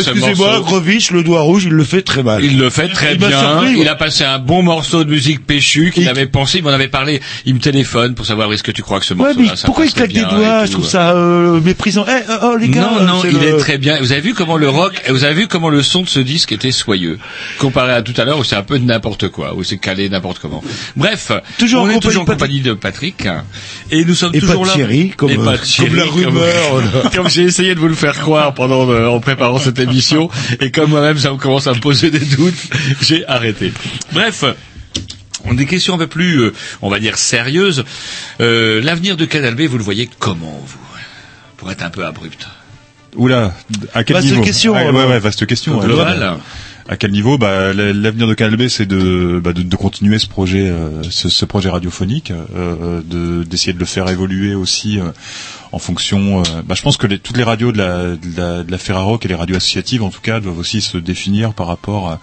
Excusez-moi. 0.00 0.60
Grovitch, 0.60 1.10
le 1.10 1.22
doigt 1.22 1.40
rouge, 1.42 1.64
il 1.64 1.72
le 1.72 1.84
fait 1.84 2.02
très 2.02 2.22
mal. 2.22 2.44
Il 2.44 2.58
le 2.58 2.70
fait 2.70 2.88
très 2.88 3.12
Il 3.12 3.18
bien. 3.18 3.30
surpris, 3.30 3.72
il 3.72 3.78
ouais. 3.80 3.88
a 3.88 3.94
passé 3.94 4.24
un 4.24 4.38
bon 4.38 4.62
morceau 4.62 5.04
de 5.04 5.10
musique 5.10 5.44
péchu 5.46 5.90
qu'il 5.92 6.08
avait 6.08 6.26
pensé. 6.26 6.58
Il 6.58 6.64
m'en 6.64 6.70
avait 6.70 6.88
parlé. 6.88 7.20
Il 7.46 7.54
me 7.54 7.60
téléphone 7.60 8.14
pour 8.14 8.26
savoir 8.26 8.52
est-ce 8.52 8.62
que 8.62 8.70
tu 8.72 8.82
crois 8.82 9.00
que 9.00 9.06
ce 9.06 9.14
Ouais, 9.14 9.18
morceau-là, 9.34 9.48
mais 9.50 9.56
ça 9.56 9.66
pourquoi 9.66 9.86
il 9.86 9.92
claque 9.92 10.12
des 10.12 10.20
doigts 10.22 10.66
Je 10.66 10.72
trouve 10.72 10.86
ça 10.86 11.12
euh, 11.12 11.60
méprisant? 11.60 12.04
Eh, 12.08 12.30
euh, 12.30 12.38
oh 12.42 12.56
les 12.56 12.68
gars, 12.68 12.80
non, 12.82 13.02
non, 13.04 13.22
c'est 13.22 13.28
il 13.30 13.38
le- 13.38 13.48
est 13.48 13.56
très 13.58 13.78
bien. 13.78 13.98
Vous 14.00 14.12
avez 14.12 14.20
vu 14.20 14.34
comment 14.34 14.56
le 14.56 14.68
rock, 14.68 14.92
vous 15.08 15.24
avez 15.24 15.34
vu 15.34 15.46
comment 15.48 15.68
le 15.70 15.82
son 15.82 16.02
de 16.02 16.08
ce 16.08 16.20
disque 16.20 16.52
était 16.52 16.70
soyeux, 16.72 17.18
comparé 17.58 17.92
à 17.92 18.02
tout 18.02 18.14
à 18.16 18.24
l'heure 18.24 18.38
où 18.38 18.44
c'est 18.44 18.56
un 18.56 18.62
peu 18.62 18.78
de 18.78 18.84
n'importe 18.84 19.28
quoi, 19.28 19.54
où 19.56 19.62
c'est 19.64 19.78
calé 19.78 20.08
n'importe 20.08 20.38
comment. 20.40 20.62
Bref, 20.96 21.32
Toujours 21.58 21.82
en 21.82 21.84
on 21.86 21.90
est 21.90 21.94
compagnie 21.94 22.00
toujours 22.08 22.22
en 22.22 22.24
de 22.24 22.30
compagnie 22.30 22.60
de 22.60 22.72
Patrick, 22.74 23.26
et 23.90 24.04
nous 24.04 24.14
sommes 24.14 24.30
Et 24.34 24.40
pas 24.40 24.46
toujours 24.46 24.62
de 24.64 24.68
là. 24.68 24.74
Thierry, 24.74 25.12
comme, 25.16 25.30
et 25.30 25.36
pas 25.36 25.42
euh, 25.42 25.56
de 25.56 25.62
Thierry, 25.64 25.88
comme 25.90 25.96
la 25.98 26.04
rumeur, 26.04 26.78
là. 26.78 27.10
comme 27.14 27.28
j'ai 27.28 27.42
essayé 27.42 27.74
de 27.74 27.80
vous 27.80 27.88
le 27.88 27.94
faire 27.94 28.18
croire 28.18 28.54
pendant 28.54 28.88
euh, 28.90 29.06
en 29.08 29.20
préparant 29.20 29.58
cette 29.58 29.78
émission, 29.78 29.87
et 30.60 30.70
comme 30.70 30.90
moi-même 30.90 31.18
ça 31.18 31.30
me 31.32 31.36
commence 31.38 31.66
à 31.66 31.72
me 31.74 31.80
poser 31.80 32.10
des 32.10 32.18
doutes, 32.20 32.54
j'ai 33.02 33.26
arrêté. 33.26 33.72
Bref. 34.12 34.44
On 35.44 35.52
a 35.52 35.54
des 35.54 35.66
questions 35.66 35.94
un 35.94 35.98
peu 35.98 36.08
plus, 36.08 36.40
euh, 36.40 36.52
on 36.82 36.90
va 36.90 36.98
dire, 36.98 37.16
sérieuses. 37.16 37.84
Euh, 38.40 38.82
L'avenir 38.82 39.16
de 39.16 39.24
Canal 39.24 39.54
B, 39.54 39.62
vous 39.62 39.78
le 39.78 39.84
voyez 39.84 40.10
comment, 40.18 40.60
vous 40.66 40.78
Pour 41.56 41.70
être 41.70 41.82
un 41.84 41.90
peu 41.90 42.04
abrupt. 42.04 42.46
Oula, 43.16 43.54
à 43.94 44.02
quel 44.04 44.16
Vaste 44.16 44.26
niveau 44.28 44.42
question, 44.42 44.74
Ah, 44.74 44.80
alors. 44.80 44.94
ouais, 44.94 45.06
ouais, 45.06 45.18
vaste 45.20 45.46
question. 45.46 45.78
Global. 45.78 46.38
À 46.90 46.96
quel 46.96 47.10
niveau 47.12 47.38
bah, 47.38 47.72
L'avenir 47.72 48.26
de 48.26 48.34
Canal 48.34 48.56
B, 48.56 48.68
c'est 48.68 48.86
de, 48.86 49.40
bah, 49.42 49.52
de, 49.52 49.62
de 49.62 49.76
continuer 49.76 50.18
ce 50.18 50.26
projet, 50.26 50.68
euh, 50.68 51.02
ce, 51.10 51.28
ce 51.28 51.44
projet 51.44 51.68
radiophonique, 51.70 52.32
euh, 52.32 53.00
de 53.04 53.44
d'essayer 53.44 53.72
de 53.74 53.78
le 53.78 53.84
faire 53.84 54.08
évoluer 54.08 54.54
aussi 54.54 54.98
euh, 54.98 55.04
en 55.72 55.78
fonction. 55.78 56.40
euh, 56.40 56.62
bah, 56.64 56.74
je 56.74 56.82
pense 56.82 56.96
que 56.96 57.06
les, 57.06 57.18
toutes 57.18 57.36
les 57.36 57.42
radios 57.44 57.72
de 57.72 57.78
la, 57.78 58.16
de 58.16 58.36
la, 58.36 58.62
de 58.62 58.70
la 58.70 58.78
Ferrarock 58.78 59.24
et 59.24 59.28
les 59.28 59.34
radios 59.34 59.56
associatives, 59.56 60.02
en 60.02 60.10
tout 60.10 60.20
cas, 60.20 60.40
doivent 60.40 60.58
aussi 60.58 60.80
se 60.80 60.98
définir 60.98 61.54
par 61.54 61.66
rapport 61.66 62.08
à, 62.08 62.20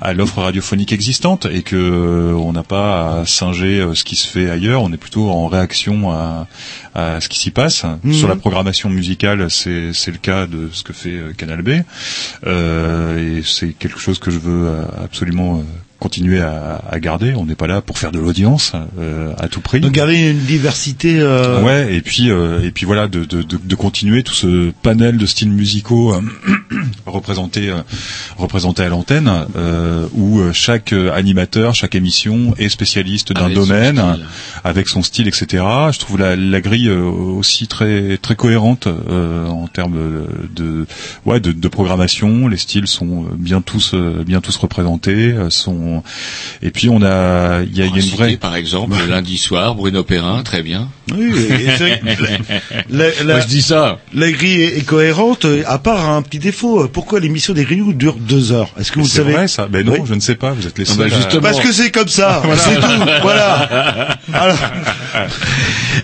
à 0.00 0.12
l'offre 0.12 0.42
radiophonique 0.42 0.92
existante 0.92 1.46
et 1.50 1.62
que 1.62 1.76
euh, 1.76 2.34
on 2.34 2.52
n'a 2.52 2.62
pas 2.62 3.20
à 3.20 3.26
singer 3.26 3.80
euh, 3.80 3.94
ce 3.94 4.04
qui 4.04 4.16
se 4.16 4.26
fait 4.28 4.50
ailleurs. 4.50 4.82
On 4.82 4.92
est 4.92 4.96
plutôt 4.96 5.30
en 5.30 5.46
réaction 5.48 6.10
à, 6.12 6.46
à 6.94 7.20
ce 7.20 7.28
qui 7.28 7.38
s'y 7.38 7.50
passe. 7.50 7.84
Mhm. 8.04 8.12
Sur 8.12 8.28
la 8.28 8.36
programmation 8.36 8.90
musicale, 8.90 9.50
c'est 9.50 9.92
c'est 9.92 10.10
le 10.10 10.18
cas 10.18 10.46
de 10.46 10.68
ce 10.72 10.82
que 10.82 10.92
fait 10.92 11.20
Canal 11.36 11.62
B. 11.62 11.70
Euh, 12.46 13.38
et 13.38 13.42
c'est 13.44 13.72
quelque 13.72 13.98
chose 13.98 14.18
que 14.18 14.30
je 14.30 14.38
veux 14.38 14.70
absolument 15.02 15.58
euh, 15.58 15.62
continuer 16.02 16.40
à, 16.40 16.82
à 16.90 16.98
garder. 16.98 17.32
On 17.36 17.46
n'est 17.46 17.54
pas 17.54 17.68
là 17.68 17.80
pour 17.80 17.96
faire 17.96 18.10
de 18.10 18.18
l'audience 18.18 18.72
euh, 18.98 19.32
à 19.38 19.46
tout 19.46 19.60
prix. 19.60 19.78
Donc 19.80 19.92
garder 19.92 20.30
une 20.32 20.38
diversité. 20.40 21.20
Euh... 21.20 21.62
Ouais, 21.62 21.94
et 21.94 22.00
puis 22.00 22.28
euh, 22.28 22.60
et 22.66 22.72
puis 22.72 22.86
voilà 22.86 23.06
de, 23.06 23.24
de, 23.24 23.42
de, 23.42 23.56
de 23.62 23.74
continuer 23.76 24.24
tout 24.24 24.34
ce 24.34 24.72
panel 24.82 25.16
de 25.16 25.26
styles 25.26 25.52
musicaux 25.52 26.12
euh, 26.12 26.20
représentés 27.06 27.68
euh, 27.70 27.82
représentés 28.36 28.82
à 28.82 28.88
l'antenne, 28.88 29.30
euh, 29.56 30.06
où 30.14 30.40
chaque 30.52 30.92
animateur, 30.92 31.74
chaque 31.76 31.94
émission 31.94 32.54
est 32.58 32.68
spécialiste 32.68 33.32
d'un 33.32 33.48
domaine, 33.50 33.96
style. 33.98 34.26
avec 34.64 34.88
son 34.88 35.02
style, 35.04 35.28
etc. 35.28 35.62
Je 35.92 35.98
trouve 36.00 36.18
la, 36.18 36.34
la 36.34 36.60
grille 36.60 36.90
aussi 36.90 37.68
très 37.68 38.16
très 38.18 38.34
cohérente 38.34 38.88
euh, 38.88 39.46
en 39.46 39.68
termes 39.68 39.98
de 40.56 40.86
ouais 41.26 41.38
de, 41.38 41.52
de 41.52 41.68
programmation. 41.68 42.48
Les 42.48 42.56
styles 42.56 42.88
sont 42.88 43.24
bien 43.36 43.60
tous 43.60 43.94
bien 44.26 44.40
tous 44.40 44.56
représentés. 44.56 45.32
euh, 45.32 45.48
et 46.62 46.70
puis 46.70 46.88
on 46.88 47.02
a 47.02 47.62
il 47.62 47.76
y 47.76 47.82
a, 47.82 47.86
il 47.86 47.96
y 47.96 48.00
a 48.00 48.02
une 48.02 48.10
vraie 48.10 48.36
par 48.36 48.56
exemple, 48.56 48.96
le 48.98 49.06
lundi 49.10 49.36
soir, 49.38 49.74
Bruno 49.74 50.02
Perrin, 50.04 50.42
très 50.42 50.62
bien. 50.62 50.88
Oui, 51.16 51.30
vrai 51.30 52.00
que 52.16 52.92
la, 52.94 53.04
la- 53.24 53.34
Moi, 53.34 53.40
je 53.40 53.46
dis 53.48 53.62
ça. 53.62 53.98
la 54.14 54.30
grille 54.30 54.62
est, 54.62 54.78
est 54.78 54.84
cohérente, 54.86 55.46
à 55.66 55.78
part 55.78 56.08
un 56.08 56.22
petit 56.22 56.38
défaut. 56.38 56.88
Pourquoi 56.88 57.20
l'émission 57.20 57.52
des 57.54 57.64
Grignoux 57.64 57.92
dure 57.92 58.16
deux 58.16 58.52
heures? 58.52 58.70
Est-ce 58.78 58.90
que 58.92 58.98
vous 59.00 59.04
le 59.04 59.10
c'est 59.10 59.18
savez? 59.18 59.32
vrai 59.32 59.48
ça. 59.48 59.66
Ben 59.68 59.84
non, 59.84 59.92
Oui. 59.92 59.98
je 60.06 60.14
ne 60.14 60.20
sais 60.20 60.36
pas. 60.36 60.52
Vous 60.52 60.66
êtes 60.66 60.78
les 60.78 60.84
Ah 60.88 60.94
seuls. 60.94 61.08
bah, 61.10 61.14
à- 61.14 61.16
justement. 61.20 61.42
Parce 61.42 61.60
que 61.60 61.72
c'est 61.72 61.90
comme 61.90 62.08
ça. 62.08 62.42
C'est 62.56 62.76
tout. 62.76 62.86
Voilà. 63.22 64.18
Alors, 64.32 64.56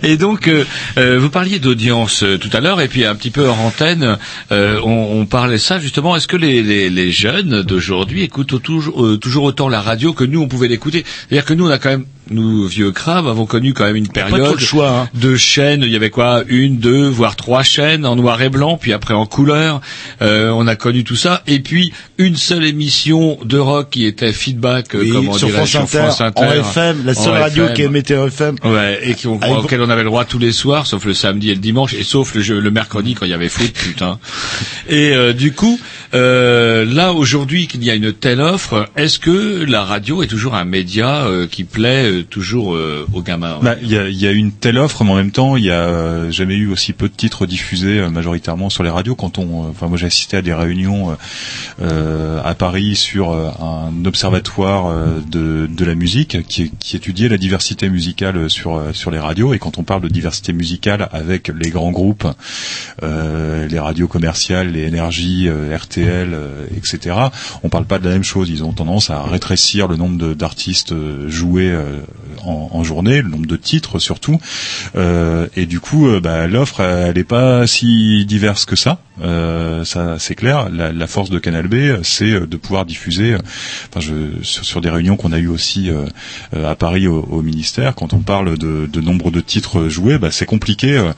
Et 0.03 0.17
donc, 0.17 0.47
euh, 0.47 0.65
euh, 0.97 1.17
vous 1.19 1.29
parliez 1.29 1.59
d'audience 1.59 2.23
euh, 2.23 2.37
tout 2.37 2.49
à 2.53 2.59
l'heure, 2.61 2.81
et 2.81 2.87
puis 2.87 3.05
un 3.05 3.15
petit 3.15 3.31
peu 3.31 3.49
en 3.49 3.57
antenne, 3.57 4.17
euh, 4.51 4.79
on, 4.83 5.19
on 5.21 5.25
parlait 5.25 5.57
ça 5.57 5.79
justement. 5.79 6.15
Est-ce 6.15 6.27
que 6.27 6.37
les, 6.37 6.61
les, 6.63 6.89
les 6.89 7.11
jeunes 7.11 7.61
d'aujourd'hui 7.63 8.23
écoutent 8.23 8.61
toujours, 8.61 9.05
euh, 9.05 9.17
toujours 9.17 9.43
autant 9.45 9.67
la 9.69 9.78
radio 9.81 10.13
que 10.13 10.23
nous 10.23 10.41
on 10.41 10.47
pouvait 10.47 10.67
l'écouter 10.67 11.03
C'est-à-dire 11.29 11.45
que 11.45 11.53
nous 11.53 11.67
on 11.67 11.71
a 11.71 11.77
quand 11.77 11.89
même, 11.89 12.05
nous 12.31 12.67
vieux 12.67 12.91
crabes, 12.91 13.27
avons 13.27 13.45
connu 13.47 13.73
quand 13.73 13.85
même 13.85 13.95
une 13.95 14.07
période 14.07 14.53
le 14.53 14.57
choix. 14.59 14.89
Hein. 14.89 15.09
de 15.15 15.35
chaînes. 15.35 15.81
Il 15.83 15.91
y 15.91 15.95
avait 15.95 16.11
quoi, 16.11 16.43
une, 16.47 16.77
deux, 16.77 17.07
voire 17.07 17.35
trois 17.35 17.63
chaînes 17.63 18.05
en 18.05 18.15
noir 18.15 18.39
et 18.41 18.49
blanc, 18.49 18.77
puis 18.77 18.93
après 18.93 19.13
en 19.15 19.25
couleur. 19.25 19.81
Euh, 20.21 20.49
on 20.51 20.67
a 20.67 20.75
connu 20.75 21.03
tout 21.03 21.15
ça, 21.15 21.41
et 21.47 21.59
puis 21.59 21.91
une 22.19 22.35
seule 22.35 22.65
émission 22.65 23.39
de 23.43 23.57
rock 23.57 23.89
qui 23.89 24.05
était 24.05 24.31
feedback, 24.31 24.93
euh, 24.93 24.99
Oui, 25.01 25.09
comment 25.11 25.33
sur, 25.33 25.49
France 25.49 25.69
sur 25.69 25.81
Inter, 25.81 25.97
France 25.97 26.21
Inter, 26.21 26.41
en 26.45 26.51
FM, 26.51 27.01
la 27.05 27.13
seule 27.15 27.33
radio 27.33 27.63
FM. 27.65 27.73
qui 27.75 27.81
émettait 27.83 28.17
en 28.17 28.27
FM. 28.27 28.55
Ouais, 28.63 28.99
et 29.03 29.15
qui, 29.15 29.25
on, 29.27 29.39
Avec- 29.41 29.57
auquel 29.57 29.81
on 29.81 29.89
avait 29.89 30.03
le 30.03 30.09
droit 30.09 30.25
tous 30.25 30.39
les 30.39 30.51
soirs, 30.51 30.85
sauf 30.85 31.05
le 31.05 31.13
samedi 31.15 31.49
et 31.49 31.55
le 31.55 31.61
dimanche, 31.61 31.93
et 31.95 32.03
sauf 32.03 32.35
le, 32.35 32.41
jeu- 32.41 32.59
le 32.59 32.69
mercredi 32.71 33.15
quand 33.15 33.25
il 33.25 33.31
y 33.31 33.33
avait 33.33 33.49
foot, 33.49 33.71
putain. 33.73 34.19
Et 34.87 35.13
euh, 35.13 35.33
du 35.33 35.53
coup, 35.53 35.79
euh, 36.13 36.85
là 36.85 37.13
aujourd'hui 37.13 37.67
qu'il 37.67 37.83
y 37.83 37.89
a 37.89 37.95
une 37.95 38.13
telle 38.13 38.41
offre, 38.41 38.89
est-ce 38.95 39.19
que 39.19 39.63
la 39.63 39.83
radio 39.83 40.23
est 40.23 40.27
toujours 40.27 40.55
un 40.55 40.65
média 40.65 41.25
euh, 41.25 41.47
qui 41.47 41.63
plaît 41.63 42.11
euh, 42.11 42.23
toujours 42.23 42.77
aux 43.13 43.21
gamins? 43.21 43.59
Bah, 43.61 43.75
Il 43.81 43.91
y, 43.91 43.97
a, 43.97 44.09
y 44.09 44.27
a 44.27 44.31
une 44.31 44.51
telle 44.51 44.77
offre, 44.77 45.03
mais 45.03 45.11
en 45.11 45.15
même 45.15 45.31
temps, 45.31 45.55
il 45.55 45.65
y 45.65 45.71
a 45.71 46.29
jamais 46.31 46.55
eu 46.55 46.67
aussi 46.71 46.93
peu 46.93 47.07
de 47.07 47.13
titres 47.13 47.45
diffusés 47.45 48.07
majoritairement 48.09 48.69
sur 48.69 48.83
les 48.83 48.89
radios. 48.89 49.15
Quand 49.15 49.37
on, 49.37 49.69
enfin, 49.69 49.87
moi, 49.87 49.97
j'ai 49.97 50.07
assisté 50.07 50.37
à 50.37 50.41
des 50.41 50.53
réunions 50.53 51.15
à 51.81 52.55
Paris 52.55 52.95
sur 52.95 53.31
un 53.31 54.05
observatoire 54.05 54.93
de, 55.29 55.67
de 55.67 55.85
la 55.85 55.95
musique 55.95 56.45
qui, 56.47 56.71
qui 56.79 56.95
étudiait 56.95 57.29
la 57.29 57.37
diversité 57.37 57.89
musicale 57.89 58.49
sur 58.49 58.81
sur 58.93 59.11
les 59.11 59.19
radios. 59.19 59.53
Et 59.53 59.59
quand 59.59 59.77
on 59.77 59.83
parle 59.83 60.01
de 60.01 60.07
diversité 60.07 60.53
musicale 60.53 61.09
avec 61.11 61.49
les 61.49 61.69
grands 61.69 61.91
groupes, 61.91 62.27
les 63.01 63.79
radios 63.79 64.07
commerciales, 64.07 64.71
les 64.71 64.83
énergies, 64.83 65.47
euh, 65.47 65.75
RTL, 66.03 66.33
euh, 66.33 66.65
etc., 66.75 67.15
on 67.63 67.69
parle 67.69 67.85
pas 67.85 67.99
de 67.99 68.05
la 68.05 68.11
même 68.11 68.23
chose. 68.23 68.49
Ils 68.49 68.63
ont 68.63 68.71
tendance 68.73 69.09
à 69.09 69.23
rétrécir 69.23 69.87
le 69.87 69.95
nombre 69.95 70.33
d'artistes 70.33 70.91
euh, 70.91 71.29
joués 71.29 71.71
euh, 71.71 72.01
en, 72.43 72.83
journée, 72.83 73.21
le 73.21 73.29
nombre 73.29 73.45
de 73.45 73.55
titres 73.55 73.99
surtout. 73.99 74.39
Euh, 74.95 75.47
et 75.55 75.65
du 75.65 75.79
coup, 75.79 76.07
euh, 76.07 76.19
bah, 76.19 76.47
l'offre, 76.47 76.81
elle 76.81 77.15
n'est 77.15 77.23
pas 77.23 77.67
si 77.67 78.25
diverse 78.25 78.65
que 78.65 78.75
ça. 78.75 78.99
Euh, 79.21 79.83
ça, 79.83 80.17
c'est 80.19 80.35
clair. 80.35 80.69
La, 80.69 81.07
force 81.07 81.29
de 81.29 81.39
Canal 81.39 81.67
B, 81.67 82.01
c'est 82.03 82.31
euh, 82.31 82.47
de 82.47 82.57
pouvoir 82.57 82.85
diffuser. 82.85 83.33
euh, 83.33 84.29
sur, 84.43 84.81
des 84.81 84.89
réunions 84.89 85.17
qu'on 85.17 85.31
a 85.31 85.39
eues 85.39 85.47
aussi 85.47 85.89
euh, 85.89 86.05
euh, 86.55 86.69
à 86.69 86.75
Paris 86.75 87.07
au, 87.07 87.41
ministère, 87.41 87.95
quand 87.95 88.13
on 88.13 88.19
parle 88.19 88.57
de, 88.57 89.01
nombre 89.01 89.31
de 89.31 89.41
titres 89.41 89.89
joués, 89.89 90.17
bah, 90.17 90.31
c'est 90.31 90.45
compliqué 90.45 90.97
euh, 90.97 91.11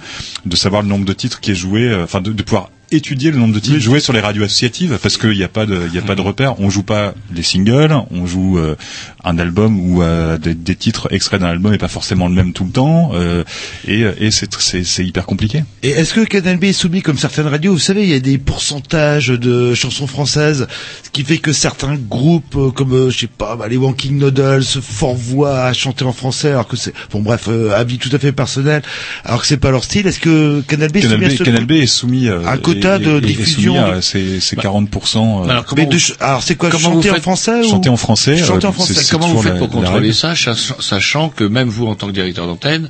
de 0.46 0.56
savoir 0.56 0.82
le 0.82 0.88
nombre 0.88 1.06
de 1.06 1.14
titres 1.14 1.40
qui 1.40 1.52
est 1.52 1.56
joué. 1.56 1.90
euh, 1.90 2.04
Enfin, 2.04 2.22
de 2.22 2.32
pouvoir 2.44 2.70
étudier 2.92 3.32
le 3.32 3.38
nombre 3.38 3.54
de 3.54 3.60
titres 3.60 3.80
joués 3.80 4.00
sur 4.00 4.14
les 4.14 4.20
radios 4.20 4.44
associatives 4.44 5.00
parce 5.02 5.18
qu'il 5.18 5.32
n'y 5.32 5.44
a 5.44 5.50
pas 5.50 5.66
de 5.66 5.88
il 5.88 5.94
y 5.94 5.98
a 5.98 6.02
pas 6.02 6.16
de 6.16 6.22
repère. 6.22 6.60
On 6.60 6.70
joue 6.70 6.84
pas 6.84 7.14
les 7.34 7.44
singles 7.44 7.92
on 8.12 8.26
joue 8.26 8.58
euh, 8.58 8.76
un 9.24 9.38
album 9.38 9.80
ou 9.80 10.02
euh, 10.02 10.38
des, 10.38 10.54
des 10.54 10.76
titres 10.76 11.08
extraits 11.12 11.40
d'un 11.42 11.48
album 11.48 11.74
et 11.74 11.78
pas 11.78 11.88
forcément 11.88 12.28
le 12.28 12.34
même 12.34 12.54
tout 12.54 12.66
le 12.66 12.72
temps 12.72 13.12
euh, 13.14 13.44
et, 13.88 14.02
et 14.20 14.32
c'est 14.32 14.54
c'est 14.60 14.84
c'est 14.84 15.06
hyper 15.06 15.26
compliqué 15.26 15.64
Et 15.84 15.90
est-ce 15.92 16.14
que 16.14 16.22
Canal 16.26 16.58
B 16.58 16.66
est 16.66 16.74
soumis 16.74 17.02
comme 17.02 17.18
certaines 17.18 17.48
radios? 17.48 17.74
Vous 17.74 17.80
savez, 17.80 18.04
il 18.04 18.10
y 18.10 18.14
a 18.14 18.20
des 18.20 18.38
pourcentages 18.38 19.28
de 19.28 19.74
chansons 19.74 20.08
françaises, 20.08 20.68
ce 21.04 21.10
qui 21.10 21.24
fait 21.24 21.38
que 21.38 21.52
certains 21.54 21.96
groupes, 21.96 22.56
euh, 22.56 22.72
comme 22.72 22.94
euh, 22.94 23.10
je 23.10 23.20
sais 23.20 23.28
pas, 23.28 23.56
bah, 23.56 23.68
les 23.68 23.78
Wanking 23.78 24.18
Noodles, 24.18 24.64
se 24.64 24.80
fourvoient 24.80 25.62
à 25.66 25.74
chanter 25.74 26.06
en 26.06 26.14
français, 26.14 26.50
alors 26.50 26.68
que 26.68 26.78
c'est 26.78 26.94
bon, 27.12 27.22
bref, 27.22 27.46
euh, 27.48 27.72
avis 27.76 27.98
tout 27.98 28.10
à 28.14 28.20
fait 28.20 28.32
personnel, 28.32 28.82
alors 29.26 29.42
que 29.42 29.48
c'est 29.48 29.58
pas 29.58 29.72
leur 29.72 29.84
style. 29.84 30.08
Est-ce 30.08 30.20
que 30.20 30.62
Canal 30.68 30.90
B 30.92 30.98
est 30.98 31.02
Canal 31.02 31.18
soumis 31.20 31.26
à 31.26 31.30
B, 31.30 31.38
ce 31.38 31.44
Canal 31.44 31.66
B 31.66 31.72
est 31.72 31.86
soumis 31.88 32.28
euh, 32.28 32.46
Un 32.48 32.58
quota 32.58 32.96
est- 32.96 33.00
de 33.00 33.12
est- 33.14 33.18
est 33.18 33.22
diffusion 33.22 33.74
soumis 33.76 33.92
à 33.92 33.96
de- 33.98 34.02
ces 34.02 34.40
ces 34.40 34.56
Bah, 34.56 34.62
40 34.64 34.90
euh, 34.96 35.50
Alors, 35.50 35.66
comment 35.66 35.82
Mais 35.82 35.86
de 35.88 35.98
alors 36.20 36.44
c'est 36.44 36.56
quoi 36.56 36.70
comment 36.70 36.84
chanter 36.96 37.08
vous 37.10 37.12
en 37.12 37.14
faites- 37.16 37.22
français 37.24 37.60
ou 37.62 37.70
chanter 37.70 37.90
en 37.90 37.98
français 37.98 38.38
Chanter 38.38 38.66
euh, 38.66 38.70
en 38.70 38.74
français. 38.74 38.94
c'est- 38.94 39.04
c'est 39.04 39.11
Comment 39.12 39.28
vous 39.28 39.42
faites 39.42 39.54
la- 39.54 39.60
pour 39.60 39.70
contrôler 39.70 40.14
ça, 40.14 40.36
sach- 40.36 40.80
sachant 40.80 41.30
que 41.30 41.44
même 41.44 41.68
vous, 41.70 41.88
en 41.88 41.96
tant 41.96 42.08
que 42.08 42.12
directeur 42.14 42.48
d'antenne, 42.48 42.90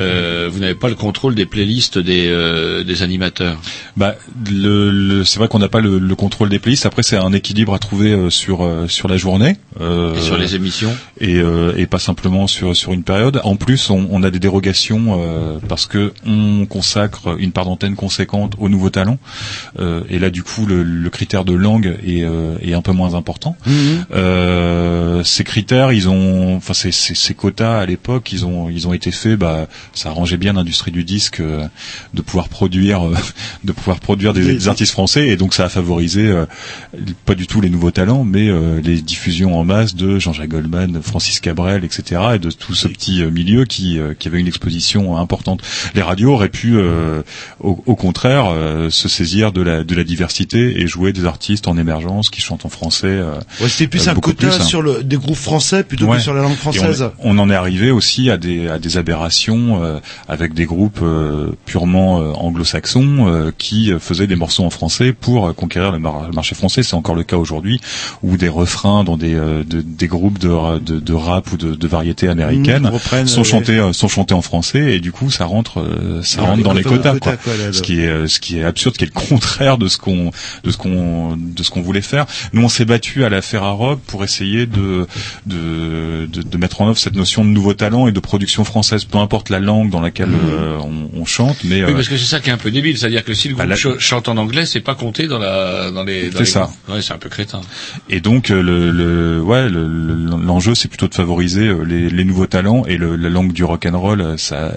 euh, 0.00 0.48
vous 0.52 0.58
n'avez 0.60 0.74
pas 0.74 0.88
le 0.88 0.94
contrôle 0.94 1.34
des 1.34 1.46
playlists 1.46 1.98
des, 1.98 2.26
euh, 2.28 2.84
des 2.84 3.02
animateurs? 3.02 3.60
Bah, 3.96 4.14
le, 4.50 4.90
le- 4.90 5.24
c'est 5.24 5.38
vrai 5.38 5.48
qu'on 5.48 5.58
n'a 5.58 5.68
pas 5.68 5.80
le, 5.80 5.98
le 5.98 6.14
contrôle 6.14 6.48
des 6.48 6.58
playlists. 6.58 6.86
Après, 6.86 7.02
c'est 7.02 7.16
un 7.16 7.32
équilibre 7.32 7.74
à 7.74 7.78
trouver 7.78 8.12
euh, 8.12 8.30
sur 8.30 8.68
sur 8.88 9.08
la 9.08 9.16
journée 9.16 9.56
euh, 9.80 10.14
et 10.14 10.20
sur 10.20 10.36
les 10.36 10.54
émissions? 10.54 10.94
et, 11.20 11.40
et 11.76 11.86
pas 11.86 11.98
simplement 11.98 12.46
sur 12.46 12.76
sur 12.76 12.92
une 12.92 13.02
période. 13.04 13.40
En 13.44 13.56
plus, 13.56 13.90
on, 13.90 14.06
on 14.10 14.22
a 14.22 14.30
des 14.30 14.38
dérogations 14.38 15.20
parce 15.68 15.86
que 15.86 16.12
on 16.26 16.66
consacre 16.66 17.36
une 17.38 17.52
part 17.52 17.64
d'antenne 17.64 17.94
conséquente 17.96 18.54
aux 18.58 18.68
nouveaux 18.68 18.90
talents. 18.90 19.18
Et 20.10 20.18
là, 20.18 20.30
du 20.30 20.42
coup, 20.42 20.66
le, 20.66 21.10
critère 21.10 21.44
de 21.44 21.52
langue 21.54 21.96
est, 22.06 22.24
est 22.62 22.74
un 22.74 22.82
peu 22.82 22.92
moins 22.92 23.14
important. 23.14 23.56
Euh, 24.14 25.22
ces 25.24 25.44
critères, 25.44 25.61
ils 25.70 26.08
ont, 26.08 26.56
enfin, 26.56 26.74
ces, 26.74 26.92
ces, 26.92 27.14
ces 27.14 27.34
quotas 27.34 27.80
à 27.80 27.86
l'époque, 27.86 28.32
ils 28.32 28.44
ont, 28.44 28.68
ils 28.70 28.86
ont 28.88 28.92
été 28.92 29.10
faits. 29.10 29.38
Bah, 29.38 29.66
ça 29.94 30.10
arrangeait 30.10 30.36
bien 30.36 30.52
l'industrie 30.54 30.90
du 30.90 31.04
disque 31.04 31.40
euh, 31.40 31.66
de 32.14 32.22
pouvoir 32.22 32.48
produire, 32.48 33.06
euh, 33.06 33.14
de 33.64 33.72
pouvoir 33.72 34.00
produire 34.00 34.32
des, 34.32 34.42
Des- 34.54 34.68
artistes 34.68 34.92
français, 34.92 35.28
et 35.28 35.36
donc 35.36 35.54
ça 35.54 35.64
a 35.64 35.68
favorisé 35.68 36.26
euh, 36.26 36.46
pas 37.24 37.34
du 37.34 37.46
tout 37.46 37.60
les 37.60 37.70
nouveaux 37.70 37.90
talents, 37.90 38.24
mais 38.24 38.48
euh, 38.48 38.80
les 38.82 39.00
diffusions 39.00 39.58
en 39.58 39.64
masse 39.64 39.94
de 39.94 40.18
Jean-Jacques 40.18 40.50
Goldman, 40.50 41.00
Francis 41.02 41.40
Cabrel, 41.40 41.84
etc., 41.84 42.20
et 42.34 42.38
de 42.38 42.50
tout 42.50 42.74
ce 42.74 42.88
petit 42.88 43.22
euh, 43.22 43.30
milieu 43.30 43.64
qui, 43.64 43.98
euh, 43.98 44.14
qui 44.18 44.28
avait 44.28 44.40
une 44.40 44.48
exposition 44.48 45.16
importante. 45.16 45.60
Les 45.94 46.02
radios 46.02 46.32
auraient 46.32 46.48
pu, 46.48 46.76
au, 47.60 47.82
au 47.86 47.96
contraire, 47.96 48.46
se 48.90 49.08
saisir 49.08 49.52
de 49.52 49.60
la, 49.62 49.84
de 49.84 49.94
la 49.94 50.04
diversité 50.04 50.80
et 50.80 50.86
jouer 50.86 51.12
des 51.12 51.24
artistes 51.24 51.68
en 51.68 51.76
émergence 51.76 52.30
qui 52.30 52.40
chantent 52.40 52.64
en 52.66 52.68
français. 52.68 53.20
Ouais, 53.60 53.68
c'était 53.68 53.88
plus 53.88 54.08
un 54.08 54.14
quota 54.14 54.48
plus, 54.48 54.60
hein. 54.60 54.64
sur 54.64 54.82
le, 54.82 55.02
des 55.02 55.16
groupes 55.16 55.36
français 55.36 55.51
plutôt 55.84 56.06
Ouais. 56.06 56.16
que 56.16 56.22
sur 56.22 56.34
la 56.34 56.42
langue 56.42 56.52
Et 56.52 56.78
on- 57.22 57.38
en 57.38 57.50
est 57.50 57.54
arrivé 57.54 57.90
aussi 57.90 58.30
à 58.30 58.36
des, 58.36 58.68
à 58.68 58.78
des 58.78 58.96
aberrations 58.96 59.82
euh, 59.82 59.98
avec 60.28 60.54
des 60.54 60.64
groupes 60.66 61.00
euh, 61.02 61.52
purement 61.66 62.20
euh, 62.20 62.32
anglo-saxons 62.32 63.26
euh, 63.28 63.50
qui 63.56 63.92
faisaient 63.98 64.26
des 64.26 64.36
morceaux 64.36 64.64
en 64.64 64.70
français 64.70 65.12
pour 65.12 65.46
euh, 65.48 65.52
conquérir 65.52 65.92
le, 65.92 65.98
mar- 65.98 66.26
le 66.26 66.32
marché 66.34 66.54
français. 66.54 66.82
C'est 66.82 66.94
encore 66.94 67.14
le 67.14 67.22
cas 67.24 67.36
aujourd'hui, 67.36 67.80
où 68.22 68.36
des 68.36 68.48
refrains 68.48 69.04
dans 69.04 69.16
des, 69.16 69.34
euh, 69.34 69.64
de- 69.64 69.80
des 69.82 70.06
groupes 70.08 70.38
de, 70.38 70.78
de, 70.78 71.00
de 71.00 71.12
rap 71.14 71.50
ou 71.52 71.56
de, 71.56 71.74
de 71.74 71.88
américaines 72.28 72.82
Mmh, 72.82 72.86
reprennent, 72.86 73.26
sont 73.26 73.44
chantés 73.44 73.80
sont 73.92 74.08
chantés 74.08 74.34
en 74.34 74.42
français 74.42 74.94
et 74.96 75.00
du 75.00 75.12
coup 75.12 75.30
ça 75.30 75.44
rentre 75.44 75.80
euh, 75.80 76.22
ça 76.22 76.42
rentre 76.42 76.56
les 76.58 76.62
dans 76.62 76.72
les 76.72 76.82
quotas, 76.82 77.18
quoi. 77.18 77.36
quoi, 77.36 77.52
là, 77.56 77.72
ce 77.72 77.82
qui 77.82 78.00
est 78.00 78.26
ce 78.26 78.40
qui 78.40 78.58
est 78.58 78.64
absurde, 78.64 78.96
qui 78.96 79.04
est 79.04 79.12
le 79.14 79.20
contraire 79.28 79.78
de 79.78 79.88
ce 79.88 79.98
qu'on 79.98 80.30
de 80.64 80.70
ce 80.70 80.76
qu'on 80.76 81.36
de 81.36 81.62
ce 81.62 81.70
qu'on 81.70 81.82
voulait 81.82 82.00
faire. 82.00 82.26
Nous 82.52 82.62
on 82.62 82.68
s'est 82.68 82.84
battu 82.84 83.24
à 83.24 83.28
la 83.28 83.42
Ferrarock 83.42 84.00
pour 84.06 84.24
essayer 84.24 84.66
de 84.66 85.06
de, 85.46 86.26
de 86.26 86.42
de 86.42 86.56
mettre 86.56 86.80
en 86.80 86.88
œuvre 86.88 86.98
cette 86.98 87.16
notion 87.16 87.44
de 87.44 87.50
nouveau 87.50 87.74
talent 87.74 88.06
et 88.06 88.12
de 88.12 88.20
production 88.20 88.64
française, 88.64 89.04
peu 89.04 89.18
importe 89.18 89.48
la 89.50 89.58
langue 89.58 89.90
dans 89.90 90.00
laquelle 90.00 90.30
euh, 90.32 90.76
on, 90.80 91.10
on 91.20 91.24
chante, 91.24 91.56
mais 91.64 91.82
Oui, 91.84 91.90
euh, 91.90 91.94
parce 91.94 92.08
que 92.08 92.16
c'est 92.16 92.24
ça 92.26 92.40
qui 92.40 92.50
est 92.50 92.52
un 92.52 92.58
peu 92.58 92.70
débile, 92.70 92.96
c'est-à-dire 92.96 93.24
que 93.24 93.34
si 93.34 93.48
le 93.48 93.54
groupe 93.54 93.66
la- 93.68 93.76
ch- 93.76 93.98
chante 93.98 94.28
en 94.28 94.36
anglais, 94.36 94.66
c'est 94.66 94.80
pas 94.80 94.94
compté 94.94 95.26
dans 95.26 95.38
la 95.38 95.90
dans 95.90 96.04
les. 96.04 96.26
dans 96.30 96.38
C'est 96.38 96.44
les 96.44 96.44
ça. 96.50 96.70
Ouais, 96.88 97.02
c'est 97.02 97.12
un 97.12 97.18
peu 97.18 97.28
crétin. 97.28 97.60
Et 98.08 98.20
donc 98.20 98.50
euh, 98.50 98.62
le, 98.62 98.90
le 98.90 99.40
ouais 99.42 99.68
le- 99.68 99.88
le- 99.88 100.36
l'enjeu 100.44 100.74
c'est 100.74 100.88
plutôt 100.88 101.08
de 101.08 101.14
favoriser 101.14 101.66
euh, 101.68 101.82
les, 101.84 102.08
les 102.08 102.24
nouveaux 102.24 102.46
talents 102.46 102.84
et 102.86 102.96
le, 102.96 103.16
la 103.16 103.28
langue 103.28 103.52
du 103.52 103.64
rock 103.64 103.86
and 103.86 103.98
roll 103.98 104.34
ça 104.38 104.72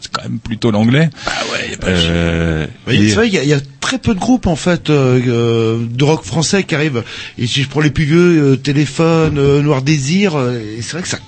c'est 0.00 0.12
quand 0.12 0.22
même 0.22 0.38
plutôt 0.38 0.70
l'anglais. 0.70 1.08
Ah 1.26 1.30
ouais, 1.52 1.70
y 1.70 1.74
a 1.74 1.76
pas 1.78 1.86
Euh, 1.88 2.66
Oui, 2.86 2.96
et- 2.96 3.08
c'est 3.08 3.14
vrai, 3.14 3.28
il 3.28 3.34
y, 3.34 3.38
a- 3.38 3.42
il 3.42 3.48
y 3.48 3.54
a 3.54 3.60
très 3.94 3.98
peu 4.00 4.14
de 4.14 4.20
groupes 4.20 4.48
en 4.48 4.56
fait 4.56 4.90
euh, 4.90 5.20
euh, 5.26 5.86
de 5.88 6.04
rock 6.04 6.24
français 6.24 6.64
qui 6.64 6.74
arrivent. 6.74 7.04
Et 7.38 7.46
si 7.46 7.62
je 7.62 7.68
prends 7.68 7.80
les 7.80 7.90
plus 7.90 8.04
vieux, 8.04 8.52
euh, 8.52 8.56
Téléphone, 8.56 9.60
Noir 9.60 9.82
Désir, 9.82 10.36
et 10.38 10.82
c'est 10.82 10.92
vrai 10.92 11.02
que 11.02 11.08
ça, 11.08 11.18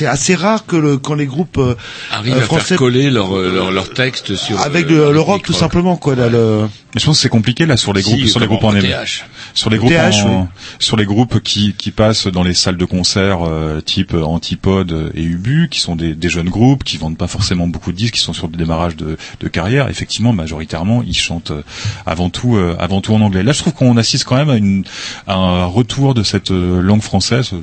c'est 0.00 0.06
assez 0.06 0.34
rare 0.34 0.64
que 0.64 0.76
le, 0.76 0.96
quand 0.96 1.14
les 1.14 1.26
groupes 1.26 1.58
euh, 1.58 1.74
Arrive 2.10 2.34
euh, 2.34 2.38
à 2.38 2.42
français 2.42 2.64
faire 2.64 2.78
coller 2.78 3.10
leur 3.10 3.36
euh, 3.36 3.52
leur, 3.52 3.70
leur 3.70 3.90
texte 3.90 4.34
sur 4.34 4.58
avec 4.60 4.86
euh, 4.86 5.08
le, 5.08 5.12
le 5.12 5.20
rock 5.20 5.42
tout 5.42 5.52
rock. 5.52 5.60
simplement 5.60 5.96
quoi. 5.96 6.14
Là, 6.14 6.28
le... 6.30 6.66
Mais 6.94 7.00
je 7.00 7.06
pense 7.06 7.18
que 7.18 7.22
c'est 7.22 7.28
compliqué 7.28 7.66
là 7.66 7.76
sur 7.76 7.92
les 7.92 8.02
Si, 8.02 8.10
groupes, 8.16 8.26
sur 8.28 8.40
les 8.40 8.46
groupes 8.46 8.64
en 8.64 8.72
TH. 8.72 9.24
sur 9.54 9.68
les 9.70 9.76
groupes 9.78 9.90
TH, 9.92 10.24
en- 10.24 10.40
oui. 10.42 10.46
sur 10.78 10.96
les 10.96 11.04
groupes 11.04 11.40
qui 11.40 11.74
qui 11.74 11.90
passent 11.90 12.26
dans 12.26 12.42
les 12.42 12.54
salles 12.54 12.76
de 12.78 12.84
concert 12.86 13.46
euh, 13.46 13.80
type 13.80 14.14
euh, 14.14 14.22
Antipode 14.24 15.12
et 15.14 15.22
Ubu, 15.22 15.68
qui 15.70 15.80
sont 15.80 15.94
des, 15.96 16.14
des 16.14 16.28
jeunes 16.30 16.48
groupes 16.48 16.82
qui 16.82 16.96
vendent 16.96 17.18
pas 17.18 17.28
forcément 17.28 17.66
beaucoup 17.68 17.92
de 17.92 17.96
disques, 17.96 18.14
qui 18.14 18.20
sont 18.20 18.32
sur 18.32 18.48
des 18.48 18.56
démarrages 18.58 18.96
de, 18.96 19.16
de 19.40 19.48
carrière. 19.48 19.88
Effectivement, 19.88 20.32
majoritairement, 20.32 21.02
ils 21.06 21.16
chantent 21.16 21.50
euh, 21.52 21.62
avant 22.06 22.30
tout 22.30 22.56
euh, 22.56 22.74
avant 22.80 23.00
tout 23.02 23.12
en 23.14 23.20
anglais. 23.20 23.42
Là, 23.42 23.52
je 23.52 23.60
trouve 23.60 23.74
qu'on 23.74 23.96
assiste 23.96 24.24
quand 24.24 24.36
même 24.36 24.50
à, 24.50 24.56
une, 24.56 24.84
à 25.28 25.34
un 25.34 25.64
retour 25.66 26.14
de 26.14 26.22
cette 26.22 26.50
euh, 26.50 26.80
langue 26.80 27.02
française. 27.02 27.50
Euh, 27.52 27.58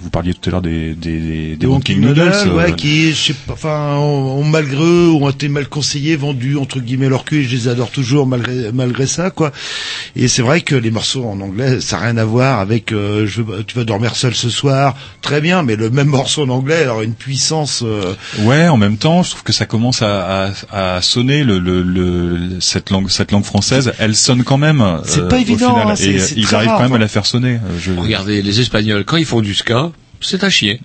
Vous 0.00 0.10
parliez 0.10 0.34
tout 0.34 0.48
à 0.48 0.52
l'heure 0.52 0.62
des 0.62 0.94
des, 0.94 1.18
des, 1.20 1.56
des 1.56 1.66
Walking 1.76 2.00
Noodles. 2.00 2.50
ouais, 2.54 2.70
euh, 2.70 2.72
qui, 2.72 3.12
je 3.12 3.16
sais 3.16 3.32
pas, 3.34 3.52
enfin, 3.54 3.94
ont, 3.96 4.38
ont 4.40 4.44
malgré 4.44 4.82
eux, 4.82 5.10
ont 5.10 5.30
été 5.30 5.48
mal 5.48 5.68
conseillés, 5.68 6.16
vendus 6.16 6.56
entre 6.56 6.80
guillemets 6.80 7.08
leur 7.08 7.24
cul. 7.24 7.40
Et 7.40 7.44
je 7.44 7.54
les 7.54 7.68
adore 7.68 7.90
toujours 7.90 8.26
malgré 8.26 8.72
malgré 8.72 9.06
ça, 9.06 9.30
quoi. 9.30 9.52
Et 10.16 10.28
c'est 10.28 10.42
vrai 10.42 10.60
que 10.60 10.74
les 10.74 10.90
morceaux 10.90 11.24
en 11.24 11.40
anglais, 11.40 11.80
ça 11.80 11.96
n'a 11.98 12.02
rien 12.06 12.16
à 12.16 12.24
voir 12.24 12.60
avec 12.60 12.92
euh, 12.92 13.26
je, 13.26 13.42
veux- 13.42 13.62
tu 13.64 13.76
vas 13.76 13.84
dormir 13.84 14.16
seul 14.16 14.34
ce 14.34 14.50
soir, 14.50 14.94
très 15.22 15.40
bien, 15.40 15.62
mais 15.62 15.76
le 15.76 15.90
même 15.90 16.08
morceau 16.08 16.42
en 16.44 16.48
anglais, 16.48 16.82
alors 16.82 17.02
une 17.02 17.14
puissance. 17.14 17.82
euh, 17.84 18.14
Ouais, 18.40 18.68
en 18.68 18.76
même 18.76 18.96
temps, 18.96 19.22
je 19.22 19.30
trouve 19.30 19.42
que 19.42 19.52
ça 19.52 19.66
commence 19.66 20.02
à, 20.02 20.50
à, 20.72 20.96
à 20.96 21.02
sonner 21.02 21.44
le, 21.44 21.58
le, 21.58 21.82
le- 21.82 22.60
cette 22.60 22.90
langue 22.90 23.10
cette 23.10 23.32
langue 23.32 23.44
française. 23.44 23.92
Elle 23.98 24.14
sonne 24.16 24.42
quand 24.44 24.58
même. 24.58 24.82
C'est 25.04 25.20
euh, 25.20 25.28
pas 25.28 25.36
au 25.36 25.40
évident, 25.40 25.70
final, 25.74 25.88
hein, 25.90 25.96
c'est- 25.96 26.06
et 26.10 26.18
c'est 26.18 26.34
ils 26.36 26.44
très 26.46 26.56
arrivent 26.56 26.68
rare, 26.70 26.78
quand 26.78 26.84
même 26.84 26.92
hein. 26.92 26.96
à 26.96 27.00
la 27.00 27.08
faire 27.08 27.26
sonner. 27.26 27.54
Euh, 27.54 27.78
Je... 27.80 27.92
Regardez, 27.92 28.42
les 28.42 28.60
Espagnols, 28.60 29.04
quand 29.04 29.16
ils 29.16 29.24
font 29.26 29.40
du 29.40 29.54
ska, 29.54 29.90
c'est 30.20 30.44
à 30.44 30.50
chier. 30.50 30.80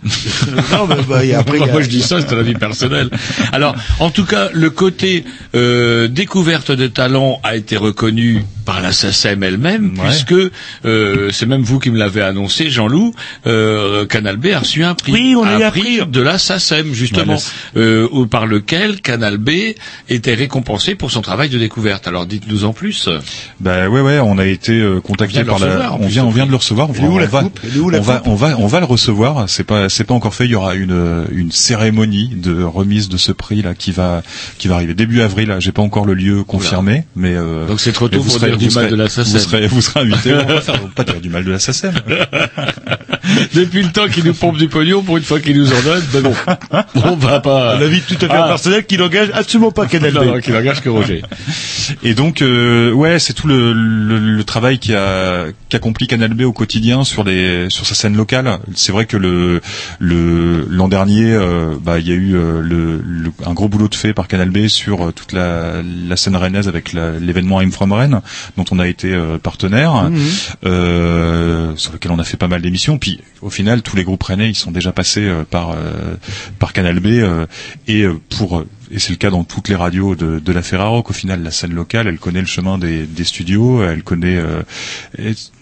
non, 0.72 0.88
mais 0.88 0.96
bah, 1.08 1.24
et 1.26 1.34
après, 1.34 1.62
a- 1.62 1.68
Moi, 1.68 1.82
je 1.82 1.88
dis 1.90 2.02
ça, 2.02 2.20
c'est 2.22 2.34
un 2.34 2.40
avis 2.40 2.54
personnel. 2.56 3.10
Alors, 3.52 3.76
en 4.00 4.10
tout 4.10 4.26
cas, 4.26 4.50
le 4.54 4.70
côté 4.70 5.24
euh, 5.56 6.08
découverte 6.08 6.72
de 6.72 6.88
talent 6.88 7.40
a 7.44 7.56
été 7.56 7.78
reconnu 7.78 8.44
par 8.66 8.82
la 8.82 8.92
SACEM 8.92 9.42
elle-même, 9.44 9.98
Ouais. 9.98 10.06
puisque 10.10 10.36
euh, 10.86 11.30
c'est 11.32 11.46
même 11.48 11.64
vous 11.64 11.80
qui 11.80 11.90
me 11.90 11.98
l'avez 11.98 12.22
annoncé, 12.22 12.70
Jean-Loup, 12.70 13.14
euh, 13.48 14.06
Canal 14.06 14.38
B 14.38 14.48
a 14.54 14.60
reçu 14.60 14.84
un 14.84 14.94
prix, 14.94 15.12
Oui, 15.14 15.36
on 15.36 15.44
a 15.44 15.50
un 15.50 15.62
un 15.62 15.72
prix 15.72 16.00
de 16.06 16.22
la 16.22 16.38
SACEM, 16.38 16.94
justement, 16.94 17.38
Ouais, 17.76 18.06
par 18.30 18.46
lequel 18.46 19.02
Canal 19.02 19.38
B 19.38 19.50
était 20.10 20.34
récompensé 20.36 20.96
pour 20.96 21.10
son 21.12 21.22
travail 21.22 21.50
de 21.50 21.58
découverte. 21.58 22.08
Alors, 22.08 22.26
dites-nous 22.26 22.64
en 22.66 22.74
plus. 22.74 23.10
Bah 23.60 23.88
ouais 23.90 24.02
ouais, 24.02 24.20
on 24.20 24.38
a 24.38 24.46
été 24.46 24.82
contacté 25.04 25.44
par 25.44 25.58
la, 25.60 25.66
recevoir, 25.68 26.02
on 26.02 26.08
vient 26.08 26.26
on 26.26 26.30
vient 26.30 26.46
de 26.46 26.52
le 26.52 26.58
recevoir. 26.58 26.90
On 27.00 27.18
la 27.18 27.26
va, 27.26 27.42
la 27.42 27.98
on 28.00 28.02
va 28.02 28.22
on 28.26 28.36
va 28.36 28.56
on 28.60 28.68
va 28.68 28.80
le 28.80 28.86
recevoir. 28.86 29.21
C'est 29.48 29.64
pas 29.64 29.90
c'est 29.90 30.04
pas 30.04 30.14
encore 30.14 30.34
fait. 30.36 30.46
Il 30.46 30.52
y 30.52 30.56
aura 30.56 30.76
une 30.76 31.26
une 31.32 31.52
cérémonie 31.52 32.30
de 32.36 32.64
remise 32.64 33.10
de 33.10 33.18
ce 33.18 33.32
prix 33.32 33.62
là 33.62 33.74
qui 33.76 33.92
va 33.92 34.22
qui 34.58 34.68
va 34.68 34.76
arriver 34.76 34.94
début 34.94 35.22
avril. 35.22 35.50
là. 35.50 35.60
J'ai 35.60 35.72
pas 35.72 35.82
encore 35.82 36.06
le 36.06 36.14
lieu 36.14 36.44
confirmé, 36.44 37.06
mais 37.16 37.34
euh, 37.36 37.68
Donc, 37.68 37.80
c'est 37.80 37.92
trop 37.92 38.08
tôt 38.10 38.20
vous 38.20 38.30
pour 38.30 38.40
serez- 38.40 38.50
dire 38.50 38.58
du 38.58 38.66
mal 38.76 38.86
serez- 38.86 38.92
de 38.92 38.96
la 38.96 39.06
Vous 39.06 39.40
serez 39.40 39.68
vous 39.68 39.82
serez 39.82 40.00
invité. 40.02 40.34
on 40.44 40.46
va 40.46 40.62
faire 40.62 40.80
pas 40.96 41.04
dire 41.04 41.20
du 41.22 41.30
mal 41.30 41.44
de 41.44 41.52
la 41.52 41.60
SACEM. 41.60 41.94
Depuis 43.54 43.84
le 43.84 43.92
temps 43.92 44.08
qu'il 44.08 44.24
nous 44.26 44.34
pompe 44.34 44.58
du 44.58 44.68
pognon, 44.68 45.04
pour 45.04 45.18
une 45.18 45.24
fois 45.24 45.40
qu'il 45.40 45.58
nous 45.58 45.72
en 45.72 45.82
donne, 45.84 46.04
ben 46.12 46.24
non. 46.24 46.34
On 47.06 47.16
va 47.16 47.40
pas... 47.40 47.76
un 47.76 47.82
avis 47.82 48.02
tout 48.02 48.16
à 48.16 48.20
fait 48.20 48.28
Ah. 48.30 48.48
personnel 48.48 48.86
qui 48.86 48.98
n'engage 48.98 49.30
absolument 49.34 49.72
pas 49.72 49.86
Canal 49.86 50.14
Non, 50.14 50.40
qui 50.40 50.52
n'engage 50.52 50.82
que 50.82 50.90
Roger. 50.90 51.22
Et 52.04 52.14
donc, 52.14 52.42
euh, 52.42 52.92
ouais, 52.92 53.20
c'est 53.20 53.34
tout 53.34 53.48
le, 53.48 53.74
le, 53.74 54.18
le 54.20 54.44
travail 54.44 54.80
qui 54.80 54.94
a 54.96 55.46
qu'accomplit 55.70 56.08
Canal 56.08 56.34
B 56.34 56.42
au 56.42 56.52
quotidien 56.54 57.04
sur 57.04 57.24
les 57.24 57.70
sur 57.70 57.86
sa 57.86 57.96
scène 57.96 58.16
locale. 58.18 58.60
C'est 58.76 58.92
vrai 58.92 59.06
que 59.06 59.11
le 59.18 59.62
le 60.00 60.66
l'an 60.70 60.88
dernier, 60.88 61.34
euh, 61.34 61.76
bah, 61.82 62.00
il 62.00 62.08
y 62.08 62.12
a 62.12 62.16
eu 62.16 62.36
euh, 62.36 62.62
le, 62.62 63.02
le- 63.04 63.32
un 63.46 63.54
gros 63.54 63.68
boulot 63.70 63.88
de 63.88 63.96
fait 63.96 64.14
par 64.14 64.28
Canal 64.28 64.50
B 64.50 64.68
sur 64.68 65.08
euh, 65.08 65.12
toute 65.12 65.32
la, 65.34 65.82
la 66.08 66.16
scène 66.18 66.36
rennaise 66.36 66.68
avec 66.68 66.94
l'événement 66.94 67.62
I'm 67.62 67.72
from 67.72 67.92
Rennes, 67.94 68.22
dont 68.58 68.66
on 68.72 68.80
a 68.80 68.88
été 68.88 69.16
partenaire, 69.44 70.10
euh, 70.66 71.74
sur 71.76 71.94
lequel 71.94 72.12
on 72.12 72.20
a 72.20 72.24
fait 72.24 72.38
pas 72.38 72.48
mal 72.48 72.62
d'émissions. 72.62 72.98
Puis 72.98 73.20
au 73.42 73.50
final, 73.50 73.82
tous 73.82 73.96
les 73.96 74.04
groupes 74.04 74.24
rennais, 74.24 74.50
ils 74.50 74.56
sont 74.56 74.72
déjà 74.72 74.92
passés 74.92 75.30
par 75.50 75.76
par 76.60 76.74
Canal 76.74 77.00
B 77.00 77.08
euh, 77.08 77.46
et 77.88 78.06
pour 78.38 78.64
et 78.94 79.00
c'est 79.00 79.12
le 79.12 79.16
cas 79.16 79.30
dans 79.30 79.46
toutes 79.46 79.70
les 79.70 79.76
radios 79.76 80.16
de, 80.16 80.40
de 80.40 80.52
la 80.52 80.62
Ferrarock. 80.62 81.10
Au 81.10 81.14
final, 81.14 81.42
la 81.44 81.52
scène 81.52 81.74
locale, 81.74 82.08
elle 82.08 82.18
connaît 82.20 82.42
le 82.42 82.46
chemin 82.46 82.78
des, 82.78 83.06
des 83.06 83.24
studios, 83.24 83.82
elle 83.86 84.04
connaît 84.04 84.36
euh, 84.38 84.64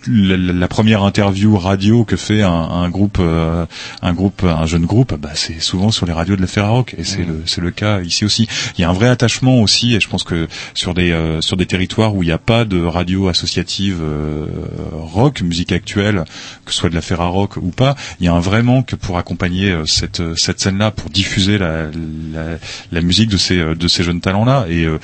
la, 0.07 0.67
première 0.67 1.03
interview 1.03 1.57
radio 1.57 2.03
que 2.05 2.15
fait 2.15 2.41
un, 2.41 2.51
un 2.51 2.89
groupe, 2.89 3.17
euh, 3.19 3.65
un 4.01 4.13
groupe, 4.13 4.43
un 4.43 4.65
jeune 4.65 4.85
groupe, 4.85 5.15
bah, 5.19 5.31
c'est 5.33 5.59
souvent 5.59 5.91
sur 5.91 6.05
les 6.05 6.13
radios 6.13 6.35
de 6.35 6.41
la 6.41 6.47
Ferrarock, 6.47 6.95
et 6.97 7.03
c'est 7.03 7.23
le 7.23 7.43
c'est 7.45 7.61
le 7.61 7.71
cas 7.71 8.01
ici 8.01 8.25
aussi. 8.25 8.47
Il 8.77 8.81
y 8.81 8.83
a 8.83 8.89
un 8.89 8.93
vrai 8.93 9.07
attachement 9.07 9.61
aussi, 9.61 9.95
et 9.95 9.99
je 9.99 10.07
pense 10.07 10.23
que 10.23 10.47
sur 10.73 10.93
des 10.93 11.11
euh, 11.11 11.41
sur 11.41 11.57
des 11.57 11.65
territoires 11.65 12.15
où 12.15 12.23
il 12.23 12.27
n'y 12.27 12.31
a 12.31 12.37
pas 12.37 12.65
de 12.65 12.81
radio 12.83 13.27
associative 13.27 13.99
euh, 14.01 14.45
rock, 14.93 15.41
musique 15.41 15.71
actuelle, 15.71 16.23
que 16.65 16.71
ce 16.71 16.79
soit 16.79 16.89
de 16.89 16.95
la 16.95 17.01
Ferrarock 17.01 17.57
ou 17.57 17.69
pas, 17.71 17.95
il 18.19 18.25
y 18.25 18.29
a 18.29 18.33
un 18.33 18.39
vrai 18.39 18.63
manque 18.63 18.95
pour 18.95 19.17
accompagner 19.17 19.71
euh, 19.71 19.85
cette 19.85 20.21
cette 20.37 20.59
scène-là, 20.59 20.91
pour 20.91 21.09
diffuser 21.09 21.57
la, 21.57 21.85
la, 22.33 22.57
la 22.91 23.01
musique 23.01 23.29
de 23.29 23.37
ces 23.37 23.57
euh, 23.59 23.75
de 23.75 23.87
ces 23.87 24.03
jeunes 24.03 24.21
talents-là, 24.21 24.65
et 24.69 24.85
euh, 24.85 24.99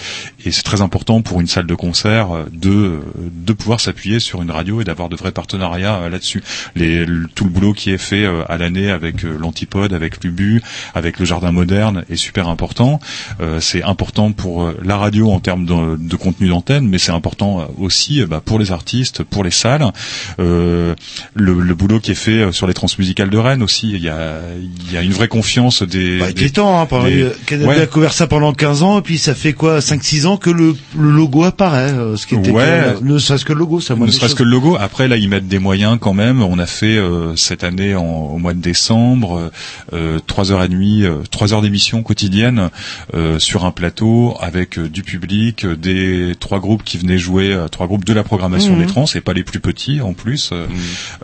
et 0.46 0.52
c'est 0.52 0.64
très 0.64 0.82
important 0.82 1.22
pour 1.22 1.42
une 1.42 1.48
salle 1.48 1.66
de 1.68 1.76
concert 1.76 2.32
euh, 2.36 2.46
de 2.52 2.70
euh, 2.70 3.02
de 3.18 3.54
pouvoir 3.54 3.80
s'appuyer 3.80 4.20
sur 4.20 4.42
une 4.42 4.52
radio 4.52 4.80
d'avoir 4.86 5.10
de 5.10 5.16
vrais 5.18 5.32
partenariats 5.34 5.96
euh, 5.96 6.10
là-dessus. 6.10 6.42
Les 6.76 7.06
tout 7.36 7.44
le 7.44 7.50
boulot 7.50 7.74
qui 7.74 7.92
est 7.92 7.98
fait 7.98 8.24
euh, 8.24 8.44
à 8.48 8.58
l'année 8.58 8.90
avec 8.90 9.26
euh, 9.26 9.36
l'Antipode, 9.38 9.92
avec 9.94 10.24
l'Ubu, 10.24 10.62
avec 10.94 11.20
le 11.20 11.26
Jardin 11.26 11.52
Moderne 11.52 12.06
est 12.10 12.16
super 12.16 12.48
important. 12.48 13.00
Euh, 13.42 13.60
c'est 13.60 13.84
important 13.84 14.32
pour 14.32 14.72
la 14.84 14.98
radio 14.98 15.32
en 15.32 15.40
termes 15.40 15.66
de, 15.66 15.98
de 15.98 16.16
contenu 16.16 16.48
d'antenne, 16.48 16.88
mais 16.88 16.98
c'est 17.00 17.12
important 17.12 17.68
aussi 17.78 18.24
bah, 18.26 18.42
pour 18.44 18.60
les 18.60 18.72
artistes, 18.72 19.24
pour 19.24 19.44
les 19.44 19.52
salles. 19.52 19.92
Euh, 20.40 20.96
le, 21.34 21.60
le 21.60 21.76
boulot 21.76 22.00
qui 22.00 22.12
est 22.12 22.16
fait 22.16 22.52
sur 22.52 22.68
les 22.68 22.74
transmusicales 22.74 23.30
de 23.30 23.38
Rennes 23.38 23.64
aussi, 23.64 23.90
il 23.92 24.02
y 24.04 24.10
a 24.10 24.40
il 24.88 24.94
y 24.94 24.98
a 24.98 25.02
une 25.02 25.12
vraie 25.12 25.28
confiance 25.28 25.84
des. 25.84 26.20
Bah, 26.20 26.26
il 26.30 26.36
des- 26.36 26.44
était 26.44 26.52
temps, 26.62 26.80
hein, 26.80 26.88
des- 27.06 27.32
Ouais. 27.66 27.80
a 27.82 27.88
couvert 27.88 28.14
ça 28.14 28.28
pendant 28.28 28.54
15 28.54 28.84
ans, 28.84 29.00
et 29.00 29.02
puis 29.02 29.18
ça 29.18 29.34
fait 29.34 29.54
quoi, 29.54 29.80
5-6 29.80 30.26
ans 30.28 30.38
que 30.38 30.50
le, 30.50 30.76
le 30.98 31.10
logo 31.12 31.44
apparaît, 31.44 31.92
euh, 31.92 32.16
ce 32.18 32.28
qui 32.28 32.36
était 32.36 32.52
Ouais. 32.52 32.96
ne 33.02 33.18
serait-ce 33.18 33.46
que 33.46 33.54
le 33.54 33.60
logo, 33.60 33.80
ça 33.80 33.96
moi 33.96 34.08
ne 34.08 34.12
serait-ce 34.12 34.36
que 34.36 34.44
le 34.44 34.50
logo. 34.52 34.75
Après, 34.80 35.08
là, 35.08 35.18
ils 35.18 35.30
mettent 35.30 35.48
des 35.48 35.60
moyens 35.60 35.98
quand 36.00 36.14
même. 36.14 36.42
On 36.42 36.60
a 36.60 36.66
fait 36.66 36.98
euh, 36.98 37.36
cette 37.36 37.64
année, 37.64 37.96
en- 37.96 38.04
au 38.04 38.38
mois 38.38 38.54
de 38.54 38.62
décembre, 38.62 39.52
euh, 39.94 40.20
trois 40.26 40.52
heures 40.52 40.64
et 40.64 40.68
demie, 40.70 41.04
euh, 41.04 41.18
trois 41.32 41.54
heures 41.54 41.62
d'émission 41.62 42.04
quotidienne 42.04 42.70
euh, 43.14 43.40
sur 43.40 43.66
un 43.66 43.72
plateau 43.72 44.36
avec 44.40 44.78
euh, 44.80 44.88
du 44.90 45.04
public, 45.04 45.66
euh, 45.66 45.76
des 45.76 46.34
trois 46.40 46.60
groupes 46.60 46.84
qui 46.84 46.98
venaient 46.98 47.18
jouer, 47.18 47.54
euh, 47.54 47.68
trois 47.68 47.88
groupes 47.88 48.06
de 48.06 48.14
la 48.14 48.24
programmation 48.24 48.76
Mhm. 48.76 48.82
des 48.82 48.88
trans, 48.88 49.06
et 49.16 49.22
pas 49.22 49.34
les 49.34 49.44
plus 49.44 49.60
petits 49.60 50.02
en 50.02 50.14
plus, 50.14 50.50
euh, 50.52 50.66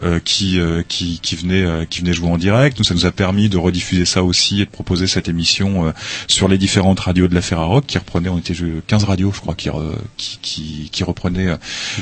euh, 0.04 0.20
qui, 0.24 0.60
euh, 0.60 0.82
qui 0.88 1.20
qui 1.22 1.36
venaient 1.36 1.64
euh, 1.64 1.86
qui 1.86 2.00
venaient 2.02 2.14
jouer 2.14 2.30
en 2.30 2.38
direct. 2.38 2.78
Nous, 2.80 2.86
ça 2.86 2.94
nous 2.94 3.06
a 3.06 3.12
permis 3.12 3.50
de 3.50 3.58
rediffuser 3.58 4.06
ça 4.06 4.24
aussi 4.24 4.62
et 4.62 4.66
de 4.66 4.70
proposer 4.72 5.08
cette 5.08 5.28
émission 5.30 5.88
euh, 5.88 5.92
sur 6.28 6.48
les 6.48 6.58
différentes 6.58 7.00
radios 7.00 7.28
de 7.28 7.36
la 7.36 7.42
Ferrarock 7.42 7.86
qui 7.86 7.98
reprenaient, 7.98 8.30
on 8.30 8.38
était 8.38 8.54
je- 8.54 8.80
15 8.88 9.04
radios, 9.04 9.32
je 9.34 9.40
crois, 9.42 9.56
qui 9.56 9.70
re- 9.70 9.96
qui 10.18 10.40
qui, 10.42 10.90
qui 10.92 11.04
reprenaient 11.04 11.48
euh, 11.48 11.58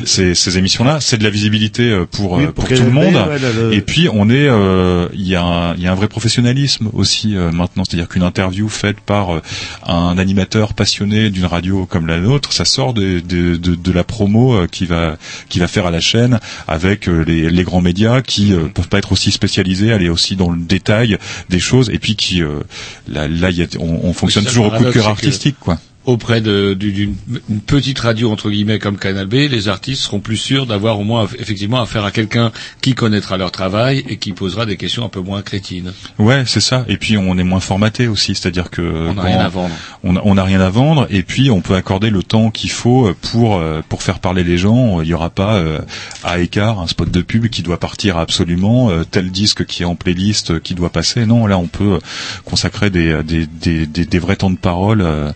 ces, 0.06 0.36
ces 0.36 0.58
émissions-là. 0.58 1.00
C'est 1.02 1.18
de 1.18 1.24
la 1.24 1.30
visibilité 1.40 1.84
euh, 1.92 2.06
pour 2.06 2.34
Oui, 2.34 2.44
euh, 2.44 2.48
pour 2.52 2.66
pour 2.66 2.78
tout 2.78 2.84
le 2.84 2.92
monde. 2.92 3.16
ouais, 3.16 3.40
là, 3.40 3.50
le- 3.56 3.74
Et 3.74 3.82
puis 3.82 4.08
on 4.12 4.30
est, 4.30 4.48
euh, 4.48 5.08
il 5.14 5.28
y 5.28 5.36
a 5.36 5.44
un, 5.44 5.74
il 5.76 5.82
y 5.82 5.88
a 5.88 5.92
un 5.92 5.96
vrai 5.96 6.08
professionnalisme 6.08 6.90
aussi 6.94 7.36
euh, 7.36 7.52
maintenant. 7.52 7.84
C'est-à-dire 7.88 8.08
qu'une 8.08 8.24
interview 8.24 8.68
faite 8.70 9.00
par 9.00 9.36
euh, 9.36 9.42
un 9.88 10.18
animateur 10.18 10.74
passionné 10.74 11.30
d'une 11.30 11.46
radio 11.46 11.86
comme 11.86 12.08
la 12.08 12.20
nôtre, 12.20 12.54
ça 12.54 12.66
sort 12.66 12.94
de 12.94 13.20
de, 13.20 13.56
de, 13.56 13.76
de 13.76 13.92
la 13.92 14.04
promo 14.04 14.54
euh, 14.54 14.68
qui 14.68 14.86
va 14.86 15.18
qui 15.50 15.60
va 15.60 15.68
faire 15.68 15.86
à 15.86 15.92
la 15.92 16.02
chaîne 16.02 16.40
avec 16.68 17.08
euh, 17.08 17.24
les, 17.26 17.50
les 17.50 17.64
grands 17.64 17.82
médias 17.82 18.22
qui 18.22 18.54
euh, 18.54 18.68
peuvent 18.74 18.90
pas 18.90 18.98
être 19.00 19.12
aussi 19.12 19.32
spécialisés, 19.32 19.92
aller 19.94 20.10
aussi 20.10 20.36
dans 20.36 20.50
le 20.52 20.60
détail 20.60 21.18
des 21.50 21.60
choses 21.60 21.90
et 21.90 22.00
puis 22.00 22.16
qui 22.16 22.42
euh, 22.44 22.60
là 23.08 23.28
là 23.28 23.50
il 23.50 23.58
y 23.58 23.64
a, 23.64 23.68
on, 23.80 24.02
on 24.04 24.14
fonctionne 24.14 24.46
toujours 24.46 24.68
au 24.68 24.72
coup 24.72 24.84
de 24.84 24.92
cœur 24.92 25.06
que- 25.06 25.10
artistique 25.10 25.56
quoi. 25.60 25.78
Auprès 26.10 26.42
d'une 26.42 27.16
une 27.50 27.62
petite 27.62 28.00
radio 28.00 28.32
entre 28.32 28.50
guillemets 28.50 28.80
comme 28.80 28.98
Canal 28.98 29.28
B, 29.28 29.34
les 29.50 29.68
artistes 29.68 30.04
seront 30.04 30.20
plus 30.20 30.38
sûrs 30.38 30.66
d'avoir 30.66 31.00
au 31.00 31.04
moins 31.04 31.28
effectivement 31.38 31.82
affaire 31.82 32.04
à 32.04 32.12
quelqu'un 32.12 32.52
qui 32.82 32.96
connaîtra 32.96 33.38
leur 33.38 33.52
travail 33.52 34.04
et 34.10 34.18
qui 34.18 34.34
posera 34.34 34.66
des 34.66 34.78
questions 34.78 35.06
un 35.06 35.10
peu 35.10 35.20
moins 35.22 35.42
crétines. 35.42 35.94
Ouais, 36.18 36.44
c'est 36.46 36.60
ça. 36.60 36.86
Et 36.88 36.98
puis 36.98 37.18
on 37.18 37.38
est 37.38 37.44
moins 37.44 37.60
formaté 37.60 38.08
aussi, 38.08 38.36
c'est-à-dire 38.36 38.70
que 38.70 38.82
On 38.82 39.14
n'a 39.14 39.22
rien 39.22 39.40
à 39.40 39.50
vendre. 39.50 39.76
On 40.04 40.36
n'a 40.36 40.44
rien 40.44 40.62
à 40.62 40.70
vendre, 40.70 41.08
et 41.10 41.24
puis 41.24 41.52
on 41.52 41.62
peut 41.62 41.76
accorder 41.76 42.10
le 42.10 42.24
temps 42.24 42.50
qu'il 42.52 42.72
faut 42.72 43.14
pour 43.32 43.58
euh, 43.58 43.82
pour 43.88 44.04
faire 44.04 44.20
parler 44.20 44.44
les 44.44 44.58
gens. 44.58 45.02
Il 45.02 45.08
n'y 45.08 45.14
aura 45.14 45.30
pas 45.30 45.56
euh, 45.56 45.80
à 46.24 46.40
écart 46.40 46.80
un 46.80 46.88
spot 46.88 47.12
de 47.12 47.22
pub 47.22 47.48
qui 47.48 47.62
doit 47.62 47.80
partir 47.80 48.18
absolument, 48.18 48.90
euh, 48.90 49.04
tel 49.04 49.30
disque 49.32 49.66
qui 49.66 49.84
est 49.84 49.86
en 49.86 49.96
playlist 49.96 50.52
euh, 50.52 50.60
qui 50.60 50.74
doit 50.74 50.90
passer. 50.90 51.26
Non, 51.26 51.46
là 51.46 51.58
on 51.58 51.68
peut 51.68 51.94
euh, 51.94 52.00
consacrer 52.46 52.90
des 52.90 53.24
des, 53.24 53.46
des, 53.46 53.86
des, 53.86 54.06
des 54.06 54.20
vrais 54.20 54.36
temps 54.36 54.50
de 54.50 54.58
parole 54.58 55.02
euh, 55.02 55.32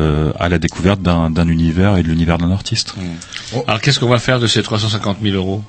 euh, 0.00 0.32
à 0.40 0.48
la 0.48 0.58
découverte 0.58 1.00
d'un 1.02 1.30
d'un 1.30 1.46
univers 1.48 1.96
et 1.96 2.02
de 2.02 2.08
l'univers 2.08 2.38
d'un 2.38 2.50
artiste. 2.50 2.94
Alors 3.68 3.80
qu'est-ce 3.80 4.00
qu'on 4.00 4.08
va 4.08 4.18
faire 4.18 4.40
de 4.40 4.46
ces 4.46 4.62
350 4.62 5.18
000 5.22 5.36
euros? 5.36 5.62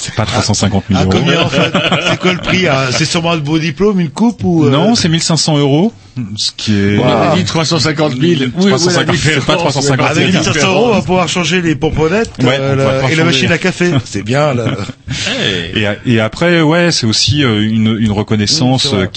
C'est 0.00 0.14
pas 0.14 0.24
350 0.24 0.84
000 0.88 1.00
Ah, 1.00 1.04
euros. 1.04 1.12
combien 1.18 1.42
en 1.42 1.48
fait? 1.48 1.72
C'est 2.08 2.18
quoi 2.20 2.32
le 2.32 2.38
prix? 2.38 2.66
Ah, 2.68 2.86
C'est 2.92 3.04
sûrement 3.04 3.32
un 3.32 3.38
beau 3.38 3.58
diplôme, 3.58 3.98
une 4.00 4.10
coupe 4.10 4.44
ou 4.44 4.64
euh, 4.64 4.70
Non, 4.70 4.94
c'est 4.94 5.08
1500 5.08 5.58
euros, 5.58 5.92
ce 6.36 6.50
qui 6.56 6.74
est. 6.74 6.98
On 6.98 7.06
a 7.06 7.36
dit 7.36 7.44
350 7.44 8.12
000. 8.12 8.22
Oui, 8.22 8.50
oui, 8.56 8.70
la 8.70 8.70
350 8.76 9.14
différence, 9.14 9.44
pas 9.44 9.56
350 9.56 9.96
000. 9.98 10.08
Avec 10.08 10.34
1500 10.34 10.68
euros, 10.72 10.86
on 10.90 10.94
va 10.94 11.00
pouvoir 11.02 11.28
changer 11.28 11.62
les 11.62 11.74
pomponnettes 11.74 12.30
Ouais, 12.42 12.56
euh, 12.60 12.74
la- 12.74 13.10
et 13.10 13.14
la 13.14 13.24
machine 13.24 13.50
à 13.52 13.58
café. 13.58 13.92
C'est 14.04 14.22
bien 14.22 14.54
là. 14.54 14.76
Et, 15.74 15.84
et 16.14 16.20
après, 16.20 16.60
ouais, 16.62 16.90
c'est 16.90 17.06
aussi 17.06 17.44
euh, 17.44 17.60
une, 17.62 17.96
une 17.98 18.10
reconnaissance 18.12 18.84
Oui, 18.84 18.90
c'est 18.90 18.96
vrai. 18.96 19.04
euh, 19.04 19.08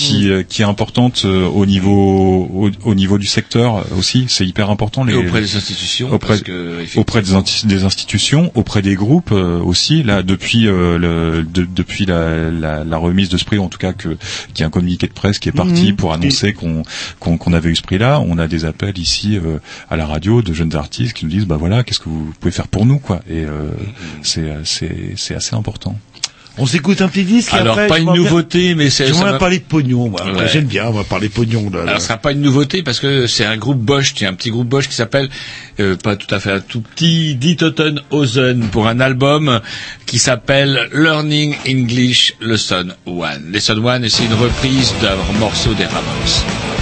qui, 0.43 0.45
qui 0.47 0.61
est 0.61 0.65
importante 0.65 1.25
au 1.25 1.65
niveau 1.65 2.47
au, 2.53 2.69
au 2.85 2.95
niveau 2.95 3.17
du 3.17 3.25
secteur 3.27 3.85
aussi. 3.97 4.25
C'est 4.27 4.45
hyper 4.45 4.69
important. 4.69 5.03
Les, 5.03 5.13
Et 5.13 5.17
auprès 5.17 5.41
des 5.41 5.55
institutions, 5.55 6.11
auprès, 6.11 6.27
parce 6.29 6.41
que, 6.41 6.75
effectivement- 6.75 7.01
auprès 7.01 7.21
des, 7.21 7.83
institutions, 7.83 8.51
auprès 8.55 8.81
des 8.81 8.95
groupes 8.95 9.31
aussi. 9.31 10.03
Là, 10.03 10.21
depuis 10.23 10.67
euh, 10.67 10.97
le, 10.97 11.43
de- 11.43 11.67
depuis 11.69 12.05
la, 12.05 12.49
la, 12.51 12.83
la 12.83 12.97
remise 12.97 13.29
de 13.29 13.37
ce 13.37 13.45
prix, 13.45 13.57
en 13.59 13.67
tout 13.67 13.77
cas 13.77 13.93
que 13.93 14.09
qu'il 14.53 14.61
y 14.61 14.63
a 14.63 14.67
un 14.67 14.69
communiqué 14.69 15.07
de 15.07 15.13
presse 15.13 15.39
qui 15.39 15.49
est 15.49 15.53
parti 15.53 15.89
Mhm. 15.89 15.95
pour 15.95 16.13
annoncer 16.13 16.53
qu'on 16.53 16.83
qu'on 17.19 17.53
avait 17.53 17.69
eu 17.69 17.75
ce 17.75 17.81
prix-là. 17.81 18.19
On 18.25 18.37
a 18.37 18.47
des 18.47 18.65
appels 18.65 18.97
ici 18.97 19.37
euh, 19.37 19.59
à 19.89 19.95
la 19.97 20.05
radio 20.05 20.41
de 20.41 20.53
jeunes 20.53 20.75
artistes 20.75 21.13
qui 21.13 21.25
nous 21.25 21.31
disent 21.31 21.45
bah 21.45 21.57
voilà, 21.57 21.83
qu'est-ce 21.83 21.99
que 21.99 22.09
vous 22.09 22.33
pouvez 22.39 22.51
faire 22.51 22.67
pour 22.67 22.85
nous 22.85 22.99
quoi. 22.99 23.21
Et 23.29 23.43
euh, 23.45 23.69
c'est 24.21 24.49
c'est 24.63 25.13
c'est 25.15 25.35
assez 25.35 25.55
important. 25.55 25.97
On 26.61 26.65
s'écoute 26.65 27.01
un 27.01 27.07
petit 27.07 27.23
disque. 27.23 27.53
Alors 27.53 27.71
après, 27.73 27.87
pas 27.87 27.99
une 27.99 28.13
nouveauté, 28.13 28.75
mais 28.75 28.89
c'est. 28.89 29.05
ça 29.07 29.13
J'aimerais 29.13 29.31
va- 29.33 29.37
parler 29.37 29.59
de 29.59 29.63
pognon. 29.63 30.09
Moi. 30.09 30.21
Ouais. 30.25 30.49
J'aime 30.51 30.65
bien. 30.65 30.87
On 30.87 30.91
va 30.91 31.05
parler 31.05 31.29
pognon. 31.29 31.69
Là, 31.69 31.77
là. 31.77 31.91
Alors, 31.91 32.01
ce 32.01 32.07
sera 32.07 32.17
pas 32.17 32.33
une 32.33 32.41
nouveauté 32.41 32.83
parce 32.83 32.99
que 32.99 33.27
c'est 33.27 33.45
un 33.45 33.55
groupe 33.55 33.77
Bosch, 33.79 34.13
tiens, 34.13 34.31
un 34.31 34.33
petit 34.33 34.49
groupe 34.51 34.67
Bosch 34.67 34.89
qui 34.89 34.95
s'appelle, 34.95 35.29
euh, 35.79 35.95
pas 35.95 36.17
tout 36.17 36.33
à 36.35 36.41
fait 36.41 36.51
un 36.51 36.59
tout 36.59 36.81
petit, 36.81 37.35
Ditoten 37.35 38.01
Ozen 38.11 38.67
pour 38.71 38.87
un 38.89 38.99
album 38.99 39.61
qui 40.05 40.19
s'appelle 40.19 40.89
Learning 40.93 41.55
English 41.65 42.33
Lesson 42.41 42.89
One. 43.05 43.51
Lesson 43.53 43.77
One, 43.81 44.09
c'est 44.09 44.25
une 44.25 44.33
reprise 44.33 44.93
d'un 45.01 45.15
morceau 45.39 45.73
des 45.75 45.85
Ramones. 45.85 46.78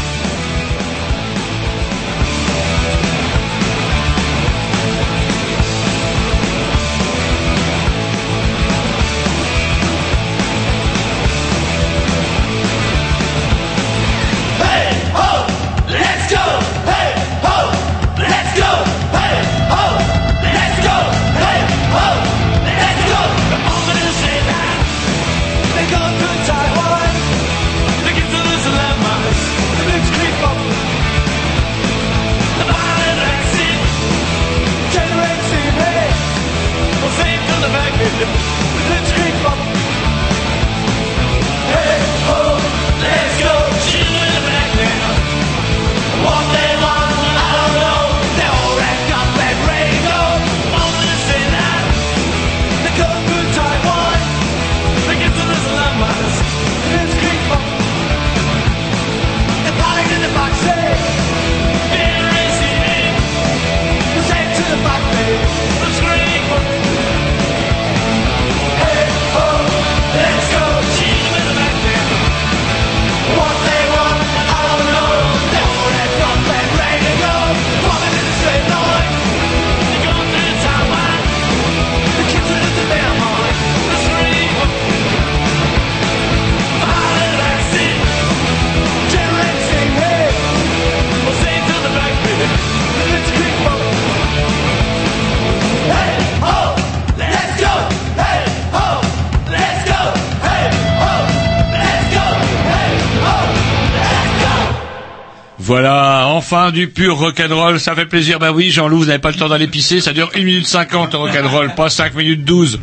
Enfin 106.48 106.72
du 106.72 106.88
pur 106.88 107.18
rock'n'roll, 107.18 107.78
ça 107.78 107.94
fait 107.94 108.06
plaisir. 108.06 108.40
Bah 108.40 108.54
oui, 108.54 108.72
Jean-Loup, 108.72 109.00
vous 109.00 109.06
n'avez 109.08 109.20
pas 109.20 109.32
le 109.32 109.36
temps 109.36 109.50
d'aller 109.50 109.68
pisser, 109.68 110.00
ça 110.00 110.14
dure 110.14 110.32
1 110.34 110.44
minute 110.44 110.66
50 110.66 111.12
le 111.12 111.20
rock'n'roll, 111.20 111.76
pas 111.76 111.90
5 111.90 112.16
minutes 112.16 112.46
12. 112.46 112.80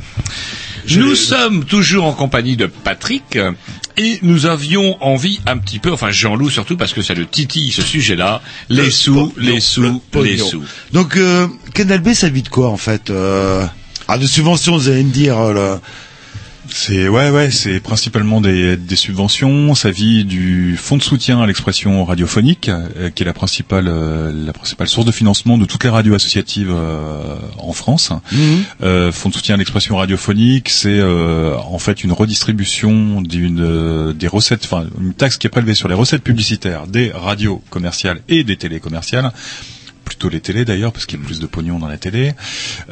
Nous 0.90 1.14
sommes 1.14 1.64
toujours 1.64 2.04
en 2.04 2.12
compagnie 2.12 2.56
de 2.58 2.66
Patrick 2.66 3.38
et 3.96 4.18
nous 4.20 4.44
avions 4.44 5.02
envie 5.02 5.40
un 5.46 5.56
petit 5.56 5.78
peu, 5.78 5.90
enfin 5.90 6.10
Jean-Loup 6.10 6.50
surtout 6.50 6.76
parce 6.76 6.92
que 6.92 7.00
ça 7.00 7.14
le 7.14 7.24
titille 7.24 7.72
ce 7.72 7.80
sujet-là, 7.80 8.42
les 8.68 8.90
sous, 8.90 9.32
les 9.38 9.60
sous, 9.60 10.02
les 10.14 10.36
sous. 10.36 10.62
Donc 10.92 11.16
euh, 11.16 11.48
Canal 11.72 12.00
B, 12.00 12.12
ça 12.12 12.28
vit 12.28 12.42
de 12.42 12.50
quoi 12.50 12.68
en 12.68 12.76
fait 12.76 13.08
euh... 13.08 13.64
Ah, 14.08 14.18
de 14.18 14.26
subventions, 14.26 14.76
vous 14.76 14.90
allez 14.90 15.04
me 15.04 15.10
dire. 15.10 15.38
euh, 15.38 15.54
là. 15.54 15.80
C'est 16.68 17.08
ouais 17.08 17.30
ouais, 17.30 17.50
c'est 17.50 17.80
principalement 17.80 18.40
des, 18.40 18.76
des 18.76 18.96
subventions. 18.96 19.74
Ça 19.74 19.90
vit 19.90 20.24
du 20.24 20.76
fonds 20.76 20.96
de 20.96 21.02
soutien 21.02 21.40
à 21.40 21.46
l'expression 21.46 22.04
radiophonique, 22.04 22.68
euh, 22.68 23.10
qui 23.10 23.22
est 23.22 23.26
la 23.26 23.32
principale 23.32 23.86
euh, 23.88 24.32
la 24.32 24.52
principale 24.52 24.88
source 24.88 25.06
de 25.06 25.12
financement 25.12 25.58
de 25.58 25.64
toutes 25.66 25.84
les 25.84 25.90
radios 25.90 26.14
associatives 26.14 26.70
euh, 26.72 27.36
en 27.58 27.72
France. 27.72 28.12
Euh, 28.82 29.12
fonds 29.12 29.28
de 29.28 29.34
soutien 29.34 29.54
à 29.54 29.58
l'expression 29.58 29.96
radiophonique, 29.96 30.68
c'est 30.68 30.98
euh, 30.98 31.56
en 31.56 31.78
fait 31.78 32.02
une 32.02 32.12
redistribution 32.12 33.20
d'une 33.20 33.60
euh, 33.60 34.12
des 34.12 34.28
recettes, 34.28 34.64
enfin 34.64 34.86
une 35.00 35.14
taxe 35.14 35.36
qui 35.36 35.46
est 35.46 35.50
prélevée 35.50 35.74
sur 35.74 35.88
les 35.88 35.94
recettes 35.94 36.22
publicitaires 36.22 36.86
des 36.86 37.10
radios 37.12 37.62
commerciales 37.70 38.20
et 38.28 38.44
des 38.44 38.56
télés 38.56 38.80
commerciales 38.80 39.32
plutôt 40.14 40.28
les 40.28 40.40
télés 40.40 40.64
d'ailleurs 40.64 40.92
parce 40.92 41.06
qu'il 41.06 41.18
y 41.18 41.22
a 41.22 41.26
plus 41.26 41.40
de 41.40 41.46
pognon 41.46 41.78
dans 41.78 41.88
la 41.88 41.96
télé, 41.98 42.32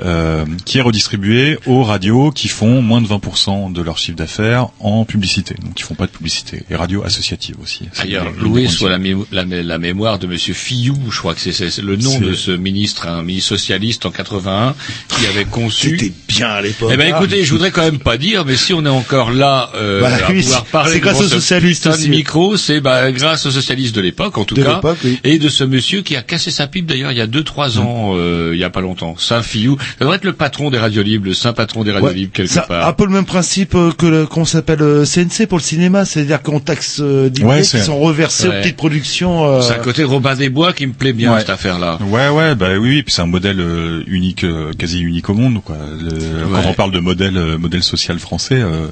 euh, 0.04 0.44
qui 0.64 0.78
est 0.78 0.80
redistribué 0.80 1.58
aux 1.66 1.82
radios 1.84 2.30
qui 2.32 2.48
font 2.48 2.82
moins 2.82 3.00
de 3.00 3.06
20% 3.06 3.72
de 3.72 3.82
leur 3.82 3.98
chiffre 3.98 4.16
d'affaires 4.16 4.68
en 4.80 5.04
publicité, 5.04 5.54
donc 5.62 5.74
qui 5.74 5.82
font 5.82 5.94
pas 5.94 6.06
de 6.06 6.10
publicité, 6.10 6.64
et 6.70 6.74
radios 6.76 7.04
associatives 7.04 7.56
aussi. 7.62 7.88
C'est 7.92 8.02
Ailleurs, 8.02 8.32
des- 8.32 8.40
loué 8.40 8.66
soit 8.68 8.90
la, 8.90 8.98
mé- 8.98 9.24
la, 9.30 9.44
mé- 9.44 9.62
la 9.62 9.78
mémoire 9.78 10.18
de 10.18 10.26
Monsieur 10.26 10.54
Fillou, 10.54 10.96
je 11.10 11.18
crois 11.18 11.34
que 11.34 11.40
c'est- 11.40 11.78
le 11.82 11.96
nom 11.96 12.18
de 12.20 12.34
ce 12.34 12.50
ministre, 12.50 13.06
un 13.06 13.22
ministre 13.22 13.50
socialiste 13.56 14.04
en 14.06 14.10
81, 14.10 14.74
qui 15.08 15.26
avait 15.26 15.44
conçu. 15.44 15.98
C'était 15.98 16.12
bien 16.28 16.48
à 16.48 16.60
l'époque. 16.62 16.90
Eh 16.92 16.96
ben 16.96 17.12
Ah. 17.14 17.18
écoutez, 17.18 17.44
je 17.44 17.52
voudrais 17.52 17.70
quand 17.70 17.82
même 17.82 17.98
pas 18.00 18.16
dire, 18.18 18.44
mais 18.44 18.56
si 18.56 18.72
on 18.74 18.84
est 18.84 18.88
encore 18.88 19.30
là 19.30 19.70
euh, 19.76 20.00
Bah 20.00 20.08
à 20.26 20.32
oui, 20.32 20.40
pouvoir 20.42 20.64
c'est- 20.64 20.70
parler 20.72 21.00
grâce 21.00 21.20
aux 21.20 21.24
ce 21.24 21.28
socialistes 21.28 21.88
micro, 22.08 22.56
c'est 22.56 22.80
bah, 22.80 23.12
grâce 23.12 23.46
aux 23.46 23.50
socialistes 23.50 23.94
de 23.94 24.00
l'époque 24.00 24.38
en 24.38 24.44
tout 24.44 24.54
De 24.54 24.62
cas, 24.62 24.80
oui. 25.04 25.18
et 25.24 25.38
de 25.38 25.48
ce 25.48 25.64
monsieur 25.64 26.02
qui 26.02 26.16
a 26.16 26.22
cassé 26.22 26.50
sa 26.50 26.66
pipe 26.66 26.86
d'ailleurs 26.86 27.11
il 27.12 27.18
y 27.18 27.20
a 27.20 27.26
deux 27.26 27.44
trois 27.44 27.78
ans, 27.78 28.12
euh, 28.16 28.50
il 28.54 28.58
y 28.58 28.64
a 28.64 28.70
pas 28.70 28.80
longtemps. 28.80 29.14
Saint 29.18 29.42
Fillou, 29.42 29.78
ça 29.78 29.84
devrait 30.00 30.16
être 30.16 30.24
le 30.24 30.32
patron 30.32 30.70
des 30.70 30.78
radios 30.78 31.02
libres, 31.02 31.26
le 31.26 31.34
saint 31.34 31.52
patron 31.52 31.84
des 31.84 31.92
radios 31.92 32.08
Ouais, 32.08 32.14
libres 32.14 32.32
quelque 32.32 32.48
c'est 32.50 32.66
part. 32.66 32.86
un 32.88 32.92
peu 32.92 33.04
le 33.04 33.12
même 33.12 33.24
principe 33.24 33.74
euh, 33.74 33.92
que 33.92 34.24
qu'on 34.24 34.44
s'appelle 34.44 34.82
euh, 34.82 35.04
CNC 35.04 35.46
pour 35.46 35.58
le 35.58 35.62
cinéma, 35.62 36.04
c'est-à-dire 36.04 36.42
qu'on 36.42 36.60
taxe 36.60 36.98
euh, 37.00 37.28
des 37.28 37.42
Ouais, 37.44 37.62
qui 37.62 37.78
sont 37.78 37.98
reversés 38.00 38.48
Ouais. 38.48 38.58
aux 38.58 38.60
petites 38.62 38.76
productions. 38.76 39.44
euh, 39.46 39.60
C'est 39.62 39.74
un 39.74 39.78
côté 39.78 40.04
Robin 40.04 40.34
des 40.34 40.48
Bois 40.48 40.72
qui 40.72 40.86
me 40.86 40.92
plaît 40.92 41.12
bien 41.12 41.32
Ouais. 41.34 41.40
cette 41.40 41.50
affaire-là. 41.50 41.98
Ouais, 42.08 42.28
ouais, 42.28 42.54
bah 42.54 42.68
oui, 42.72 42.78
oui, 42.96 43.02
puis 43.02 43.12
c'est 43.12 43.22
un 43.22 43.26
modèle 43.26 43.60
euh, 43.60 44.02
unique, 44.06 44.44
euh, 44.44 44.72
quasi 44.78 45.00
unique 45.00 45.28
au 45.30 45.34
monde. 45.34 45.62
Quoi. 45.62 45.76
Le- 46.00 46.12
Ouais. 46.42 46.60
Quand 46.62 46.68
on 46.70 46.74
parle 46.74 46.90
de 46.92 46.98
modèle, 46.98 47.36
euh, 47.36 47.58
modèle 47.58 47.82
social 47.82 48.18
français, 48.18 48.60
euh, 48.60 48.88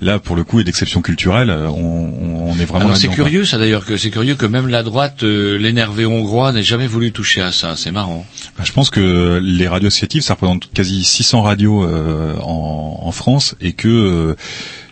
là, 0.00 0.18
pour 0.18 0.36
le 0.36 0.44
coup, 0.44 0.60
et 0.60 0.64
d'exception 0.64 1.02
culturelle, 1.02 1.50
euh, 1.50 1.66
on, 1.68 2.50
on 2.50 2.58
est 2.58 2.64
vraiment. 2.64 2.86
Alors 2.86 2.96
c'est 2.96 3.08
curieux 3.08 3.44
ça 3.44 3.58
d'ailleurs 3.58 3.84
que 3.84 3.96
c'est 3.96 4.10
curieux 4.10 4.34
que 4.34 4.46
même 4.46 4.68
la 4.68 4.82
droite, 4.82 5.22
euh, 5.22 5.56
l'énervé 5.58 6.06
hongrois, 6.06 6.52
n'ait 6.52 6.62
jamais 6.62 6.86
voulu 6.86 7.12
toucher 7.12 7.40
à 7.42 7.52
C'est 7.76 7.90
marrant. 7.90 8.26
Bah, 8.58 8.64
je 8.64 8.72
pense 8.72 8.90
que 8.90 9.40
les 9.42 9.68
radios 9.68 9.88
associatives, 9.88 10.22
ça 10.22 10.34
représente 10.34 10.70
quasi 10.72 11.04
600 11.04 11.42
radios 11.42 11.84
euh, 11.84 12.36
en, 12.40 13.00
en 13.02 13.12
France, 13.12 13.54
et 13.60 13.72
que 13.72 13.88
euh, 13.88 14.36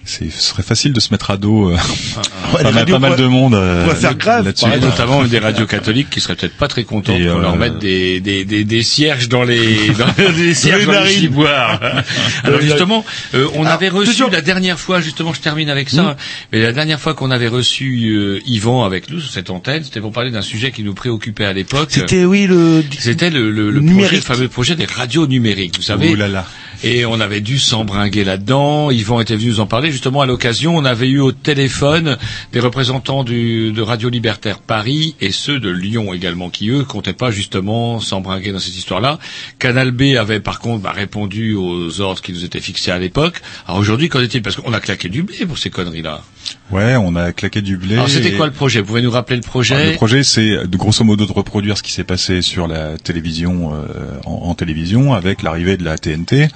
c'est- 0.04 0.30
ce 0.30 0.40
serait 0.40 0.62
facile 0.62 0.92
de 0.92 1.00
se 1.00 1.08
mettre 1.12 1.30
à 1.30 1.36
dos 1.36 1.70
euh, 1.70 1.76
Ouais, 2.54 2.54
pas, 2.54 2.58
les 2.58 2.64
mal, 2.64 2.74
radios 2.74 2.94
pas 2.98 3.08
mal 3.08 3.18
de 3.18 3.26
monde 3.26 3.54
euh, 3.54 3.84
pourraient 3.84 3.96
faire 3.96 4.14
grève, 4.14 4.44
là-dessus. 4.44 4.66
exemple. 4.66 4.84
notamment 4.86 5.22
des 5.24 5.38
radios 5.38 5.66
catholiques 5.66 6.10
qui 6.10 6.20
seraient 6.20 6.34
peut-être 6.36 6.56
pas 6.56 6.68
très 6.68 6.84
contentes 6.84 7.16
Et, 7.18 7.26
qu'on 7.26 7.38
leur 7.38 7.54
euh, 7.54 7.56
mette 7.56 7.78
des, 7.78 8.20
des, 8.20 8.44
des, 8.44 8.64
des 8.64 8.82
cierges 8.82 9.28
dans 9.28 9.42
les, 9.44 9.88
dans 9.98 10.06
les 10.36 10.54
cierges 10.54 10.86
dans 10.86 11.02
les 11.04 11.10
ciboires. 11.14 11.80
Alors 12.44 12.60
justement, 12.60 13.04
euh, 13.34 13.46
on 13.54 13.60
Alors, 13.62 13.72
avait 13.74 13.88
reçu 13.88 14.10
toujours- 14.10 14.30
la 14.30 14.40
dernière 14.42 14.78
fois, 14.78 15.00
justement, 15.00 15.32
je 15.32 15.40
termine 15.40 15.70
avec 15.70 15.88
ça, 15.88 16.02
Mm. 16.02 16.16
mais 16.52 16.62
la 16.62 16.72
dernière 16.72 17.00
fois 17.00 17.14
qu'on 17.14 17.30
avait 17.30 17.48
reçu 17.48 18.10
euh, 18.10 18.40
Yvan 18.46 18.84
avec 18.84 19.08
nous 19.10 19.20
sur 19.20 19.30
cette 19.30 19.50
antenne, 19.50 19.84
c'était 19.84 20.00
pour 20.00 20.12
parler 20.12 20.30
d'un 20.30 20.42
sujet 20.42 20.72
qui 20.72 20.82
nous 20.82 20.94
préoccupait 20.94 21.44
à 21.46 21.52
l'époque. 21.52 21.88
C'était 21.90 22.24
oui 22.24 22.46
le. 22.46 22.84
C'était 22.98 23.30
le, 23.30 23.50
le, 23.50 23.70
le, 23.70 23.80
Numérique. 23.80 24.00
projet, 24.02 24.16
le 24.16 24.22
fameux 24.22 24.48
projet 24.48 24.74
des 24.74 24.84
radios 24.84 25.26
numériques, 25.26 25.76
vous 25.76 25.82
savez. 25.82 26.10
Ouh 26.10 26.16
là 26.16 26.28
là. 26.28 26.46
Et 26.84 27.06
on 27.06 27.20
avait 27.20 27.40
dû 27.40 27.60
s'embringuer 27.60 28.24
là-dedans. 28.24 28.90
Yvan 28.90 29.20
était 29.20 29.36
venu 29.36 29.50
nous 29.50 29.60
en 29.60 29.66
parler. 29.66 29.92
Justement, 29.92 30.20
à 30.20 30.26
l'occasion, 30.26 30.76
on 30.76 30.84
avait 30.84 31.08
eu 31.08 31.20
au 31.20 31.30
téléphone 31.30 32.18
des 32.52 32.58
représentants 32.58 33.22
du, 33.22 33.70
de 33.70 33.82
Radio 33.82 34.08
Libertaire 34.08 34.58
Paris 34.58 35.14
et 35.20 35.30
ceux 35.30 35.60
de 35.60 35.70
Lyon 35.70 36.12
également, 36.12 36.50
qui 36.50 36.70
eux 36.70 36.82
comptaient 36.82 37.12
pas 37.12 37.30
justement 37.30 38.00
s'embringuer 38.00 38.50
dans 38.50 38.58
cette 38.58 38.76
histoire-là. 38.76 39.20
Canal 39.60 39.92
B 39.92 40.16
avait 40.18 40.40
par 40.40 40.58
contre 40.58 40.82
bah, 40.82 40.90
répondu 40.90 41.54
aux 41.54 42.00
ordres 42.00 42.20
qui 42.20 42.32
nous 42.32 42.44
étaient 42.44 42.60
fixés 42.60 42.90
à 42.90 42.98
l'époque. 42.98 43.40
Alors 43.68 43.80
aujourd'hui, 43.80 44.08
qu'en 44.08 44.20
est-il? 44.20 44.42
Parce 44.42 44.56
qu'on 44.56 44.72
a 44.72 44.80
claqué 44.80 45.08
du 45.08 45.22
blé 45.22 45.46
pour 45.46 45.58
ces 45.58 45.70
conneries-là. 45.70 46.22
Ouais, 46.70 46.96
on 46.96 47.14
a 47.16 47.32
claqué 47.32 47.60
du 47.60 47.76
blé. 47.76 47.94
Alors 47.94 48.08
c'était 48.08 48.30
et- 48.30 48.36
quoi 48.36 48.46
le 48.46 48.52
projet? 48.52 48.80
Vous 48.80 48.86
pouvez 48.86 49.02
nous 49.02 49.10
rappeler 49.10 49.36
le 49.36 49.42
projet? 49.42 49.74
Alors, 49.74 49.86
Le 49.90 49.94
projet, 49.96 50.22
c'est 50.22 50.66
de 50.66 50.76
grosso 50.76 51.04
modo 51.04 51.26
de 51.26 51.32
reproduire 51.32 51.76
ce 51.76 51.82
qui 51.82 51.92
s'est 51.92 52.04
passé 52.04 52.40
sur 52.40 52.66
la 52.66 52.96
télévision, 52.96 53.72
euh, 53.74 53.84
en, 54.24 54.48
en 54.48 54.54
télévision, 54.54 55.12
avec 55.12 55.42
l'arrivée 55.42 55.76
de 55.76 55.84
la 55.84 55.98
TNT, 55.98 56.48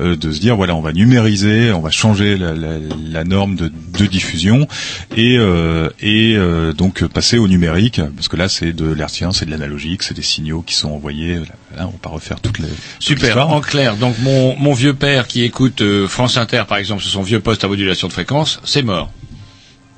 euh, 0.00 0.16
de 0.16 0.32
se 0.32 0.40
dire 0.40 0.56
voilà, 0.56 0.74
on 0.74 0.80
va 0.80 0.92
numériser, 0.92 1.70
on 1.72 1.80
va 1.80 1.90
changer 1.90 2.36
la, 2.38 2.54
la- 2.54 2.78
la 3.10 3.24
norme 3.24 3.56
de, 3.56 3.70
de 3.98 4.06
diffusion 4.06 4.66
et, 5.16 5.36
euh, 5.38 5.90
et 6.00 6.34
euh, 6.36 6.72
donc 6.72 7.04
passer 7.06 7.36
au 7.38 7.46
numérique, 7.48 8.00
parce 8.16 8.28
que 8.28 8.36
là, 8.36 8.48
c'est 8.48 8.72
de 8.72 8.86
l'hertzien, 8.90 9.32
c'est 9.32 9.44
de 9.44 9.50
l'analogique, 9.50 10.02
c'est 10.02 10.14
des 10.14 10.22
signaux 10.22 10.62
qui 10.62 10.74
sont 10.74 10.90
envoyés. 10.90 11.38
Là, 11.76 11.86
on 11.86 11.90
va 11.90 11.98
pas 12.00 12.10
refaire 12.10 12.40
toutes 12.40 12.58
les. 12.58 12.68
Super, 12.98 13.48
en 13.48 13.60
clair, 13.60 13.96
donc 13.96 14.16
mon, 14.20 14.56
mon 14.56 14.72
vieux 14.72 14.94
père 14.94 15.26
qui 15.26 15.42
écoute 15.42 15.82
euh, 15.82 16.06
France 16.06 16.36
Inter 16.36 16.64
par 16.68 16.78
exemple 16.78 17.02
sur 17.02 17.10
son 17.10 17.22
vieux 17.22 17.40
poste 17.40 17.64
à 17.64 17.68
modulation 17.68 18.08
de 18.08 18.12
fréquence, 18.12 18.60
c'est 18.64 18.82
mort. 18.82 19.10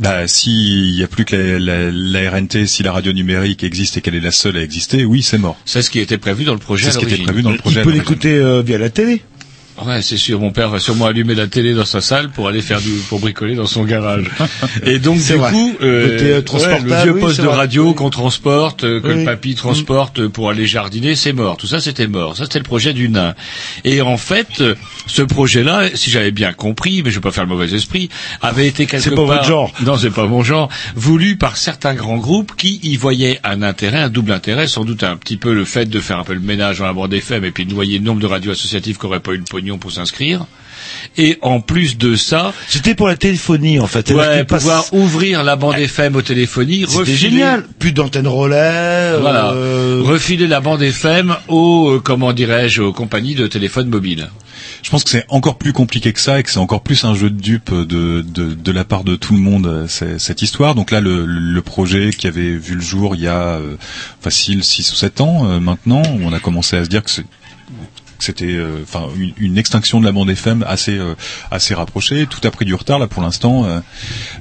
Bah, 0.01 0.27
s'il 0.27 0.91
y 0.91 1.05
a 1.05 1.07
plus 1.07 1.25
que 1.25 1.37
la, 1.37 1.59
la, 1.61 1.91
la 1.93 2.31
RNT, 2.31 2.67
si 2.67 2.83
la 2.83 2.93
radio 2.93 3.13
numérique 3.13 3.63
existe 3.63 3.97
et 3.97 4.01
qu'elle 4.01 4.17
est 4.17 4.21
la 4.21 4.33
seule 4.33 4.57
à 4.57 4.63
exister, 4.63 5.05
oui, 5.05 5.23
c'est 5.23 5.39
mort. 5.39 5.57
C'est 5.65 5.83
ce 5.83 5.91
qui 5.91 6.01
était 6.01 6.19
prévu 6.19 6.45
dans 6.45 6.53
le 6.53 6.59
projet. 6.59 6.87
C'est 6.87 6.93
ce 6.93 6.99
qui 6.99 7.05
était 7.15 7.23
prévu 7.23 7.43
dans 7.43 7.53
le 7.53 7.59
projet. 7.59 7.81
Il 7.81 7.85
peut 7.85 7.93
l'écouter 7.93 8.33
euh, 8.35 8.61
via 8.63 8.77
la 8.77 8.91
télé. 8.91 9.23
Ouais, 9.85 10.03
c'est 10.03 10.17
sûr. 10.17 10.39
Mon 10.41 10.53
père 10.53 10.69
va 10.71 10.79
sûrement 10.79 11.07
allumer 11.07 11.35
la 11.35 11.47
télé 11.49 11.75
dans 11.75 11.85
sa 11.85 12.01
salle 12.01 12.31
pour 12.31 12.47
aller 12.49 12.63
faire 12.63 12.81
du, 12.81 12.91
pour 13.09 13.19
bricoler 13.19 13.55
dans 13.57 13.67
son 13.67 13.85
garage. 13.85 14.25
Et 14.85 14.99
donc 15.01 15.17
du 15.17 15.35
vrai. 15.35 15.51
coup, 15.51 15.77
euh, 15.83 16.17
ouais, 16.53 16.81
le 16.85 17.03
vieux 17.03 17.13
oui, 17.15 17.21
poste 17.21 17.41
de 17.41 17.47
vrai. 17.47 17.57
radio 17.57 17.93
qu'on 17.93 18.09
transporte, 18.11 18.85
euh, 18.85 19.01
que 19.01 19.09
Oui. 19.09 19.19
le 19.21 19.25
papy 19.25 19.55
transporte 19.57 20.21
euh, 20.21 20.29
pour 20.29 20.49
aller 20.49 20.67
jardiner, 20.67 21.17
c'est 21.17 21.33
mort. 21.33 21.57
Tout 21.57 21.67
ça, 21.67 21.81
c'était 21.81 22.07
mort. 22.07 22.37
Ça, 22.37 22.45
c'était 22.45 22.61
le 22.61 22.65
projet 22.65 22.93
du 22.93 23.09
nain. 23.09 23.35
Et 23.85 24.01
en 24.01 24.17
fait, 24.17 24.61
euh, 24.61 24.75
ce 25.07 25.23
projet-là, 25.23 25.89
si 25.95 26.11
j'avais 26.11 26.31
bien 26.31 26.53
compris, 26.53 27.03
mais 27.03 27.11
je 27.11 27.17
vais 27.17 27.21
pas 27.21 27.33
faire 27.33 27.45
le 27.45 27.51
mauvais 27.51 27.75
esprit, 27.75 28.09
avait 28.43 28.69
été 28.69 28.87
quelque 28.87 29.03
C'est 29.03 29.11
pas 29.11 29.17
part. 29.17 29.27
votre 29.27 29.45
genre. 29.45 29.73
Non, 29.85 29.97
c'est 29.99 30.11
pas 30.11 30.27
mon 30.27 30.43
genre. 30.45 30.69
Voulu 30.95 31.37
par 31.37 31.57
certains 31.57 31.95
grands 31.95 32.19
groupes 32.19 32.53
qui 32.57 32.79
y 32.85 32.97
voyaient 32.97 33.41
un 33.45 33.61
intérêt, 33.63 33.99
un 33.99 34.09
double 34.09 34.33
intérêt, 34.33 34.67
sans 34.69 34.85
doute 34.85 35.03
un 35.03 35.17
petit 35.17 35.37
peu 35.37 35.53
le 35.53 35.65
fait 35.65 35.87
de 35.87 36.01
faire 36.01 36.19
un 36.21 36.25
peu 36.25 36.33
le 36.35 36.41
ménage 36.41 36.79
dans 36.79 36.87
la 36.87 36.93
bande 36.93 37.13
FM 37.13 37.45
et 37.45 37.51
puis 37.51 37.67
de 37.67 37.73
noyer 37.75 37.99
le 37.99 38.05
nombre 38.05 38.21
de 38.21 38.27
radios 38.27 38.53
associatives 38.53 38.99
qui 38.99 39.05
n'auraient 39.07 39.21
pas 39.21 39.33
eu 39.33 39.39
le 39.39 39.43
pognon 39.43 39.64
pour 39.79 39.93
s'inscrire. 39.93 40.47
Et 41.17 41.39
en 41.43 41.61
plus 41.61 41.97
de 41.97 42.15
ça, 42.15 42.53
C'était 42.69 42.95
pour 42.95 43.09
la 43.09 43.17
téléphonie 43.17 43.79
en 43.81 43.87
fait. 43.87 44.11
Ouais, 44.11 44.45
passe- 44.45 44.63
pouvoir 44.63 44.85
ouvrir 44.93 45.43
la 45.43 45.57
bande 45.57 45.79
FM 45.79 46.15
aux 46.17 46.23
téléphonies, 46.23 46.81
C'était 46.87 46.99
refiler, 46.99 47.17
génial. 47.17 47.65
Plus 47.79 47.93
d'antenne 47.93 48.27
relais. 48.27 49.17
voilà, 49.21 49.53
euh, 49.53 50.03
refiler 50.05 50.47
la 50.47 50.61
bande 50.61 50.83
FM 50.83 51.35
aux, 51.49 51.89
euh, 51.95 52.01
comment 52.01 52.33
dirais-je, 52.33 52.83
aux 52.83 52.93
compagnies 52.93 53.35
de 53.35 53.47
téléphone 53.47 53.89
mobile. 53.89 54.29
Je 54.83 54.91
pense 54.91 55.05
que 55.05 55.11
c'est 55.11 55.25
encore 55.31 55.57
plus 55.57 55.73
compliqué 55.73 56.13
que 56.13 56.21
ça 56.21 56.39
et 56.39 56.43
que 56.43 56.51
c'est 56.51 56.59
encore 56.59 56.83
plus 56.83 57.05
un 57.05 57.15
jeu 57.15 57.31
de 57.31 57.41
dupes 57.41 57.73
de, 57.73 58.21
de, 58.21 58.53
de 58.55 58.73
la 58.73 58.85
part 58.85 59.05
de 59.05 59.17
tout 59.17 59.33
le 59.33 59.41
monde, 59.41 59.67
euh, 59.67 60.19
cette 60.19 60.43
histoire. 60.43 60.75
Donc 60.75 60.91
là, 60.91 61.01
le, 61.01 61.25
le 61.25 61.63
projet 61.63 62.11
qui 62.11 62.27
avait 62.27 62.55
vu 62.57 62.75
le 62.75 62.83
jour 62.83 63.15
il 63.15 63.23
y 63.23 63.29
a 63.29 63.55
euh, 63.57 63.77
facile 64.21 64.63
6 64.63 64.93
ou 64.93 64.97
7 64.97 65.21
ans 65.23 65.49
euh, 65.49 65.61
maintenant, 65.61 66.03
où 66.03 66.21
on 66.25 66.33
a 66.35 66.41
commencé 66.41 66.77
à 66.77 66.85
se 66.85 66.89
dire 66.91 67.03
que 67.03 67.11
c'est 67.11 67.23
que 67.23 67.29
c'était 68.25 68.47
euh, 68.47 68.81
enfin 68.83 69.09
une, 69.17 69.33
une 69.39 69.59
extinction 69.59 70.01
de 70.01 70.05
la 70.05 70.13
bande 70.13 70.31
FM 70.31 70.65
assez 70.67 70.99
euh, 70.99 71.15
assez 71.51 71.75
rapprochée. 71.75 72.27
Tout 72.27 72.41
a 72.47 72.51
pris 72.51 72.65
du 72.65 72.75
retard 72.75 72.99
là 72.99 73.07
pour 73.07 73.23
l'instant 73.23 73.67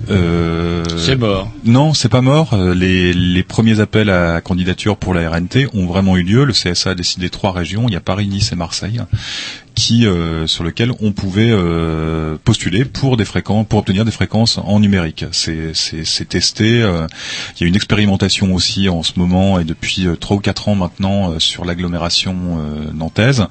euh, 0.09 0.83
C'est 0.97 1.15
mort. 1.15 1.51
non 1.65 1.93
c'est 1.93 2.09
pas 2.09 2.21
mort. 2.21 2.55
Les, 2.75 3.13
les 3.13 3.43
premiers 3.43 3.79
appels 3.79 4.09
à 4.09 4.41
candidature 4.41 4.97
pour 4.97 5.13
la 5.13 5.29
RNT 5.29 5.67
ont 5.73 5.85
vraiment 5.85 6.17
eu 6.17 6.23
lieu. 6.23 6.45
Le 6.45 6.53
CSA 6.53 6.91
a 6.91 6.95
décidé 6.95 7.29
trois 7.29 7.51
régions. 7.51 7.85
Il 7.87 7.93
y 7.93 7.97
a 7.97 8.01
Paris 8.01 8.27
Nice 8.27 8.51
et 8.51 8.55
Marseille 8.55 9.01
qui 9.75 10.05
euh, 10.05 10.47
sur 10.47 10.63
lequel 10.63 10.91
on 11.01 11.11
pouvait 11.11 11.49
euh, 11.51 12.37
postuler 12.43 12.85
pour 12.85 13.17
des 13.17 13.25
fréquences 13.25 13.65
pour 13.67 13.79
obtenir 13.79 14.05
des 14.05 14.11
fréquences 14.11 14.57
en 14.57 14.79
numérique. 14.79 15.25
C'est 15.31 15.73
testé. 16.29 16.81
euh, 16.81 17.07
il 17.57 17.61
y 17.61 17.65
a 17.65 17.67
une 17.67 17.75
expérimentation 17.75 18.53
aussi 18.53 18.89
en 18.89 19.03
ce 19.03 19.13
moment 19.17 19.59
et 19.59 19.63
depuis 19.63 20.07
euh, 20.07 20.15
trois 20.15 20.37
ou 20.37 20.39
quatre 20.39 20.67
ans 20.69 20.75
maintenant 20.75 21.31
euh, 21.31 21.39
sur 21.39 21.65
l'agglomération 21.65 22.35
euh, 22.59 22.91
nantaise 22.93 23.45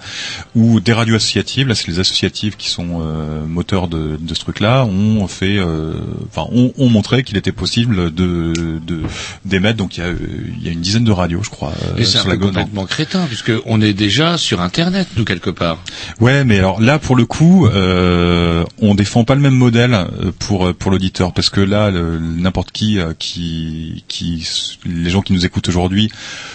où 0.54 0.80
des 0.80 0.92
radios 0.92 1.16
associatives, 1.16 1.68
là 1.68 1.74
c'est 1.74 1.88
les 1.88 1.98
associatives 1.98 2.56
qui 2.56 2.68
sont 2.70 3.00
euh, 3.02 3.44
moteurs 3.46 3.88
de, 3.88 4.16
de 4.20 4.34
ce 4.34 4.40
truc-là, 4.40 4.84
ont 4.84 5.26
fait, 5.26 5.58
euh, 5.58 5.94
enfin 6.28 6.48
ont, 6.52 6.72
ont 6.78 6.88
montré 6.88 7.22
qu'il 7.22 7.36
était 7.36 7.52
possible 7.52 8.12
de 8.12 8.52
de 8.86 9.00
d'émettre. 9.44 9.76
Donc 9.78 9.96
il 9.96 10.00
y 10.00 10.06
a 10.06 10.10
il 10.10 10.64
y 10.64 10.68
a 10.68 10.72
une 10.72 10.80
dizaine 10.80 11.04
de 11.04 11.12
radios, 11.12 11.42
je 11.42 11.50
crois, 11.50 11.72
Et 11.98 12.04
c'est 12.04 12.18
complètement 12.38 12.86
crétin, 12.86 13.26
puisque 13.26 13.52
on 13.66 13.80
est 13.80 13.92
déjà 13.92 14.38
sur 14.38 14.60
Internet, 14.60 15.08
nous 15.16 15.24
quelque 15.24 15.50
part. 15.50 15.78
Ouais, 16.20 16.44
mais 16.44 16.58
alors 16.58 16.80
là 16.80 16.98
pour 16.98 17.16
le 17.16 17.24
coup, 17.26 17.66
euh, 17.66 18.64
on 18.80 18.94
défend 18.94 19.24
pas 19.24 19.34
le 19.34 19.40
même 19.40 19.54
modèle 19.54 19.94
euh, 19.94 20.30
pour 20.38 20.72
pour 20.74 20.90
l'auditeur 20.90 21.32
parce 21.32 21.50
que 21.50 21.60
là, 21.60 21.90
le- 21.90 22.18
n'importe 22.18 22.70
qui 22.72 22.98
euh, 22.98 23.12
qui 23.18 24.04
qui 24.08 24.46
les 24.86 25.10
gens 25.10 25.22
qui 25.22 25.32
nous 25.32 25.44
écoutent 25.46 25.68
aujourd'hui 25.68 26.10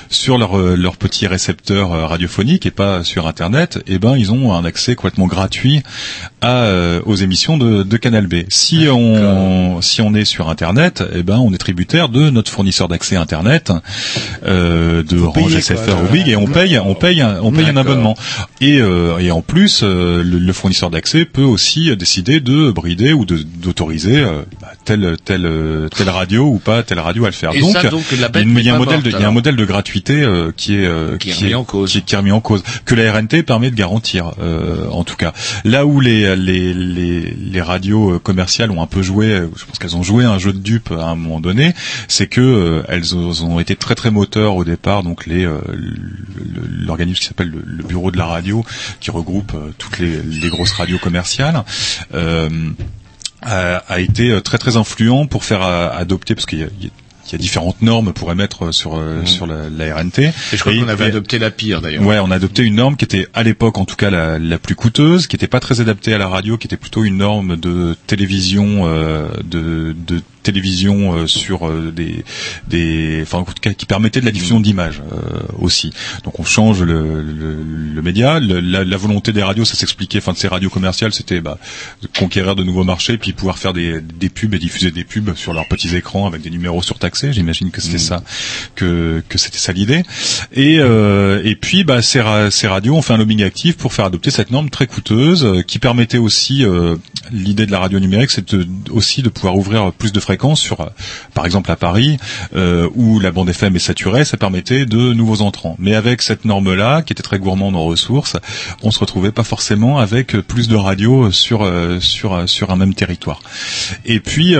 sur 0.09 0.38
leur 0.38 0.57
euh, 0.57 0.75
leur 0.75 0.95
petit 0.97 1.27
récepteur 1.27 1.91
euh, 1.93 2.05
radiophonique 2.05 2.65
et 2.65 2.71
pas 2.71 3.03
sur 3.03 3.27
internet, 3.27 3.79
eh 3.88 3.99
ben 3.99 4.15
ils 4.17 4.31
ont 4.31 4.53
un 4.53 4.63
accès 4.65 4.95
complètement 4.95 5.27
gratuit 5.27 5.81
à 6.41 6.63
euh, 6.63 7.01
aux 7.05 7.15
émissions 7.15 7.57
de, 7.57 7.84
de 7.84 7.97
Canal 7.97 8.27
B. 8.27 8.35
Si 8.49 8.88
on 8.91 9.81
si 9.81 10.01
on 10.01 10.13
est 10.13 10.25
sur 10.25 10.49
internet, 10.49 11.03
eh 11.13 11.23
ben 11.23 11.38
on 11.38 11.53
est 11.53 11.57
tributaire 11.57 12.09
de 12.09 12.29
notre 12.29 12.51
fournisseur 12.51 12.88
d'accès 12.88 13.15
internet 13.15 13.71
euh, 14.45 15.03
de 15.03 15.17
Orange, 15.19 15.51
SFR 15.61 15.95
Bouygues 16.09 16.29
et 16.29 16.35
on 16.35 16.47
paye 16.47 16.77
on 16.79 16.95
paye 16.95 17.21
un- 17.21 17.39
on 17.41 17.51
paye 17.51 17.65
un 17.69 17.77
abonnement. 17.77 18.15
Et 18.61 18.79
euh, 18.79 19.17
et 19.19 19.31
en 19.31 19.41
plus 19.47 19.81
euh, 19.83 20.23
le, 20.23 20.37
le 20.39 20.53
fournisseur 20.53 20.89
d'accès 20.89 21.25
peut 21.25 21.41
aussi 21.43 21.95
décider 21.95 22.39
de 22.39 22.69
brider 22.71 23.13
ou 23.13 23.25
d'autoriser 23.25 24.17
euh, 24.17 24.41
bah, 24.61 24.71
telle 24.85 25.15
telle 25.23 25.45
euh, 25.45 25.87
telle 25.89 26.09
radio 26.09 26.45
ou 26.45 26.59
pas 26.59 26.83
telle 26.83 26.99
radio 26.99 27.23
à 27.25 27.27
le 27.29 27.33
faire. 27.33 27.53
Et 27.55 27.59
donc, 27.59 27.73
ça, 27.73 27.89
donc, 27.89 28.03
la 28.19 28.29
bête 28.29 28.45
il 28.45 28.61
y 28.61 28.69
a 28.69 28.75
un 28.75 28.77
modèle 28.77 29.01
de, 29.01 29.09
il 29.09 29.19
y 29.19 29.23
a 29.23 29.27
un 29.27 29.31
modèle 29.31 29.55
de 29.55 29.65
gratuité 29.65 30.21
euh, 30.21 30.51
qui 30.55 30.75
est 30.75 30.85
euh, 30.85 31.17
Qui 31.17 31.29
est 31.31 31.33
remis 31.33 31.55
en 31.55 31.63
cause. 31.63 31.91
qui, 31.91 32.01
qui 32.01 32.13
est 32.13 32.17
remis 32.17 32.31
en 32.31 32.41
cause 32.41 32.63
que 32.85 32.93
la 32.95 33.11
RNT 33.11 33.43
permet 33.43 33.71
de 33.71 33.75
garantir 33.75 34.33
euh, 34.41 34.87
en 34.91 35.03
tout 35.03 35.15
cas 35.15 35.33
là 35.63 35.85
où 35.85 35.99
les 36.01 36.35
les 36.35 36.73
les, 36.73 37.21
les 37.21 37.61
radios 37.61 38.15
euh, 38.15 38.19
commerciales 38.19 38.71
ont 38.71 38.81
un 38.81 38.87
peu 38.87 39.01
joué 39.01 39.27
euh, 39.27 39.47
je 39.55 39.65
pense 39.65 39.79
qu'elles 39.79 39.95
ont 39.95 40.03
joué 40.03 40.25
un 40.25 40.39
jeu 40.39 40.51
de 40.53 40.59
dupe 40.59 40.91
à 40.91 41.05
un 41.05 41.15
moment 41.15 41.39
donné 41.39 41.73
c'est 42.07 42.27
que 42.27 42.41
euh, 42.41 42.83
elles 42.89 43.15
ont 43.15 43.59
été 43.59 43.75
très 43.75 43.95
très 43.95 44.11
moteurs 44.11 44.55
au 44.55 44.63
départ 44.65 45.03
donc 45.03 45.25
les 45.25 45.45
euh, 45.45 45.59
l'organisme 46.85 47.19
qui 47.19 47.25
s'appelle 47.27 47.49
le, 47.49 47.61
le 47.65 47.83
bureau 47.83 48.11
de 48.11 48.17
la 48.17 48.25
radio 48.25 48.63
qui 48.99 49.11
regroupe 49.11 49.36
euh, 49.55 49.72
toutes 49.77 49.99
les, 49.99 50.22
les 50.22 50.49
grosses 50.49 50.73
radios 50.73 50.97
commerciales 50.99 51.64
euh, 52.14 52.49
a, 53.41 53.77
a 53.88 53.99
été 53.99 54.31
euh, 54.31 54.41
très 54.41 54.57
très 54.57 54.77
influent 54.77 55.26
pour 55.27 55.43
faire 55.43 55.61
adopter 55.61 56.35
parce 56.35 56.45
qu'il 56.45 56.59
y 56.59 56.64
a, 56.64 56.68
il 56.80 56.85
y 56.85 56.88
a- 56.88 56.91
il 57.30 57.34
y 57.34 57.35
a 57.35 57.39
différentes 57.39 57.81
normes 57.81 58.14
pour 58.14 58.31
émettre 58.31 58.73
sur 58.73 58.95
euh, 58.95 59.26
sur 59.26 59.47
la, 59.47 59.69
la 59.69 59.95
RNT. 59.97 60.19
Et 60.19 60.31
je 60.53 60.59
crois 60.61 60.72
qu'on 60.73 60.88
avait 60.88 61.03
et- 61.03 61.09
adopté 61.09 61.39
la 61.39 61.51
pire 61.51 61.81
d'ailleurs. 61.81 62.05
Ouais, 62.05 62.19
on 62.19 62.31
a 62.31 62.35
adopté 62.35 62.64
une 62.64 62.76
norme 62.76 62.95
qui 62.95 63.03
était 63.03 63.27
à 63.34 63.43
l'époque 63.43 63.77
en 63.77 63.84
tout 63.84 63.97
cas 63.97 64.09
la, 64.09 64.39
la 64.39 64.57
plus 64.57 64.76
coûteuse, 64.76 65.27
qui 65.27 65.35
était 65.35 65.47
pas 65.49 65.59
très 65.59 65.81
adaptée 65.81 66.14
à 66.14 66.18
la 66.18 66.30
radio, 66.30 66.57
qui 66.57 66.68
était 66.68 66.77
plutôt 66.77 67.03
une 67.03 67.18
norme 67.18 67.57
de 67.57 67.97
télévision 68.07 68.84
euh, 68.85 69.27
de, 69.43 69.93
de 70.07 70.22
télévision 70.47 70.95
euh, 71.15 71.27
sur 71.27 71.57
euh, 71.67 71.91
des 71.99 72.13
des 72.73 73.19
enfin 73.25 73.39
en 73.39 73.43
tout 73.45 73.53
cas 73.65 73.73
qui 73.79 73.85
permettait 73.85 74.21
de 74.23 74.25
la 74.25 74.31
diffusion 74.37 74.59
d'images 74.65 75.01
euh, 75.01 75.17
aussi. 75.65 75.89
Donc 76.25 76.39
on 76.39 76.45
change 76.57 76.79
le, 76.91 77.21
le, 77.41 77.49
le 77.97 78.01
média, 78.09 78.39
Le- 78.39 78.61
la, 78.73 78.81
la 78.93 78.97
volonté 79.05 79.29
des 79.37 79.43
radios, 79.49 79.65
ça 79.71 79.75
s'expliquait, 79.81 80.19
enfin 80.23 80.33
de 80.37 80.37
ces 80.43 80.47
radios 80.55 80.69
commerciales, 80.77 81.13
c'était 81.19 81.41
bah, 81.47 81.57
de 82.03 82.07
conquérir 82.21 82.53
de 82.55 82.63
nouveaux 82.63 82.83
marchés, 82.93 83.17
puis 83.17 83.31
pouvoir 83.33 83.57
faire 83.63 83.73
des, 83.73 84.01
des 84.23 84.29
pubs 84.37 84.53
et 84.57 84.59
diffuser 84.67 84.91
des 84.99 85.03
pubs 85.11 85.35
sur 85.43 85.53
leurs 85.57 85.67
petits 85.73 85.93
écrans 86.01 86.25
avec 86.31 86.41
des 86.41 86.49
numéros 86.57 86.81
surtaxés. 86.91 87.29
J'imagine 87.33 87.69
que 87.71 87.81
c'était 87.85 88.03
ça, 88.11 88.17
que 88.75 89.21
que 89.29 89.37
c'était 89.43 89.61
ça 89.65 89.71
l'idée. 89.77 90.01
Et 90.65 90.73
euh, 90.79 91.41
et 91.51 91.55
puis 91.63 91.83
bah 91.89 92.01
ces, 92.01 92.21
ra- 92.27 92.49
ces 92.57 92.67
radios 92.67 92.95
ont 92.95 93.01
fait 93.07 93.13
un 93.13 93.17
lobbying 93.23 93.43
actif 93.43 93.73
pour 93.81 93.91
faire 93.95 94.05
adopter 94.11 94.31
cette 94.31 94.51
norme 94.51 94.69
très 94.69 94.87
coûteuse 94.87 95.43
euh, 95.43 95.61
qui 95.69 95.79
permettait 95.79 96.21
aussi 96.27 96.55
euh, 96.63 96.95
l'idée 97.31 97.65
de 97.65 97.71
la 97.71 97.79
radio 97.85 97.99
numérique, 97.99 98.31
c'est 98.31 98.49
aussi 98.91 99.21
de 99.21 99.29
pouvoir 99.29 99.55
ouvrir 99.61 99.91
plus 100.01 100.11
de 100.13 100.19
fréquences 100.19 100.36
sur, 100.55 100.81
euh, 100.81 100.85
par 101.34 101.45
exemple 101.45 101.72
à 101.72 101.76
Paris 101.76 102.18
euh, 102.55 102.89
où 102.95 103.19
la 103.19 103.31
bande 103.31 103.49
FM 103.49 103.76
est 103.76 103.80
saturée, 103.80 104.26
ça 104.26 104.38
permettait 104.38 104.85
de 104.85 105.14
nouveaux 105.14 105.41
entrants. 105.41 105.76
Mais 105.80 105.95
avec 105.95 106.22
cette 106.22 106.45
norme-là, 106.45 107.01
qui 107.01 107.14
était 107.14 107.23
très 107.23 107.39
gourmande 107.39 107.76
en 107.76 107.85
ressources, 107.85 108.38
on 108.84 108.91
se 108.91 108.99
retrouvait 108.99 109.31
pas 109.31 109.43
forcément 109.43 109.99
avec 109.99 110.38
plus 110.41 110.68
de 110.68 110.76
radios 110.76 111.31
sur 111.31 111.64
euh, 111.64 111.99
sur 111.99 112.47
sur 112.47 112.72
un 112.72 112.76
même 112.76 112.93
territoire. 112.93 113.41
Et 114.05 114.19
puis 114.19 114.55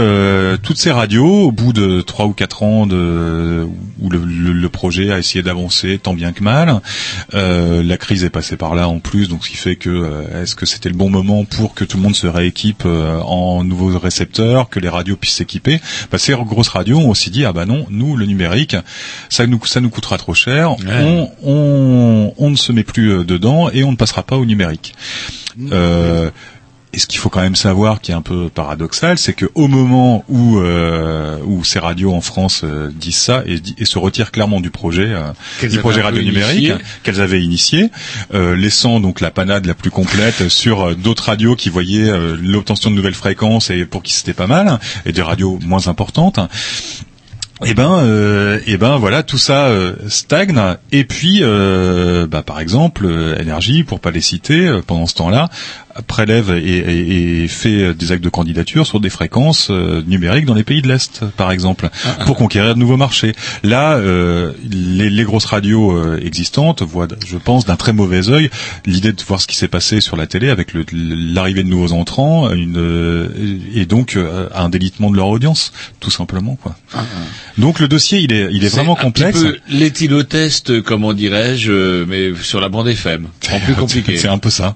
toutes 0.64 0.78
ces 0.78 0.92
radios, 0.92 1.48
au 1.48 1.52
bout 1.52 1.74
de 1.74 2.02
trois 2.02 2.26
ou 2.26 2.34
quatre 2.34 2.64
ans 2.64 2.86
de 2.86 3.68
où 4.00 4.10
le, 4.10 4.70
projet 4.70 5.12
a 5.12 5.18
essayé 5.18 5.42
d'avancer 5.42 5.98
tant 5.98 6.14
bien 6.14 6.34
que 6.34 6.44
mal, 6.44 6.82
la 7.34 7.98
crise 7.98 8.24
est 8.24 8.30
passée 8.30 8.58
par 8.58 8.76
là 8.76 8.88
en 8.88 9.00
plus, 9.00 9.30
donc 9.30 9.46
ce 9.46 9.50
qui 9.50 9.58
fait 9.58 9.76
que 9.76 10.26
est-ce 10.36 10.56
que 10.56 10.66
c'était 10.66 10.90
le 10.90 10.96
bon 10.96 11.10
moment 11.10 11.46
pour 11.46 11.74
que 11.74 11.84
tout 11.86 11.98
le 11.98 12.04
monde 12.04 12.16
se 12.16 12.28
rééquipe 12.28 12.86
en 12.86 13.64
nouveaux 13.64 13.98
récepteurs, 13.98 14.70
que 14.70 14.80
les 14.80 14.90
radios 14.90 15.16
puissent 15.16 15.36
s'équiper 15.36 15.67
bah, 16.12 16.18
Ces 16.18 16.34
grosses 16.34 16.70
radios 16.70 17.00
ont 17.00 17.10
aussi 17.10 17.30
dit 17.30 17.46
ah 17.46 17.54
bah 17.54 17.66
non, 17.66 17.86
nous 17.90 18.16
le 18.16 18.26
numérique, 18.26 18.76
ça 19.30 19.46
nous 19.48 19.64
ça 19.66 19.82
nous 19.82 19.90
coûtera 19.90 20.18
trop 20.18 20.34
cher, 20.34 20.76
on, 20.88 21.30
on 21.44 22.34
on 22.38 22.50
ne 22.50 22.56
se 22.56 22.72
met 22.72 22.84
plus 22.84 23.12
euh, 23.12 23.24
dedans 23.24 23.70
et 23.70 23.84
on 23.84 23.92
ne 23.92 23.98
passera 23.98 24.24
pas 24.24 24.38
au 24.38 24.46
numérique. 24.46 24.94
Euh, 25.72 26.30
et 26.94 27.00
ce 27.00 27.06
qu'il 27.06 27.20
faut 27.20 27.30
quand 27.30 27.42
même 27.42 27.56
savoir, 27.56 28.00
qui 28.00 28.12
est 28.12 28.16
un 28.16 28.22
peu 28.22 28.50
paradoxal, 28.50 29.18
c'est 29.18 29.34
que 29.34 29.46
au 29.56 29.68
moment 29.68 30.24
où 30.30 30.60
euh, 30.60 31.38
où 31.46 31.64
ces 31.64 31.80
radios 31.80 32.14
en 32.14 32.22
France 32.22 32.62
euh, 32.64 32.90
disent 32.94 33.18
ça 33.18 33.44
et, 33.46 33.86
se 33.86 34.00
retirent 34.00 34.32
clairement 34.32 34.62
du 34.62 34.72
projet 34.72 35.10
euh, 35.10 35.68
du 35.68 35.80
projet 35.80 36.02
radio 36.02 36.22
numérique 36.22 36.72
qu'elles 37.04 37.20
avaient 37.20 37.44
initié, 37.44 37.92
euh, 38.34 38.56
laissant 38.56 39.00
donc 39.02 39.20
la 39.20 39.32
panade 39.32 39.66
la 39.66 39.74
plus 39.74 39.92
complète 39.92 40.48
sur 40.50 40.96
d'autres 40.96 41.26
radios 41.26 41.56
qui 41.56 41.70
voyaient 41.70 42.12
l'obtention 42.42 42.90
de 42.90 42.96
nouvelles 42.96 43.14
fréquences 43.14 43.70
et 43.70 43.86
pour 43.86 44.02
qui 44.02 44.14
c'était 44.14 44.34
pas 44.34 44.48
mal, 44.48 44.80
et 45.06 45.12
des 45.12 45.22
radios 45.22 45.60
moins 45.64 45.88
importantes. 45.88 46.40
Et 47.66 47.74
ben, 47.74 48.04
euh, 48.04 48.60
et 48.68 48.78
ben 48.78 48.98
voilà, 48.98 49.24
tout 49.24 49.40
ça 49.40 49.68
euh, 49.68 49.96
stagne. 50.08 50.60
Et 50.92 51.04
puis, 51.06 51.40
euh, 51.42 52.28
bah, 52.28 52.44
par 52.44 52.60
exemple, 52.60 53.08
énergie, 53.40 53.84
pour 53.84 54.00
pas 54.00 54.12
les 54.12 54.22
citer, 54.22 54.80
pendant 54.86 55.08
ce 55.08 55.16
temps-là, 55.16 55.50
prélève 56.06 56.52
et, 56.52 56.78
et- 56.78 57.44
et 57.44 57.48
fait 57.48 57.94
des 57.94 58.12
actes 58.12 58.24
de 58.24 58.30
candidature 58.30 58.86
sur 58.86 59.00
des 59.00 59.10
fréquences 59.10 59.70
euh, 59.72 60.02
numériques 60.06 60.46
dans 60.46 60.54
les 60.54 60.64
pays 60.64 60.82
de 60.82 60.88
l'est, 60.88 61.24
par 61.38 61.52
exemple, 61.52 61.90
pour 62.26 62.36
conquérir 62.36 62.76
de 62.76 62.80
nouveaux 62.80 62.98
marchés. 62.98 63.34
Là, 63.64 63.96
euh, 63.98 64.52
les, 64.70 65.10
les 65.10 65.24
grosses 65.24 65.46
radios 65.46 65.92
euh, 65.98 66.20
existantes 66.24 66.82
voient, 66.84 67.08
je 67.26 67.38
pense, 67.38 67.66
d'un 67.66 67.76
très 67.76 67.94
mauvais 67.94 68.30
œil 68.30 68.50
l'idée 68.86 69.12
de 69.14 69.22
voir 69.28 69.42
ce 69.42 69.48
qui 69.48 69.56
s'est 69.56 69.68
passé 69.68 70.02
sur 70.02 70.16
la 70.18 70.28
télé 70.28 70.50
avec 70.50 70.70
l'arrivée 70.94 71.64
de 71.64 71.70
nouveaux 71.70 71.94
entrants, 71.94 72.52
une, 72.52 72.78
euh, 72.78 73.28
et 73.74 73.86
donc 73.86 74.18
un 74.54 74.70
délitement 74.70 75.10
de 75.10 75.16
leur 75.16 75.28
audience, 75.28 75.72
tout 76.00 76.12
simplement, 76.12 76.56
quoi. 76.56 76.76
Donc 77.58 77.80
le 77.80 77.88
dossier, 77.88 78.20
il 78.20 78.32
est, 78.34 78.50
il 78.52 78.64
est 78.64 78.70
C'est 78.70 78.76
vraiment 78.78 78.96
complexe. 78.96 79.44
l'éthylotest, 79.70 80.82
comment 80.82 81.14
dirais-je, 81.14 82.04
mais 82.06 82.32
sur 82.42 82.62
la 82.62 82.70
bande 82.70 82.88
FM. 82.88 83.28
En 83.52 83.60
plus 83.66 83.74
compliqué. 83.74 84.18
C'est 84.18 84.28
un 84.28 84.38
peu 84.38 84.50
ça. 84.50 84.76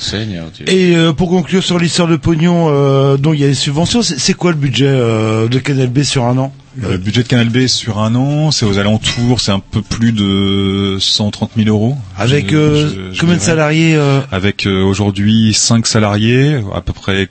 Seigneur 0.00 0.50
Dieu. 0.50 0.68
Et 0.68 0.96
euh, 0.96 1.12
pour 1.12 1.28
conclure 1.28 1.62
sur 1.62 1.78
l'histoire 1.78 2.08
de 2.08 2.16
pognon, 2.16 2.68
euh, 2.70 3.16
dont 3.16 3.32
il 3.32 3.40
y 3.40 3.44
a 3.44 3.48
des 3.48 3.54
subventions, 3.54 4.02
c'est 4.02 4.18
c'est 4.18 4.34
quoi 4.34 4.50
le 4.52 4.56
budget 4.56 4.86
euh, 4.88 5.46
de 5.48 5.58
Canal 5.58 5.88
B 5.88 6.02
sur 6.02 6.24
un 6.24 6.36
an 6.38 6.52
Le 6.76 6.96
budget 6.96 7.22
de 7.22 7.28
Canal 7.28 7.48
B 7.50 7.66
sur 7.66 7.98
un 7.98 8.14
an, 8.14 8.50
c'est 8.50 8.64
aux 8.64 8.78
alentours, 8.78 9.40
c'est 9.40 9.52
un 9.52 9.60
peu 9.60 9.82
plus 9.82 10.12
de 10.12 10.96
130 10.98 11.50
000 11.56 11.68
euros. 11.68 11.96
Avec 12.16 12.50
Je- 12.50 12.56
euh, 12.56 12.88
je- 13.10 13.14
je 13.14 13.20
combien 13.20 13.36
de 13.36 13.40
salariés 13.40 13.94
euh, 13.96 14.20
Avec 14.32 14.66
euh, 14.66 14.82
aujourd'hui 14.82 15.52
5 15.54 15.86
salariés, 15.86 16.60
à 16.74 16.80
peu 16.80 16.92
près 16.92 17.28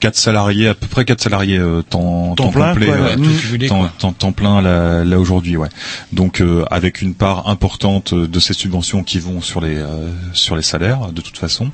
4 0.00 0.16
salariés, 0.16 0.68
à 0.68 0.74
peu 0.74 0.86
près 0.86 1.04
4 1.04 1.20
salariés 1.20 1.58
euh, 1.58 1.82
temps, 1.82 2.34
Temps 2.34 2.50
plein, 2.50 2.70
complet, 2.72 2.86
quoi, 2.86 2.94
euh, 2.96 3.04
ouais, 3.08 3.16
tout 3.16 3.40
cumulé, 3.40 3.68
temps, 3.68 3.78
quoi. 3.80 3.92
temps- 3.98 4.12
temps 4.12 4.32
plein 4.32 4.60
là, 4.62 5.04
là 5.04 5.18
aujourd'hui, 5.18 5.56
ouais. 5.56 5.68
Donc 6.12 6.40
euh, 6.40 6.64
avec 6.70 7.02
une 7.02 7.14
part 7.14 7.48
importante 7.48 8.14
de 8.14 8.40
ces 8.40 8.54
subventions 8.54 9.02
qui 9.02 9.18
vont 9.18 9.40
sur 9.40 9.60
les 9.60 9.76
euh, 9.76 10.08
sur 10.32 10.56
les 10.56 10.62
salaires 10.62 11.12
de 11.12 11.20
toute 11.20 11.36
façon, 11.38 11.70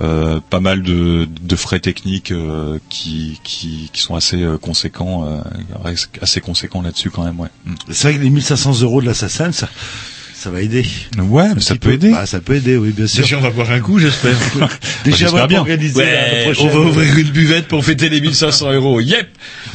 euh, 0.00 0.40
pas 0.50 0.60
mal 0.60 0.82
de, 0.82 1.26
de 1.42 1.56
frais 1.56 1.80
techniques 1.80 2.30
euh, 2.32 2.78
qui, 2.88 3.40
qui 3.44 3.90
qui 3.92 4.00
sont 4.02 4.14
assez 4.14 4.42
euh, 4.42 4.58
conséquents, 4.58 5.24
euh, 5.26 5.94
assez 6.22 6.40
conséquents 6.40 6.82
là-dessus 6.82 7.10
quand 7.10 7.24
même, 7.24 7.38
ouais. 7.40 7.48
Mm. 7.64 7.74
C'est 7.90 8.08
vrai 8.08 8.18
que 8.18 8.22
les 8.24 8.30
1500 8.30 8.80
euros 8.82 9.00
de 9.00 9.06
l'assassin, 9.06 9.52
ça, 9.52 9.68
ça 10.38 10.50
va 10.50 10.60
aider. 10.60 10.84
Ouais, 11.18 11.54
mais 11.54 11.60
ça 11.60 11.74
peut 11.74 11.88
peu. 11.88 11.94
aider. 11.94 12.10
Bah, 12.10 12.26
ça 12.26 12.40
peut 12.40 12.56
aider, 12.56 12.76
oui, 12.76 12.90
bien 12.90 13.06
sûr. 13.06 13.22
Déjà, 13.22 13.38
on 13.38 13.40
va 13.40 13.50
boire 13.50 13.70
un 13.70 13.80
coup, 13.80 13.98
j'espère. 13.98 14.36
Déjà, 15.04 15.16
j'espère 15.16 15.34
on 15.34 15.36
va 15.38 15.46
bien. 15.46 15.60
organiser 15.60 16.04
la 16.04 16.42
prochaine. 16.44 16.66
on 16.66 16.68
va 16.68 16.78
ouvrir 16.80 17.18
une 17.18 17.30
buvette 17.30 17.68
pour 17.68 17.84
fêter 17.84 18.08
les 18.10 18.20
1500 18.20 18.72
euros. 18.72 19.00
Yep 19.00 19.26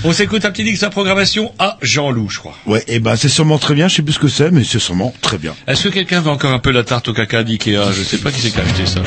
On 0.03 0.13
s'écoute 0.13 0.45
un 0.45 0.51
petit 0.51 0.63
dix 0.63 0.77
sa 0.77 0.89
programmation 0.91 1.51
à 1.57 1.77
Jean-Loup, 1.81 2.29
je 2.29 2.39
crois. 2.39 2.55
Ouais, 2.67 2.83
et 2.87 2.99
ben 2.99 3.15
c'est 3.15 3.27
sûrement 3.29 3.57
très 3.57 3.73
bien. 3.73 3.87
Je 3.87 3.95
sais 3.95 4.01
plus 4.03 4.13
ce 4.13 4.19
que 4.19 4.27
c'est, 4.27 4.51
mais 4.51 4.63
c'est 4.63 4.79
sûrement 4.79 5.13
très 5.21 5.37
bien. 5.39 5.55
Est-ce 5.67 5.85
que 5.85 5.89
quelqu'un 5.89 6.21
veut 6.21 6.29
encore 6.29 6.51
un 6.53 6.59
peu 6.59 6.71
la 6.71 6.83
tarte 6.83 7.07
au 7.07 7.13
caca 7.13 7.43
d'Ikea? 7.43 7.91
Je 7.97 8.03
sais 8.03 8.17
pas 8.17 8.31
qui 8.31 8.41
c'est 8.41 8.51
qui 8.51 8.59
a 8.59 8.63
acheté 8.63 8.85
ça. 8.85 9.01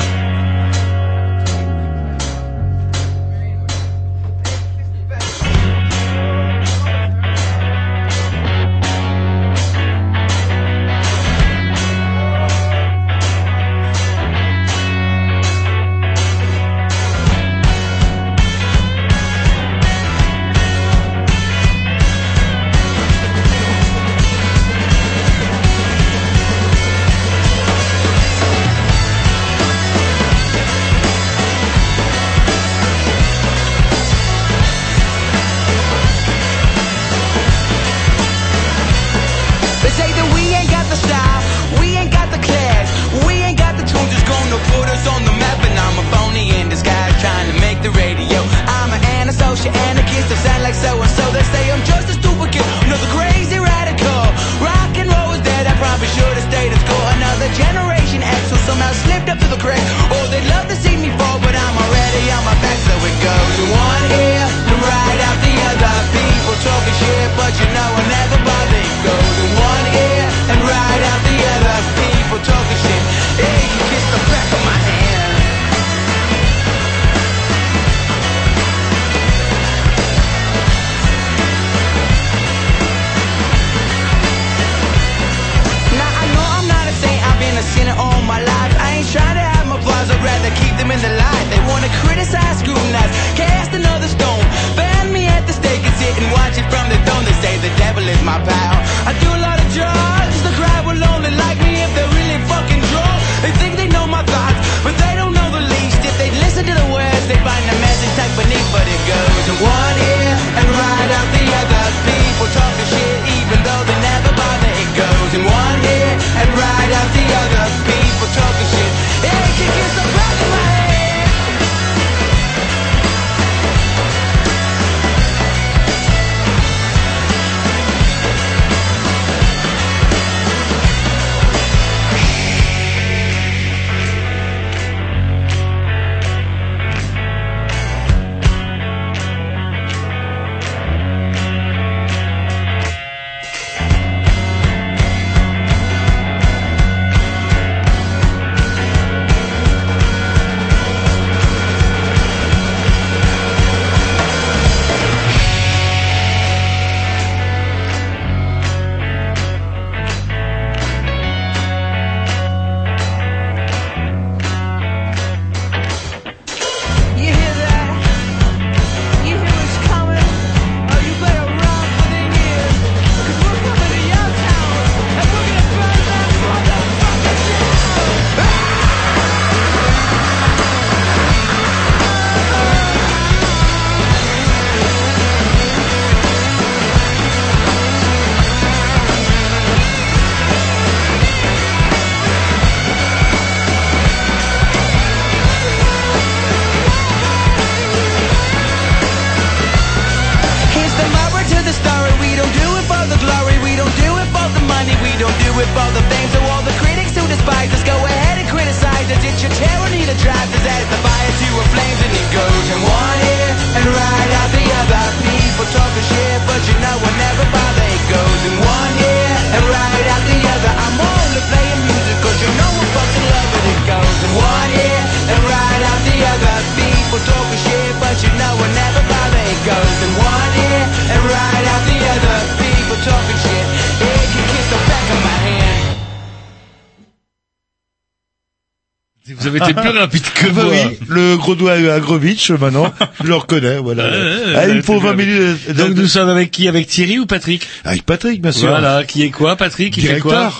Vous 239.49 239.55
avez 239.55 239.71
été 239.71 239.73
plus 239.73 239.89
rapide 239.97 240.23
que 240.33 240.45
Ah 240.49 240.53
bah 240.53 240.63
moi. 240.63 240.73
oui, 240.73 240.97
le 241.07 241.37
gros 241.37 241.55
doigt 241.55 241.73
à 241.73 241.99
Grovitch, 241.99 242.51
maintenant, 242.51 242.91
je 243.23 243.27
le 243.27 243.35
reconnais, 243.35 243.77
voilà. 243.77 244.03
Euh, 244.03 244.53
Ah, 244.55 244.65
il 244.65 244.71
euh, 244.71 244.73
me 244.75 244.81
faut 244.81 244.97
très 244.99 245.07
20 245.09 245.13
bien. 245.15 245.25
minutes. 245.25 245.67
de- 245.67 245.73
Donc 245.73 245.89
nous 245.95 246.07
sommes 246.07 246.29
avec 246.29 246.51
qui? 246.51 246.67
Avec 246.67 246.87
Thierry 246.87 247.19
ou 247.19 247.25
Patrick? 247.25 247.67
Avec 247.83 248.03
Patrick, 248.05 248.41
bien 248.41 248.51
sûr. 248.51 248.69
Voilà, 248.69 249.03
qui 249.03 249.23
est 249.23 249.29
quoi 249.31 249.55
Patrick? 249.55 249.95
Il 249.97 250.07
fait 250.07 250.19
quoi? 250.19 250.51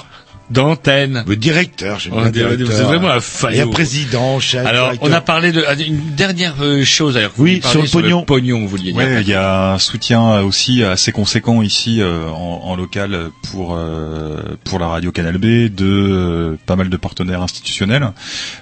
D'antenne. 0.52 1.24
Le 1.28 1.36
directeur, 1.36 2.00
j'aime 2.00 2.14
bien 2.14 2.30
directeur. 2.30 2.70
êtes 2.70 2.86
vraiment 2.86 3.10
un 3.10 3.14
Il 3.14 3.16
y 3.16 3.18
a 3.18 3.22
faillot. 3.22 3.70
président, 3.72 4.40
chef, 4.40 4.66
Alors, 4.66 4.92
directeur. 4.92 5.10
on 5.10 5.14
a 5.14 5.22
parlé 5.22 5.52
de 5.52 5.64
ah, 5.68 5.74
une 5.74 6.00
dernière 6.16 6.56
euh, 6.62 6.84
chose. 6.86 7.18
Alors, 7.18 7.32
Oui, 7.38 7.56
vous 7.56 7.62
parliez 7.62 7.88
sur 7.88 8.00
le 8.00 8.04
pognon. 8.04 8.24
pognon, 8.24 8.60
vous 8.62 8.68
vouliez 8.68 8.92
dire. 8.92 8.96
Ouais, 8.98 9.22
il 9.22 9.28
y 9.28 9.34
a 9.34 9.74
un 9.74 9.80
soutien 9.80 10.42
aussi 10.42 10.84
assez 10.84 11.12
conséquent 11.12 11.62
ici 11.62 12.02
euh, 12.02 12.28
en, 12.30 12.62
en 12.66 12.76
local 12.76 13.30
pour 13.52 13.76
euh, 13.76 14.38
pour 14.64 14.78
la 14.80 14.88
radio 14.88 15.12
Canal 15.12 15.38
B 15.40 15.74
de 15.74 15.86
euh, 15.86 16.58
pas 16.66 16.76
mal 16.76 16.90
de 16.90 16.98
partenaires 16.98 17.42
institutionnels, 17.42 18.12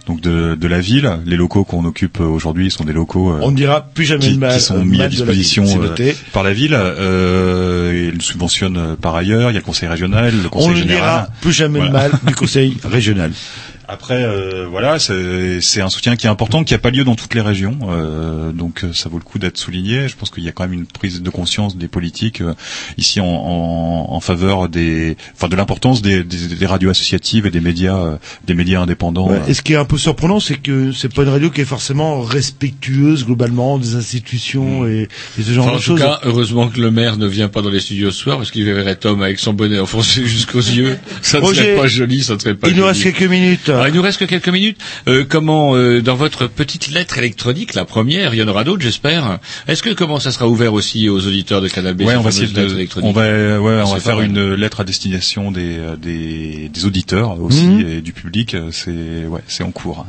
donc 0.07 0.21
de, 0.21 0.55
de 0.55 0.67
la 0.67 0.79
ville. 0.79 1.19
Les 1.25 1.35
locaux 1.35 1.63
qu'on 1.65 1.83
occupe 1.85 2.19
aujourd'hui 2.21 2.71
sont 2.71 2.85
des 2.85 2.93
locaux 2.93 3.31
euh, 3.33 3.39
On 3.41 3.51
ne 3.51 3.55
dira 3.57 3.81
plus 3.81 4.05
jamais 4.05 4.21
qui, 4.25 4.31
le 4.33 4.37
mal. 4.37 4.53
qui 4.55 4.61
sont 4.61 4.77
euh, 4.77 4.83
mis 4.83 4.99
à 4.99 5.03
la 5.03 5.09
disposition 5.09 5.63
ville, 5.63 5.71
c'est 5.73 5.79
euh, 5.79 5.87
noté. 5.89 6.17
par 6.31 6.43
la 6.43 6.53
ville. 6.53 6.73
Euh, 6.75 8.11
ils 8.13 8.21
subventionnent 8.21 8.77
euh, 8.77 8.95
par 8.95 9.15
ailleurs. 9.15 9.51
Il 9.51 9.53
y 9.53 9.57
a 9.57 9.59
le 9.59 9.65
conseil 9.65 9.89
régional, 9.89 10.33
le 10.41 10.49
conseil 10.49 10.67
On 10.67 10.71
ne 10.71 10.75
général. 10.75 10.97
dira 11.01 11.27
plus 11.41 11.51
jamais 11.51 11.72
du 12.25 12.35
conseil 12.35 12.77
régional. 12.83 13.31
Après, 13.87 14.23
euh, 14.23 14.65
voilà, 14.69 14.97
c'est 14.99 15.59
c'est 15.61 15.81
un 15.81 15.89
soutien 15.89 16.15
qui 16.15 16.25
est 16.25 16.29
important, 16.29 16.63
qui 16.63 16.73
n'a 16.73 16.79
pas 16.79 16.89
lieu 16.89 17.03
dans 17.03 17.15
toutes 17.15 17.33
les 17.33 17.41
régions, 17.41 17.77
euh, 17.89 18.51
donc 18.51 18.83
euh, 18.83 18.93
ça 18.93 19.09
vaut 19.09 19.17
le 19.17 19.23
coup 19.23 19.39
d'être 19.39 19.57
souligné. 19.57 20.07
Je 20.07 20.15
pense 20.15 20.29
qu'il 20.29 20.43
y 20.43 20.47
a 20.47 20.51
quand 20.51 20.63
même 20.63 20.73
une 20.73 20.85
prise 20.85 21.21
de 21.21 21.29
conscience 21.29 21.75
des 21.77 21.87
politiques 21.87 22.41
euh, 22.41 22.53
ici 22.97 23.19
en, 23.19 23.25
en, 23.25 24.07
en 24.13 24.19
faveur 24.19 24.69
des, 24.69 25.17
enfin, 25.35 25.49
de 25.49 25.55
l'importance 25.55 26.01
des, 26.01 26.23
des, 26.23 26.47
des 26.55 26.65
radios 26.65 26.89
associatives 26.89 27.45
et 27.45 27.51
des 27.51 27.59
médias, 27.61 27.97
euh, 27.97 28.15
des 28.45 28.53
médias 28.53 28.81
indépendants. 28.81 29.29
Ouais, 29.29 29.37
euh. 29.37 29.47
Et 29.47 29.53
ce 29.53 29.61
qui 29.61 29.73
est 29.73 29.77
un 29.77 29.85
peu 29.85 29.97
surprenant, 29.97 30.39
c'est 30.39 30.55
que 30.55 30.91
c'est 30.93 31.13
pas 31.13 31.23
une 31.23 31.29
radio 31.29 31.49
qui 31.49 31.61
est 31.61 31.65
forcément 31.65 32.21
respectueuse 32.21 33.25
globalement 33.25 33.77
des 33.77 33.95
institutions 33.95 34.85
et, 34.87 35.07
et 35.39 35.43
ce 35.43 35.51
genre 35.51 35.65
Enfin, 35.65 35.73
en 35.73 35.75
de 35.75 35.79
tout 35.79 35.85
choses. 35.91 35.99
cas, 35.99 36.19
heureusement 36.23 36.67
que 36.69 36.79
le 36.79 36.91
maire 36.91 37.17
ne 37.17 37.27
vient 37.27 37.49
pas 37.49 37.61
dans 37.61 37.69
les 37.69 37.79
studios 37.79 38.11
ce 38.11 38.19
soir, 38.19 38.37
parce 38.37 38.51
qu'il 38.51 38.63
verrait 38.65 38.95
Tom 38.95 39.21
avec 39.21 39.39
son 39.39 39.53
bonnet 39.53 39.79
enfoncé 39.79 40.25
jusqu'aux 40.25 40.59
yeux. 40.59 40.97
Ça 41.21 41.39
ne 41.41 41.45
serait 41.47 41.75
pas 41.75 41.87
joli, 41.87 42.23
ça 42.23 42.35
ne 42.35 42.39
serait 42.39 42.55
pas 42.55 42.69
il 42.69 42.75
nous 42.77 42.85
reste 42.85 43.03
quelques 43.03 43.29
minutes. 43.29 43.69
Alors, 43.73 43.87
il 43.87 43.93
nous 43.93 44.01
reste 44.01 44.19
que 44.19 44.25
quelques 44.25 44.49
minutes. 44.49 44.77
Euh, 45.07 45.23
comment, 45.27 45.75
euh, 45.75 46.01
dans 46.01 46.15
votre 46.15 46.47
petite 46.47 46.89
lettre 46.91 47.17
électronique, 47.17 47.73
la 47.73 47.85
première, 47.85 48.33
il 48.33 48.39
y 48.39 48.43
en 48.43 48.47
aura 48.47 48.63
d'autres, 48.63 48.81
j'espère. 48.83 49.39
Est-ce 49.67 49.83
que 49.83 49.89
comment 49.91 50.19
ça 50.19 50.31
sera 50.31 50.47
ouvert 50.47 50.73
aussi 50.73 51.09
aux 51.09 51.25
auditeurs 51.27 51.61
de 51.61 51.67
Canal 51.67 51.93
B 51.93 52.01
Ouais, 52.01 52.15
on 52.15 52.21
va 52.21 52.29
essayer 52.29 52.47
de, 52.47 52.73
électronique 52.75 53.07
on 53.09 53.11
va, 53.13 53.23
ouais, 53.23 53.81
on 53.85 53.93
va 53.93 53.99
faire 53.99 54.21
une 54.21 54.53
lettre 54.53 54.81
à 54.81 54.83
destination 54.83 55.51
des, 55.51 55.77
euh, 55.77 55.95
des, 55.95 56.69
des 56.73 56.85
auditeurs 56.85 57.39
aussi 57.41 57.65
Mhm. 57.67 57.87
et 57.89 58.01
du 58.01 58.13
public. 58.13 58.53
euh, 58.55 58.69
C'est, 58.71 59.27
ouais, 59.27 59.41
c'est 59.47 59.63
en 59.63 59.71
cours. 59.71 60.05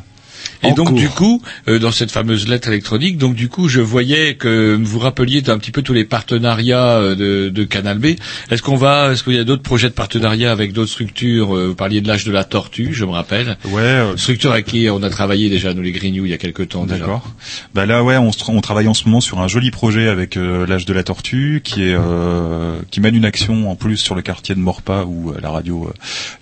Et 0.65 0.73
En 0.73 0.75
donc 0.75 0.89
cours. 0.89 0.99
du 0.99 1.09
coup, 1.09 1.43
euh, 1.69 1.79
dans 1.79 1.91
cette 1.93 2.11
fameuse 2.11 2.49
lettre 2.49 2.69
électronique, 2.69 3.19
donc 3.19 3.35
du 3.35 3.49
coup, 3.49 3.69
je 3.69 3.81
voyais 3.81 4.35
que 4.35 4.79
vous 4.83 4.99
rappeliez 4.99 5.49
un 5.51 5.59
petit 5.59 5.71
peu 5.71 5.83
tous 5.83 5.93
les 5.93 6.05
partenariats 6.05 6.97
euh, 6.99 7.15
de, 7.15 7.49
de 7.51 7.65
Canal 7.65 7.99
B. 7.99 8.07
Est-ce 8.51 8.63
qu'on 8.63 8.77
va, 8.77 9.13
est-ce 9.13 9.23
qu'il 9.25 9.35
y 9.35 9.39
a 9.39 9.45
d'autres 9.45 9.63
projets 9.63 9.89
de 9.89 9.95
partenariat 9.95 10.51
avec 10.53 10.73
d'autres 10.73 10.91
structures 10.91 11.55
euh, 11.57 11.69
Vous 11.69 11.75
parliez 11.75 12.01
de 12.01 12.09
l'âge 12.09 12.25
de 12.25 12.33
la 12.33 12.45
tortue, 12.45 12.91
je 12.93 13.05
me 13.05 13.11
rappelle. 13.11 13.57
Ouais. 13.67 13.81
euh, 13.83 14.17
Structure 14.17 14.53
à 14.53 14.63
qui 14.63 14.89
on 14.91 15.03
a 15.03 15.11
travaillé 15.11 15.51
déjà 15.51 15.75
nous 15.75 15.83
les 15.83 15.93
Grignoux 15.93 16.25
il 16.25 16.31
y 16.31 16.35
a 16.35 16.39
quelque 16.39 16.63
temps 16.63 16.85
déjà. 16.87 17.01
D'accord. 17.01 17.31
Bah 17.75 17.87
là, 17.87 18.03
ouais, 18.03 18.17
on, 18.17 18.31
on 18.49 18.61
travaille 18.61 18.89
en 18.89 18.95
ce 18.95 19.05
moment 19.07 19.21
sur 19.21 19.41
un 19.41 19.49
joli 19.49 19.71
projet 19.71 20.09
avec 20.09 20.37
euh, 20.37 20.67
l'âge 20.67 20.85
de 20.87 20.93
la 20.93 21.03
tortue, 21.03 21.61
qui 21.65 21.83
est 21.83 21.95
euh, 21.99 22.79
qui 22.91 23.01
mène 23.01 23.15
une 23.15 23.25
action 23.25 23.71
en 23.71 23.77
plus 23.77 23.97
sur 23.97 24.15
le 24.15 24.23
quartier 24.23 24.55
de 24.55 24.61
Morpa 24.61 25.05
où 25.07 25.33
la 25.41 25.51
radio, 25.51 25.91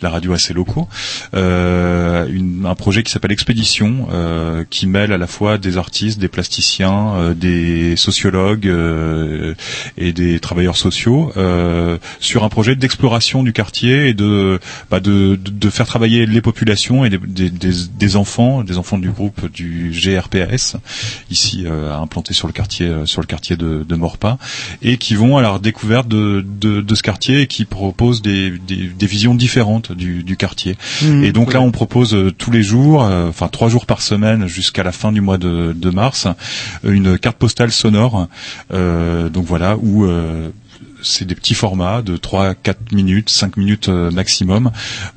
la 0.01 0.11
radio 0.11 0.33
a 0.33 0.39
ses 0.39 0.53
locaux. 0.55 0.89
Euh, 1.35 2.27
une- 2.29 2.65
un 2.67 2.75
projet 2.75 3.03
qui 3.03 3.11
s'appelle 3.11 3.33
Expédition, 3.33 4.09
euh, 4.13 4.65
qui 4.69 4.87
mêle 4.87 5.13
à 5.13 5.19
la 5.19 5.27
fois 5.27 5.59
des 5.59 5.77
artistes, 5.79 6.19
des 6.19 6.29
plasticiens, 6.29 7.15
euh, 7.17 7.35
des 7.35 7.97
sociologues 7.97 8.67
euh, 8.69 9.55
et 9.97 10.13
des 10.13 10.39
travailleurs 10.41 10.77
sociaux 10.77 11.33
euh, 11.37 11.99
sur 12.21 12.45
un 12.45 12.49
projet 12.49 12.77
d'exploration 12.77 13.43
du 13.43 13.53
quartier 13.53 14.09
et 14.09 14.15
de, 14.15 14.61
bah, 14.91 15.01
de, 15.01 15.37
de, 15.37 15.51
de 15.51 15.71
faire 15.71 15.87
travailler 15.87 16.27
les 16.27 16.41
populations 16.41 17.05
et 17.05 17.11
des, 17.11 17.19
des, 17.19 17.51
des, 17.51 17.73
des 17.99 18.17
enfants, 18.17 18.63
des 18.63 18.79
enfants 18.79 18.99
du 18.99 19.11
groupe 19.11 19.51
du 19.53 19.93
GRPAS 19.93 20.77
ici 21.31 21.65
euh, 21.67 21.95
implanté 21.95 22.35
sur 22.35 22.47
le 22.47 22.53
quartier 22.53 22.87
euh, 22.87 23.07
sur 23.07 23.21
le 23.21 23.27
quartier 23.27 23.57
de, 23.57 23.85
de 23.89 23.95
Morpa 23.95 24.39
et 24.83 24.97
qui 24.99 25.15
vont 25.15 25.39
à 25.39 25.43
la 25.43 25.59
découverte 25.59 26.09
de, 26.09 26.45
de, 26.47 26.81
de 26.81 26.95
ce 26.95 27.03
quartier 27.03 27.43
et 27.43 27.47
qui 27.47 27.65
proposent 27.65 28.23
des, 28.23 28.51
des, 28.51 28.89
des 28.89 29.07
visions 29.07 29.35
différentes 29.35 29.93
du, 29.93 30.23
du 30.23 30.37
quartier. 30.37 30.77
Mhm. 31.03 31.25
et 31.25 31.33
donc 31.33 31.53
là, 31.55 31.61
on 31.61 31.71
propose 31.71 32.17
tous 32.39 32.51
les 32.51 32.63
jours, 32.63 33.05
euh, 33.05 33.29
enfin 33.29 33.49
trois 33.49 33.69
jours 33.69 33.87
par 33.87 34.02
semaine 34.03 34.47
jusqu'à 34.47 34.83
la 34.83 34.93
fin 34.93 35.13
du 35.13 35.21
mois 35.21 35.39
de, 35.39 35.73
de 35.75 35.91
mars, 35.91 36.27
une 36.85 37.19
carte 37.19 37.39
postale 37.39 37.73
sonore. 37.73 38.29
Euh, 38.73 39.29
donc 39.29 39.45
voilà 39.47 39.77
où 39.77 40.05
euh, 40.05 40.51
c'est 41.03 41.25
des 41.25 41.35
petits 41.35 41.55
formats 41.55 42.03
de 42.03 42.17
3 42.17 42.55
4 42.55 42.93
minutes, 42.93 43.31
5 43.31 43.57
minutes 43.57 43.89
euh, 43.89 44.11
maximum 44.11 44.71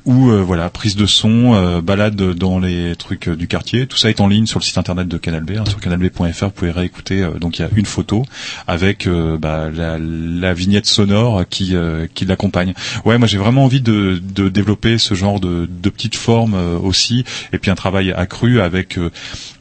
où 0.04 0.30
euh, 0.30 0.42
voilà, 0.42 0.68
prise 0.70 0.96
de 0.96 1.06
son, 1.06 1.54
euh, 1.54 1.80
balade 1.80 2.16
dans 2.16 2.58
les 2.58 2.94
trucs 2.96 3.28
du 3.28 3.46
quartier, 3.48 3.86
tout 3.86 3.96
ça 3.96 4.08
est 4.10 4.20
en 4.20 4.28
ligne 4.28 4.46
sur 4.46 4.58
le 4.60 4.64
site 4.64 4.78
internet 4.78 5.08
de 5.08 5.16
Canal 5.18 5.44
B, 5.44 5.52
hein, 5.58 5.64
sur 5.68 5.80
canalb.fr, 5.80 6.44
vous 6.46 6.50
pouvez 6.50 6.70
réécouter 6.70 7.22
euh, 7.22 7.38
donc 7.38 7.58
il 7.58 7.62
y 7.62 7.64
a 7.64 7.68
une 7.76 7.86
photo 7.86 8.24
avec 8.66 9.06
euh, 9.06 9.36
bah, 9.38 9.68
la, 9.74 9.98
la 9.98 10.54
vignette 10.54 10.86
sonore 10.86 11.44
qui 11.48 11.74
euh, 11.76 12.06
qui 12.14 12.24
l'accompagne. 12.24 12.74
Ouais, 13.04 13.18
moi 13.18 13.26
j'ai 13.26 13.38
vraiment 13.38 13.64
envie 13.64 13.80
de, 13.80 14.20
de 14.34 14.48
développer 14.48 14.98
ce 14.98 15.14
genre 15.14 15.40
de, 15.40 15.68
de 15.70 15.90
petites 15.90 16.16
formes 16.16 16.54
euh, 16.54 16.78
aussi 16.78 17.24
et 17.52 17.58
puis 17.58 17.70
un 17.70 17.74
travail 17.74 18.12
accru 18.12 18.60
avec 18.60 18.98
euh, 18.98 19.10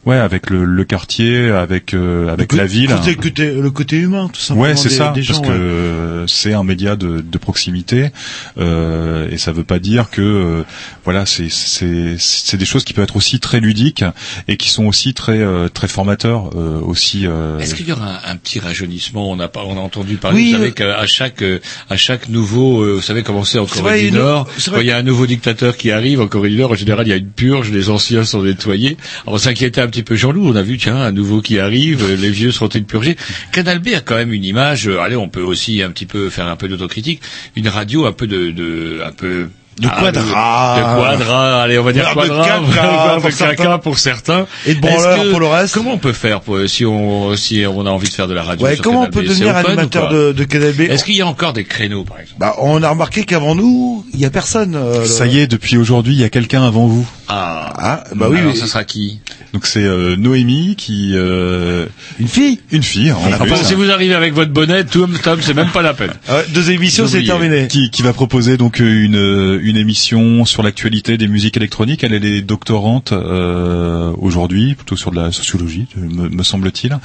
ouais, 0.05 0.17
avec 0.17 0.49
le, 0.49 0.65
le 0.65 0.83
quartier, 0.85 1.49
avec 1.49 1.93
euh, 1.93 2.29
avec 2.31 2.51
Le 2.51 2.57
la 2.57 2.65
ville. 2.65 2.89
côté- 2.89 3.11
le 3.15 3.21
côté, 3.21 3.53
le 3.53 3.71
côté 3.71 3.97
humain, 3.97 4.29
tout 4.31 4.39
simplement. 4.39 4.67
Ouais, 4.67 4.75
c'est 4.75 4.89
ça, 4.89 5.11
des 5.11 5.21
parce 5.23 5.37
gens, 5.39 5.41
que 5.43 5.49
ouais. 5.49 6.14
Euh, 6.15 6.27
c'est 6.27 6.53
un 6.53 6.63
média 6.63 6.95
de, 6.95 7.21
de 7.21 7.37
proximité 7.37 8.09
euh, 8.57 9.29
et 9.29 9.37
ça 9.37 9.51
veut 9.51 9.63
pas 9.63 9.79
dire 9.79 10.09
que 10.09 10.21
euh, 10.21 10.63
voilà, 11.03 11.25
c'est 11.25 11.49
c'est 11.49 12.15
c'est 12.19 12.57
des 12.57 12.65
choses 12.65 12.83
qui 12.83 12.93
peuvent 12.93 13.03
être 13.03 13.15
aussi 13.15 13.39
très 13.39 13.59
ludiques 13.59 14.03
et 14.47 14.57
qui 14.57 14.69
sont 14.69 14.85
aussi 14.85 15.13
très 15.13 15.39
euh, 15.39 15.67
très 15.69 15.87
formateurs 15.87 16.49
euh, 16.55 16.79
aussi. 16.81 17.27
euh, 17.27 17.59
Est-ce 17.59 17.75
qu'il 17.75 17.87
y 17.87 17.91
aura 17.91 18.19
un, 18.27 18.31
un 18.31 18.35
petit 18.37 18.59
rajeunissement? 18.59 19.29
On 19.31 19.39
a 19.39 19.47
pas, 19.47 19.63
on 19.65 19.77
a 19.77 19.81
entendu 19.81 20.15
parler. 20.17 20.37
Oui, 20.37 20.51
vous 20.51 20.57
savez 20.57 20.69
euh, 20.69 20.71
qu'à 20.71 21.05
chaque 21.07 21.43
à 21.89 21.97
chaque 21.97 22.29
nouveau, 22.29 22.81
euh, 22.83 22.93
vous 22.95 23.01
savez 23.01 23.23
comment 23.23 23.43
c'est 23.43 23.59
en 23.59 23.65
Corée 23.65 23.81
vrai, 23.81 24.01
du 24.03 24.11
Nord. 24.11 24.47
Quand 24.65 24.71
vrai 24.71 24.83
il 24.83 24.87
y 24.87 24.91
a 24.91 24.97
un 24.97 25.03
nouveau 25.03 25.25
dictateur 25.25 25.77
qui 25.77 25.91
arrive 25.91 26.21
en 26.21 26.27
Corée 26.27 26.49
du 26.49 26.57
Nord, 26.57 26.71
en 26.71 26.75
général, 26.75 27.05
il 27.07 27.09
y 27.09 27.13
a 27.13 27.17
une 27.17 27.29
purge. 27.29 27.71
Les 27.71 27.89
anciens 27.89 28.23
sont 28.23 28.41
nettoyés. 28.43 28.97
Alors, 29.23 29.35
on 29.35 29.37
s'inquiétait 29.37 29.81
un 29.81 29.87
petit 29.87 30.03
peu 30.03 30.15
Jean-Loup. 30.15 30.47
On 30.47 30.55
a 30.55 30.61
vu, 30.61 30.77
tiens, 30.77 30.95
un 30.97 31.11
nouveau 31.11 31.41
qui 31.41 31.59
arrive. 31.59 32.09
Les 32.13 32.29
vieux 32.31 32.51
seront-ils 32.51 32.85
purgés? 32.85 33.17
Canal 33.51 33.79
B 33.79 33.89
a 33.95 34.01
quand 34.01 34.15
même 34.15 34.33
une 34.33 34.43
image. 34.45 34.87
euh, 34.87 34.99
allez, 34.99 35.15
on 35.15 35.29
peut 35.29 35.41
aussi 35.41 35.81
un 35.81 35.91
petit 35.91 36.04
peu 36.05 36.29
faire 36.29 36.47
un 36.47 36.55
peu 36.55 36.67
d'autocritique. 36.67 37.21
Une 37.55 37.67
radio 37.67 38.05
un 38.05 38.11
peu 38.13 38.27
de, 38.27 38.51
de 38.51 39.01
un 39.03 39.11
peu 39.11 39.49
De 39.77 39.89
ah, 39.91 39.99
quadra. 39.99 40.75
de, 40.77 40.81
de 40.81 41.01
quadra, 41.01 41.61
allez, 41.63 41.77
on 41.77 41.83
va 41.83 41.91
dire 41.91 42.07
de 42.09 42.13
quadra, 42.13 42.45
caca 42.45 42.59
pour 43.19 43.29
de 43.29 43.35
caca 43.35 43.55
certains. 43.57 43.77
pour 43.79 43.97
certains. 43.99 44.47
Et 44.65 44.73
de 44.75 44.79
branleur 44.79 45.21
que- 45.23 45.31
pour 45.31 45.39
le 45.41 45.47
reste? 45.47 45.73
Comment 45.73 45.91
on 45.93 45.97
peut 45.97 46.13
faire 46.13 46.39
pour, 46.39 46.59
si 46.67 46.85
on 46.85 47.35
si 47.35 47.65
on 47.67 47.85
a 47.85 47.89
envie 47.89 48.07
de 48.07 48.13
faire 48.13 48.27
de 48.29 48.33
la 48.33 48.43
radio 48.43 48.65
Ouais, 48.65 48.75
sur 48.75 48.83
comment 48.85 49.01
on 49.01 49.09
peut 49.09 49.23
devenir 49.23 49.55
animateur 49.55 50.07
de, 50.09 50.31
de 50.31 50.43
Canal 50.45 50.71
B? 50.71 50.81
Est-ce 50.81 51.03
qu'il 51.03 51.15
y 51.17 51.21
a 51.21 51.27
encore 51.27 51.51
des 51.51 51.65
créneaux, 51.65 52.05
par 52.05 52.19
exemple? 52.19 52.39
Bah, 52.39 52.55
on 52.59 52.81
a 52.83 52.89
remarqué 52.89 53.25
qu'avant 53.25 53.53
nous, 53.53 54.05
il 54.13 54.19
y 54.21 54.25
a 54.25 54.29
personne. 54.29 54.75
euh, 54.75 55.03
Ça 55.05 55.25
y 55.27 55.39
est, 55.39 55.47
depuis 55.47 55.77
aujourd'hui, 55.77 56.13
il 56.13 56.21
y 56.21 56.23
a 56.23 56.29
quelqu'un 56.29 56.63
avant 56.65 56.85
vous. 56.87 57.05
Ah, 57.27 57.73
Ah, 57.77 58.03
bah 58.15 58.27
oui, 58.29 58.37
Alors, 58.39 58.53
oui. 58.53 58.57
ça 58.57 58.67
sera 58.67 58.83
qui? 58.85 59.19
Donc 59.51 59.65
c'est 59.65 59.83
euh, 59.83 60.15
Noémie 60.15 60.75
qui 60.77 61.11
euh, 61.15 61.85
Une 62.19 62.27
fille 62.27 62.59
une 62.71 62.83
fille 62.83 63.11
en 63.11 63.19
Ah, 63.31 63.37
plus, 63.37 63.49
bon, 63.49 63.55
Si 63.63 63.73
vous 63.73 63.89
arrivez 63.89 64.13
avec 64.13 64.33
votre 64.33 64.51
bonnet, 64.51 64.83
Tom, 64.83 65.17
Tom, 65.23 65.39
c'est 65.41 65.53
même 65.53 65.69
pas 65.69 65.81
la 65.81 65.93
peine. 65.93 66.11
Ah 66.27 66.35
ouais, 66.37 66.45
deux 66.49 66.71
émissions, 66.71 67.07
c'est 67.07 67.23
terminé. 67.23 67.67
qui, 67.67 67.89
qui 67.89 68.01
va 68.01 68.13
proposer 68.13 68.57
donc 68.57 68.79
une 68.79 69.59
une 69.65 69.77
émission 69.77 70.45
sur 70.45 70.61
l'actualité 70.63 71.17
des 71.17 71.27
musiques 71.27 71.57
électroniques. 71.57 72.03
Elle, 72.03 72.13
est 72.13 72.41
doctorante 72.41 73.11
euh, 73.11 74.13
aujourd'hui, 74.17 74.75
plutôt 74.75 74.95
sur 74.95 75.11
de 75.11 75.17
la 75.17 75.31
sociologie, 75.31 75.87
me, 75.97 76.29
me 76.29 76.43
semble-t-il. 76.43 76.97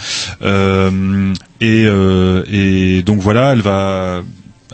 Euh, 0.43 1.35
et, 1.61 1.85
euh, 1.87 2.45
et 2.51 3.03
donc 3.03 3.20
voilà, 3.20 3.53
elle 3.53 3.62
va. 3.62 4.23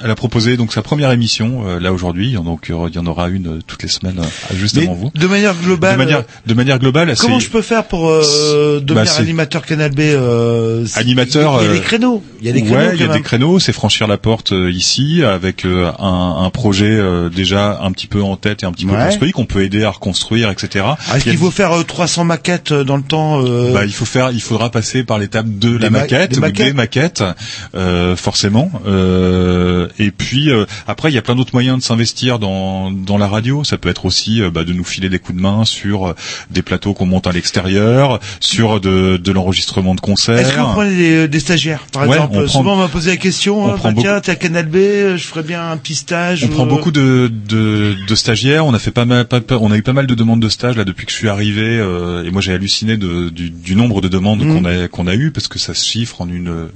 Elle 0.05 0.11
a 0.11 0.15
proposé 0.15 0.57
donc 0.57 0.73
sa 0.73 0.83
première 0.83 1.11
émission 1.11 1.65
euh, 1.67 1.81
là 1.81 1.93
aujourd'hui, 1.93 2.33
donc 2.33 2.71
euh, 2.71 2.89
il 2.89 2.95
y 2.95 2.99
en 2.99 3.07
aura 3.07 3.29
une 3.29 3.47
euh, 3.47 3.59
toutes 3.67 3.83
les 3.83 3.89
semaines 3.89 4.19
euh, 4.21 4.57
juste 4.57 4.77
Mais 4.77 4.83
avant 4.85 4.95
vous. 4.95 5.11
de 5.15 5.27
manière 5.27 5.55
globale, 5.55 5.93
de 5.95 5.99
manière 5.99 6.23
de 6.47 6.55
manière 6.55 6.79
globale, 6.79 7.15
comment 7.19 7.39
je 7.39 7.49
peux 7.49 7.63
faire 7.63 7.85
pour 7.85 8.09
euh, 8.11 8.81
devenir 8.81 9.05
Bah, 9.13 9.19
animateur 9.21 9.65
Canal 9.65 9.91
B 9.93 10.01
euh, 10.01 10.85
Animateur, 10.97 11.59
Il 11.63 11.65
y 11.65 11.69
a 11.69 11.71
euh, 11.71 11.75
des 11.75 11.81
créneaux. 11.81 12.23
Il 12.41 12.47
y 12.47 12.51
a 12.51 12.53
des 12.53 12.63
créneaux. 12.63 12.77
ouais, 12.79 12.91
il 12.95 13.01
y 13.01 13.05
a 13.05 13.09
des 13.13 13.23
créneaux, 13.23 13.59
c'est 13.59 13.73
franchir 13.73 14.07
la 14.07 14.19
porte 14.19 14.53
euh, 14.53 14.71
ici 14.71 15.23
avec 15.25 15.65
euh, 15.65 15.91
un, 15.99 16.43
un 16.45 16.51
projet 16.51 16.91
euh, 16.91 17.29
déjà 17.31 17.79
un 17.83 17.93
petit 17.93 18.07
peu 18.07 18.23
en 18.23 18.37
tête 18.37 18.63
et 18.63 18.67
un 18.67 18.73
petit 18.73 18.85
peu 18.87 18.93
Ouais. 18.97 19.05
construit 19.07 19.33
qu'on 19.33 19.47
peut 19.47 19.63
aider 19.63 19.83
à 19.85 19.91
reconstruire, 19.91 20.51
etc. 20.51 20.85
Ah, 20.87 21.17
Est-ce 21.17 21.25
qu'il 21.25 21.37
faut 21.39 21.51
faire 21.51 21.73
euh, 21.73 21.83
300 21.83 22.25
maquettes 22.25 22.73
euh, 22.73 22.85
dans 22.85 22.97
le 22.97 23.03
temps 23.03 23.43
euh, 23.45 23.73
bah, 23.73 23.85
il 23.85 23.93
faut 23.93 24.05
faire, 24.05 24.31
il 24.31 24.41
faudra 24.43 24.71
passer 24.71 25.05
par 25.05 25.19
l'étape 25.19 25.47
de 25.59 25.77
la 25.77 25.91
ma- 25.91 26.01
maquette 26.01 26.33
des 26.33 26.41
maquettes. 26.41 26.67
des 26.67 26.73
maquettes, 26.73 27.25
euh, 27.75 28.15
forcément. 28.17 28.71
Euh, 28.87 29.85
Euh, 29.86 29.86
et 29.99 30.11
puis 30.11 30.51
euh, 30.51 30.65
après, 30.87 31.11
il 31.11 31.15
y 31.15 31.19
a 31.19 31.23
plein 31.23 31.35
d'autres 31.35 31.51
moyens 31.53 31.79
de 31.79 31.83
s'investir 31.83 32.39
dans 32.39 32.91
dans 32.91 33.19
la 33.19 33.29
radio. 33.29 33.65
Ça 33.65 33.79
peut 33.79 33.89
être 33.89 34.05
aussi 34.05 34.43
euh, 34.43 34.51
bah, 34.51 34.65
de 34.65 34.73
nous 34.73 34.85
filer 34.85 35.09
des 35.09 35.19
coups 35.19 35.37
de 35.37 35.43
main 35.43 35.65
sur 35.65 36.09
euh, 36.09 36.15
des 36.51 36.63
plateaux 36.63 36.95
qu'on 36.95 37.07
monte 37.07 37.27
à 37.27 37.33
l'extérieur, 37.33 38.21
sur 38.41 38.81
de, 38.81 39.17
de 39.17 39.33
l'enregistrement 39.33 39.95
de 39.95 40.01
concerts. 40.01 40.39
Est-ce 40.39 40.53
que 40.55 40.61
vous 40.61 40.73
prenez 40.73 40.97
des, 40.97 41.29
des 41.29 41.41
stagiaires, 41.41 41.83
par 41.93 42.03
Ouais, 42.09 42.17
exemple 42.17 42.37
on 42.37 42.45
prend- 42.45 42.49
Souvent, 42.59 42.75
on 42.75 42.79
m'a 42.79 42.89
posé 42.89 43.11
la 43.11 43.17
question, 43.17 43.65
on 43.65 43.73
euh, 43.73 43.77
prend 43.77 43.93
bah, 43.93 44.01
tiens, 44.03 44.21
t'es 44.21 44.33
à 44.33 44.37
Canal 44.37 44.67
B, 44.67 44.77
euh, 44.77 45.17
je 45.17 45.25
ferais 45.25 45.43
bien 45.43 45.71
un 45.71 45.77
petit 45.77 45.95
stage. 45.95 46.45
On 46.45 46.49
ou, 46.49 46.51
prend 46.51 46.65
euh, 46.65 46.69
beaucoup 46.69 46.91
de, 46.91 47.31
de, 47.49 47.95
de 48.07 48.15
stagiaires. 48.15 48.67
On 48.67 48.75
a 48.75 48.79
fait 48.79 48.91
pas 48.91 49.05
mal, 49.05 49.25
pas- 49.27 49.43
on 49.61 49.71
a 49.73 49.77
eu 49.77 49.83
pas 49.83 49.93
mal 49.93 50.07
de 50.07 50.15
demandes 50.15 50.41
de 50.41 50.49
stage 50.49 50.77
là 50.77 50.85
depuis 50.85 51.07
que 51.07 51.13
je 51.13 51.17
suis 51.17 51.29
arrivé. 51.29 51.63
euh, 51.79 52.25
et 52.25 52.31
moi, 52.31 52.41
j'ai 52.43 52.53
halluciné 52.53 52.97
de, 52.97 53.29
du, 53.29 53.51
du 53.51 53.75
nombre 53.77 54.01
de 54.01 54.09
demandes 54.09 54.43
Mhm. 54.43 54.55
qu'on 54.55 54.65
a 54.65 54.89
qu'on 54.89 55.07
a 55.07 55.15
eu 55.15 55.31
parce 55.31 55.49
que 55.49 55.59
ça 55.59 55.73
se 55.75 55.85
chiffre 55.85 56.21
en 56.21 56.29
une 56.29 56.49
euh, 56.49 56.67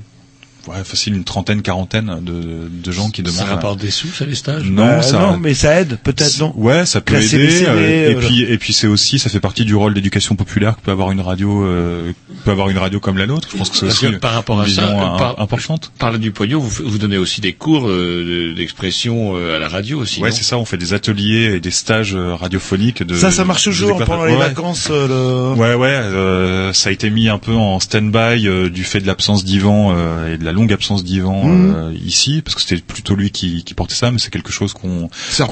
ouais, 0.71 0.85
facile 0.85 1.15
une 1.15 1.25
trentaine, 1.25 1.63
quarantaine 1.63 2.19
de, 2.23 2.69
de 2.71 2.93
gens 2.93 3.11
qui 3.11 3.23
demandent. 3.23 3.39
Ça 3.39 3.45
rapporte 3.47 3.81
des 3.81 3.91
sous, 3.91 4.09
ça, 4.09 4.25
les 4.25 4.35
stages? 4.35 4.65
Non, 4.65 4.87
Bah, 4.87 5.03
ça. 5.03 5.19
non, 5.19 5.37
mais 5.39 5.55
ça 5.55 5.81
aide, 5.81 5.99
peut-être, 6.03 6.39
non? 6.41 6.53
Ouais, 6.57 6.87
ça 6.87 7.01
peut 7.01 7.15
Classer 7.15 7.37
aider. 7.37 7.65
euh, 7.67 8.09
et 8.11 8.13
voilà. 8.15 8.29
puis 8.29 8.43
et 8.43 8.59
puis 8.59 8.73
c'est 8.73 8.87
aussi, 8.87 9.19
ça 9.19 9.29
fait 9.31 9.41
partie 9.41 9.65
du 9.65 9.75
rôle 9.75 9.95
d'éducation 9.95 10.37
populaire 10.37 10.77
que 10.77 10.83
peut 10.83 10.91
avoir 10.91 11.11
une 11.13 11.21
radio, 11.21 11.65
euh, 11.65 12.13
peut 12.45 12.51
avoir 12.51 12.71
une 12.71 12.79
radio 12.79 13.01
comme 13.01 13.19
la 13.19 13.27
nôtre. 13.27 13.49
Je 13.53 13.57
pense 13.59 13.71
que 13.71 13.77
c'est 13.77 13.87
Parce 13.87 14.03
aussi 14.03 14.13
que 14.13 14.17
par 14.19 14.33
rapport 14.33 14.57
une 14.57 14.63
à 14.71 14.75
ça, 14.75 14.83
vision 14.83 15.01
euh, 15.01 15.15
im- 15.15 15.19
par- 15.19 15.41
importante. 15.41 15.93
Parle 15.99 16.19
du 16.19 16.31
pognon, 16.33 16.59
vous, 16.61 16.85
vous 16.85 16.99
donnez 16.99 17.19
aussi 17.19 17.41
des 17.41 17.53
cours 17.53 17.89
euh, 17.89 18.51
de- 18.51 18.55
d'expression 18.55 19.37
euh, 19.37 19.57
à 19.57 19.59
la 19.59 19.69
radio 19.69 19.99
aussi. 20.01 20.21
Ouais, 20.21 20.31
c'est 20.33 20.45
ça. 20.45 20.59
On 20.59 20.65
fait 20.65 20.77
des 20.79 20.95
ateliers 20.95 21.55
et 21.57 21.61
des 21.61 21.71
stages 21.71 22.15
euh, 22.15 22.35
radiophoniques. 22.35 23.03
De, 23.03 23.15
Ça, 23.15 23.31
ça 23.31 23.45
marche 23.45 23.65
toujours 23.65 23.99
pendant 24.05 24.25
les 24.25 24.33
Ouais, 24.33 24.39
vacances. 24.39 24.89
euh, 24.91 25.53
le... 25.55 25.59
Ouais, 25.61 25.75
ouais, 25.75 25.89
euh, 25.89 26.73
ça 26.73 26.89
a 26.89 26.93
été 26.93 27.11
mis 27.11 27.29
un 27.29 27.39
peu 27.39 27.55
en 27.55 27.81
stand-by 27.81 28.47
euh, 28.47 28.69
du 28.71 28.85
fait 28.85 29.01
de 29.01 29.07
l'absence 29.07 29.45
d'Ivan 29.45 29.93
euh, 29.97 30.35
et 30.35 30.39
de 30.39 30.45
la 30.45 30.53
longue 30.61 30.73
absence 30.73 31.03
d'Ivan 31.05 31.45
Mhm. 31.45 31.75
euh, 31.75 31.93
ici, 32.05 32.43
parce 32.43 32.55
que 32.55 32.61
c'était 32.63 32.81
plutôt 32.83 33.15
lui 33.15 33.31
qui, 33.31 33.65
qui 33.65 33.75
portait 33.75 33.95
ça, 33.95 34.11
mais 34.11 34.19
c'est 34.19 34.31
quelque 34.31 34.53
chose 34.53 34.73
qu'on 34.75 35.09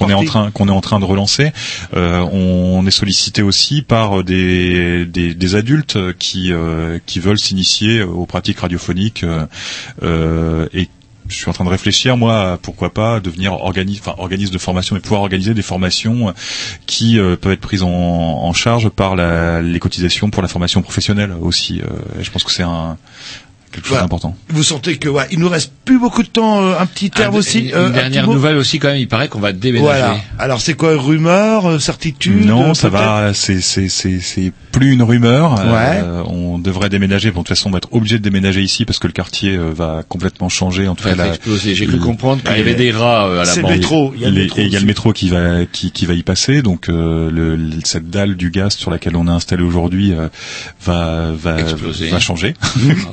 est 0.08 0.14
en 0.14 0.24
train 0.24 0.50
qu'on 0.50 0.68
est 0.68 0.72
en 0.72 0.80
train 0.80 1.00
de 1.00 1.04
relancer. 1.04 1.52
Euh, 1.94 2.20
on 2.32 2.86
est 2.86 2.90
sollicité 2.90 3.42
aussi 3.42 3.82
par 3.82 4.22
des 4.24 5.04
des, 5.06 5.34
des 5.34 5.54
adultes 5.54 5.98
qui 6.18 6.52
euh, 6.52 6.98
qui 7.06 7.18
veulent 7.20 7.38
s'initier 7.38 8.02
aux 8.02 8.26
pratiques 8.26 8.60
radiophoniques 8.60 9.24
et 10.02 10.88
je 11.30 11.34
suis 11.36 11.50
en 11.50 11.52
train 11.52 11.64
de 11.66 11.68
réfléchir, 11.68 12.16
moi, 12.16 12.52
à 12.52 12.56
pourquoi 12.56 12.94
pas 12.94 13.20
devenir 13.20 13.52
organisme, 13.52 14.02
enfin 14.06 14.14
organisme 14.18 14.50
de 14.50 14.56
formation 14.58 14.96
et 14.96 15.00
pouvoir 15.00 15.20
organiser 15.20 15.52
des 15.52 15.60
formations 15.60 16.32
qui 16.86 17.18
euh, 17.18 17.36
peuvent 17.36 17.52
être 17.52 17.60
prises 17.60 17.82
en, 17.82 17.90
en 17.90 18.52
charge 18.54 18.88
par 18.88 19.14
la, 19.14 19.60
les 19.60 19.78
cotisations 19.78 20.30
pour 20.30 20.40
la 20.40 20.48
formation 20.48 20.80
professionnelle 20.80 21.32
aussi. 21.38 21.82
euh, 21.82 21.84
je 22.22 22.30
pense 22.30 22.44
que 22.44 22.50
c'est 22.50 22.62
un 22.62 22.96
quelque 23.70 23.84
chose 23.84 23.90
Voilà. 23.90 24.02
d'important. 24.04 24.36
Vous 24.50 24.62
sentez 24.62 24.96
que 24.96 25.08
ouais, 25.08 25.24
il 25.30 25.38
nous 25.38 25.48
reste 25.48 25.72
plus 25.84 25.98
beaucoup 25.98 26.22
de 26.22 26.28
temps. 26.28 26.62
euh, 26.62 26.78
un 26.78 26.86
petit 26.86 27.10
terme 27.10 27.32
Ah, 27.34 27.38
aussi. 27.38 27.68
Une, 27.68 27.74
euh, 27.74 27.86
un 27.86 27.90
dernière 27.90 28.26
nouvelle 28.26 28.56
aussi 28.56 28.78
quand 28.78 28.88
même, 28.88 28.98
il 28.98 29.08
paraît 29.08 29.28
qu'on 29.28 29.40
va 29.40 29.52
déménager. 29.52 29.84
Voilà. 29.84 30.16
Alors 30.38 30.60
c'est 30.60 30.74
quoi 30.74 30.96
rumeur, 30.96 31.66
euh, 31.68 31.78
certitude 31.78 32.44
Non, 32.46 32.70
euh, 32.70 32.74
ça 32.74 32.88
va. 32.88 33.32
C'est 33.34 33.60
c'est 33.60 33.88
c'est 33.88 34.20
c'est 34.20 34.52
plus 34.72 34.92
une 34.92 35.02
rumeur. 35.02 35.52
Ouais. 35.54 36.00
Euh, 36.02 36.22
on 36.26 36.58
devrait 36.58 36.88
déménager. 36.88 37.30
Bon, 37.30 37.40
de 37.40 37.46
toute 37.46 37.56
façon, 37.56 37.68
on 37.68 37.72
va 37.72 37.78
être 37.78 37.92
obligé 37.92 38.18
de 38.18 38.22
déménager 38.22 38.62
ici 38.62 38.84
parce 38.84 38.98
que 38.98 39.06
le 39.06 39.12
quartier 39.12 39.56
va 39.56 40.02
complètement 40.08 40.48
changer. 40.48 40.88
En 40.88 40.94
tout 40.94 41.04
Ça 41.04 41.14
cas. 41.14 41.32
J'ai 41.56 41.86
cru 41.86 41.98
comprendre 41.98 42.42
qu'il 42.42 42.56
y 42.56 42.60
avait 42.60 42.74
des 42.74 42.90
rats 42.90 43.24
à 43.24 43.28
la 43.38 43.44
C'est 43.44 43.56
le 43.56 43.62
banque. 43.62 43.70
métro. 43.72 44.12
Il 44.16 44.22
y 44.22 44.24
a 44.24 44.28
le 44.28 44.34
Les- 44.34 44.42
métro 44.42 44.58
et 44.60 44.64
il 44.64 44.72
y 44.72 44.76
a 44.76 44.80
le 44.80 44.86
métro 44.86 45.12
qui 45.12 45.28
va 45.28 45.64
qui, 45.70 45.90
qui 45.92 46.06
va 46.06 46.14
y 46.14 46.22
passer 46.22 46.62
donc 46.62 46.88
euh, 46.88 47.30
le, 47.30 47.56
le- 47.56 47.70
cette 47.84 48.10
dalle 48.10 48.36
du 48.36 48.50
gaz 48.50 48.74
sur 48.74 48.90
laquelle 48.90 49.16
on 49.16 49.26
est 49.26 49.30
installé 49.30 49.62
aujourd'hui 49.62 50.12
euh, 50.12 50.28
va 50.84 51.30
va 51.32 51.60
Exploser. 51.60 52.08
va 52.10 52.18
changer 52.20 52.48
ouais, 52.76 52.94
d'accord. 52.94 53.12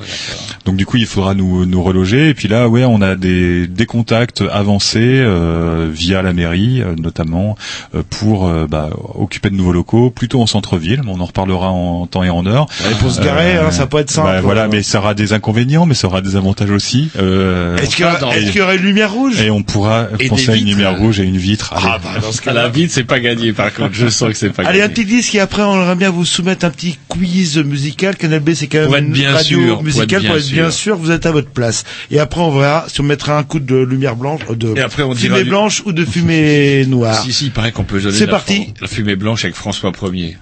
Donc 0.65 0.75
du 0.77 0.85
coup 0.85 0.97
il 0.97 1.05
faudra 1.05 1.33
nous 1.33 1.65
nous 1.65 1.83
reloger 1.83 2.29
et 2.29 2.33
puis 2.33 2.47
là 2.47 2.67
ouais 2.69 2.83
on 2.85 3.01
a 3.01 3.15
des 3.15 3.67
des 3.67 3.85
contacts 3.85 4.43
avancés 4.51 4.99
euh, 5.01 5.89
via 5.91 6.21
la 6.21 6.33
mairie 6.33 6.81
euh, 6.81 6.95
notamment 7.01 7.57
euh, 7.95 8.03
pour 8.09 8.47
euh, 8.47 8.67
bah, 8.69 8.89
occuper 9.15 9.49
de 9.49 9.55
nouveaux 9.55 9.71
locaux 9.71 10.09
plutôt 10.09 10.41
en 10.41 10.47
centre-ville 10.47 11.01
mais 11.05 11.11
on 11.13 11.19
en 11.19 11.25
reparlera 11.25 11.69
en 11.69 12.05
temps 12.07 12.23
et 12.23 12.29
en 12.29 12.45
heure 12.45 12.67
Ouais, 12.85 12.93
pour 12.99 13.11
se 13.11 13.21
garer, 13.21 13.57
hein, 13.57 13.71
ça 13.71 13.87
peut 13.87 13.99
être 13.99 14.11
simple. 14.11 14.27
bah, 14.27 14.41
voilà 14.41 14.67
mais 14.67 14.83
ça 14.83 14.99
aura 14.99 15.13
des 15.13 15.33
inconvénients 15.33 15.85
mais 15.85 15.93
ça 15.95 16.07
aura 16.07 16.21
des 16.21 16.35
avantages 16.35 16.71
aussi 16.71 17.09
euh, 17.17 17.77
Est-ce 17.77 17.95
qu'il 17.95 18.05
y, 18.05 18.07
aura- 18.07 18.19
dans- 18.19 18.31
est-ce 18.31 18.47
qu'il 18.51 18.57
y 18.59 18.61
aurait 18.61 18.77
une 18.77 18.83
lumière 18.83 19.11
rouge? 19.11 19.39
Et 19.41 19.49
on 19.51 19.63
pourra 19.63 20.07
Et 20.19 20.27
penser 20.27 20.51
à 20.51 20.55
une 20.55 20.65
lumière 20.65 20.97
rouge 20.97 21.19
et 21.19 21.23
une 21.23 21.37
vitre 21.37 21.73
Allez. 21.73 21.85
Ah 21.87 21.99
bah 22.03 22.19
dans 22.21 22.31
ce 22.31 22.41
À 22.41 22.43
cas-là. 22.45 22.63
la 22.63 22.69
vide, 22.69 22.89
c'est 22.91 23.03
pas 23.03 23.19
gagné 23.19 23.53
par 23.53 23.73
contre. 23.73 23.89
Je 23.93 24.07
sens 24.07 24.29
que 24.29 24.35
c'est 24.35 24.49
pas 24.49 24.63
Allez, 24.63 24.79
un 24.81 24.83
gagné. 24.87 24.93
petit 24.93 25.05
disque 25.05 25.35
et 25.35 25.39
après 25.39 25.61
on 25.63 25.73
aimerait 25.75 25.95
bien 25.95 26.09
vous 26.09 26.25
soumettre 26.25 26.65
un 26.65 26.69
petit 26.69 26.97
quiz 27.07 27.57
musical. 27.59 28.15
Canal 28.15 28.39
B 28.39 28.51
c'est 28.53 28.67
quand 28.67 28.89
même 28.89 29.13
une 29.15 29.27
radio 29.27 29.59
sûr, 29.59 29.83
musicale 29.83 30.21
bien 30.39 30.71
sûr. 30.71 30.71
sûr 30.71 30.97
vous 30.97 31.11
êtes 31.11 31.25
à 31.25 31.31
votre 31.31 31.49
place. 31.49 31.83
Et 32.11 32.19
après 32.19 32.41
on 32.41 32.57
verra 32.57 32.85
si 32.87 33.01
on 33.01 33.03
mettra 33.03 33.37
un 33.37 33.43
coup 33.43 33.59
de 33.59 33.75
lumière 33.75 34.15
blanche, 34.15 34.41
euh, 34.49 34.55
de 34.55 34.75
Et 34.77 34.81
après, 34.81 35.03
on 35.03 35.13
dira 35.13 35.35
fumée 35.35 35.43
du- 35.43 35.49
blanche 35.49 35.81
ou 35.85 35.91
de 35.91 36.05
fumée 36.05 36.85
noire. 36.85 37.21
Si, 37.23 37.33
si, 37.33 37.45
il 37.45 37.51
paraît 37.51 37.71
qu'on 37.71 37.83
peut 37.83 37.99
C'est 38.11 38.25
la, 38.25 38.31
parti. 38.31 38.73
la 38.81 38.87
fumée 38.87 39.15
blanche 39.15 39.43
avec 39.45 39.55
François 39.55 39.91
1er. 39.91 40.35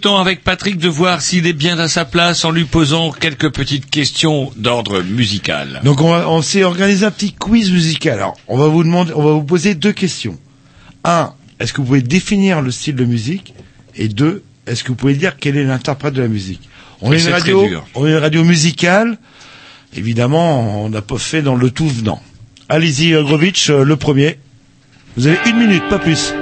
Temps 0.00 0.18
avec 0.18 0.42
Patrick 0.44 0.78
de 0.78 0.88
voir 0.88 1.20
s'il 1.20 1.46
est 1.46 1.52
bien 1.52 1.78
à 1.78 1.88
sa 1.88 2.04
place 2.04 2.44
en 2.44 2.50
lui 2.50 2.64
posant 2.64 3.10
quelques 3.12 3.52
petites 3.52 3.88
questions 3.90 4.50
d'ordre 4.56 5.02
musical. 5.02 5.80
Donc 5.84 6.00
on, 6.00 6.10
va- 6.10 6.28
on 6.28 6.40
s'est 6.42 6.64
organisé 6.64 7.04
un 7.04 7.10
petit 7.10 7.32
quiz 7.32 7.70
musical. 7.70 8.14
Alors 8.14 8.36
on 8.48 8.56
va 8.56 8.66
vous 8.68 8.82
demander, 8.84 9.12
on 9.14 9.22
va 9.22 9.32
vous 9.32 9.42
poser 9.44 9.74
deux 9.74 9.92
questions. 9.92 10.38
Un, 11.04 11.32
est-ce 11.60 11.72
que 11.72 11.80
vous 11.80 11.86
pouvez 11.86 12.02
définir 12.02 12.62
le 12.62 12.70
style 12.70 12.94
de 12.96 13.04
musique? 13.04 13.54
Et 13.96 14.08
deux, 14.08 14.42
est-ce 14.66 14.82
que 14.84 14.88
vous 14.88 14.94
pouvez 14.94 15.14
dire 15.14 15.36
quel 15.38 15.56
est 15.56 15.64
l'interprète 15.64 16.14
de 16.14 16.22
la 16.22 16.28
musique? 16.28 16.68
On 17.00 17.12
est 17.12 17.16
une 17.20 17.32
radio, 17.32 17.60
on 17.94 18.06
est 18.06 18.10
une 18.10 18.16
radio 18.16 18.44
musicale. 18.44 19.18
Évidemment, 19.96 20.84
on 20.84 20.88
n'a 20.88 21.02
pas 21.02 21.18
fait 21.18 21.42
dans 21.42 21.54
le 21.56 21.70
tout 21.70 21.88
venant. 21.88 22.22
Allez-y, 22.68 23.12
Grovitch, 23.12 23.70
euh, 23.70 23.84
le 23.84 23.96
premier. 23.96 24.38
Vous 25.16 25.26
avez 25.26 25.38
une 25.48 25.56
minute, 25.58 25.88
pas 25.88 25.98
plus. 25.98 26.32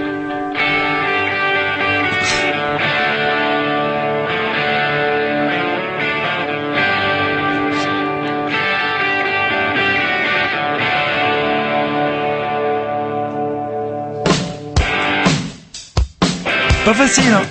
Pas 16.86 16.94
facile, 16.94 17.32
hein 17.32 17.42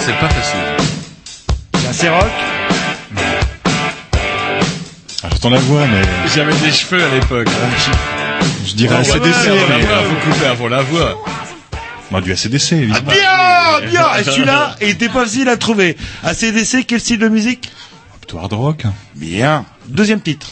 C'est 0.00 0.18
pas 0.18 0.28
facile. 0.30 0.60
C'est 1.74 1.88
assez 1.88 2.08
rock. 2.08 2.30
Ah, 5.22 5.28
J'entends 5.30 5.50
la 5.50 5.58
voix 5.60 5.86
mais 5.86 6.02
J'avais 6.34 6.54
des 6.54 6.72
cheveux 6.72 7.04
à 7.04 7.08
l'époque. 7.14 7.48
je 8.64 8.74
dirais 8.74 8.96
Ah, 8.96 9.00
ACDC 9.00 9.68
mais 9.68 9.82
vous 10.08 10.30
coupez 10.32 10.46
avant 10.46 10.68
la 10.68 10.80
voix. 10.82 11.22
bah, 12.10 12.20
du 12.22 12.32
ACDC 12.32 12.72
évidemment. 12.72 13.10
Bien, 13.12 13.90
bien. 13.90 14.06
Et 14.18 14.24
celui-là, 14.24 14.76
il 14.80 14.88
était 14.88 15.08
pas 15.10 15.24
facile 15.24 15.50
à 15.50 15.58
trouver. 15.58 15.96
ACDC, 16.24 16.86
quel 16.86 17.00
style 17.00 17.18
de 17.18 17.28
musique? 17.28 17.70
Plutôt 18.20 18.38
hard 18.38 18.54
rock. 18.54 18.82
Bien. 19.14 19.66
Deuxième 19.86 20.20
titre. 20.22 20.48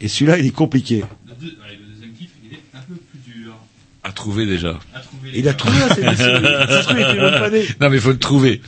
Et 0.00 0.08
celui-là, 0.08 0.38
il 0.38 0.46
est 0.46 0.50
compliqué. 0.54 1.04
À 4.10 4.12
trouver 4.12 4.44
déjà. 4.44 4.76
Il 5.32 5.48
a 5.48 5.54
trouvé, 5.54 5.76
hein, 5.82 5.86
c'est 5.94 6.02
c'est- 6.02 6.16
ça 6.16 6.82
se 6.82 6.88
trouve, 6.88 6.98
il 6.98 7.02
était 7.10 7.20
même 7.20 7.38
pas 7.38 7.48
né. 7.48 7.64
Non 7.80 7.90
mais 7.90 7.96
il 7.98 8.02
faut 8.02 8.10
le 8.10 8.18
trouver. 8.18 8.60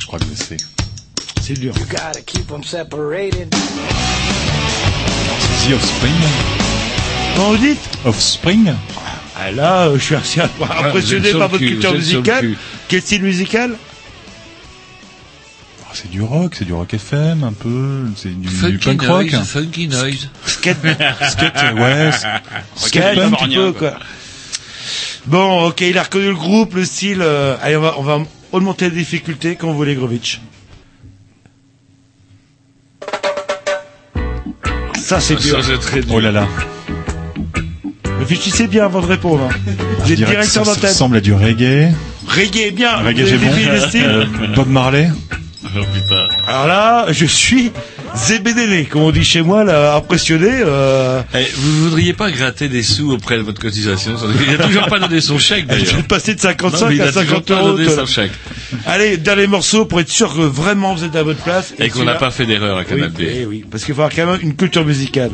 Je 0.00 0.06
crois 0.06 0.18
que 0.18 0.24
je 0.30 0.34
sais. 0.42 0.56
C'est 1.40 1.54
dur. 1.54 1.72
You 1.78 1.84
gotta 1.86 2.20
keep 2.24 2.46
them 2.48 2.62
separated. 2.64 3.50
The 3.50 3.56
Offspring. 5.74 6.14
Comment 7.34 7.50
vous 7.52 7.56
dites? 7.58 7.78
Offspring 8.04 8.72
Ah 9.36 9.50
là, 9.52 9.86
euh, 9.88 9.98
je 9.98 10.04
suis 10.04 10.14
assez 10.14 10.40
impressionné 10.40 11.20
vous 11.30 11.34
êtes 11.34 11.38
par 11.38 11.48
votre 11.48 11.64
culture 11.64 11.92
musicale. 11.94 12.54
Quel 12.88 13.02
style 13.02 13.22
musical? 13.22 13.70
Ah, 13.74 13.78
C'est 13.78 13.85
du 16.16 16.22
rock, 16.22 16.54
c'est 16.56 16.64
du 16.64 16.72
rock 16.72 16.94
FM 16.94 17.44
un 17.44 17.52
peu, 17.52 18.04
c'est 18.16 18.30
du, 18.30 18.48
du 18.48 18.78
punk 18.78 19.02
rock. 19.02 19.28
funky 19.44 19.86
noise. 19.88 20.28
Skate, 20.46 20.78
Skate, 21.28 21.74
ouais. 21.76 22.10
skate 22.74 23.18
un 23.18 23.30
petit 23.32 23.54
peu 23.54 23.72
quoi. 23.72 23.92
Bon, 25.26 25.66
ok, 25.66 25.82
il 25.82 25.98
a 25.98 26.04
reconnu 26.04 26.28
le 26.28 26.34
groupe, 26.34 26.74
le 26.74 26.86
style. 26.86 27.18
euh, 27.20 27.56
allez, 27.62 27.76
on 27.76 27.80
va, 27.82 27.94
on 27.98 28.02
va 28.02 28.18
augmenter 28.52 28.86
la 28.88 28.94
difficulté 28.94 29.56
quand 29.56 29.66
vous 29.68 29.76
voulez, 29.76 29.94
Grovitch. 29.94 30.40
Ça, 34.98 35.20
c'est 35.20 35.36
dur. 35.36 35.62
c'est 35.62 35.78
très 35.78 36.00
dur. 36.00 36.14
Oh 36.14 36.20
là 36.20 36.32
là. 36.32 36.48
Réfléchissez 38.20 38.66
bien 38.66 38.86
avant 38.86 39.00
de 39.02 39.06
répondre. 39.06 39.50
hein. 39.52 39.72
Vous 40.00 40.10
êtes 40.12 40.16
directeur 40.16 40.44
ça, 40.44 40.64
ça 40.64 40.74
d'antenne. 40.74 40.90
ressemble 40.90 41.16
à 41.18 41.20
du 41.20 41.34
reggae. 41.34 41.92
Reggae, 42.26 42.72
bien. 42.72 42.96
Reggae, 42.96 43.26
j'ai 43.26 43.36
bon. 43.36 43.46
défini 43.48 43.64
le 43.66 43.80
style 43.80 44.04
Euh, 44.06 44.24
Bob 44.54 44.68
Marley. 44.68 45.10
Oh 45.82 45.84
putain. 45.92 46.28
Alors 46.48 46.66
là, 46.66 47.06
je 47.10 47.26
suis 47.26 47.70
zébédélé, 48.14 48.86
comme 48.86 49.02
on 49.02 49.10
dit 49.10 49.24
chez 49.24 49.42
moi, 49.42 49.62
là, 49.64 49.94
impressionné. 49.96 50.48
Euh... 50.50 51.20
Eh, 51.34 51.44
vous 51.54 51.84
voudriez 51.84 52.12
pas 52.14 52.30
gratter 52.30 52.68
des 52.68 52.82
sous 52.82 53.12
auprès 53.12 53.36
de 53.36 53.42
votre 53.42 53.60
cotisation 53.60 54.16
ça- 54.16 54.24
Il 54.48 54.54
a 54.60 54.64
toujours 54.66 54.86
pas 54.86 54.98
donné 54.98 55.20
son 55.20 55.38
chèque 55.38 55.66
Je 55.68 55.74
d'ailleurs. 55.76 55.96
vais 55.96 56.02
passer 56.04 56.34
de 56.34 56.38
Non, 56.38 56.48
55 56.48 56.88
mais 56.88 56.94
il 56.96 57.02
à 57.02 57.04
a 57.04 57.08
toujours 57.08 57.22
50 57.24 57.44
pas 57.46 57.54
euros. 57.54 57.72
donné 57.72 57.84
de- 57.84 57.90
son 57.90 58.06
chèque. 58.06 58.32
Allez, 58.86 59.16
dernier 59.18 59.46
morceau 59.46 59.84
pour 59.84 60.00
être 60.00 60.08
sûr 60.08 60.32
que 60.34 60.40
vraiment 60.40 60.94
vous 60.94 61.04
êtes 61.04 61.14
à 61.16 61.22
votre 61.22 61.40
place. 61.42 61.74
Et 61.78 61.90
qu'on 61.90 62.04
n'a 62.04 62.14
pas 62.14 62.30
fait 62.30 62.46
d'erreur 62.46 62.78
à 62.78 62.84
Canal 62.84 63.10
oui, 63.18 63.24
D. 63.26 63.32
eh 63.42 63.44
oui, 63.46 63.64
parce 63.70 63.84
qu'il 63.84 63.94
faut 63.94 64.00
avoir 64.00 64.14
quand 64.16 64.26
même 64.32 64.40
une 64.42 64.54
culture 64.56 64.84
musicale. 64.84 65.32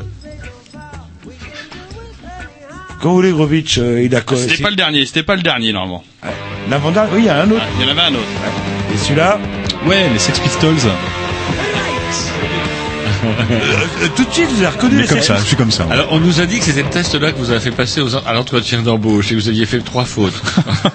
Quand 3.01 3.11
vous 3.11 3.17
voulez, 3.17 3.33
Grovitch, 3.33 3.79
euh, 3.79 4.03
il 4.05 4.15
a 4.15 4.21
quoi 4.21 4.37
C'était 4.37 4.63
pas 4.63 4.71
le 4.71 4.77
dernier, 4.77 5.05
c'était 5.07 5.25
pas 5.25 5.35
le 5.37 5.43
dernier 5.43 5.73
normalement. 5.73 6.05
L'avant-dernier 6.71 7.11
Oui, 7.15 7.21
il 7.23 7.27
y 7.27 7.29
a 7.29 7.43
un 7.43 7.51
autre. 7.51 7.63
Il 7.81 7.85
y 7.85 7.89
en 7.89 7.91
avait 7.91 8.01
un 8.01 8.15
autre. 8.15 8.82
Et 8.93 8.97
celui-là 8.99 9.39
Ouais, 9.87 10.09
les 10.13 10.19
Sex 10.19 10.39
Pistols. 10.39 10.75
Euh, 13.25 14.09
Tout 14.17 14.25
de 14.25 14.33
suite, 14.33 14.49
vous 14.51 14.63
avez 14.63 14.67
reconnu 14.77 15.01
les 15.01 15.07
comme 15.07 15.19
Sex 15.19 15.27
ça, 15.29 15.37
je 15.37 15.45
suis 15.45 15.57
comme 15.57 15.71
ça. 15.71 15.87
Alors, 15.91 16.09
on 16.11 16.19
nous 16.21 16.41
a 16.41 16.47
dit 16.47 16.59
que 16.59 16.65
c'était 16.65 16.83
le 16.83 16.89
test-là 16.91 17.33
que 17.33 17.39
vous 17.39 17.51
avez 17.51 17.61
fait 17.61 17.71
passer 17.71 18.01
aux, 18.01 18.15
à 18.17 18.33
l'entretien 18.33 18.83
d'embauche 18.83 19.27
et 19.31 19.35
que 19.37 19.41
vous 19.41 19.49
aviez 19.49 19.67
fait 19.67 19.79
trois 19.81 20.05
fautes. 20.05 20.41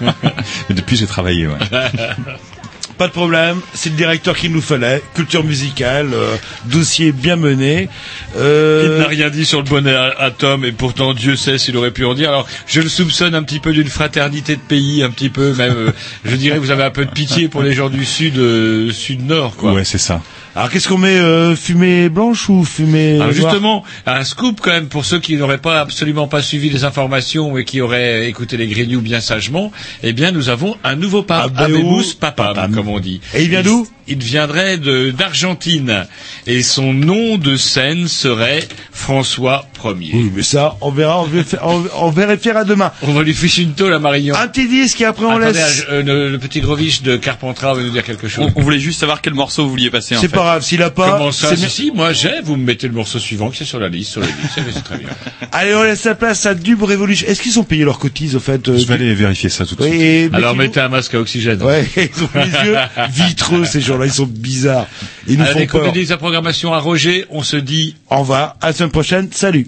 Mais 0.68 0.74
depuis, 0.74 0.96
j'ai 0.96 1.06
travaillé, 1.06 1.46
ouais. 1.46 1.54
Pas 2.98 3.06
de 3.06 3.12
problème, 3.12 3.60
c'est 3.74 3.90
le 3.90 3.94
directeur 3.96 4.36
qu'il 4.36 4.50
nous 4.52 4.60
fallait. 4.60 5.02
Culture 5.14 5.44
musicale, 5.44 6.10
euh, 6.12 6.34
dossier 6.64 7.12
bien 7.12 7.36
mené. 7.36 7.88
Euh, 8.36 8.94
Il 8.96 9.00
n'a 9.02 9.06
rien 9.06 9.30
dit 9.30 9.44
sur 9.44 9.58
le 9.62 9.68
bonnet 9.68 9.94
à- 9.94 10.14
atome 10.18 10.64
et 10.64 10.72
pourtant 10.72 11.14
Dieu 11.14 11.36
sait 11.36 11.58
s'il 11.58 11.76
aurait 11.76 11.92
pu 11.92 12.04
en 12.04 12.14
dire. 12.14 12.28
Alors 12.30 12.48
je 12.66 12.80
le 12.80 12.88
soupçonne 12.88 13.34
un 13.36 13.42
petit 13.44 13.60
peu 13.60 13.72
d'une 13.72 13.88
fraternité 13.88 14.56
de 14.56 14.60
pays, 14.60 15.02
un 15.04 15.10
petit 15.10 15.30
peu 15.30 15.54
même. 15.54 15.74
euh, 15.76 15.90
je 16.24 16.34
dirais 16.34 16.56
que 16.56 16.60
vous 16.60 16.72
avez 16.72 16.82
un 16.82 16.90
peu 16.90 17.04
de 17.04 17.10
pitié 17.10 17.48
pour 17.48 17.62
les 17.62 17.72
gens 17.72 17.88
du 17.88 18.04
sud, 18.04 18.36
euh, 18.36 18.90
sud 18.90 19.24
nord 19.26 19.54
quoi. 19.56 19.72
Ouais, 19.74 19.84
c'est 19.84 19.98
ça. 19.98 20.20
Alors 20.58 20.70
qu'est-ce 20.70 20.88
qu'on 20.88 20.98
met 20.98 21.20
euh, 21.20 21.54
Fumée 21.54 22.08
blanche 22.08 22.48
ou 22.48 22.64
fumée 22.64 23.20
Alors 23.20 23.30
justement, 23.30 23.84
un 24.06 24.24
scoop 24.24 24.60
quand 24.60 24.72
même 24.72 24.88
pour 24.88 25.04
ceux 25.04 25.20
qui 25.20 25.36
n'auraient 25.36 25.58
pas 25.58 25.78
absolument 25.78 26.26
pas 26.26 26.42
suivi 26.42 26.68
les 26.68 26.82
informations 26.82 27.56
et 27.56 27.64
qui 27.64 27.80
auraient 27.80 28.28
écouté 28.28 28.56
les 28.56 28.66
Grignoux 28.66 29.00
bien 29.00 29.20
sagement. 29.20 29.70
Eh 30.02 30.12
bien, 30.12 30.32
nous 30.32 30.48
avons 30.48 30.76
un 30.82 30.96
nouveau 30.96 31.22
pape, 31.22 31.52
Abéou 31.56 31.76
Abémus 31.76 32.14
Papam, 32.18 32.74
comme 32.74 32.88
on 32.88 32.98
dit. 32.98 33.20
Et 33.34 33.44
il 33.44 33.50
vient 33.50 33.62
d'où 33.62 33.86
Il 34.08 34.20
viendrait 34.20 34.78
d'Argentine 34.78 36.08
et 36.48 36.64
son 36.64 36.92
nom 36.92 37.38
de 37.38 37.56
scène 37.56 38.08
serait 38.08 38.66
François 38.90 39.64
Ier. 39.84 40.10
Oui, 40.14 40.32
mais 40.34 40.42
ça, 40.42 40.76
on 40.80 40.90
verra, 40.90 41.20
on, 41.22 41.26
vérifie- 41.26 41.56
on, 41.62 41.82
on 41.96 42.10
vérifiera 42.10 42.64
demain. 42.64 42.92
On 43.02 43.12
va 43.12 43.22
lui 43.22 43.34
ficher 43.34 43.62
une 43.62 43.72
tôle 43.74 43.92
à 43.94 43.98
Marignan. 43.98 44.34
Un 44.36 44.48
petit 44.48 44.68
disque 44.68 45.00
et 45.00 45.04
après 45.04 45.24
on 45.24 45.30
Attendez, 45.30 45.52
laisse. 45.58 45.84
euh, 45.90 46.02
le, 46.02 46.30
le 46.30 46.38
petit 46.38 46.60
Grovich 46.60 47.02
de 47.02 47.16
Carpentras 47.16 47.74
va 47.74 47.82
nous 47.82 47.90
dire 47.90 48.02
quelque 48.04 48.28
chose. 48.28 48.50
On, 48.56 48.60
on 48.60 48.62
voulait 48.62 48.78
juste 48.78 49.00
savoir 49.00 49.20
quel 49.20 49.34
morceau 49.34 49.64
vous 49.64 49.70
vouliez 49.70 49.90
passer 49.90 50.16
C'est 50.20 50.28
pas 50.28 50.36
grave, 50.38 50.62
s'il 50.62 50.82
a 50.82 50.90
pas. 50.90 51.12
Comment 51.18 51.32
ça 51.32 51.50
c'est 51.50 51.56
si, 51.56 51.70
si, 51.70 51.90
moi 51.92 52.12
j'ai, 52.12 52.40
vous 52.42 52.56
me 52.56 52.64
mettez 52.64 52.88
le 52.88 52.94
morceau 52.94 53.18
suivant 53.18 53.50
qui 53.50 53.62
est 53.62 53.66
sur 53.66 53.78
la 53.80 53.88
liste, 53.88 54.12
sur 54.12 54.20
la 54.20 54.26
liste, 54.26 54.60
c'est 54.72 54.84
très 54.84 54.98
bien. 54.98 55.08
Allez, 55.52 55.74
on 55.74 55.82
laisse 55.82 56.04
la 56.04 56.14
place 56.14 56.44
à 56.46 56.54
Dub 56.54 56.82
Revolution. 56.82 57.26
Est-ce 57.28 57.40
qu'ils 57.42 57.58
ont 57.58 57.64
payé 57.64 57.84
leurs 57.84 57.98
cotises 57.98 58.36
au 58.36 58.40
fait 58.40 58.66
euh, 58.68 58.76
Je 58.78 58.86
vais 58.86 58.96
du- 58.98 59.04
aller 59.04 59.14
vérifier 59.14 59.48
ça 59.48 59.64
tout 59.66 59.74
de 59.76 59.82
Oui, 59.82 59.90
suite. 59.90 60.00
et 60.02 60.30
Alors 60.32 60.54
mettez 60.56 60.80
un 60.80 60.88
masque 60.88 61.14
à 61.14 61.20
oxygène. 61.20 61.62
Ouais, 61.62 61.86
ils 61.96 62.24
ont 62.24 62.28
les 62.34 62.68
yeux 62.70 62.76
vitreux 63.10 63.64
ces 63.64 63.80
gens-là, 63.80 64.06
ils 64.06 64.12
sont 64.12 64.26
bizarres. 64.26 64.86
Ils 65.26 65.38
nous 65.38 65.44
Allez, 65.44 65.66
font 65.66 65.78
peur. 65.80 65.92
dit 65.92 66.04
la 66.06 66.16
programmation 66.16 66.72
à 66.74 66.78
Roger, 66.80 67.26
on 67.30 67.42
se 67.42 67.56
dit 67.56 67.94
Au 68.10 68.18
revoir, 68.18 68.56
à 68.60 68.68
la 68.68 68.72
semaine 68.72 68.90
prochaine, 68.90 69.28
salut. 69.32 69.67